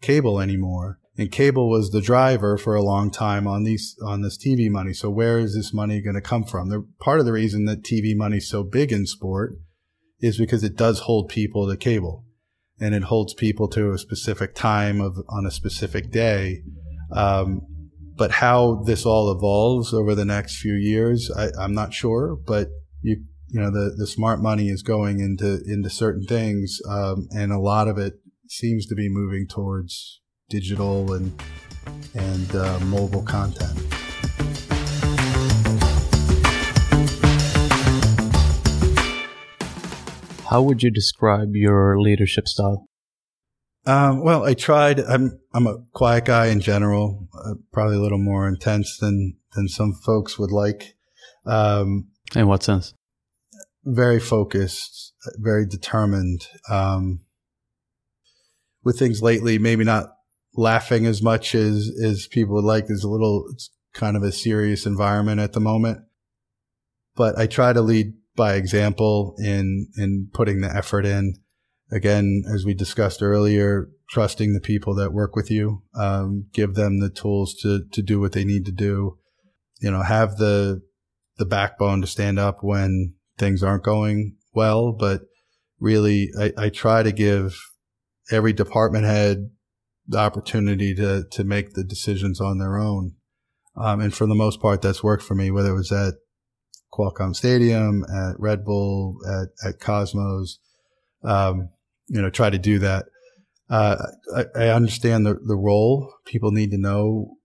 cable 0.00 0.40
anymore. 0.40 1.00
And 1.18 1.32
cable 1.32 1.70
was 1.70 1.90
the 1.90 2.02
driver 2.02 2.58
for 2.58 2.74
a 2.74 2.82
long 2.82 3.10
time 3.10 3.46
on 3.46 3.64
these, 3.64 3.96
on 4.04 4.20
this 4.20 4.36
TV 4.36 4.68
money. 4.68 4.92
So 4.92 5.08
where 5.08 5.38
is 5.38 5.54
this 5.54 5.72
money 5.72 6.02
going 6.02 6.14
to 6.14 6.20
come 6.20 6.44
from? 6.44 6.68
The 6.68 6.86
part 7.00 7.20
of 7.20 7.26
the 7.26 7.32
reason 7.32 7.64
that 7.64 7.82
TV 7.82 8.14
money 8.14 8.36
is 8.36 8.48
so 8.48 8.62
big 8.62 8.92
in 8.92 9.06
sport 9.06 9.54
is 10.20 10.36
because 10.36 10.62
it 10.62 10.76
does 10.76 11.00
hold 11.00 11.28
people 11.28 11.68
to 11.68 11.76
cable 11.76 12.24
and 12.78 12.94
it 12.94 13.04
holds 13.04 13.34
people 13.34 13.68
to 13.68 13.92
a 13.92 13.98
specific 13.98 14.54
time 14.54 15.00
of 15.00 15.16
on 15.28 15.46
a 15.46 15.50
specific 15.50 16.10
day. 16.10 16.62
Um, 17.12 17.62
but 18.16 18.30
how 18.32 18.82
this 18.86 19.04
all 19.04 19.30
evolves 19.30 19.92
over 19.92 20.14
the 20.14 20.24
next 20.24 20.58
few 20.58 20.74
years, 20.74 21.30
I, 21.34 21.48
I'm 21.58 21.74
not 21.74 21.92
sure. 21.92 22.36
But 22.36 22.68
you, 23.02 23.24
you 23.48 23.60
know, 23.60 23.70
the 23.70 23.94
the 23.96 24.06
smart 24.06 24.40
money 24.40 24.68
is 24.68 24.82
going 24.82 25.20
into 25.20 25.62
into 25.66 25.90
certain 25.90 26.24
things, 26.24 26.80
um, 26.88 27.28
and 27.30 27.52
a 27.52 27.58
lot 27.58 27.88
of 27.88 27.98
it 27.98 28.14
seems 28.48 28.86
to 28.86 28.94
be 28.94 29.08
moving 29.08 29.46
towards 29.46 30.20
digital 30.48 31.12
and 31.14 31.32
and 32.14 32.54
uh, 32.54 32.78
mobile 32.80 33.22
content. 33.22 33.78
How 40.48 40.62
would 40.62 40.82
you 40.82 40.90
describe 40.90 41.50
your 41.54 42.00
leadership 42.00 42.46
style? 42.46 42.86
Um, 43.84 44.22
well, 44.22 44.44
I 44.44 44.54
tried. 44.54 45.00
I'm 45.00 45.38
I'm 45.52 45.66
a 45.66 45.78
quiet 45.92 46.24
guy 46.24 46.46
in 46.46 46.60
general, 46.60 47.28
uh, 47.44 47.54
probably 47.72 47.96
a 47.96 48.00
little 48.00 48.18
more 48.18 48.48
intense 48.48 48.96
than 48.98 49.36
than 49.54 49.68
some 49.68 49.92
folks 49.92 50.38
would 50.38 50.52
like. 50.52 50.96
Um, 51.44 52.08
In 52.34 52.46
what 52.48 52.62
sense? 52.62 52.94
very 53.88 54.18
focused, 54.18 55.12
very 55.38 55.64
determined. 55.66 56.46
Um, 56.68 57.20
with 58.82 58.98
things 58.98 59.22
lately, 59.22 59.58
maybe 59.58 59.84
not 59.84 60.06
laughing 60.56 61.06
as 61.06 61.22
much 61.22 61.54
as 61.54 61.90
as 62.02 62.26
people 62.26 62.54
would 62.54 62.64
like. 62.64 62.86
There's 62.86 63.04
a 63.04 63.08
little, 63.08 63.46
it's 63.52 63.70
kind 63.94 64.16
of 64.16 64.22
a 64.22 64.32
serious 64.32 64.86
environment 64.86 65.40
at 65.40 65.52
the 65.52 65.60
moment, 65.60 66.00
but 67.14 67.38
I 67.38 67.46
try 67.46 67.72
to 67.72 67.82
lead 67.82 68.14
by 68.34 68.54
example 68.54 69.34
in 69.38 69.88
in 69.96 70.28
putting 70.32 70.60
the 70.60 70.74
effort 70.74 71.06
in. 71.06 71.34
Again, 71.92 72.42
as 72.52 72.64
we 72.64 72.74
discussed 72.74 73.22
earlier, 73.22 73.88
trusting 74.10 74.52
the 74.52 74.60
people 74.60 74.94
that 74.96 75.12
work 75.12 75.36
with 75.36 75.52
you, 75.52 75.82
um, 75.94 76.46
give 76.52 76.74
them 76.74 76.98
the 76.98 77.10
tools 77.10 77.54
to 77.62 77.84
to 77.92 78.02
do 78.02 78.20
what 78.20 78.32
they 78.32 78.44
need 78.44 78.64
to 78.66 78.72
do. 78.72 79.18
You 79.80 79.90
know, 79.90 80.02
have 80.02 80.36
the 80.36 80.82
the 81.38 81.46
backbone 81.46 82.00
to 82.00 82.06
stand 82.06 82.38
up 82.38 82.58
when 82.62 83.14
things 83.38 83.62
aren't 83.62 83.84
going 83.84 84.36
well. 84.52 84.92
But 84.92 85.22
really, 85.78 86.30
I, 86.38 86.52
I 86.56 86.68
try 86.70 87.02
to 87.02 87.12
give 87.12 87.56
every 88.30 88.52
department 88.52 89.04
head 89.04 89.50
the 90.08 90.18
opportunity 90.18 90.94
to 90.94 91.24
to 91.30 91.44
make 91.44 91.74
the 91.74 91.84
decisions 91.84 92.40
on 92.40 92.58
their 92.58 92.78
own. 92.78 93.12
Um, 93.76 94.00
and 94.00 94.14
for 94.14 94.26
the 94.26 94.34
most 94.34 94.60
part, 94.60 94.80
that's 94.80 95.02
worked 95.02 95.22
for 95.22 95.34
me, 95.34 95.50
whether 95.50 95.70
it 95.70 95.74
was 95.74 95.92
at 95.92 96.14
Qualcomm 96.92 97.34
Stadium, 97.36 98.04
at 98.04 98.38
Red 98.38 98.64
Bull, 98.64 99.18
at, 99.26 99.68
at 99.68 99.80
Cosmos, 99.80 100.58
um, 101.22 101.68
you 102.08 102.22
know, 102.22 102.30
try 102.30 102.48
to 102.48 102.58
do 102.58 102.78
that. 102.78 103.06
Uh, 103.68 103.96
I, 104.34 104.44
I 104.54 104.68
understand 104.68 105.26
the, 105.26 105.34
the 105.34 105.56
role. 105.56 106.14
People 106.24 106.52
need 106.52 106.70
to 106.70 106.78
know, 106.78 107.36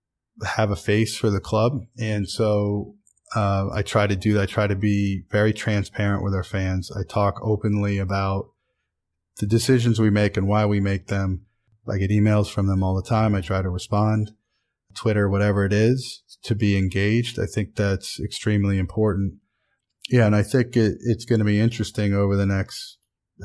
have 0.46 0.72
a 0.72 0.76
face 0.76 1.18
for 1.18 1.30
the 1.30 1.42
club. 1.42 1.82
And 2.00 2.30
so, 2.30 2.96
uh, 3.36 3.70
I 3.74 3.82
try 3.82 4.08
to 4.08 4.16
do 4.16 4.34
that. 4.34 4.44
I 4.44 4.46
try 4.46 4.68
to 4.68 4.76
be 4.76 5.24
very 5.32 5.54
transparent 5.54 6.24
with 6.24 6.34
our 6.34 6.44
fans. 6.44 6.92
I 6.92 7.02
talk 7.04 7.40
openly 7.42 7.98
about 7.98 8.46
the 9.38 9.48
decisions 9.48 10.00
we 10.00 10.10
make 10.10 10.38
and 10.38 10.48
why 10.48 10.66
we 10.66 10.80
make 10.80 11.08
them. 11.08 11.46
I 11.90 11.98
get 11.98 12.12
emails 12.12 12.52
from 12.52 12.68
them 12.68 12.84
all 12.84 12.96
the 12.96 13.08
time. 13.08 13.36
I 13.36 13.42
try 13.42 13.62
to 13.62 13.70
respond, 13.70 14.32
Twitter, 14.96 15.30
whatever 15.30 15.66
it 15.66 15.74
is, 15.74 16.24
to 16.44 16.56
be 16.56 16.78
engaged. 16.78 17.40
I 17.40 17.46
think 17.46 17.76
that's 17.76 18.20
extremely 18.20 18.78
important. 18.78 19.36
Yeah, 20.10 20.26
and 20.26 20.36
I 20.36 20.44
think 20.44 20.76
it, 20.76 20.98
it's 21.02 21.26
going 21.26 21.40
to 21.40 21.46
be 21.46 21.60
interesting 21.60 22.14
over 22.14 22.36
the 22.36 22.46
next 22.46 22.98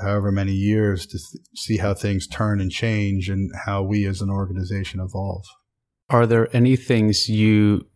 however 0.03 0.31
many 0.31 0.53
years 0.53 1.07
to 1.07 1.19
th- 1.19 1.45
see 1.55 1.79
how 1.79 1.95
things 1.95 2.27
turn 2.27 2.61
and 2.61 2.71
change 2.71 3.29
and 3.29 3.51
how 3.65 3.83
we 3.83 4.07
as 4.07 4.21
an 4.21 4.31
organization 4.31 5.01
evolve. 5.01 5.45
Are 6.11 6.27
there 6.27 6.55
any 6.55 6.77
things 6.77 7.29
you 7.29 7.87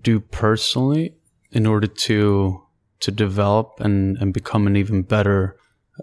do 0.00 0.20
personally 0.20 1.14
in 1.50 1.66
order 1.66 1.86
to 1.86 2.62
to 3.00 3.10
develop 3.10 3.80
and, 3.80 4.16
and 4.18 4.32
become 4.32 4.66
an 4.68 4.76
even 4.76 5.02
better 5.02 5.56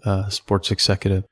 uh, 0.04 0.30
sports 0.30 0.70
executive? 0.70 1.24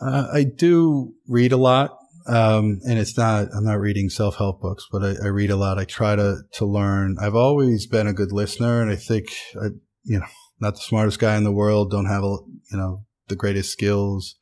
Uh, 0.00 0.28
I 0.32 0.44
do 0.44 1.14
read 1.26 1.52
a 1.52 1.56
lot. 1.56 1.98
Um, 2.26 2.80
and 2.84 2.98
it's 2.98 3.16
not, 3.16 3.48
I'm 3.54 3.64
not 3.64 3.78
reading 3.78 4.10
self 4.10 4.36
help 4.36 4.60
books, 4.60 4.88
but 4.90 5.04
I, 5.04 5.14
I, 5.26 5.28
read 5.28 5.50
a 5.50 5.56
lot. 5.56 5.78
I 5.78 5.84
try 5.84 6.16
to, 6.16 6.38
to 6.54 6.66
learn. 6.66 7.16
I've 7.20 7.36
always 7.36 7.86
been 7.86 8.08
a 8.08 8.12
good 8.12 8.32
listener 8.32 8.82
and 8.82 8.90
I 8.90 8.96
think 8.96 9.28
I, 9.54 9.66
you 10.02 10.18
know, 10.18 10.26
not 10.58 10.74
the 10.74 10.80
smartest 10.80 11.20
guy 11.20 11.36
in 11.36 11.44
the 11.44 11.52
world, 11.52 11.92
don't 11.92 12.06
have 12.06 12.24
a, 12.24 12.36
you 12.72 12.78
know, 12.78 13.04
the 13.28 13.36
greatest 13.36 13.70
skills. 13.70 14.36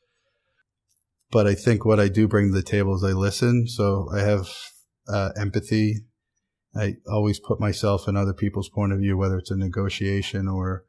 But 1.31 1.45
I 1.45 1.53
think 1.53 1.85
what 1.85 1.99
I 1.99 2.07
do 2.07 2.27
bring 2.27 2.47
to 2.47 2.55
the 2.55 2.63
table 2.63 2.95
is 2.95 3.03
I 3.03 3.11
listen. 3.11 3.67
So 3.67 4.09
I 4.11 4.21
have 4.21 4.47
uh, 5.07 5.29
empathy. 5.39 6.05
I 6.75 6.95
always 7.07 7.39
put 7.39 7.59
myself 7.59 8.07
in 8.07 8.17
other 8.17 8.33
people's 8.33 8.69
point 8.69 8.93
of 8.93 8.99
view, 8.99 9.15
whether 9.15 9.37
it's 9.37 9.51
a 9.51 9.55
negotiation 9.55 10.47
or, 10.47 10.85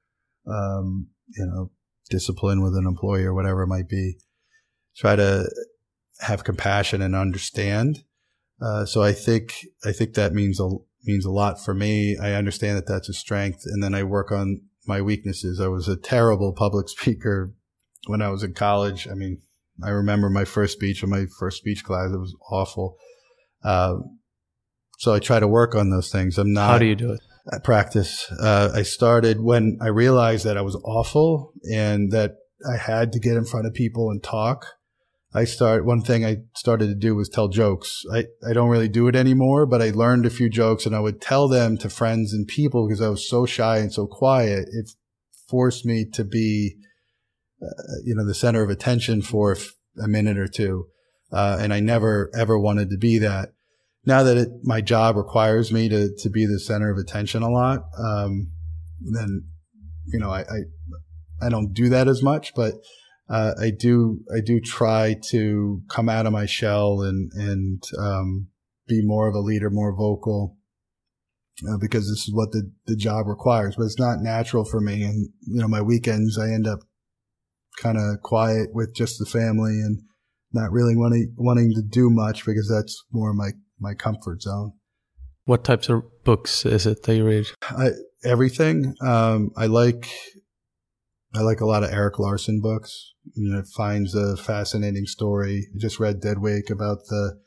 um, 0.46 1.08
you 1.36 1.46
know, 1.46 1.70
discipline 2.08 2.62
with 2.62 2.74
an 2.74 2.86
employee 2.86 3.24
or 3.24 3.34
whatever 3.34 3.62
it 3.62 3.68
might 3.68 3.88
be. 3.88 4.16
Try 4.96 5.16
to 5.16 5.50
have 6.20 6.44
compassion 6.44 7.02
and 7.02 7.14
understand. 7.14 8.04
Uh, 8.60 8.86
so 8.86 9.02
I 9.02 9.12
think 9.12 9.66
I 9.84 9.92
think 9.92 10.14
that 10.14 10.32
means 10.32 10.58
a 10.60 10.68
means 11.04 11.24
a 11.24 11.30
lot 11.30 11.62
for 11.62 11.74
me. 11.74 12.16
I 12.20 12.32
understand 12.32 12.76
that 12.78 12.86
that's 12.86 13.08
a 13.08 13.14
strength, 13.14 13.62
and 13.66 13.82
then 13.82 13.94
I 13.94 14.02
work 14.02 14.32
on 14.32 14.62
my 14.86 15.02
weaknesses. 15.02 15.60
I 15.60 15.68
was 15.68 15.88
a 15.88 15.96
terrible 15.96 16.52
public 16.52 16.88
speaker 16.98 17.52
when 18.06 18.22
I 18.22 18.30
was 18.30 18.42
in 18.42 18.54
college. 18.54 19.06
I 19.08 19.14
mean, 19.14 19.42
I 19.82 19.90
remember 19.90 20.30
my 20.30 20.44
first 20.44 20.72
speech 20.72 21.02
in 21.02 21.10
my 21.10 21.26
first 21.38 21.58
speech 21.58 21.84
class. 21.84 22.10
It 22.12 22.18
was 22.18 22.34
awful. 22.50 22.96
Uh, 23.62 23.96
so 24.98 25.12
I 25.12 25.18
try 25.18 25.40
to 25.40 25.48
work 25.48 25.74
on 25.74 25.90
those 25.90 26.10
things. 26.10 26.38
I'm 26.38 26.52
not. 26.52 26.70
How 26.70 26.78
do 26.78 26.86
you 26.86 26.94
do 26.94 27.12
it? 27.12 27.20
I 27.52 27.58
practice. 27.58 28.30
Uh, 28.40 28.70
I 28.74 28.82
started 28.82 29.40
when 29.40 29.78
I 29.80 29.88
realized 29.88 30.44
that 30.46 30.56
I 30.56 30.62
was 30.62 30.74
awful 30.84 31.52
and 31.70 32.10
that 32.12 32.32
I 32.68 32.76
had 32.76 33.12
to 33.12 33.20
get 33.20 33.36
in 33.36 33.44
front 33.44 33.66
of 33.66 33.74
people 33.74 34.10
and 34.10 34.22
talk. 34.22 34.66
I 35.36 35.44
start 35.44 35.84
one 35.84 36.00
thing 36.00 36.24
I 36.24 36.38
started 36.54 36.86
to 36.86 36.94
do 36.94 37.14
was 37.14 37.28
tell 37.28 37.48
jokes. 37.48 38.04
I, 38.10 38.24
I 38.48 38.54
don't 38.54 38.70
really 38.70 38.88
do 38.88 39.06
it 39.06 39.14
anymore, 39.14 39.66
but 39.66 39.82
I 39.82 39.90
learned 39.90 40.24
a 40.24 40.30
few 40.30 40.48
jokes 40.48 40.86
and 40.86 40.96
I 40.96 41.00
would 41.00 41.20
tell 41.20 41.46
them 41.46 41.76
to 41.78 41.90
friends 41.90 42.32
and 42.32 42.48
people 42.48 42.88
because 42.88 43.02
I 43.02 43.10
was 43.10 43.28
so 43.28 43.44
shy 43.44 43.76
and 43.76 43.92
so 43.92 44.06
quiet. 44.06 44.66
It 44.72 44.92
forced 45.46 45.84
me 45.84 46.06
to 46.14 46.24
be, 46.24 46.76
uh, 47.62 48.00
you 48.02 48.14
know, 48.14 48.24
the 48.24 48.34
center 48.34 48.62
of 48.62 48.70
attention 48.70 49.20
for 49.20 49.58
a 50.02 50.08
minute 50.08 50.38
or 50.38 50.48
two. 50.48 50.86
Uh, 51.30 51.58
and 51.60 51.74
I 51.74 51.80
never 51.80 52.30
ever 52.34 52.58
wanted 52.58 52.88
to 52.88 52.96
be 52.96 53.18
that. 53.18 53.50
Now 54.06 54.22
that 54.22 54.38
it, 54.38 54.48
my 54.62 54.80
job 54.80 55.16
requires 55.16 55.70
me 55.70 55.90
to, 55.90 56.16
to 56.16 56.30
be 56.30 56.46
the 56.46 56.60
center 56.60 56.90
of 56.90 56.96
attention 56.96 57.42
a 57.42 57.50
lot, 57.50 57.80
um, 57.98 58.52
then, 59.00 59.44
you 60.06 60.18
know, 60.18 60.30
I, 60.30 60.40
I, 60.40 61.46
I 61.46 61.48
don't 61.50 61.74
do 61.74 61.90
that 61.90 62.08
as 62.08 62.22
much, 62.22 62.54
but 62.54 62.76
uh, 63.28 63.54
I 63.60 63.70
do 63.70 64.20
I 64.34 64.40
do 64.40 64.60
try 64.60 65.16
to 65.30 65.82
come 65.88 66.08
out 66.08 66.26
of 66.26 66.32
my 66.32 66.46
shell 66.46 67.02
and 67.02 67.30
and 67.34 67.82
um, 67.98 68.48
be 68.86 69.02
more 69.04 69.28
of 69.28 69.34
a 69.34 69.40
leader, 69.40 69.68
more 69.68 69.94
vocal, 69.94 70.56
uh, 71.68 71.76
because 71.80 72.08
this 72.08 72.28
is 72.28 72.30
what 72.32 72.52
the 72.52 72.70
the 72.86 72.96
job 72.96 73.26
requires. 73.26 73.76
But 73.76 73.84
it's 73.84 73.98
not 73.98 74.20
natural 74.20 74.64
for 74.64 74.80
me, 74.80 75.02
and 75.02 75.28
you 75.42 75.60
know 75.60 75.68
my 75.68 75.82
weekends 75.82 76.38
I 76.38 76.50
end 76.50 76.66
up 76.66 76.80
kind 77.78 77.98
of 77.98 78.22
quiet 78.22 78.70
with 78.72 78.94
just 78.94 79.18
the 79.18 79.26
family 79.26 79.72
and 79.72 80.02
not 80.52 80.70
really 80.70 80.96
wanting 80.96 81.34
wanting 81.36 81.72
to 81.74 81.82
do 81.82 82.10
much 82.10 82.46
because 82.46 82.68
that's 82.72 83.04
more 83.12 83.34
my 83.34 83.50
my 83.80 83.94
comfort 83.94 84.42
zone. 84.42 84.72
What 85.46 85.64
types 85.64 85.88
of 85.88 86.02
books 86.24 86.64
is 86.64 86.86
it 86.86 87.02
that 87.04 87.16
you 87.16 87.24
read? 87.24 87.46
I, 87.62 87.90
everything. 88.24 88.94
Um, 89.00 89.50
I 89.56 89.66
like 89.66 90.08
I 91.36 91.40
like 91.42 91.60
a 91.60 91.66
lot 91.66 91.82
of 91.82 91.92
Erik 91.92 92.18
Larson 92.18 92.60
books. 92.60 93.12
You 93.34 93.52
know, 93.52 93.62
finds 93.62 94.14
a 94.14 94.36
fascinating 94.36 95.06
story. 95.06 95.68
I 95.74 95.78
just 95.78 96.00
read 96.00 96.20
Dead 96.20 96.38
Wake 96.38 96.70
about 96.70 96.98
the 97.08 97.38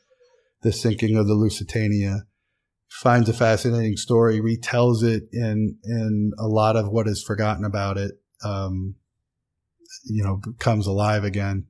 the 0.62 0.72
sinking 0.72 1.16
of 1.16 1.26
the 1.26 1.34
Lusitania. 1.34 2.26
Finds 2.88 3.28
a 3.28 3.32
fascinating 3.32 3.96
story, 3.96 4.40
retells 4.40 5.02
it 5.02 5.24
in 5.32 5.76
in 5.84 6.32
a 6.38 6.46
lot 6.46 6.76
of 6.76 6.88
what 6.88 7.08
is 7.08 7.22
forgotten 7.22 7.64
about 7.64 7.96
it. 7.96 8.12
Um, 8.44 8.96
you 10.04 10.22
know, 10.22 10.40
comes 10.58 10.86
alive 10.86 11.24
again. 11.24 11.66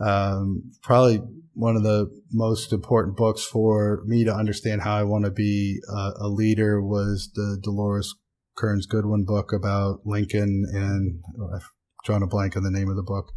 Um, 0.00 0.72
probably 0.82 1.20
one 1.54 1.76
of 1.76 1.82
the 1.82 2.08
most 2.32 2.72
important 2.72 3.16
books 3.16 3.44
for 3.44 4.02
me 4.06 4.24
to 4.24 4.34
understand 4.34 4.82
how 4.82 4.96
I 4.96 5.02
want 5.02 5.24
to 5.26 5.30
be 5.30 5.80
a, 5.88 6.12
a 6.20 6.28
leader 6.28 6.80
was 6.80 7.30
the 7.34 7.58
Doris 7.62 8.14
Kearns 8.56 8.86
Goodwin 8.86 9.24
book 9.24 9.52
about 9.52 10.00
Lincoln, 10.04 10.64
and 10.72 11.20
oh, 11.40 11.56
I've 11.56 11.68
drawn 12.04 12.22
a 12.22 12.26
blank 12.26 12.56
on 12.56 12.62
the 12.62 12.70
name 12.70 12.88
of 12.88 12.96
the 12.96 13.02
book. 13.02 13.32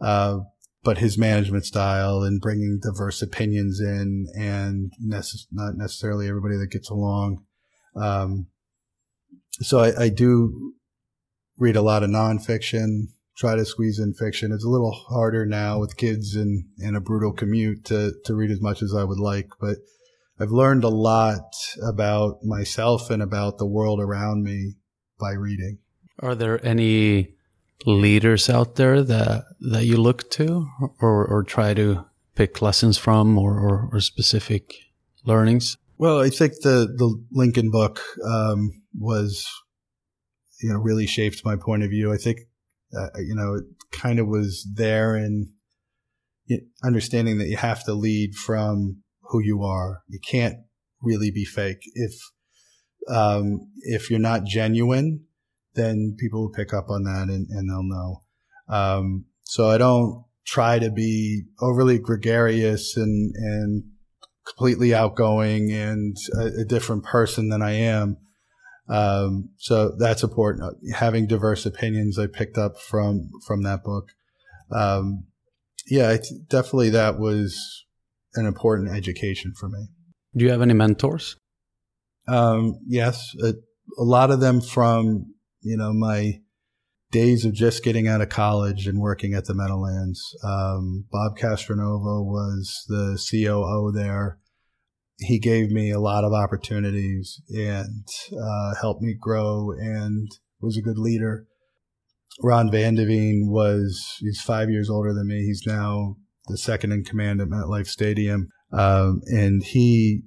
Uh, 0.00 0.38
but 0.84 0.98
his 0.98 1.18
management 1.18 1.64
style 1.64 2.22
and 2.22 2.40
bringing 2.40 2.78
diverse 2.82 3.20
opinions 3.20 3.80
in, 3.80 4.26
and 4.38 4.92
necess- 5.04 5.46
not 5.50 5.74
necessarily 5.76 6.28
everybody 6.28 6.56
that 6.56 6.70
gets 6.70 6.88
along. 6.88 7.44
Um, 7.96 8.46
so 9.60 9.80
I, 9.80 10.04
I, 10.04 10.08
do 10.08 10.74
read 11.58 11.74
a 11.74 11.82
lot 11.82 12.04
of 12.04 12.10
nonfiction. 12.10 13.08
Try 13.36 13.56
to 13.56 13.64
squeeze 13.64 13.98
in 13.98 14.14
fiction. 14.14 14.52
It's 14.52 14.64
a 14.64 14.68
little 14.68 14.92
harder 14.92 15.44
now 15.44 15.80
with 15.80 15.96
kids 15.96 16.36
and, 16.36 16.64
and 16.78 16.96
a 16.96 17.00
brutal 17.00 17.32
commute 17.32 17.84
to 17.86 18.12
to 18.24 18.34
read 18.34 18.50
as 18.50 18.60
much 18.60 18.82
as 18.82 18.94
I 18.94 19.04
would 19.04 19.18
like, 19.18 19.48
but 19.60 19.78
I've 20.40 20.50
learned 20.50 20.84
a 20.84 20.88
lot 20.88 21.54
about 21.86 22.44
myself 22.44 23.10
and 23.10 23.22
about 23.22 23.58
the 23.58 23.66
world 23.66 24.00
around 24.00 24.44
me 24.44 24.74
by 25.18 25.32
reading. 25.32 25.78
Are 26.20 26.34
there 26.34 26.64
any 26.64 27.34
leaders 27.86 28.48
out 28.50 28.76
there 28.76 29.02
that 29.02 29.44
that 29.60 29.84
you 29.84 29.96
look 29.96 30.30
to 30.30 30.68
or 31.00 31.26
or 31.26 31.42
try 31.42 31.74
to 31.74 32.04
pick 32.34 32.62
lessons 32.62 32.98
from 32.98 33.38
or 33.38 33.58
or, 33.58 33.88
or 33.92 34.00
specific 34.00 34.74
learnings? 35.24 35.76
Well, 35.96 36.20
I 36.20 36.30
think 36.30 36.54
the 36.62 36.92
the 36.96 37.24
Lincoln 37.32 37.70
book 37.70 38.00
um, 38.24 38.82
was 38.96 39.46
you 40.62 40.72
know 40.72 40.78
really 40.78 41.06
shaped 41.06 41.44
my 41.44 41.56
point 41.56 41.82
of 41.82 41.90
view. 41.90 42.12
I 42.12 42.16
think 42.16 42.40
uh, 42.96 43.08
you 43.18 43.34
know 43.34 43.54
it 43.54 43.64
kind 43.90 44.18
of 44.18 44.28
was 44.28 44.66
there 44.72 45.16
in 45.16 45.52
understanding 46.82 47.38
that 47.38 47.48
you 47.48 47.56
have 47.56 47.84
to 47.84 47.92
lead 47.92 48.34
from 48.34 49.02
who 49.28 49.40
you 49.40 49.62
are. 49.62 50.02
You 50.08 50.18
can't 50.20 50.56
really 51.02 51.30
be 51.30 51.44
fake. 51.44 51.80
If, 51.94 52.12
um, 53.08 53.70
if 53.82 54.10
you're 54.10 54.18
not 54.18 54.44
genuine, 54.44 55.24
then 55.74 56.16
people 56.18 56.42
will 56.42 56.52
pick 56.52 56.74
up 56.74 56.90
on 56.90 57.04
that 57.04 57.28
and, 57.28 57.46
and 57.50 57.70
they'll 57.70 57.82
know. 57.82 58.22
Um, 58.68 59.26
so 59.42 59.70
I 59.70 59.78
don't 59.78 60.24
try 60.46 60.78
to 60.78 60.90
be 60.90 61.44
overly 61.60 61.98
gregarious 61.98 62.96
and, 62.96 63.34
and 63.36 63.84
completely 64.46 64.94
outgoing 64.94 65.70
and 65.70 66.16
a, 66.38 66.62
a 66.62 66.64
different 66.64 67.04
person 67.04 67.48
than 67.48 67.62
I 67.62 67.72
am. 67.72 68.16
Um, 68.88 69.50
so 69.58 69.94
that's 69.98 70.22
important. 70.22 70.78
Having 70.94 71.26
diverse 71.26 71.66
opinions, 71.66 72.18
I 72.18 72.26
picked 72.26 72.56
up 72.56 72.80
from, 72.80 73.30
from 73.46 73.62
that 73.62 73.84
book. 73.84 74.08
Um, 74.70 75.26
yeah, 75.86 76.16
definitely 76.48 76.90
that 76.90 77.18
was 77.18 77.84
an 78.38 78.46
important 78.46 78.96
education 78.96 79.52
for 79.58 79.68
me. 79.68 79.88
Do 80.36 80.44
you 80.44 80.50
have 80.50 80.62
any 80.62 80.74
mentors? 80.74 81.36
Um, 82.26 82.78
yes, 82.86 83.34
a, 83.42 83.54
a, 83.98 84.04
lot 84.04 84.30
of 84.30 84.40
them 84.40 84.60
from 84.60 85.34
you 85.62 85.76
know 85.76 85.92
my 85.92 86.40
days 87.10 87.44
of 87.44 87.54
just 87.54 87.82
getting 87.82 88.06
out 88.06 88.20
of 88.20 88.28
college 88.28 88.86
and 88.86 89.00
working 89.00 89.34
at 89.34 89.46
the 89.46 89.54
Meadowlands. 89.54 90.22
Um, 90.44 91.06
Bob 91.10 91.38
Castronova 91.38 92.24
was 92.24 92.84
the 92.88 93.18
COO 93.30 93.92
there. 93.92 94.38
He 95.20 95.38
gave 95.38 95.70
me 95.70 95.90
a 95.90 96.00
lot 96.00 96.24
of 96.24 96.32
opportunities 96.32 97.40
and 97.48 98.06
uh, 98.32 98.74
helped 98.80 99.02
me 99.02 99.16
grow 99.18 99.70
and 99.72 100.28
was 100.60 100.76
a 100.76 100.82
good 100.82 100.98
leader. 100.98 101.46
Ron 102.40 102.70
Van 102.70 102.94
de 102.94 103.42
was, 103.44 104.16
he's 104.20 104.40
five 104.40 104.70
years 104.70 104.88
older 104.88 105.12
than 105.12 105.26
me. 105.26 105.44
He's 105.44 105.64
now 105.66 106.16
the 106.48 106.58
second 106.58 106.92
in 106.92 107.04
command 107.04 107.40
at 107.40 107.48
MetLife 107.48 107.86
Stadium. 107.86 108.48
Um, 108.72 109.20
and 109.26 109.62
he, 109.62 110.22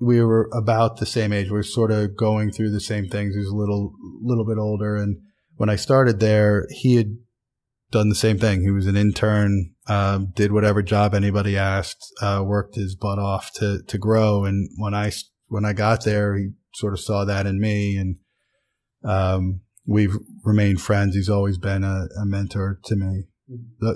we 0.00 0.22
were 0.22 0.48
about 0.52 0.98
the 0.98 1.06
same 1.06 1.32
age. 1.32 1.50
We 1.50 1.58
are 1.58 1.62
sort 1.62 1.90
of 1.90 2.16
going 2.16 2.50
through 2.50 2.70
the 2.70 2.80
same 2.80 3.08
things. 3.08 3.34
He 3.34 3.40
was 3.40 3.48
a 3.48 3.56
little, 3.56 3.92
little 4.22 4.46
bit 4.46 4.58
older. 4.58 4.96
And 4.96 5.18
when 5.56 5.68
I 5.68 5.76
started 5.76 6.20
there, 6.20 6.66
he 6.70 6.96
had 6.96 7.16
done 7.90 8.08
the 8.08 8.14
same 8.14 8.38
thing. 8.38 8.62
He 8.62 8.70
was 8.70 8.86
an 8.86 8.96
intern, 8.96 9.74
um, 9.86 10.32
did 10.34 10.52
whatever 10.52 10.82
job 10.82 11.14
anybody 11.14 11.56
asked, 11.56 12.12
uh, 12.22 12.42
worked 12.44 12.76
his 12.76 12.94
butt 12.94 13.18
off 13.18 13.52
to, 13.54 13.82
to 13.86 13.98
grow. 13.98 14.44
And 14.44 14.70
when 14.76 14.94
I, 14.94 15.12
when 15.48 15.64
I 15.64 15.72
got 15.72 16.04
there, 16.04 16.36
he 16.36 16.50
sort 16.74 16.92
of 16.92 17.00
saw 17.00 17.24
that 17.24 17.46
in 17.46 17.60
me 17.60 17.96
and, 17.96 18.16
um, 19.04 19.62
we've 19.86 20.16
remained 20.44 20.80
friends. 20.80 21.16
He's 21.16 21.28
always 21.28 21.58
been 21.58 21.82
a, 21.82 22.06
a 22.20 22.24
mentor 22.24 22.78
to 22.84 22.96
me. 22.96 23.24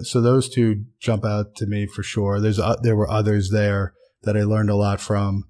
So 0.02 0.20
those 0.20 0.48
two 0.48 0.84
jump 1.00 1.24
out 1.24 1.54
to 1.56 1.66
me 1.66 1.86
for 1.86 2.02
sure. 2.02 2.40
There's 2.40 2.58
uh, 2.58 2.76
there 2.82 2.96
were 2.96 3.10
others 3.10 3.50
there 3.50 3.94
that 4.22 4.36
I 4.36 4.42
learned 4.42 4.70
a 4.70 4.76
lot 4.76 5.00
from, 5.00 5.44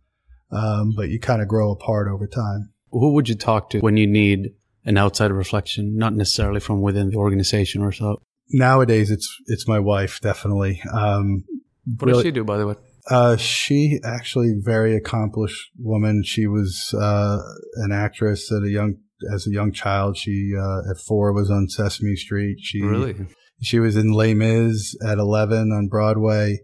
um, 0.51 0.93
but 0.97 1.09
you 1.09 1.18
kind 1.18 1.40
of 1.40 1.48
grow 1.48 1.70
apart 1.70 2.09
over 2.09 2.26
time. 2.26 2.70
Who 2.90 3.12
would 3.14 3.28
you 3.28 3.35
talk 3.35 3.70
to 3.70 3.81
when 3.81 3.97
you 3.97 4.06
need 4.06 4.51
an 4.85 4.98
outside 4.98 5.31
reflection, 5.31 5.97
not 5.97 6.12
necessarily 6.12 6.60
from 6.60 6.82
within 6.82 7.10
the 7.10 7.16
organization 7.16 7.82
or 7.82 7.93
so? 7.93 8.20
Nowadays, 8.51 9.10
it's 9.10 9.35
it's 9.47 9.66
my 9.66 9.78
wife 9.78 10.20
definitely. 10.20 10.82
Um, 10.93 11.44
what 11.86 12.06
really, 12.06 12.18
does 12.18 12.22
she 12.24 12.31
do, 12.31 12.44
by 12.44 12.59
the 12.59 12.66
way? 12.66 12.74
Uh, 13.10 13.36
she 13.36 14.01
actually 14.05 14.55
very 14.59 14.97
accomplished 14.97 15.70
woman. 15.78 16.22
She 16.24 16.47
was 16.47 16.94
uh, 16.98 17.39
an 17.76 17.93
actress 17.93 18.51
at 18.52 18.62
a 18.62 18.70
young 18.70 18.97
as 19.32 19.47
a 19.47 19.51
young 19.51 19.72
child. 19.72 20.16
She 20.16 20.52
uh, 20.59 20.90
at 20.90 20.98
four 20.98 21.32
was 21.32 21.51
on 21.51 21.68
Sesame 21.68 22.16
Street. 22.16 22.59
She 22.60 22.82
really 22.82 23.14
she 23.60 23.78
was 23.78 23.97
in 23.97 24.12
Les 24.12 24.35
Mis 24.35 24.97
at 25.05 25.18
eleven 25.18 25.72
on 25.72 25.89
Broadway. 25.89 26.60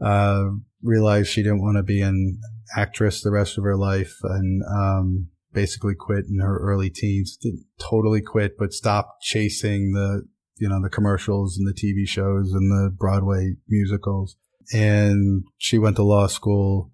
Uh, 0.00 0.50
realized 0.82 1.30
she 1.30 1.42
didn't 1.42 1.62
want 1.62 1.76
to 1.76 1.82
be 1.82 2.00
an 2.02 2.38
actress 2.76 3.22
the 3.22 3.30
rest 3.30 3.56
of 3.56 3.64
her 3.64 3.76
life, 3.76 4.16
and 4.22 4.62
um, 4.70 5.28
basically 5.52 5.94
quit 5.94 6.26
in 6.28 6.40
her 6.40 6.58
early 6.58 6.90
teens. 6.90 7.36
Didn't 7.36 7.64
totally 7.78 8.20
quit, 8.20 8.58
but 8.58 8.72
stopped 8.72 9.22
chasing 9.22 9.92
the 9.92 10.22
you 10.56 10.68
know 10.68 10.82
the 10.82 10.90
commercials 10.90 11.58
and 11.58 11.66
the 11.66 11.74
TV 11.74 12.06
shows 12.08 12.52
and 12.52 12.70
the 12.70 12.90
Broadway 12.90 13.54
musicals 13.68 14.36
and 14.72 15.44
she 15.58 15.78
went 15.78 15.96
to 15.96 16.02
law 16.02 16.26
school. 16.26 16.92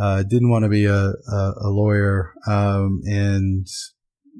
Uh, 0.00 0.22
didn't 0.22 0.48
want 0.48 0.64
to 0.64 0.70
be 0.70 0.86
a, 0.86 1.10
a, 1.10 1.52
a 1.60 1.68
lawyer, 1.68 2.32
um, 2.46 3.02
and 3.04 3.66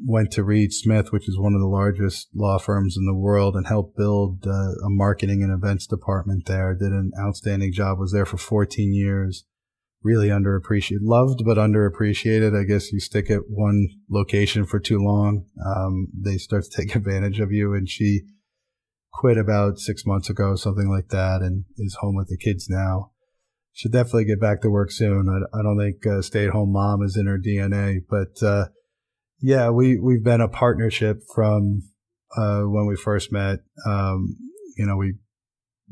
went 0.05 0.31
to 0.33 0.45
Reed 0.45 0.73
Smith, 0.73 1.13
which 1.13 1.29
is 1.29 1.39
one 1.39 1.55
of 1.55 1.61
the 1.61 1.67
largest 1.67 2.29
law 2.35 2.59
firms 2.59 2.97
in 2.97 3.07
the 3.07 3.15
world, 3.15 3.55
and 3.55 3.67
helped 3.67 3.97
build 3.97 4.47
uh, 4.47 4.51
a 4.51 4.89
marketing 4.89 5.43
and 5.43 5.53
events 5.53 5.87
department 5.87 6.47
there. 6.47 6.75
Did 6.75 6.93
an 6.93 7.13
outstanding 7.19 7.73
job. 7.73 7.99
Was 7.99 8.13
there 8.13 8.27
for 8.27 8.39
14 8.39 8.93
years. 8.93 9.45
Really 10.03 10.29
underappreciated, 10.29 10.99
loved 11.03 11.45
but 11.45 11.59
underappreciated. 11.59 12.61
I 12.61 12.65
guess 12.65 12.93
you 12.93 12.99
stick 12.99 13.31
at 13.31 13.43
one 13.49 13.87
location 14.11 14.67
for 14.67 14.81
too 14.81 14.99
long, 14.99 15.45
um, 15.65 16.09
they 16.13 16.39
start 16.39 16.65
to 16.65 16.77
take 16.77 16.95
advantage 16.97 17.39
of 17.39 17.53
you. 17.53 17.73
And 17.73 17.89
she 17.89 18.23
quit 19.13 19.39
about 19.39 19.79
six 19.79 20.05
months 20.05 20.29
ago, 20.29 20.57
something 20.57 20.91
like 20.91 21.09
that, 21.11 21.43
and 21.43 21.67
is 21.79 21.99
home 22.01 22.17
with 22.17 22.29
the 22.29 22.37
kids 22.37 22.69
now. 22.69 23.13
Should 23.75 23.93
definitely 23.93 24.25
get 24.25 24.41
back 24.41 24.61
to 24.63 24.71
work 24.71 24.91
soon. 24.91 25.29
I, 25.29 25.57
I 25.57 25.63
don't 25.63 25.79
think 25.79 26.05
uh, 26.05 26.21
stay 26.21 26.47
at 26.47 26.51
home 26.51 26.73
mom 26.73 27.03
is 27.03 27.17
in 27.17 27.27
her 27.27 27.39
DNA, 27.39 28.01
but 28.11 28.45
uh, 28.45 28.67
yeah, 29.43 29.71
we 29.71 29.99
we've 29.99 30.23
been 30.23 30.41
a 30.41 30.49
partnership 30.49 31.23
from 31.35 31.83
uh, 32.37 32.63
when 32.63 32.87
we 32.87 32.97
first 32.97 33.33
met. 33.33 33.59
Um, 33.85 34.37
you 34.77 34.87
know, 34.87 34.97
we 34.97 35.15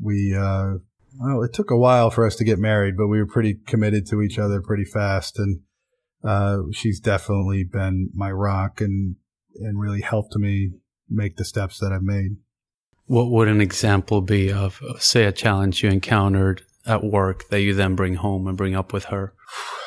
we 0.01 0.33
uh, 0.35 0.75
well, 1.19 1.43
it 1.43 1.53
took 1.53 1.69
a 1.69 1.77
while 1.77 2.09
for 2.09 2.25
us 2.25 2.37
to 2.37 2.45
get 2.45 2.57
married, 2.57 2.95
but 2.97 3.07
we 3.07 3.19
were 3.19 3.27
pretty 3.27 3.55
committed 3.67 4.07
to 4.07 4.21
each 4.21 4.39
other 4.39 4.61
pretty 4.61 4.85
fast, 4.85 5.37
and 5.37 5.59
uh, 6.23 6.59
she's 6.71 6.99
definitely 6.99 7.65
been 7.65 8.09
my 8.13 8.31
rock 8.31 8.79
and 8.79 9.17
and 9.59 9.79
really 9.79 10.01
helped 10.01 10.35
me 10.37 10.71
make 11.09 11.35
the 11.35 11.45
steps 11.45 11.77
that 11.79 11.91
I've 11.91 12.03
made. 12.03 12.37
What 13.05 13.29
would 13.31 13.49
an 13.49 13.59
example 13.59 14.21
be 14.21 14.53
of, 14.53 14.81
say, 14.97 15.25
a 15.25 15.33
challenge 15.33 15.83
you 15.83 15.89
encountered 15.89 16.61
at 16.85 17.03
work 17.03 17.49
that 17.49 17.61
you 17.61 17.73
then 17.73 17.95
bring 17.95 18.15
home 18.15 18.47
and 18.47 18.57
bring 18.57 18.75
up 18.75 18.93
with 18.93 19.05
her? 19.05 19.33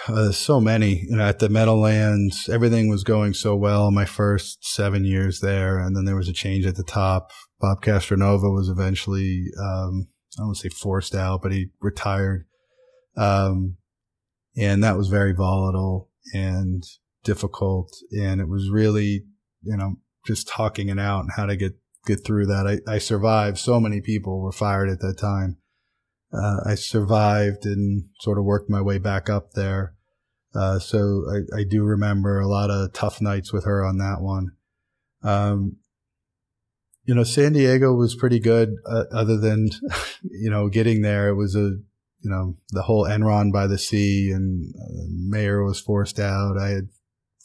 Uh, 0.06 0.32
so 0.32 0.60
many. 0.60 1.06
You 1.08 1.16
know, 1.16 1.24
at 1.26 1.38
the 1.38 1.48
Meadowlands, 1.48 2.48
everything 2.48 2.88
was 2.88 3.04
going 3.04 3.34
so 3.34 3.56
well 3.56 3.90
my 3.90 4.04
first 4.04 4.64
seven 4.64 5.04
years 5.04 5.40
there, 5.40 5.78
and 5.78 5.96
then 5.96 6.04
there 6.04 6.16
was 6.16 6.28
a 6.28 6.32
change 6.32 6.66
at 6.66 6.76
the 6.76 6.84
top. 6.84 7.30
Bob 7.60 7.82
Castronova 7.82 8.52
was 8.54 8.68
eventually, 8.68 9.44
um, 9.58 10.08
I 10.34 10.38
don't 10.38 10.46
want 10.48 10.58
to 10.58 10.68
say 10.68 10.68
forced 10.68 11.14
out, 11.14 11.40
but 11.42 11.52
he 11.52 11.68
retired. 11.80 12.46
Um, 13.16 13.76
and 14.56 14.82
that 14.84 14.96
was 14.96 15.08
very 15.08 15.32
volatile 15.32 16.10
and 16.32 16.82
difficult. 17.22 17.90
And 18.12 18.40
it 18.40 18.48
was 18.48 18.70
really, 18.70 19.24
you 19.62 19.76
know, 19.76 19.96
just 20.26 20.48
talking 20.48 20.88
it 20.88 20.98
out 20.98 21.20
and 21.20 21.30
how 21.36 21.46
to 21.46 21.56
get 21.56 21.72
get 22.06 22.24
through 22.24 22.46
that. 22.46 22.66
I, 22.66 22.92
I 22.92 22.98
survived. 22.98 23.58
So 23.58 23.80
many 23.80 24.00
people 24.00 24.42
were 24.42 24.52
fired 24.52 24.90
at 24.90 25.00
that 25.00 25.18
time. 25.18 25.56
Uh, 26.34 26.60
I 26.66 26.74
survived 26.74 27.64
and 27.64 28.08
sort 28.20 28.38
of 28.38 28.44
worked 28.44 28.68
my 28.68 28.80
way 28.80 28.98
back 28.98 29.30
up 29.30 29.52
there. 29.52 29.94
Uh, 30.54 30.78
so 30.78 31.24
I, 31.30 31.60
I, 31.60 31.64
do 31.64 31.82
remember 31.82 32.38
a 32.38 32.46
lot 32.46 32.70
of 32.70 32.92
tough 32.92 33.20
nights 33.20 33.52
with 33.52 33.64
her 33.64 33.84
on 33.84 33.98
that 33.98 34.20
one. 34.20 34.52
Um, 35.22 35.78
you 37.04 37.14
know, 37.14 37.24
San 37.24 37.52
Diego 37.52 37.92
was 37.92 38.14
pretty 38.14 38.38
good, 38.38 38.76
uh, 38.86 39.04
other 39.12 39.36
than, 39.36 39.70
you 40.22 40.50
know, 40.50 40.68
getting 40.68 41.02
there. 41.02 41.28
It 41.28 41.34
was 41.34 41.56
a, 41.56 41.78
you 42.20 42.30
know, 42.30 42.56
the 42.70 42.82
whole 42.82 43.04
Enron 43.04 43.52
by 43.52 43.66
the 43.66 43.78
sea 43.78 44.30
and 44.30 44.74
uh, 44.76 45.06
mayor 45.08 45.64
was 45.64 45.80
forced 45.80 46.20
out. 46.20 46.56
I 46.56 46.68
had 46.68 46.88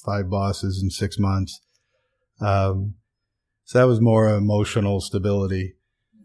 five 0.06 0.30
bosses 0.30 0.82
in 0.82 0.90
six 0.90 1.18
months. 1.18 1.62
Um, 2.40 2.96
so 3.66 3.80
that 3.80 3.88
was 3.88 4.00
more 4.00 4.30
emotional 4.30 5.02
stability. 5.02 5.76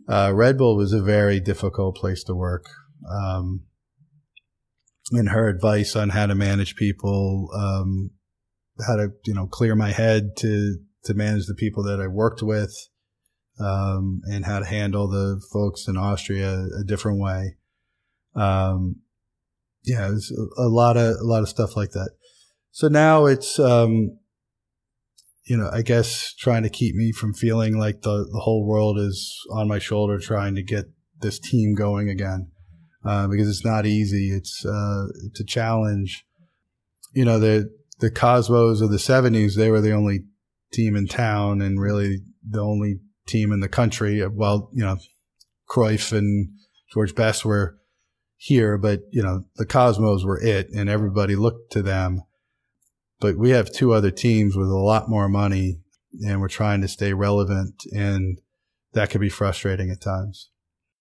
Uh, 0.09 0.32
Red 0.35 0.59
Bull 0.59 0.76
was 0.76 0.93
a 0.93 1.02
very 1.02 1.40
difficult 1.40 1.97
place 1.97 2.24
to 2.24 2.35
work. 2.35 2.66
Um, 3.10 3.64
and 5.12 5.28
her 5.31 5.48
advice 5.48 5.97
on 5.97 6.10
how 6.10 6.26
to 6.26 6.35
manage 6.35 6.76
people, 6.76 7.48
um, 7.55 8.10
how 8.86 8.97
to, 8.97 9.09
you 9.26 9.35
know, 9.35 9.47
clear 9.47 9.74
my 9.74 9.93
head 9.93 10.36
to, 10.39 10.78
to 11.05 11.14
manage 11.14 11.47
the 11.47 11.55
people 11.55 11.82
that 11.85 12.01
I 12.01 12.06
worked 12.06 12.43
with, 12.43 12.74
um, 13.60 14.22
and 14.24 14.44
how 14.44 14.59
to 14.59 14.64
handle 14.64 15.09
the 15.09 15.40
folks 15.52 15.86
in 15.86 15.97
Austria 15.97 16.66
a 16.81 16.85
different 16.85 17.20
way. 17.20 17.56
Um, 18.35 18.97
yeah, 19.85 20.09
it 20.09 20.12
was 20.12 20.31
a 20.56 20.68
lot 20.68 20.97
of, 20.97 21.16
a 21.20 21.24
lot 21.24 21.43
of 21.43 21.48
stuff 21.48 21.76
like 21.76 21.90
that. 21.90 22.10
So 22.70 22.89
now 22.89 23.26
it's, 23.26 23.59
um, 23.59 24.18
you 25.46 25.56
know, 25.56 25.70
I 25.72 25.82
guess 25.82 26.34
trying 26.38 26.62
to 26.62 26.70
keep 26.70 26.94
me 26.94 27.12
from 27.12 27.34
feeling 27.34 27.78
like 27.78 28.02
the, 28.02 28.28
the 28.32 28.40
whole 28.40 28.66
world 28.66 28.98
is 28.98 29.34
on 29.52 29.68
my 29.68 29.78
shoulder 29.78 30.18
trying 30.18 30.54
to 30.54 30.62
get 30.62 30.86
this 31.20 31.38
team 31.38 31.74
going 31.74 32.08
again. 32.08 32.50
Uh, 33.04 33.28
because 33.28 33.48
it's 33.48 33.64
not 33.64 33.84
easy. 33.84 34.30
It's, 34.30 34.64
uh, 34.64 35.06
it's 35.26 35.40
a 35.40 35.44
challenge. 35.44 36.24
You 37.12 37.26
know, 37.26 37.38
the, 37.38 37.70
the 38.00 38.10
Cosmos 38.10 38.80
of 38.80 38.90
the 38.90 38.98
seventies, 38.98 39.56
they 39.56 39.70
were 39.70 39.82
the 39.82 39.92
only 39.92 40.20
team 40.72 40.96
in 40.96 41.06
town 41.06 41.60
and 41.60 41.78
really 41.78 42.22
the 42.48 42.60
only 42.60 43.00
team 43.26 43.52
in 43.52 43.60
the 43.60 43.68
country. 43.68 44.26
Well, 44.26 44.70
you 44.72 44.82
know, 44.82 44.96
Cruyff 45.68 46.16
and 46.16 46.48
George 46.92 47.14
Best 47.14 47.44
were 47.44 47.76
here, 48.36 48.78
but 48.78 49.00
you 49.10 49.22
know, 49.22 49.44
the 49.56 49.66
Cosmos 49.66 50.24
were 50.24 50.40
it 50.40 50.68
and 50.74 50.88
everybody 50.88 51.36
looked 51.36 51.72
to 51.72 51.82
them. 51.82 52.22
But 53.20 53.36
we 53.36 53.50
have 53.50 53.72
two 53.72 53.92
other 53.92 54.10
teams 54.10 54.56
with 54.56 54.68
a 54.68 54.76
lot 54.76 55.08
more 55.08 55.28
money 55.28 55.78
and 56.24 56.40
we're 56.40 56.48
trying 56.48 56.80
to 56.82 56.88
stay 56.88 57.12
relevant 57.12 57.84
and 57.92 58.40
that 58.92 59.10
could 59.10 59.20
be 59.20 59.28
frustrating 59.28 59.90
at 59.90 60.00
times. 60.00 60.50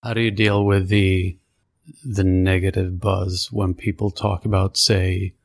How 0.04 0.14
do 0.14 0.22
you 0.22 0.32
deal 0.32 0.66
with 0.66 0.90
the 0.90 1.38
the 2.04 2.24
negative 2.24 3.00
buzz 3.00 3.50
when 3.52 3.74
people 3.74 4.10
talk 4.10 4.46
about 4.46 4.78
say 4.78 5.36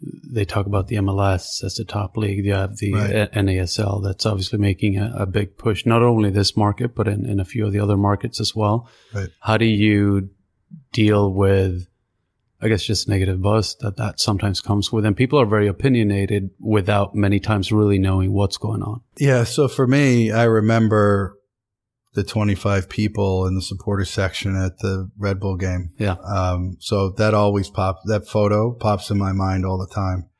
they 0.00 0.44
talk 0.44 0.66
about 0.66 0.88
the 0.88 0.96
MLS 0.96 1.62
as 1.62 1.76
the 1.76 1.84
top 1.84 2.16
league. 2.16 2.44
You 2.44 2.54
have 2.54 2.76
the 2.76 2.92
right. 2.92 3.32
NASL 3.32 4.02
that's 4.02 4.26
obviously 4.26 4.58
making 4.58 4.98
a, 4.98 5.12
a, 5.16 5.26
big 5.26 5.56
push, 5.56 5.86
not 5.86 6.02
only 6.02 6.30
this 6.30 6.56
market, 6.56 6.94
but 6.94 7.08
in, 7.08 7.24
in 7.24 7.40
a 7.40 7.44
few 7.44 7.66
of 7.66 7.72
the 7.72 7.80
other 7.80 7.96
markets 7.96 8.40
as 8.40 8.54
well. 8.54 8.88
Right. 9.12 9.28
How 9.40 9.56
do 9.56 9.64
you 9.64 10.30
deal 10.92 11.32
with 11.32 11.86
I 12.64 12.68
guess 12.68 12.82
just 12.82 13.10
negative 13.10 13.42
buzz 13.42 13.76
that 13.80 13.98
that 13.98 14.18
sometimes 14.18 14.62
comes 14.62 14.90
with. 14.90 15.04
And 15.04 15.14
people 15.14 15.38
are 15.38 15.44
very 15.44 15.68
opinionated 15.68 16.48
without 16.58 17.14
many 17.14 17.38
times 17.38 17.70
really 17.70 17.98
knowing 17.98 18.32
what's 18.32 18.56
going 18.56 18.82
on. 18.82 19.02
Yeah. 19.18 19.44
So 19.44 19.68
for 19.68 19.86
me, 19.86 20.32
I 20.32 20.44
remember 20.44 21.36
the 22.14 22.24
25 22.24 22.88
people 22.88 23.46
in 23.46 23.54
the 23.54 23.60
supporter 23.60 24.06
section 24.06 24.56
at 24.56 24.78
the 24.78 25.10
Red 25.18 25.40
Bull 25.40 25.56
game. 25.56 25.90
Yeah. 25.98 26.16
Um, 26.24 26.78
so 26.80 27.10
that 27.10 27.34
always 27.34 27.68
pops, 27.68 28.00
that 28.06 28.26
photo 28.26 28.72
pops 28.72 29.10
in 29.10 29.18
my 29.18 29.32
mind 29.32 29.66
all 29.66 29.76
the 29.76 29.94
time. 29.94 30.30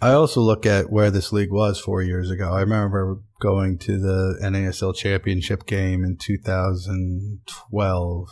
I 0.00 0.12
also 0.12 0.40
look 0.40 0.64
at 0.64 0.90
where 0.90 1.10
this 1.10 1.32
league 1.32 1.52
was 1.52 1.78
four 1.80 2.00
years 2.02 2.30
ago. 2.30 2.52
I 2.52 2.60
remember 2.60 3.18
going 3.40 3.76
to 3.78 3.98
the 3.98 4.38
NASL 4.42 4.96
championship 4.96 5.66
game 5.66 6.02
in 6.02 6.16
2012 6.18 8.28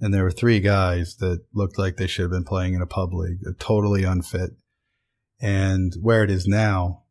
and 0.00 0.12
there 0.12 0.24
were 0.24 0.30
three 0.30 0.60
guys 0.60 1.16
that 1.16 1.44
looked 1.52 1.78
like 1.78 1.96
they 1.96 2.06
should 2.06 2.22
have 2.22 2.30
been 2.30 2.44
playing 2.44 2.74
in 2.74 2.82
a 2.82 2.86
pub 2.86 3.12
league, 3.12 3.38
totally 3.58 4.04
unfit. 4.04 4.50
And 5.40 5.92
where 6.00 6.24
it 6.24 6.30
is 6.30 6.46
now, 6.46 7.04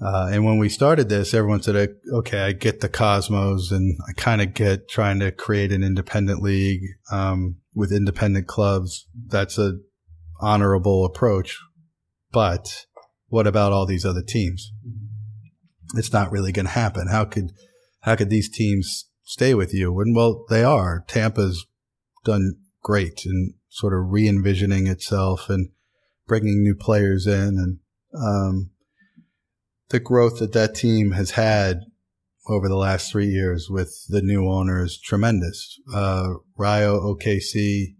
uh, 0.00 0.28
and 0.30 0.44
when 0.44 0.58
we 0.58 0.68
started 0.68 1.08
this, 1.08 1.34
everyone 1.34 1.60
said, 1.60 1.96
"Okay, 2.12 2.40
I 2.40 2.52
get 2.52 2.80
the 2.80 2.88
Cosmos, 2.88 3.72
and 3.72 3.98
I 4.08 4.12
kind 4.12 4.40
of 4.40 4.54
get 4.54 4.88
trying 4.88 5.18
to 5.20 5.32
create 5.32 5.72
an 5.72 5.82
independent 5.82 6.40
league 6.40 6.82
um, 7.10 7.56
with 7.74 7.92
independent 7.92 8.46
clubs. 8.46 9.08
That's 9.26 9.58
a 9.58 9.78
honorable 10.40 11.04
approach, 11.04 11.58
but 12.30 12.86
what 13.26 13.48
about 13.48 13.72
all 13.72 13.86
these 13.86 14.04
other 14.04 14.22
teams?" 14.22 14.70
it's 15.94 16.12
not 16.12 16.30
really 16.30 16.52
going 16.52 16.66
to 16.66 16.72
happen. 16.72 17.08
How 17.08 17.24
could, 17.24 17.52
how 18.00 18.16
could 18.16 18.30
these 18.30 18.48
teams 18.48 19.08
stay 19.22 19.54
with 19.54 19.72
you? 19.72 19.98
And 20.00 20.14
well, 20.14 20.44
they 20.48 20.64
are. 20.64 21.04
Tampa's 21.06 21.66
done 22.28 22.56
great 22.82 23.24
in 23.24 23.54
sort 23.68 23.94
of 23.94 24.10
re-envisioning 24.10 24.86
itself 24.86 25.48
and 25.48 25.70
bringing 26.26 26.62
new 26.62 26.74
players 26.74 27.26
in 27.26 27.58
and, 27.58 27.78
um, 28.14 28.70
the 29.88 30.00
growth 30.00 30.38
that 30.38 30.52
that 30.52 30.74
team 30.74 31.12
has 31.12 31.32
had 31.32 31.80
over 32.48 32.68
the 32.68 32.76
last 32.76 33.10
three 33.10 33.26
years 33.26 33.68
with 33.70 34.06
the 34.08 34.22
new 34.22 34.48
owners 34.48 34.98
tremendous. 34.98 35.78
Uh, 35.92 36.34
Rayo 36.56 37.00
OKC, 37.00 37.94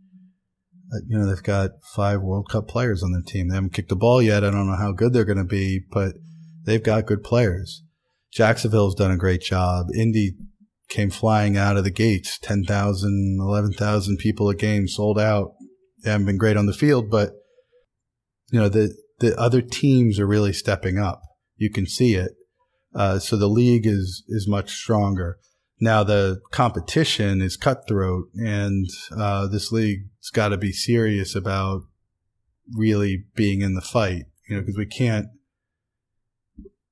uh, 0.92 1.00
you 1.06 1.18
know, 1.18 1.26
they've 1.26 1.42
got 1.42 1.70
five 1.94 2.20
World 2.20 2.48
Cup 2.50 2.68
players 2.68 3.02
on 3.02 3.12
their 3.12 3.22
team. 3.22 3.48
They 3.48 3.54
haven't 3.54 3.74
kicked 3.74 3.90
the 3.90 3.96
ball 3.96 4.22
yet. 4.22 4.44
I 4.44 4.50
don't 4.50 4.66
know 4.66 4.76
how 4.76 4.92
good 4.92 5.12
they're 5.12 5.24
going 5.24 5.38
to 5.38 5.44
be, 5.44 5.80
but 5.90 6.14
they've 6.64 6.82
got 6.82 7.06
good 7.06 7.22
players. 7.22 7.82
Jacksonville's 8.32 8.94
done 8.94 9.10
a 9.10 9.16
great 9.16 9.42
job. 9.42 9.86
Indy 9.94 10.34
came 10.88 11.10
flying 11.10 11.56
out 11.56 11.76
of 11.76 11.84
the 11.84 11.90
gates, 11.90 12.38
10,000, 12.38 13.38
11,000 13.40 14.16
people 14.18 14.48
a 14.48 14.54
game 14.54 14.88
sold 14.88 15.18
out. 15.18 15.52
They 16.02 16.10
haven't 16.10 16.26
been 16.26 16.38
great 16.38 16.56
on 16.56 16.66
the 16.66 16.72
field, 16.72 17.10
but 17.10 17.32
you 18.50 18.58
know, 18.58 18.68
the, 18.68 18.94
the 19.20 19.38
other 19.38 19.60
teams 19.60 20.18
are 20.18 20.26
really 20.26 20.52
stepping 20.52 20.98
up. 20.98 21.20
You 21.56 21.70
can 21.70 21.86
see 21.86 22.14
it. 22.14 22.32
Uh, 22.94 23.18
so 23.18 23.36
the 23.36 23.48
league 23.48 23.86
is, 23.86 24.24
is 24.28 24.48
much 24.48 24.70
stronger. 24.70 25.38
Now 25.80 26.02
the 26.02 26.40
competition 26.50 27.42
is 27.42 27.56
cutthroat 27.56 28.30
and, 28.34 28.88
uh, 29.16 29.46
this 29.46 29.70
league's 29.70 30.30
got 30.32 30.48
to 30.48 30.56
be 30.56 30.72
serious 30.72 31.34
about 31.34 31.82
really 32.74 33.24
being 33.34 33.60
in 33.60 33.74
the 33.74 33.80
fight, 33.80 34.24
you 34.48 34.56
know, 34.56 34.62
because 34.62 34.78
we 34.78 34.86
can't, 34.86 35.26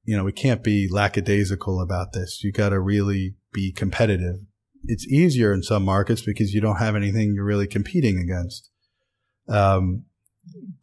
you 0.05 0.17
know, 0.17 0.25
we 0.25 0.33
can't 0.33 0.63
be 0.63 0.89
lackadaisical 0.91 1.81
about 1.81 2.13
this. 2.13 2.45
You 2.45 2.53
got 2.53 2.69
to 2.69 2.79
really 2.79 3.35
be 3.57 3.73
competitive. 3.73 4.37
It's 4.85 5.07
easier 5.09 5.53
in 5.53 5.63
some 5.63 5.83
markets 5.83 6.21
because 6.21 6.53
you 6.53 6.61
don't 6.61 6.77
have 6.77 6.95
anything 6.95 7.33
you're 7.35 7.45
really 7.45 7.67
competing 7.67 8.19
against. 8.19 8.71
Um, 9.49 10.05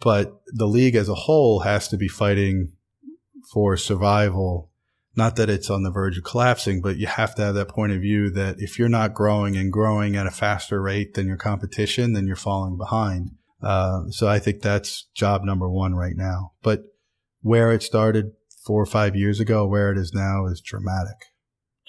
but 0.01 0.41
the 0.47 0.65
league 0.65 0.95
as 0.95 1.07
a 1.07 1.15
whole 1.15 1.59
has 1.59 1.87
to 1.89 1.97
be 1.97 2.07
fighting 2.07 2.73
for 3.53 3.77
survival. 3.77 4.71
Not 5.15 5.35
that 5.35 5.49
it's 5.49 5.69
on 5.69 5.83
the 5.83 5.91
verge 5.91 6.17
of 6.17 6.23
collapsing, 6.23 6.81
but 6.81 6.97
you 6.97 7.05
have 7.05 7.35
to 7.35 7.43
have 7.43 7.55
that 7.55 7.67
point 7.67 7.93
of 7.93 8.01
view 8.01 8.31
that 8.31 8.55
if 8.57 8.79
you're 8.79 8.89
not 8.89 9.13
growing 9.13 9.55
and 9.55 9.71
growing 9.71 10.15
at 10.15 10.25
a 10.25 10.31
faster 10.31 10.81
rate 10.81 11.13
than 11.13 11.27
your 11.27 11.37
competition, 11.37 12.13
then 12.13 12.25
you're 12.25 12.35
falling 12.35 12.77
behind. 12.77 13.29
Uh, 13.61 14.09
so 14.09 14.27
I 14.27 14.39
think 14.39 14.61
that's 14.61 15.07
job 15.13 15.43
number 15.43 15.69
one 15.69 15.93
right 15.93 16.17
now. 16.17 16.53
But 16.63 16.81
where 17.41 17.71
it 17.71 17.83
started 17.83 18.31
four 18.65 18.81
or 18.81 18.87
five 18.87 19.15
years 19.15 19.39
ago, 19.39 19.67
where 19.67 19.91
it 19.91 19.97
is 19.99 20.13
now 20.13 20.47
is 20.47 20.61
dramatic, 20.61 21.32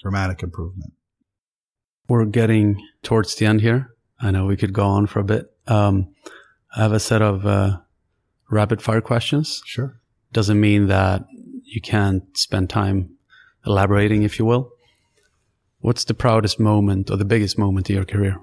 dramatic 0.05 0.43
improvement. 0.43 0.93
We're 2.07 2.25
getting 2.25 2.79
towards 3.01 3.33
the 3.33 3.47
end 3.47 3.61
here. 3.61 3.89
I 4.21 4.29
know 4.29 4.45
we 4.45 4.55
could 4.55 4.71
go 4.71 4.85
on 4.85 5.07
for 5.07 5.19
a 5.19 5.23
bit. 5.23 5.47
Um, 5.65 6.13
I 6.75 6.83
have 6.83 6.91
a 6.91 6.99
set 6.99 7.23
of 7.23 7.43
uh, 7.43 7.77
rapid 8.51 8.83
fire 8.83 9.01
questions. 9.01 9.63
Sure. 9.65 9.99
Doesn't 10.31 10.59
mean 10.59 10.85
that 10.89 11.23
you 11.63 11.81
can't 11.81 12.21
spend 12.37 12.69
time 12.69 13.15
elaborating, 13.65 14.21
if 14.21 14.37
you 14.37 14.45
will. 14.45 14.69
What's 15.79 16.03
the 16.03 16.13
proudest 16.13 16.59
moment 16.59 17.09
or 17.09 17.17
the 17.17 17.25
biggest 17.25 17.57
moment 17.57 17.89
of 17.89 17.95
your 17.95 18.05
career? 18.05 18.37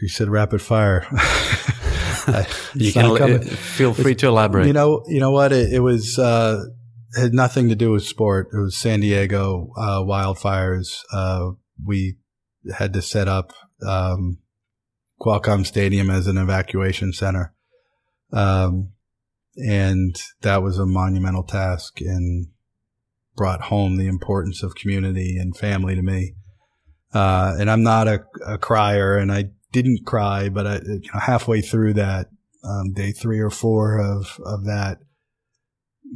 You 0.00 0.08
said 0.08 0.30
rapid 0.30 0.62
fire. 0.62 1.06
you 2.74 2.90
can 2.90 3.42
feel 3.42 3.92
free 3.92 4.14
to 4.14 4.28
elaborate. 4.28 4.66
You 4.66 4.72
know, 4.72 5.04
you 5.08 5.20
know 5.20 5.30
what? 5.30 5.52
It, 5.52 5.74
it 5.74 5.80
was 5.80 6.18
uh, 6.18 6.64
had 7.14 7.34
nothing 7.34 7.68
to 7.68 7.74
do 7.74 7.90
with 7.92 8.04
sport. 8.04 8.48
It 8.52 8.58
was 8.58 8.76
San 8.76 9.00
Diego 9.00 9.72
uh, 9.76 10.00
wildfires. 10.00 11.00
Uh, 11.12 11.52
we 11.84 12.16
had 12.76 12.92
to 12.94 13.02
set 13.02 13.28
up 13.28 13.52
um, 13.86 14.38
Qualcomm 15.20 15.66
Stadium 15.66 16.10
as 16.10 16.26
an 16.26 16.38
evacuation 16.38 17.12
center. 17.12 17.54
Um, 18.32 18.92
and 19.56 20.16
that 20.40 20.62
was 20.62 20.78
a 20.78 20.86
monumental 20.86 21.42
task 21.42 22.00
and 22.00 22.48
brought 23.36 23.62
home 23.62 23.96
the 23.96 24.06
importance 24.06 24.62
of 24.62 24.74
community 24.74 25.36
and 25.36 25.56
family 25.56 25.94
to 25.94 26.02
me. 26.02 26.34
Uh, 27.12 27.54
and 27.58 27.70
I'm 27.70 27.82
not 27.82 28.08
a, 28.08 28.24
a, 28.46 28.56
crier 28.56 29.16
and 29.16 29.30
I 29.30 29.50
didn't 29.70 30.06
cry, 30.06 30.48
but 30.48 30.66
I, 30.66 30.74
you 30.76 31.10
know, 31.12 31.20
halfway 31.20 31.60
through 31.60 31.94
that, 31.94 32.28
um, 32.64 32.92
day 32.92 33.12
three 33.12 33.38
or 33.38 33.50
four 33.50 33.98
of, 33.98 34.40
of 34.44 34.64
that, 34.64 34.98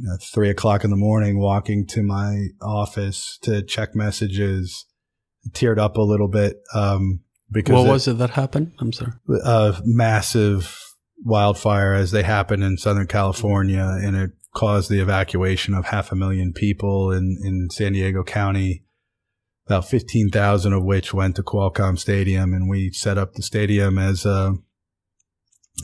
know, 0.03 0.17
three 0.33 0.49
o'clock 0.49 0.83
in 0.83 0.89
the 0.89 0.97
morning, 0.97 1.39
walking 1.39 1.85
to 1.87 2.03
my 2.03 2.47
office 2.61 3.37
to 3.43 3.61
check 3.63 3.95
messages, 3.95 4.85
teared 5.51 5.79
up 5.79 5.97
a 5.97 6.01
little 6.01 6.27
bit. 6.27 6.57
Um, 6.73 7.21
because 7.51 7.75
what 7.75 7.87
it, 7.87 7.91
was 7.91 8.07
it 8.07 8.17
that 8.17 8.31
happened? 8.31 8.73
I'm 8.79 8.91
sorry. 8.91 9.13
A 9.45 9.79
massive 9.85 10.79
wildfire 11.23 11.93
as 11.93 12.11
they 12.11 12.23
happened 12.23 12.63
in 12.63 12.77
Southern 12.77 13.07
California 13.07 13.97
and 14.01 14.15
it 14.15 14.31
caused 14.53 14.89
the 14.89 14.99
evacuation 14.99 15.73
of 15.73 15.85
half 15.85 16.11
a 16.11 16.15
million 16.15 16.53
people 16.53 17.11
in, 17.11 17.37
in 17.43 17.69
San 17.71 17.93
Diego 17.93 18.23
County, 18.23 18.83
about 19.67 19.87
15,000 19.87 20.73
of 20.73 20.83
which 20.83 21.13
went 21.13 21.35
to 21.35 21.43
Qualcomm 21.43 21.97
Stadium. 21.97 22.53
And 22.53 22.69
we 22.69 22.91
set 22.91 23.17
up 23.17 23.33
the 23.33 23.43
stadium 23.43 23.97
as 23.97 24.25
a, 24.25 24.55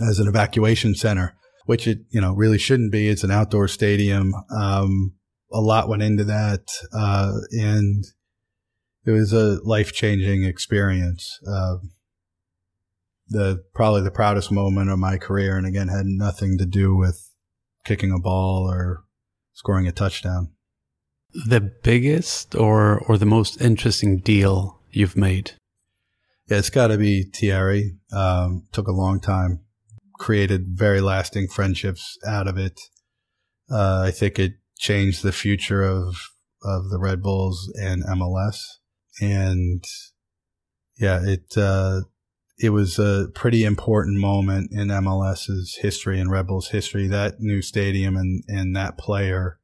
as 0.02 0.20
an 0.20 0.28
evacuation 0.28 0.96
center, 0.96 1.36
which 1.66 1.88
it, 1.88 2.00
you 2.10 2.22
know, 2.22 2.34
really 2.34 2.58
shouldn't 2.58 2.92
be. 2.92 3.10
It's 3.10 3.24
an 3.24 3.32
outdoor 3.32 3.68
stadium. 3.68 4.34
Um, 4.56 5.14
a 5.52 5.62
lot 5.62 5.88
went 5.88 6.04
into 6.04 6.24
that. 6.26 6.68
Uh, 6.94 7.34
and 7.52 8.06
it 9.06 9.12
was 9.12 9.34
a 9.34 9.60
life 9.64 9.94
changing 9.94 10.44
experience. 10.44 11.40
Uh, 11.48 11.76
the 13.28 13.64
probably 13.74 14.02
the 14.02 14.12
proudest 14.12 14.52
moment 14.52 14.90
of 14.90 15.00
my 15.00 15.18
career, 15.18 15.58
and 15.58 15.66
again 15.66 15.88
had 15.88 16.06
nothing 16.06 16.58
to 16.58 16.66
do 16.66 16.96
with 16.96 17.30
kicking 17.84 18.12
a 18.12 18.20
ball 18.20 18.70
or 18.70 19.04
scoring 19.54 19.88
a 19.88 19.92
touchdown. 19.92 20.52
The 21.48 21.62
biggest 21.62 22.56
or 22.56 23.00
or 23.00 23.18
the 23.18 23.26
most 23.26 23.60
interesting 23.62 24.20
deal 24.20 24.80
you've 24.92 25.18
made? 25.18 25.54
Yeah, 26.50 26.58
it's 26.58 26.70
got 26.70 26.88
to 26.88 26.98
be 26.98 27.24
Thierry. 27.24 27.98
Um, 28.12 28.68
took 28.72 28.88
a 28.88 28.94
long 28.94 29.20
time, 29.20 29.62
created 30.14 30.68
very 30.70 31.02
lasting 31.02 31.48
friendships 31.48 32.18
out 32.26 32.48
of 32.48 32.58
it. 32.58 32.80
Uh, 33.70 34.04
I 34.06 34.12
think 34.12 34.40
it 34.40 34.54
changed 34.78 35.24
the 35.24 35.32
future 35.32 35.84
of 35.84 36.16
of 36.64 36.90
the 36.90 37.00
Red 37.00 37.22
Bulls 37.22 37.72
and 37.76 38.04
MLS, 38.04 38.58
and 39.20 39.84
yeah, 40.98 41.22
it 41.24 41.58
uh, 41.58 42.02
it 42.58 42.70
was 42.70 43.00
a 43.00 43.28
pretty 43.34 43.64
important 43.64 44.20
moment 44.20 44.72
in 44.72 44.88
MLS's 44.88 45.78
history 45.82 46.20
and 46.20 46.32
Red 46.32 46.48
Bulls 46.48 46.70
history. 46.70 47.08
That 47.08 47.40
new 47.40 47.62
stadium 47.62 48.16
and, 48.16 48.44
and 48.48 48.76
that 48.76 48.98
player 48.98 49.60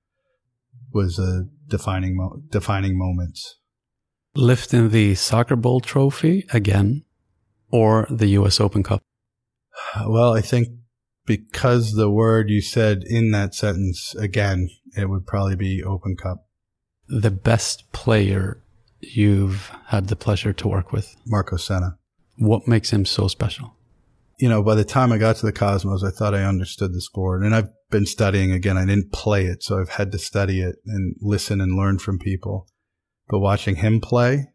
was 0.91 1.19
a 1.19 1.45
defining 1.67 2.17
mo- 2.17 2.41
defining 2.49 2.97
moments. 2.97 3.57
Lifting 4.35 4.89
the 4.89 5.15
soccer 5.15 5.55
bowl 5.55 5.81
trophy 5.81 6.45
again, 6.51 7.03
or 7.71 8.07
the 8.09 8.27
U.S. 8.27 8.59
Open 8.59 8.83
Cup. 8.83 9.01
Well, 10.05 10.33
I 10.33 10.41
think 10.41 10.69
because 11.25 11.93
the 11.93 12.09
word 12.09 12.49
you 12.49 12.61
said 12.61 13.03
in 13.05 13.31
that 13.31 13.53
sentence 13.53 14.15
again, 14.15 14.69
it 14.97 15.09
would 15.09 15.27
probably 15.27 15.55
be 15.55 15.83
Open 15.83 16.15
Cup. 16.15 16.47
The 17.07 17.31
best 17.31 17.91
player 17.91 18.63
you've 18.99 19.71
had 19.87 20.07
the 20.07 20.15
pleasure 20.15 20.53
to 20.53 20.67
work 20.67 20.91
with, 20.91 21.15
Marcos 21.25 21.65
Senna. 21.65 21.97
What 22.37 22.67
makes 22.67 22.91
him 22.91 23.05
so 23.05 23.27
special? 23.27 23.75
You 24.39 24.49
know, 24.49 24.63
by 24.63 24.75
the 24.75 24.85
time 24.85 25.11
I 25.11 25.17
got 25.17 25.35
to 25.37 25.45
the 25.45 25.51
Cosmos, 25.51 26.03
I 26.03 26.11
thought 26.11 26.33
I 26.33 26.43
understood 26.43 26.93
the 26.93 27.01
sport 27.01 27.43
and 27.43 27.53
I've 27.53 27.69
been 27.91 28.05
studying 28.05 28.51
again. 28.51 28.77
I 28.77 28.85
didn't 28.85 29.11
play 29.11 29.45
it, 29.45 29.63
so 29.63 29.79
I've 29.79 29.89
had 29.89 30.11
to 30.13 30.17
study 30.17 30.61
it 30.61 30.77
and 30.85 31.15
listen 31.19 31.59
and 31.59 31.75
learn 31.75 31.99
from 31.99 32.19
people. 32.19 32.67
But 33.27 33.39
watching 33.39 33.75
him 33.75 33.99
play, 33.99 34.47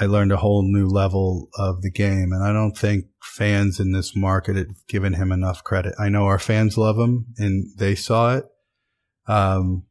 I 0.00 0.06
learned 0.06 0.32
a 0.32 0.38
whole 0.38 0.62
new 0.62 0.86
level 0.86 1.50
of 1.58 1.82
the 1.82 1.90
game. 1.90 2.32
And 2.32 2.42
I 2.42 2.54
don't 2.54 2.76
think 2.76 3.04
fans 3.22 3.78
in 3.78 3.92
this 3.92 4.16
market 4.16 4.56
have 4.56 4.86
given 4.88 5.12
him 5.12 5.30
enough 5.30 5.62
credit. 5.62 5.94
I 5.98 6.08
know 6.08 6.24
our 6.24 6.38
fans 6.38 6.78
love 6.78 6.98
him 6.98 7.26
and 7.36 7.66
they 7.76 7.94
saw 7.94 8.36
it. 8.36 8.46
Um, 9.28 9.84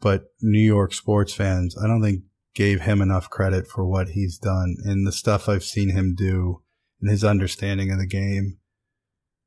but 0.00 0.24
New 0.42 0.60
York 0.60 0.92
sports 0.92 1.32
fans, 1.32 1.74
I 1.82 1.86
don't 1.86 2.02
think 2.02 2.24
gave 2.54 2.82
him 2.82 3.00
enough 3.00 3.30
credit 3.30 3.66
for 3.66 3.84
what 3.84 4.10
he's 4.10 4.38
done 4.38 4.76
and 4.84 5.06
the 5.06 5.12
stuff 5.12 5.48
I've 5.48 5.64
seen 5.64 5.90
him 5.90 6.14
do 6.14 6.62
and 7.00 7.10
his 7.10 7.24
understanding 7.24 7.90
of 7.90 7.98
the 7.98 8.06
game 8.06 8.58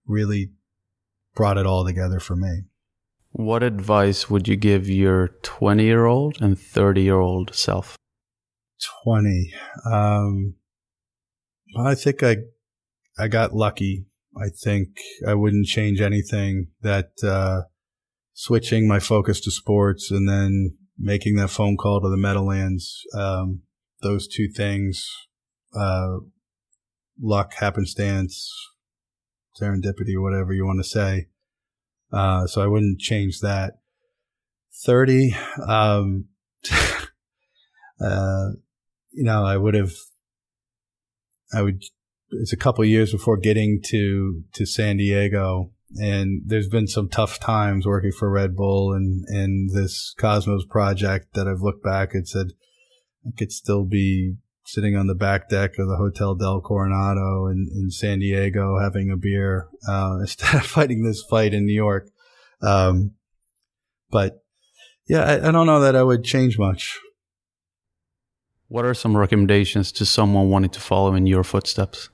really 0.05 0.51
brought 1.35 1.57
it 1.57 1.65
all 1.65 1.85
together 1.85 2.19
for 2.19 2.35
me. 2.35 2.63
What 3.31 3.61
advice 3.61 4.29
would 4.29 4.47
you 4.47 4.55
give 4.55 4.89
your 4.89 5.29
20 5.43 5.83
year 5.83 6.05
old 6.05 6.41
and 6.41 6.59
30 6.59 7.01
year 7.03 7.19
old 7.19 7.53
self? 7.53 7.97
20. 9.03 9.53
Um, 9.85 10.55
I 11.77 11.95
think 11.95 12.23
I, 12.23 12.37
I 13.17 13.27
got 13.27 13.53
lucky. 13.53 14.05
I 14.35 14.49
think 14.49 14.89
I 15.27 15.33
wouldn't 15.33 15.65
change 15.65 16.01
anything 16.01 16.67
that, 16.81 17.11
uh, 17.23 17.63
switching 18.33 18.87
my 18.87 18.99
focus 18.99 19.41
to 19.41 19.49
sports 19.49 20.11
and 20.11 20.29
then 20.29 20.77
making 20.97 21.35
that 21.35 21.49
phone 21.49 21.75
call 21.75 21.99
to 21.99 22.07
the 22.07 22.17
Meadowlands, 22.17 23.01
um, 23.15 23.61
those 24.03 24.27
two 24.27 24.47
things, 24.47 25.07
uh, 25.75 26.17
luck, 27.19 27.53
happenstance, 27.55 28.53
serendipity, 29.59 30.21
whatever 30.21 30.53
you 30.53 30.65
want 30.65 30.79
to 30.79 30.87
say. 30.87 31.27
Uh, 32.11 32.45
so 32.45 32.61
I 32.61 32.67
wouldn't 32.67 32.99
change 32.99 33.39
that. 33.39 33.79
30, 34.85 35.35
um, 35.67 36.25
uh, 37.99 38.49
you 39.17 39.23
know, 39.23 39.43
I 39.43 39.57
would 39.57 39.73
have, 39.73 39.93
I 41.51 41.63
would, 41.63 41.83
it's 42.29 42.53
a 42.53 42.57
couple 42.57 42.85
years 42.85 43.11
before 43.11 43.37
getting 43.37 43.81
to, 43.87 44.43
to 44.53 44.65
San 44.65 44.97
Diego. 44.97 45.71
And 45.99 46.43
there's 46.45 46.67
been 46.67 46.87
some 46.87 47.09
tough 47.09 47.39
times 47.39 47.87
working 47.87 48.11
for 48.11 48.29
Red 48.29 48.55
Bull 48.55 48.93
and, 48.93 49.25
and 49.27 49.71
this 49.71 50.13
Cosmos 50.19 50.65
project 50.69 51.33
that 51.33 51.47
I've 51.47 51.61
looked 51.61 51.83
back 51.83 52.13
and 52.13 52.27
said, 52.27 52.51
I 53.25 53.31
could 53.35 53.51
still 53.51 53.85
be 53.85 54.35
sitting 54.65 54.95
on 54.95 55.07
the 55.07 55.15
back 55.15 55.49
deck 55.49 55.79
of 55.79 55.87
the 55.87 55.95
Hotel 55.95 56.35
Del 56.35 56.61
Coronado 56.61 57.47
in, 57.47 57.69
in 57.73 57.89
San 57.89 58.19
Diego 58.19 58.77
having 58.79 59.09
a 59.09 59.17
beer 59.17 59.67
uh, 59.89 60.17
instead 60.21 60.55
of 60.55 60.65
fighting 60.65 61.03
this 61.03 61.23
fight 61.27 61.55
in 61.55 61.65
New 61.65 61.73
York. 61.73 62.09
Um, 62.61 63.13
but 64.11 64.43
yeah, 65.07 65.23
I, 65.23 65.47
I, 65.47 65.51
don't 65.51 65.65
know 65.65 65.79
that 65.79 65.95
I 65.95 66.03
would 66.03 66.23
change 66.23 66.59
much. 66.59 66.99
What 68.69 68.85
are 68.85 68.93
some 68.93 69.15
recommendations 69.15 69.91
to 69.93 70.05
someone 70.05 70.49
wanting 70.49 70.71
to 70.71 70.79
follow 70.79 71.15
in 71.15 71.25
your 71.25 71.43
footsteps? 71.43 72.09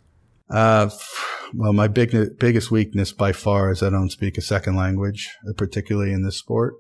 Uh, 0.50 0.90
well, 1.56 1.74
my 1.74 1.88
big, 1.88 2.38
biggest 2.38 2.70
weakness 2.70 3.12
by 3.12 3.32
far 3.32 3.72
is 3.72 3.82
I 3.82 3.90
don't 3.90 4.12
speak 4.12 4.38
a 4.38 4.42
second 4.42 4.76
language, 4.76 5.30
particularly 5.58 6.14
in 6.14 6.24
this 6.24 6.38
sport. 6.38 6.76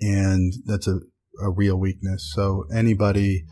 And 0.00 0.52
that's 0.64 0.86
a, 0.86 1.00
a 1.42 1.50
real 1.50 1.76
weakness. 1.76 2.32
So 2.32 2.66
anybody, 2.72 3.44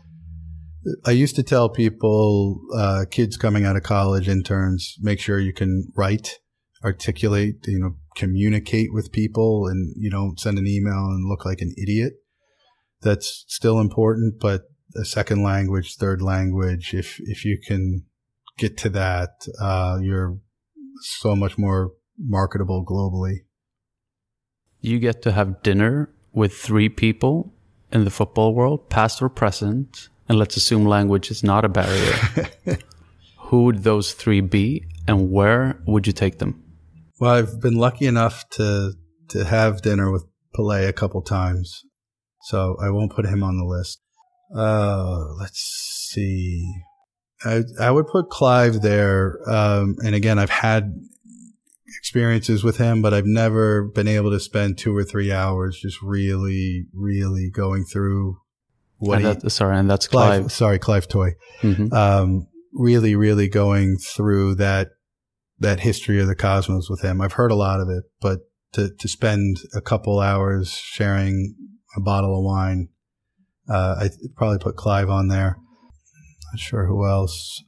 I 1.05 1.11
used 1.11 1.35
to 1.35 1.43
tell 1.43 1.67
people, 1.67 2.61
uh, 2.73 3.03
kids 3.11 3.35
coming 3.35 3.65
out 3.65 3.75
of 3.75 3.83
college, 3.83 4.29
interns, 4.29 4.95
make 5.01 5.19
sure 5.19 5.39
you 5.39 5.53
can 5.53 5.91
write, 5.93 6.39
articulate, 6.85 7.55
you 7.67 7.79
know, 7.79 7.95
communicate 8.15 8.93
with 8.93 9.11
people 9.11 9.67
and 9.67 9.93
you 9.97 10.09
don't 10.09 10.39
send 10.39 10.57
an 10.57 10.67
email 10.67 11.07
and 11.07 11.27
look 11.27 11.43
like 11.43 11.59
an 11.59 11.73
idiot. 11.77 12.13
That's 13.01 13.43
still 13.47 13.81
important, 13.81 14.39
but 14.39 14.63
a 14.95 15.05
second 15.05 15.43
language, 15.43 15.95
third 15.95 16.21
language, 16.21 16.93
if, 16.93 17.19
if 17.19 17.45
you 17.45 17.59
can 17.65 18.05
get 18.57 18.77
to 18.77 18.89
that, 18.89 19.45
uh, 19.59 19.99
you're 20.01 20.39
so 21.01 21.35
much 21.35 21.57
more 21.57 21.91
marketable 22.17 22.85
globally. 22.85 23.39
You 24.81 24.99
get 24.99 25.21
to 25.23 25.31
have 25.31 25.61
dinner 25.63 26.09
with 26.33 26.53
three 26.53 26.89
people 26.89 27.53
in 27.91 28.03
the 28.03 28.11
football 28.11 28.53
world, 28.53 28.89
past 28.89 29.21
or 29.21 29.29
present, 29.29 30.09
and 30.29 30.37
let's 30.37 30.57
assume 30.57 30.85
language 30.85 31.31
is 31.31 31.43
not 31.43 31.65
a 31.65 31.69
barrier. 31.69 32.47
Who 33.39 33.63
would 33.65 33.83
those 33.83 34.13
three 34.13 34.41
be, 34.41 34.85
and 35.07 35.31
where 35.31 35.79
would 35.85 36.05
you 36.05 36.13
take 36.13 36.39
them? 36.39 36.63
Well, 37.19 37.31
I've 37.31 37.61
been 37.61 37.75
lucky 37.75 38.05
enough 38.05 38.47
to 38.51 38.93
to 39.29 39.45
have 39.45 39.81
dinner 39.81 40.11
with 40.11 40.25
Pele 40.55 40.85
a 40.85 40.93
couple 40.93 41.21
times, 41.21 41.83
so 42.43 42.77
I 42.81 42.89
won't 42.89 43.13
put 43.13 43.25
him 43.25 43.43
on 43.43 43.57
the 43.57 43.65
list. 43.65 43.99
Uh, 44.55 45.33
let's 45.39 46.09
see. 46.11 46.73
I 47.43 47.63
I 47.79 47.91
would 47.91 48.07
put 48.07 48.29
Clive 48.29 48.81
there, 48.81 49.39
um, 49.47 49.95
and 50.03 50.15
again, 50.15 50.39
I've 50.39 50.49
had 50.49 50.93
experiences 51.97 52.63
with 52.63 52.77
him, 52.77 53.01
but 53.01 53.13
I've 53.13 53.25
never 53.25 53.83
been 53.83 54.07
able 54.07 54.31
to 54.31 54.39
spend 54.39 54.77
two 54.77 54.95
or 54.95 55.03
three 55.03 55.31
hours 55.31 55.79
just 55.81 56.01
really, 56.01 56.85
really 56.93 57.49
going 57.49 57.85
through 57.85 58.37
what 58.97 59.21
and 59.21 59.43
he, 59.43 59.49
sorry, 59.49 59.77
and 59.77 59.89
that's 59.89 60.07
Clive. 60.07 60.41
Clive 60.41 60.51
sorry, 60.51 60.79
Clive 60.79 61.07
Toye. 61.07 61.35
Mm-hmm. 61.61 61.93
Um, 61.93 62.47
really, 62.73 63.15
really 63.15 63.47
going 63.47 63.97
through 63.97 64.55
that 64.55 64.89
that 65.59 65.79
history 65.79 66.19
of 66.19 66.27
the 66.27 66.35
cosmos 66.35 66.89
with 66.89 67.01
him. 67.01 67.21
I've 67.21 67.33
heard 67.33 67.51
a 67.51 67.55
lot 67.55 67.79
of 67.79 67.89
it, 67.89 68.05
but 68.21 68.39
to 68.73 68.89
to 68.97 69.07
spend 69.07 69.57
a 69.75 69.81
couple 69.81 70.19
hours 70.19 70.71
sharing 70.71 71.55
a 71.95 72.01
bottle 72.01 72.37
of 72.37 72.43
wine, 72.43 72.89
uh, 73.69 73.95
I 73.99 74.09
probably 74.35 74.59
put 74.59 74.75
Clive 74.75 75.09
on 75.09 75.27
there. 75.27 75.57
Not 76.51 76.59
sure 76.59 76.85
who 76.85 77.05
else. 77.05 77.63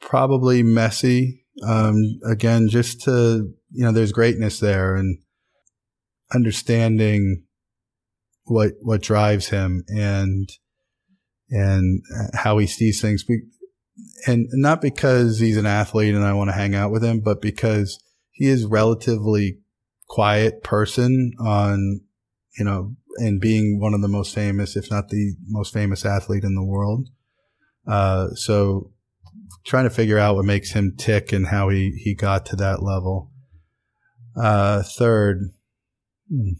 Probably 0.00 0.62
Messi. 0.62 1.40
Um, 1.66 1.96
again, 2.28 2.68
just 2.68 3.02
to 3.02 3.52
you 3.70 3.84
know, 3.84 3.92
there's 3.92 4.12
greatness 4.12 4.58
there 4.60 4.96
and 4.96 5.18
understanding 6.34 7.44
what 8.44 8.72
what 8.80 9.02
drives 9.02 9.48
him 9.48 9.84
and 9.88 10.48
and 11.50 12.02
how 12.34 12.58
he 12.58 12.66
sees 12.66 13.00
things. 13.00 13.24
And 14.26 14.46
not 14.52 14.80
because 14.80 15.38
he's 15.38 15.56
an 15.56 15.66
athlete 15.66 16.14
and 16.14 16.24
I 16.24 16.32
want 16.32 16.48
to 16.48 16.56
hang 16.56 16.74
out 16.74 16.90
with 16.90 17.04
him, 17.04 17.20
but 17.20 17.40
because 17.40 18.02
he 18.32 18.46
is 18.46 18.64
relatively 18.64 19.58
quiet 20.08 20.62
person 20.62 21.32
on, 21.38 22.00
you 22.58 22.64
know, 22.64 22.94
and 23.18 23.40
being 23.40 23.80
one 23.80 23.94
of 23.94 24.02
the 24.02 24.08
most 24.08 24.34
famous, 24.34 24.76
if 24.76 24.90
not 24.90 25.08
the 25.08 25.34
most 25.46 25.72
famous 25.72 26.04
athlete 26.04 26.44
in 26.44 26.54
the 26.54 26.64
world. 26.64 27.08
Uh, 27.86 28.28
so 28.30 28.92
trying 29.64 29.84
to 29.84 29.90
figure 29.90 30.18
out 30.18 30.36
what 30.36 30.44
makes 30.44 30.72
him 30.72 30.94
tick 30.96 31.32
and 31.32 31.46
how 31.46 31.68
he, 31.68 31.90
he 32.02 32.14
got 32.14 32.46
to 32.46 32.56
that 32.56 32.82
level. 32.82 33.30
Uh, 34.36 34.82
third, 34.82 35.40
hmm, 36.30 36.50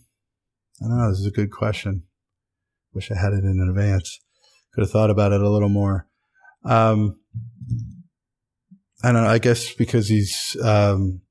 I 0.82 0.88
don't 0.88 0.98
know. 0.98 1.10
This 1.10 1.20
is 1.20 1.26
a 1.26 1.30
good 1.30 1.50
question. 1.50 2.04
Wish 2.94 3.10
I 3.10 3.18
had 3.18 3.32
it 3.32 3.44
in 3.44 3.66
advance 3.68 4.20
could 4.76 4.82
have 4.82 4.90
thought 4.90 5.10
about 5.10 5.32
it 5.32 5.40
a 5.40 5.48
little 5.48 5.70
more. 5.70 6.06
Um, 6.62 7.18
I 9.02 9.10
don't 9.10 9.22
know. 9.22 9.28
I 9.28 9.38
guess 9.38 9.72
because 9.72 10.06
he's 10.08 10.54
um, 10.62 11.22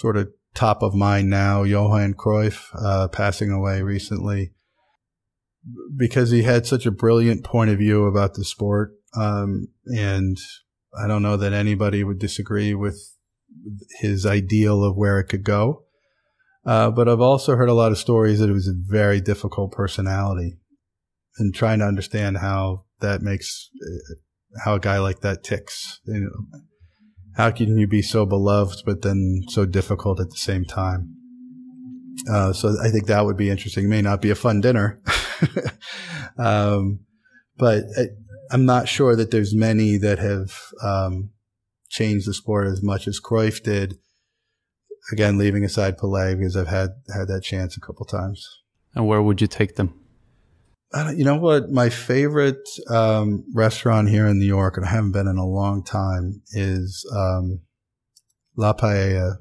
sort 0.00 0.16
of 0.16 0.28
top 0.58 0.82
of 0.82 0.92
mind 0.92 1.30
now, 1.30 1.62
Johan 1.62 2.14
Cruyff 2.14 2.66
uh, 2.74 3.06
passing 3.08 3.52
away 3.52 3.80
recently, 3.80 4.50
because 5.96 6.30
he 6.32 6.42
had 6.42 6.66
such 6.66 6.84
a 6.84 6.90
brilliant 6.90 7.44
point 7.44 7.70
of 7.70 7.78
view 7.78 8.06
about 8.06 8.34
the 8.34 8.44
sport, 8.44 8.90
um, 9.14 9.68
and 9.86 10.36
I 11.00 11.06
don't 11.06 11.22
know 11.22 11.36
that 11.36 11.52
anybody 11.52 12.02
would 12.02 12.18
disagree 12.18 12.74
with 12.74 12.98
his 14.00 14.26
ideal 14.26 14.82
of 14.82 14.96
where 14.96 15.20
it 15.20 15.28
could 15.28 15.44
go. 15.44 15.84
Uh, 16.66 16.90
but 16.90 17.08
I've 17.08 17.20
also 17.20 17.54
heard 17.54 17.68
a 17.68 17.74
lot 17.74 17.92
of 17.92 17.98
stories 17.98 18.40
that 18.40 18.50
it 18.50 18.52
was 18.52 18.66
a 18.66 18.74
very 18.76 19.20
difficult 19.20 19.70
personality 19.70 20.58
and 21.38 21.54
trying 21.54 21.78
to 21.78 21.86
understand 21.86 22.38
how 22.38 22.84
that 23.00 23.22
makes 23.22 23.70
how 24.64 24.74
a 24.74 24.80
guy 24.80 24.98
like 24.98 25.20
that 25.20 25.44
ticks. 25.44 26.00
You 26.04 26.20
know, 26.20 26.60
how 27.38 27.52
can 27.52 27.78
you 27.78 27.86
be 27.86 28.02
so 28.02 28.26
beloved 28.26 28.82
but 28.84 29.02
then 29.02 29.42
so 29.48 29.64
difficult 29.64 30.18
at 30.18 30.28
the 30.28 30.36
same 30.36 30.64
time? 30.64 31.14
Uh, 32.28 32.52
so 32.52 32.74
I 32.82 32.90
think 32.90 33.06
that 33.06 33.24
would 33.24 33.36
be 33.36 33.48
interesting. 33.48 33.84
It 33.84 33.88
may 33.88 34.02
not 34.02 34.20
be 34.20 34.30
a 34.30 34.34
fun 34.34 34.60
dinner, 34.60 35.00
um, 36.38 36.98
but 37.56 37.84
I, 37.96 38.06
am 38.52 38.66
not 38.66 38.88
sure 38.88 39.14
that 39.14 39.30
there's 39.30 39.54
many 39.54 39.96
that 39.98 40.18
have 40.18 40.52
um, 40.82 41.30
changed 41.88 42.26
the 42.26 42.34
sport 42.34 42.66
as 42.66 42.82
much 42.82 43.06
as 43.06 43.20
Cruyff 43.20 43.62
did. 43.62 43.98
Again, 45.12 45.38
leaving 45.38 45.64
aside 45.64 45.96
Pelé 45.96 46.36
because 46.36 46.56
I've 46.56 46.66
had 46.66 46.90
had 47.14 47.28
that 47.28 47.42
chance 47.44 47.76
a 47.76 47.80
couple 47.80 48.04
times. 48.04 48.44
And 48.96 49.06
where 49.06 49.22
would 49.22 49.40
you 49.40 49.46
take 49.46 49.76
them? 49.76 49.97
You 51.16 51.24
know 51.24 51.36
what? 51.36 51.70
My 51.70 51.90
favorite 51.90 52.66
um, 52.88 53.44
restaurant 53.54 54.08
here 54.08 54.26
in 54.26 54.38
New 54.38 54.46
York, 54.46 54.76
and 54.76 54.86
I 54.86 54.90
haven't 54.90 55.12
been 55.12 55.28
in 55.28 55.36
a 55.36 55.46
long 55.46 55.84
time, 55.84 56.42
is 56.52 57.06
um, 57.14 57.60
La 58.56 58.72
Paella 58.72 59.36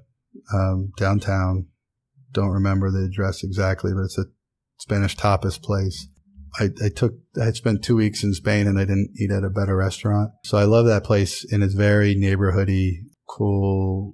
um, 0.53 0.91
downtown. 0.97 1.67
Don't 2.31 2.49
remember 2.49 2.91
the 2.91 3.05
address 3.05 3.43
exactly, 3.43 3.91
but 3.93 4.03
it's 4.03 4.17
a 4.17 4.25
Spanish 4.77 5.15
tapas 5.15 5.61
place. 5.61 6.07
I, 6.59 6.69
I 6.83 6.89
took, 6.89 7.13
I 7.41 7.51
spent 7.51 7.83
two 7.83 7.95
weeks 7.95 8.23
in 8.23 8.33
Spain 8.33 8.67
and 8.67 8.79
I 8.79 8.83
didn't 8.83 9.11
eat 9.19 9.31
at 9.31 9.43
a 9.43 9.49
better 9.49 9.75
restaurant. 9.75 10.31
So 10.43 10.57
I 10.57 10.63
love 10.63 10.85
that 10.87 11.03
place 11.03 11.45
and 11.51 11.63
it's 11.63 11.73
very 11.73 12.15
neighborhoody, 12.15 13.03
cool, 13.27 14.13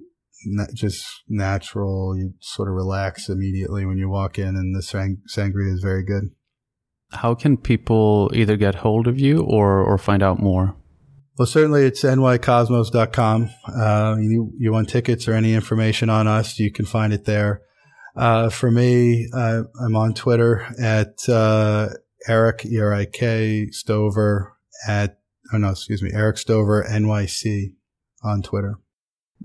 just 0.74 1.04
natural. 1.28 2.16
You 2.16 2.34
sort 2.40 2.68
of 2.68 2.74
relax 2.74 3.28
immediately 3.28 3.86
when 3.86 3.98
you 3.98 4.08
walk 4.08 4.38
in 4.38 4.48
and 4.48 4.76
the 4.76 4.82
sang- 4.82 5.22
sangria 5.34 5.72
is 5.72 5.80
very 5.82 6.04
good 6.04 6.30
how 7.16 7.34
can 7.34 7.56
people 7.56 8.30
either 8.34 8.56
get 8.56 8.76
hold 8.76 9.06
of 9.06 9.18
you 9.18 9.42
or, 9.42 9.82
or 9.82 9.98
find 9.98 10.22
out 10.22 10.40
more? 10.40 10.76
Well, 11.36 11.46
certainly 11.46 11.84
it's 11.84 12.02
nycosmos.com. 12.02 13.50
Uh, 13.66 14.16
you, 14.20 14.52
you 14.58 14.72
want 14.72 14.88
tickets 14.88 15.26
or 15.26 15.32
any 15.32 15.52
information 15.52 16.08
on 16.08 16.28
us, 16.28 16.58
you 16.58 16.70
can 16.70 16.84
find 16.84 17.12
it 17.12 17.24
there. 17.24 17.62
Uh, 18.16 18.48
for 18.48 18.70
me, 18.70 19.28
uh, 19.34 19.62
I'm 19.84 19.96
on 19.96 20.14
Twitter 20.14 20.64
at, 20.80 21.28
uh, 21.28 21.88
Erik, 22.28 22.64
E-R-I-K, 22.64 23.68
Stover 23.70 24.56
at, 24.86 25.18
oh 25.52 25.58
no, 25.58 25.70
excuse 25.70 26.02
me, 26.02 26.10
Erik 26.12 26.38
Stover, 26.38 26.84
NYC 26.84 27.74
on 28.22 28.42
Twitter. 28.42 28.76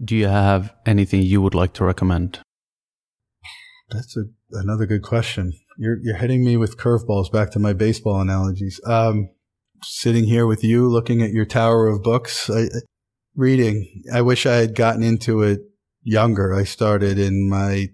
Do 0.02 0.16
you 0.16 0.28
have 0.28 0.74
anything 0.86 1.22
you 1.22 1.42
would 1.42 1.56
like 1.56 1.74
to 1.74 1.84
recommend? 1.84 2.40
That's 3.90 4.16
a, 4.16 4.26
another 4.52 4.86
good 4.86 5.02
question. 5.02 5.54
You're 5.82 5.98
you're 6.04 6.18
hitting 6.18 6.44
me 6.44 6.58
with 6.58 6.78
curveballs. 6.78 7.32
Back 7.32 7.52
to 7.52 7.60
my 7.60 7.72
baseball 7.72 8.20
analogies. 8.20 8.82
Um, 8.86 9.30
sitting 9.82 10.26
here 10.26 10.46
with 10.46 10.62
you, 10.62 10.90
looking 10.90 11.22
at 11.22 11.32
your 11.32 11.46
tower 11.46 11.88
of 11.88 12.04
books, 12.04 12.50
I, 12.50 12.68
reading. 13.34 14.04
I 14.14 14.22
wish 14.22 14.46
I 14.46 14.56
had 14.56 14.76
gotten 14.76 15.04
into 15.04 15.42
it 15.42 15.62
younger. 16.04 16.54
I 16.54 16.66
started 16.66 17.18
in 17.18 17.50
my 17.50 17.88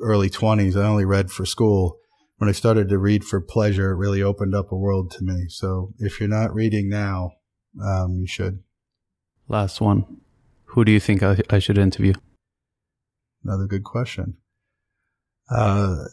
early 0.00 0.28
twenties. 0.28 0.76
I 0.76 0.86
only 0.86 1.04
read 1.04 1.30
for 1.30 1.46
school. 1.46 1.98
When 2.38 2.48
I 2.48 2.52
started 2.52 2.88
to 2.88 2.98
read 2.98 3.22
for 3.22 3.40
pleasure, 3.40 3.92
it 3.92 3.96
really 3.96 4.20
opened 4.20 4.56
up 4.56 4.72
a 4.72 4.76
world 4.76 5.12
to 5.12 5.22
me. 5.22 5.46
So 5.48 5.94
if 5.98 6.18
you're 6.18 6.28
not 6.28 6.52
reading 6.52 6.88
now, 6.88 7.30
um, 7.80 8.18
you 8.18 8.26
should. 8.26 8.58
Last 9.46 9.80
one. 9.80 10.04
Who 10.64 10.84
do 10.84 10.90
you 10.90 10.98
think 10.98 11.22
I, 11.22 11.38
I 11.48 11.60
should 11.60 11.78
interview? 11.78 12.14
Another 13.44 13.68
good 13.68 13.84
question. 13.84 14.38
Uh, 15.48 16.06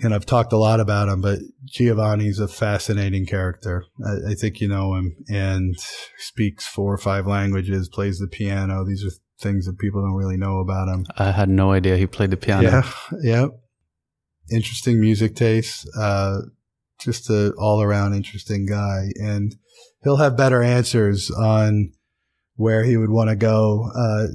and 0.00 0.14
I've 0.14 0.26
talked 0.26 0.52
a 0.52 0.58
lot 0.58 0.80
about 0.80 1.08
him, 1.08 1.20
but 1.20 1.40
Giovanni's 1.64 2.38
a 2.38 2.48
fascinating 2.48 3.26
character. 3.26 3.84
I, 4.04 4.32
I, 4.32 4.34
think 4.34 4.60
you 4.60 4.68
know 4.68 4.94
him 4.94 5.16
and 5.28 5.76
speaks 6.18 6.66
four 6.66 6.92
or 6.92 6.98
five 6.98 7.26
languages, 7.26 7.88
plays 7.88 8.18
the 8.18 8.28
piano. 8.28 8.84
These 8.84 9.04
are 9.04 9.10
things 9.40 9.66
that 9.66 9.78
people 9.78 10.02
don't 10.02 10.16
really 10.16 10.36
know 10.36 10.58
about 10.58 10.88
him. 10.88 11.04
I 11.16 11.32
had 11.32 11.48
no 11.48 11.72
idea 11.72 11.96
he 11.96 12.06
played 12.06 12.30
the 12.30 12.36
piano. 12.36 12.68
Yeah, 12.68 12.92
yeah. 13.22 13.46
Interesting 14.50 15.00
music 15.00 15.34
taste. 15.34 15.88
Uh, 15.98 16.40
just 17.00 17.30
a 17.30 17.52
all 17.58 17.82
around 17.82 18.14
interesting 18.14 18.66
guy, 18.66 19.08
and 19.20 19.54
he'll 20.02 20.16
have 20.16 20.36
better 20.36 20.62
answers 20.62 21.30
on 21.30 21.92
where 22.54 22.84
he 22.84 22.96
would 22.96 23.10
want 23.10 23.30
to 23.30 23.36
go. 23.36 23.90
Uh, 23.94 24.26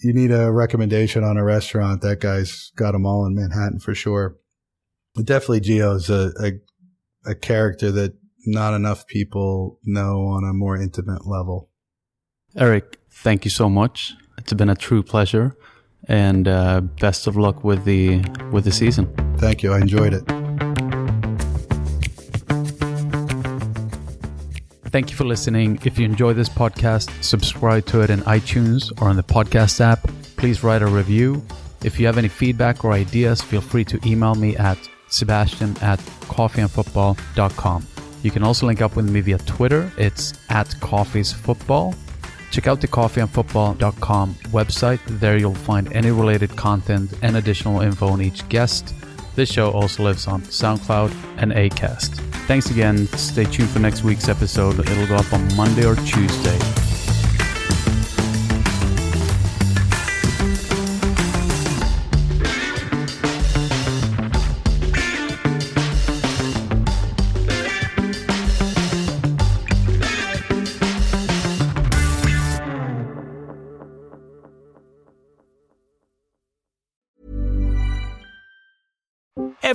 you 0.00 0.12
need 0.12 0.30
a 0.30 0.52
recommendation 0.52 1.24
on 1.24 1.36
a 1.36 1.44
restaurant. 1.44 2.02
That 2.02 2.20
guy's 2.20 2.70
got 2.76 2.92
them 2.92 3.06
all 3.06 3.26
in 3.26 3.34
Manhattan 3.34 3.80
for 3.80 3.94
sure. 3.94 4.36
Definitely 5.22 5.60
Gio's 5.60 6.10
a, 6.10 6.32
a, 6.40 7.30
a 7.30 7.34
character 7.34 7.90
that 7.92 8.14
not 8.46 8.74
enough 8.74 9.06
people 9.06 9.80
know 9.84 10.26
on 10.26 10.44
a 10.44 10.52
more 10.52 10.76
intimate 10.76 11.26
level. 11.26 11.70
Erik, 12.54 12.98
thank 13.10 13.44
you 13.44 13.50
so 13.50 13.68
much. 13.68 14.14
It's 14.38 14.52
been 14.52 14.68
a 14.68 14.76
true 14.76 15.02
pleasure, 15.02 15.56
and 16.08 16.46
uh, 16.46 16.80
best 16.80 17.26
of 17.26 17.36
luck 17.36 17.64
with 17.64 17.84
the 17.84 18.22
with 18.52 18.64
the 18.64 18.72
season. 18.72 19.12
Thank 19.38 19.62
you. 19.62 19.72
I 19.72 19.80
enjoyed 19.80 20.14
it. 20.14 20.24
Thank 24.90 25.10
you 25.10 25.16
for 25.16 25.24
listening. 25.24 25.78
If 25.84 25.98
you 25.98 26.06
enjoy 26.06 26.32
this 26.32 26.48
podcast, 26.48 27.10
subscribe 27.22 27.84
to 27.86 28.00
it 28.00 28.08
in 28.08 28.20
iTunes 28.20 28.92
or 29.02 29.08
on 29.08 29.16
the 29.16 29.22
podcast 29.22 29.80
app. 29.80 30.08
Please 30.36 30.62
write 30.62 30.80
a 30.80 30.86
review. 30.86 31.44
If 31.84 32.00
you 32.00 32.06
have 32.06 32.16
any 32.16 32.28
feedback 32.28 32.84
or 32.84 32.92
ideas, 32.92 33.42
feel 33.42 33.60
free 33.60 33.84
to 33.84 34.00
email 34.08 34.34
me 34.34 34.56
at 34.56 34.78
sebastian 35.08 35.76
at 35.80 35.98
coffeeandfootball.com. 36.28 37.86
You 38.22 38.30
can 38.30 38.42
also 38.42 38.66
link 38.66 38.82
up 38.82 38.96
with 38.96 39.08
me 39.08 39.20
via 39.20 39.38
Twitter. 39.38 39.90
It's 39.96 40.32
at 40.48 40.68
coffeesfootball. 40.80 41.94
Check 42.50 42.66
out 42.66 42.80
the 42.80 42.88
coffeeandfootball.com 42.88 44.34
website. 44.50 45.00
There 45.20 45.36
you'll 45.36 45.54
find 45.54 45.92
any 45.92 46.10
related 46.10 46.56
content 46.56 47.12
and 47.22 47.36
additional 47.36 47.82
info 47.82 48.08
on 48.08 48.22
each 48.22 48.48
guest. 48.48 48.94
This 49.34 49.52
show 49.52 49.70
also 49.70 50.02
lives 50.02 50.26
on 50.26 50.40
SoundCloud 50.42 51.14
and 51.36 51.52
Acast. 51.52 52.14
Thanks 52.46 52.70
again. 52.70 53.06
Stay 53.08 53.44
tuned 53.44 53.68
for 53.68 53.80
next 53.80 54.02
week's 54.02 54.28
episode. 54.28 54.78
It'll 54.78 55.06
go 55.06 55.16
up 55.16 55.32
on 55.32 55.54
Monday 55.56 55.84
or 55.84 55.96
Tuesday. 55.96 56.85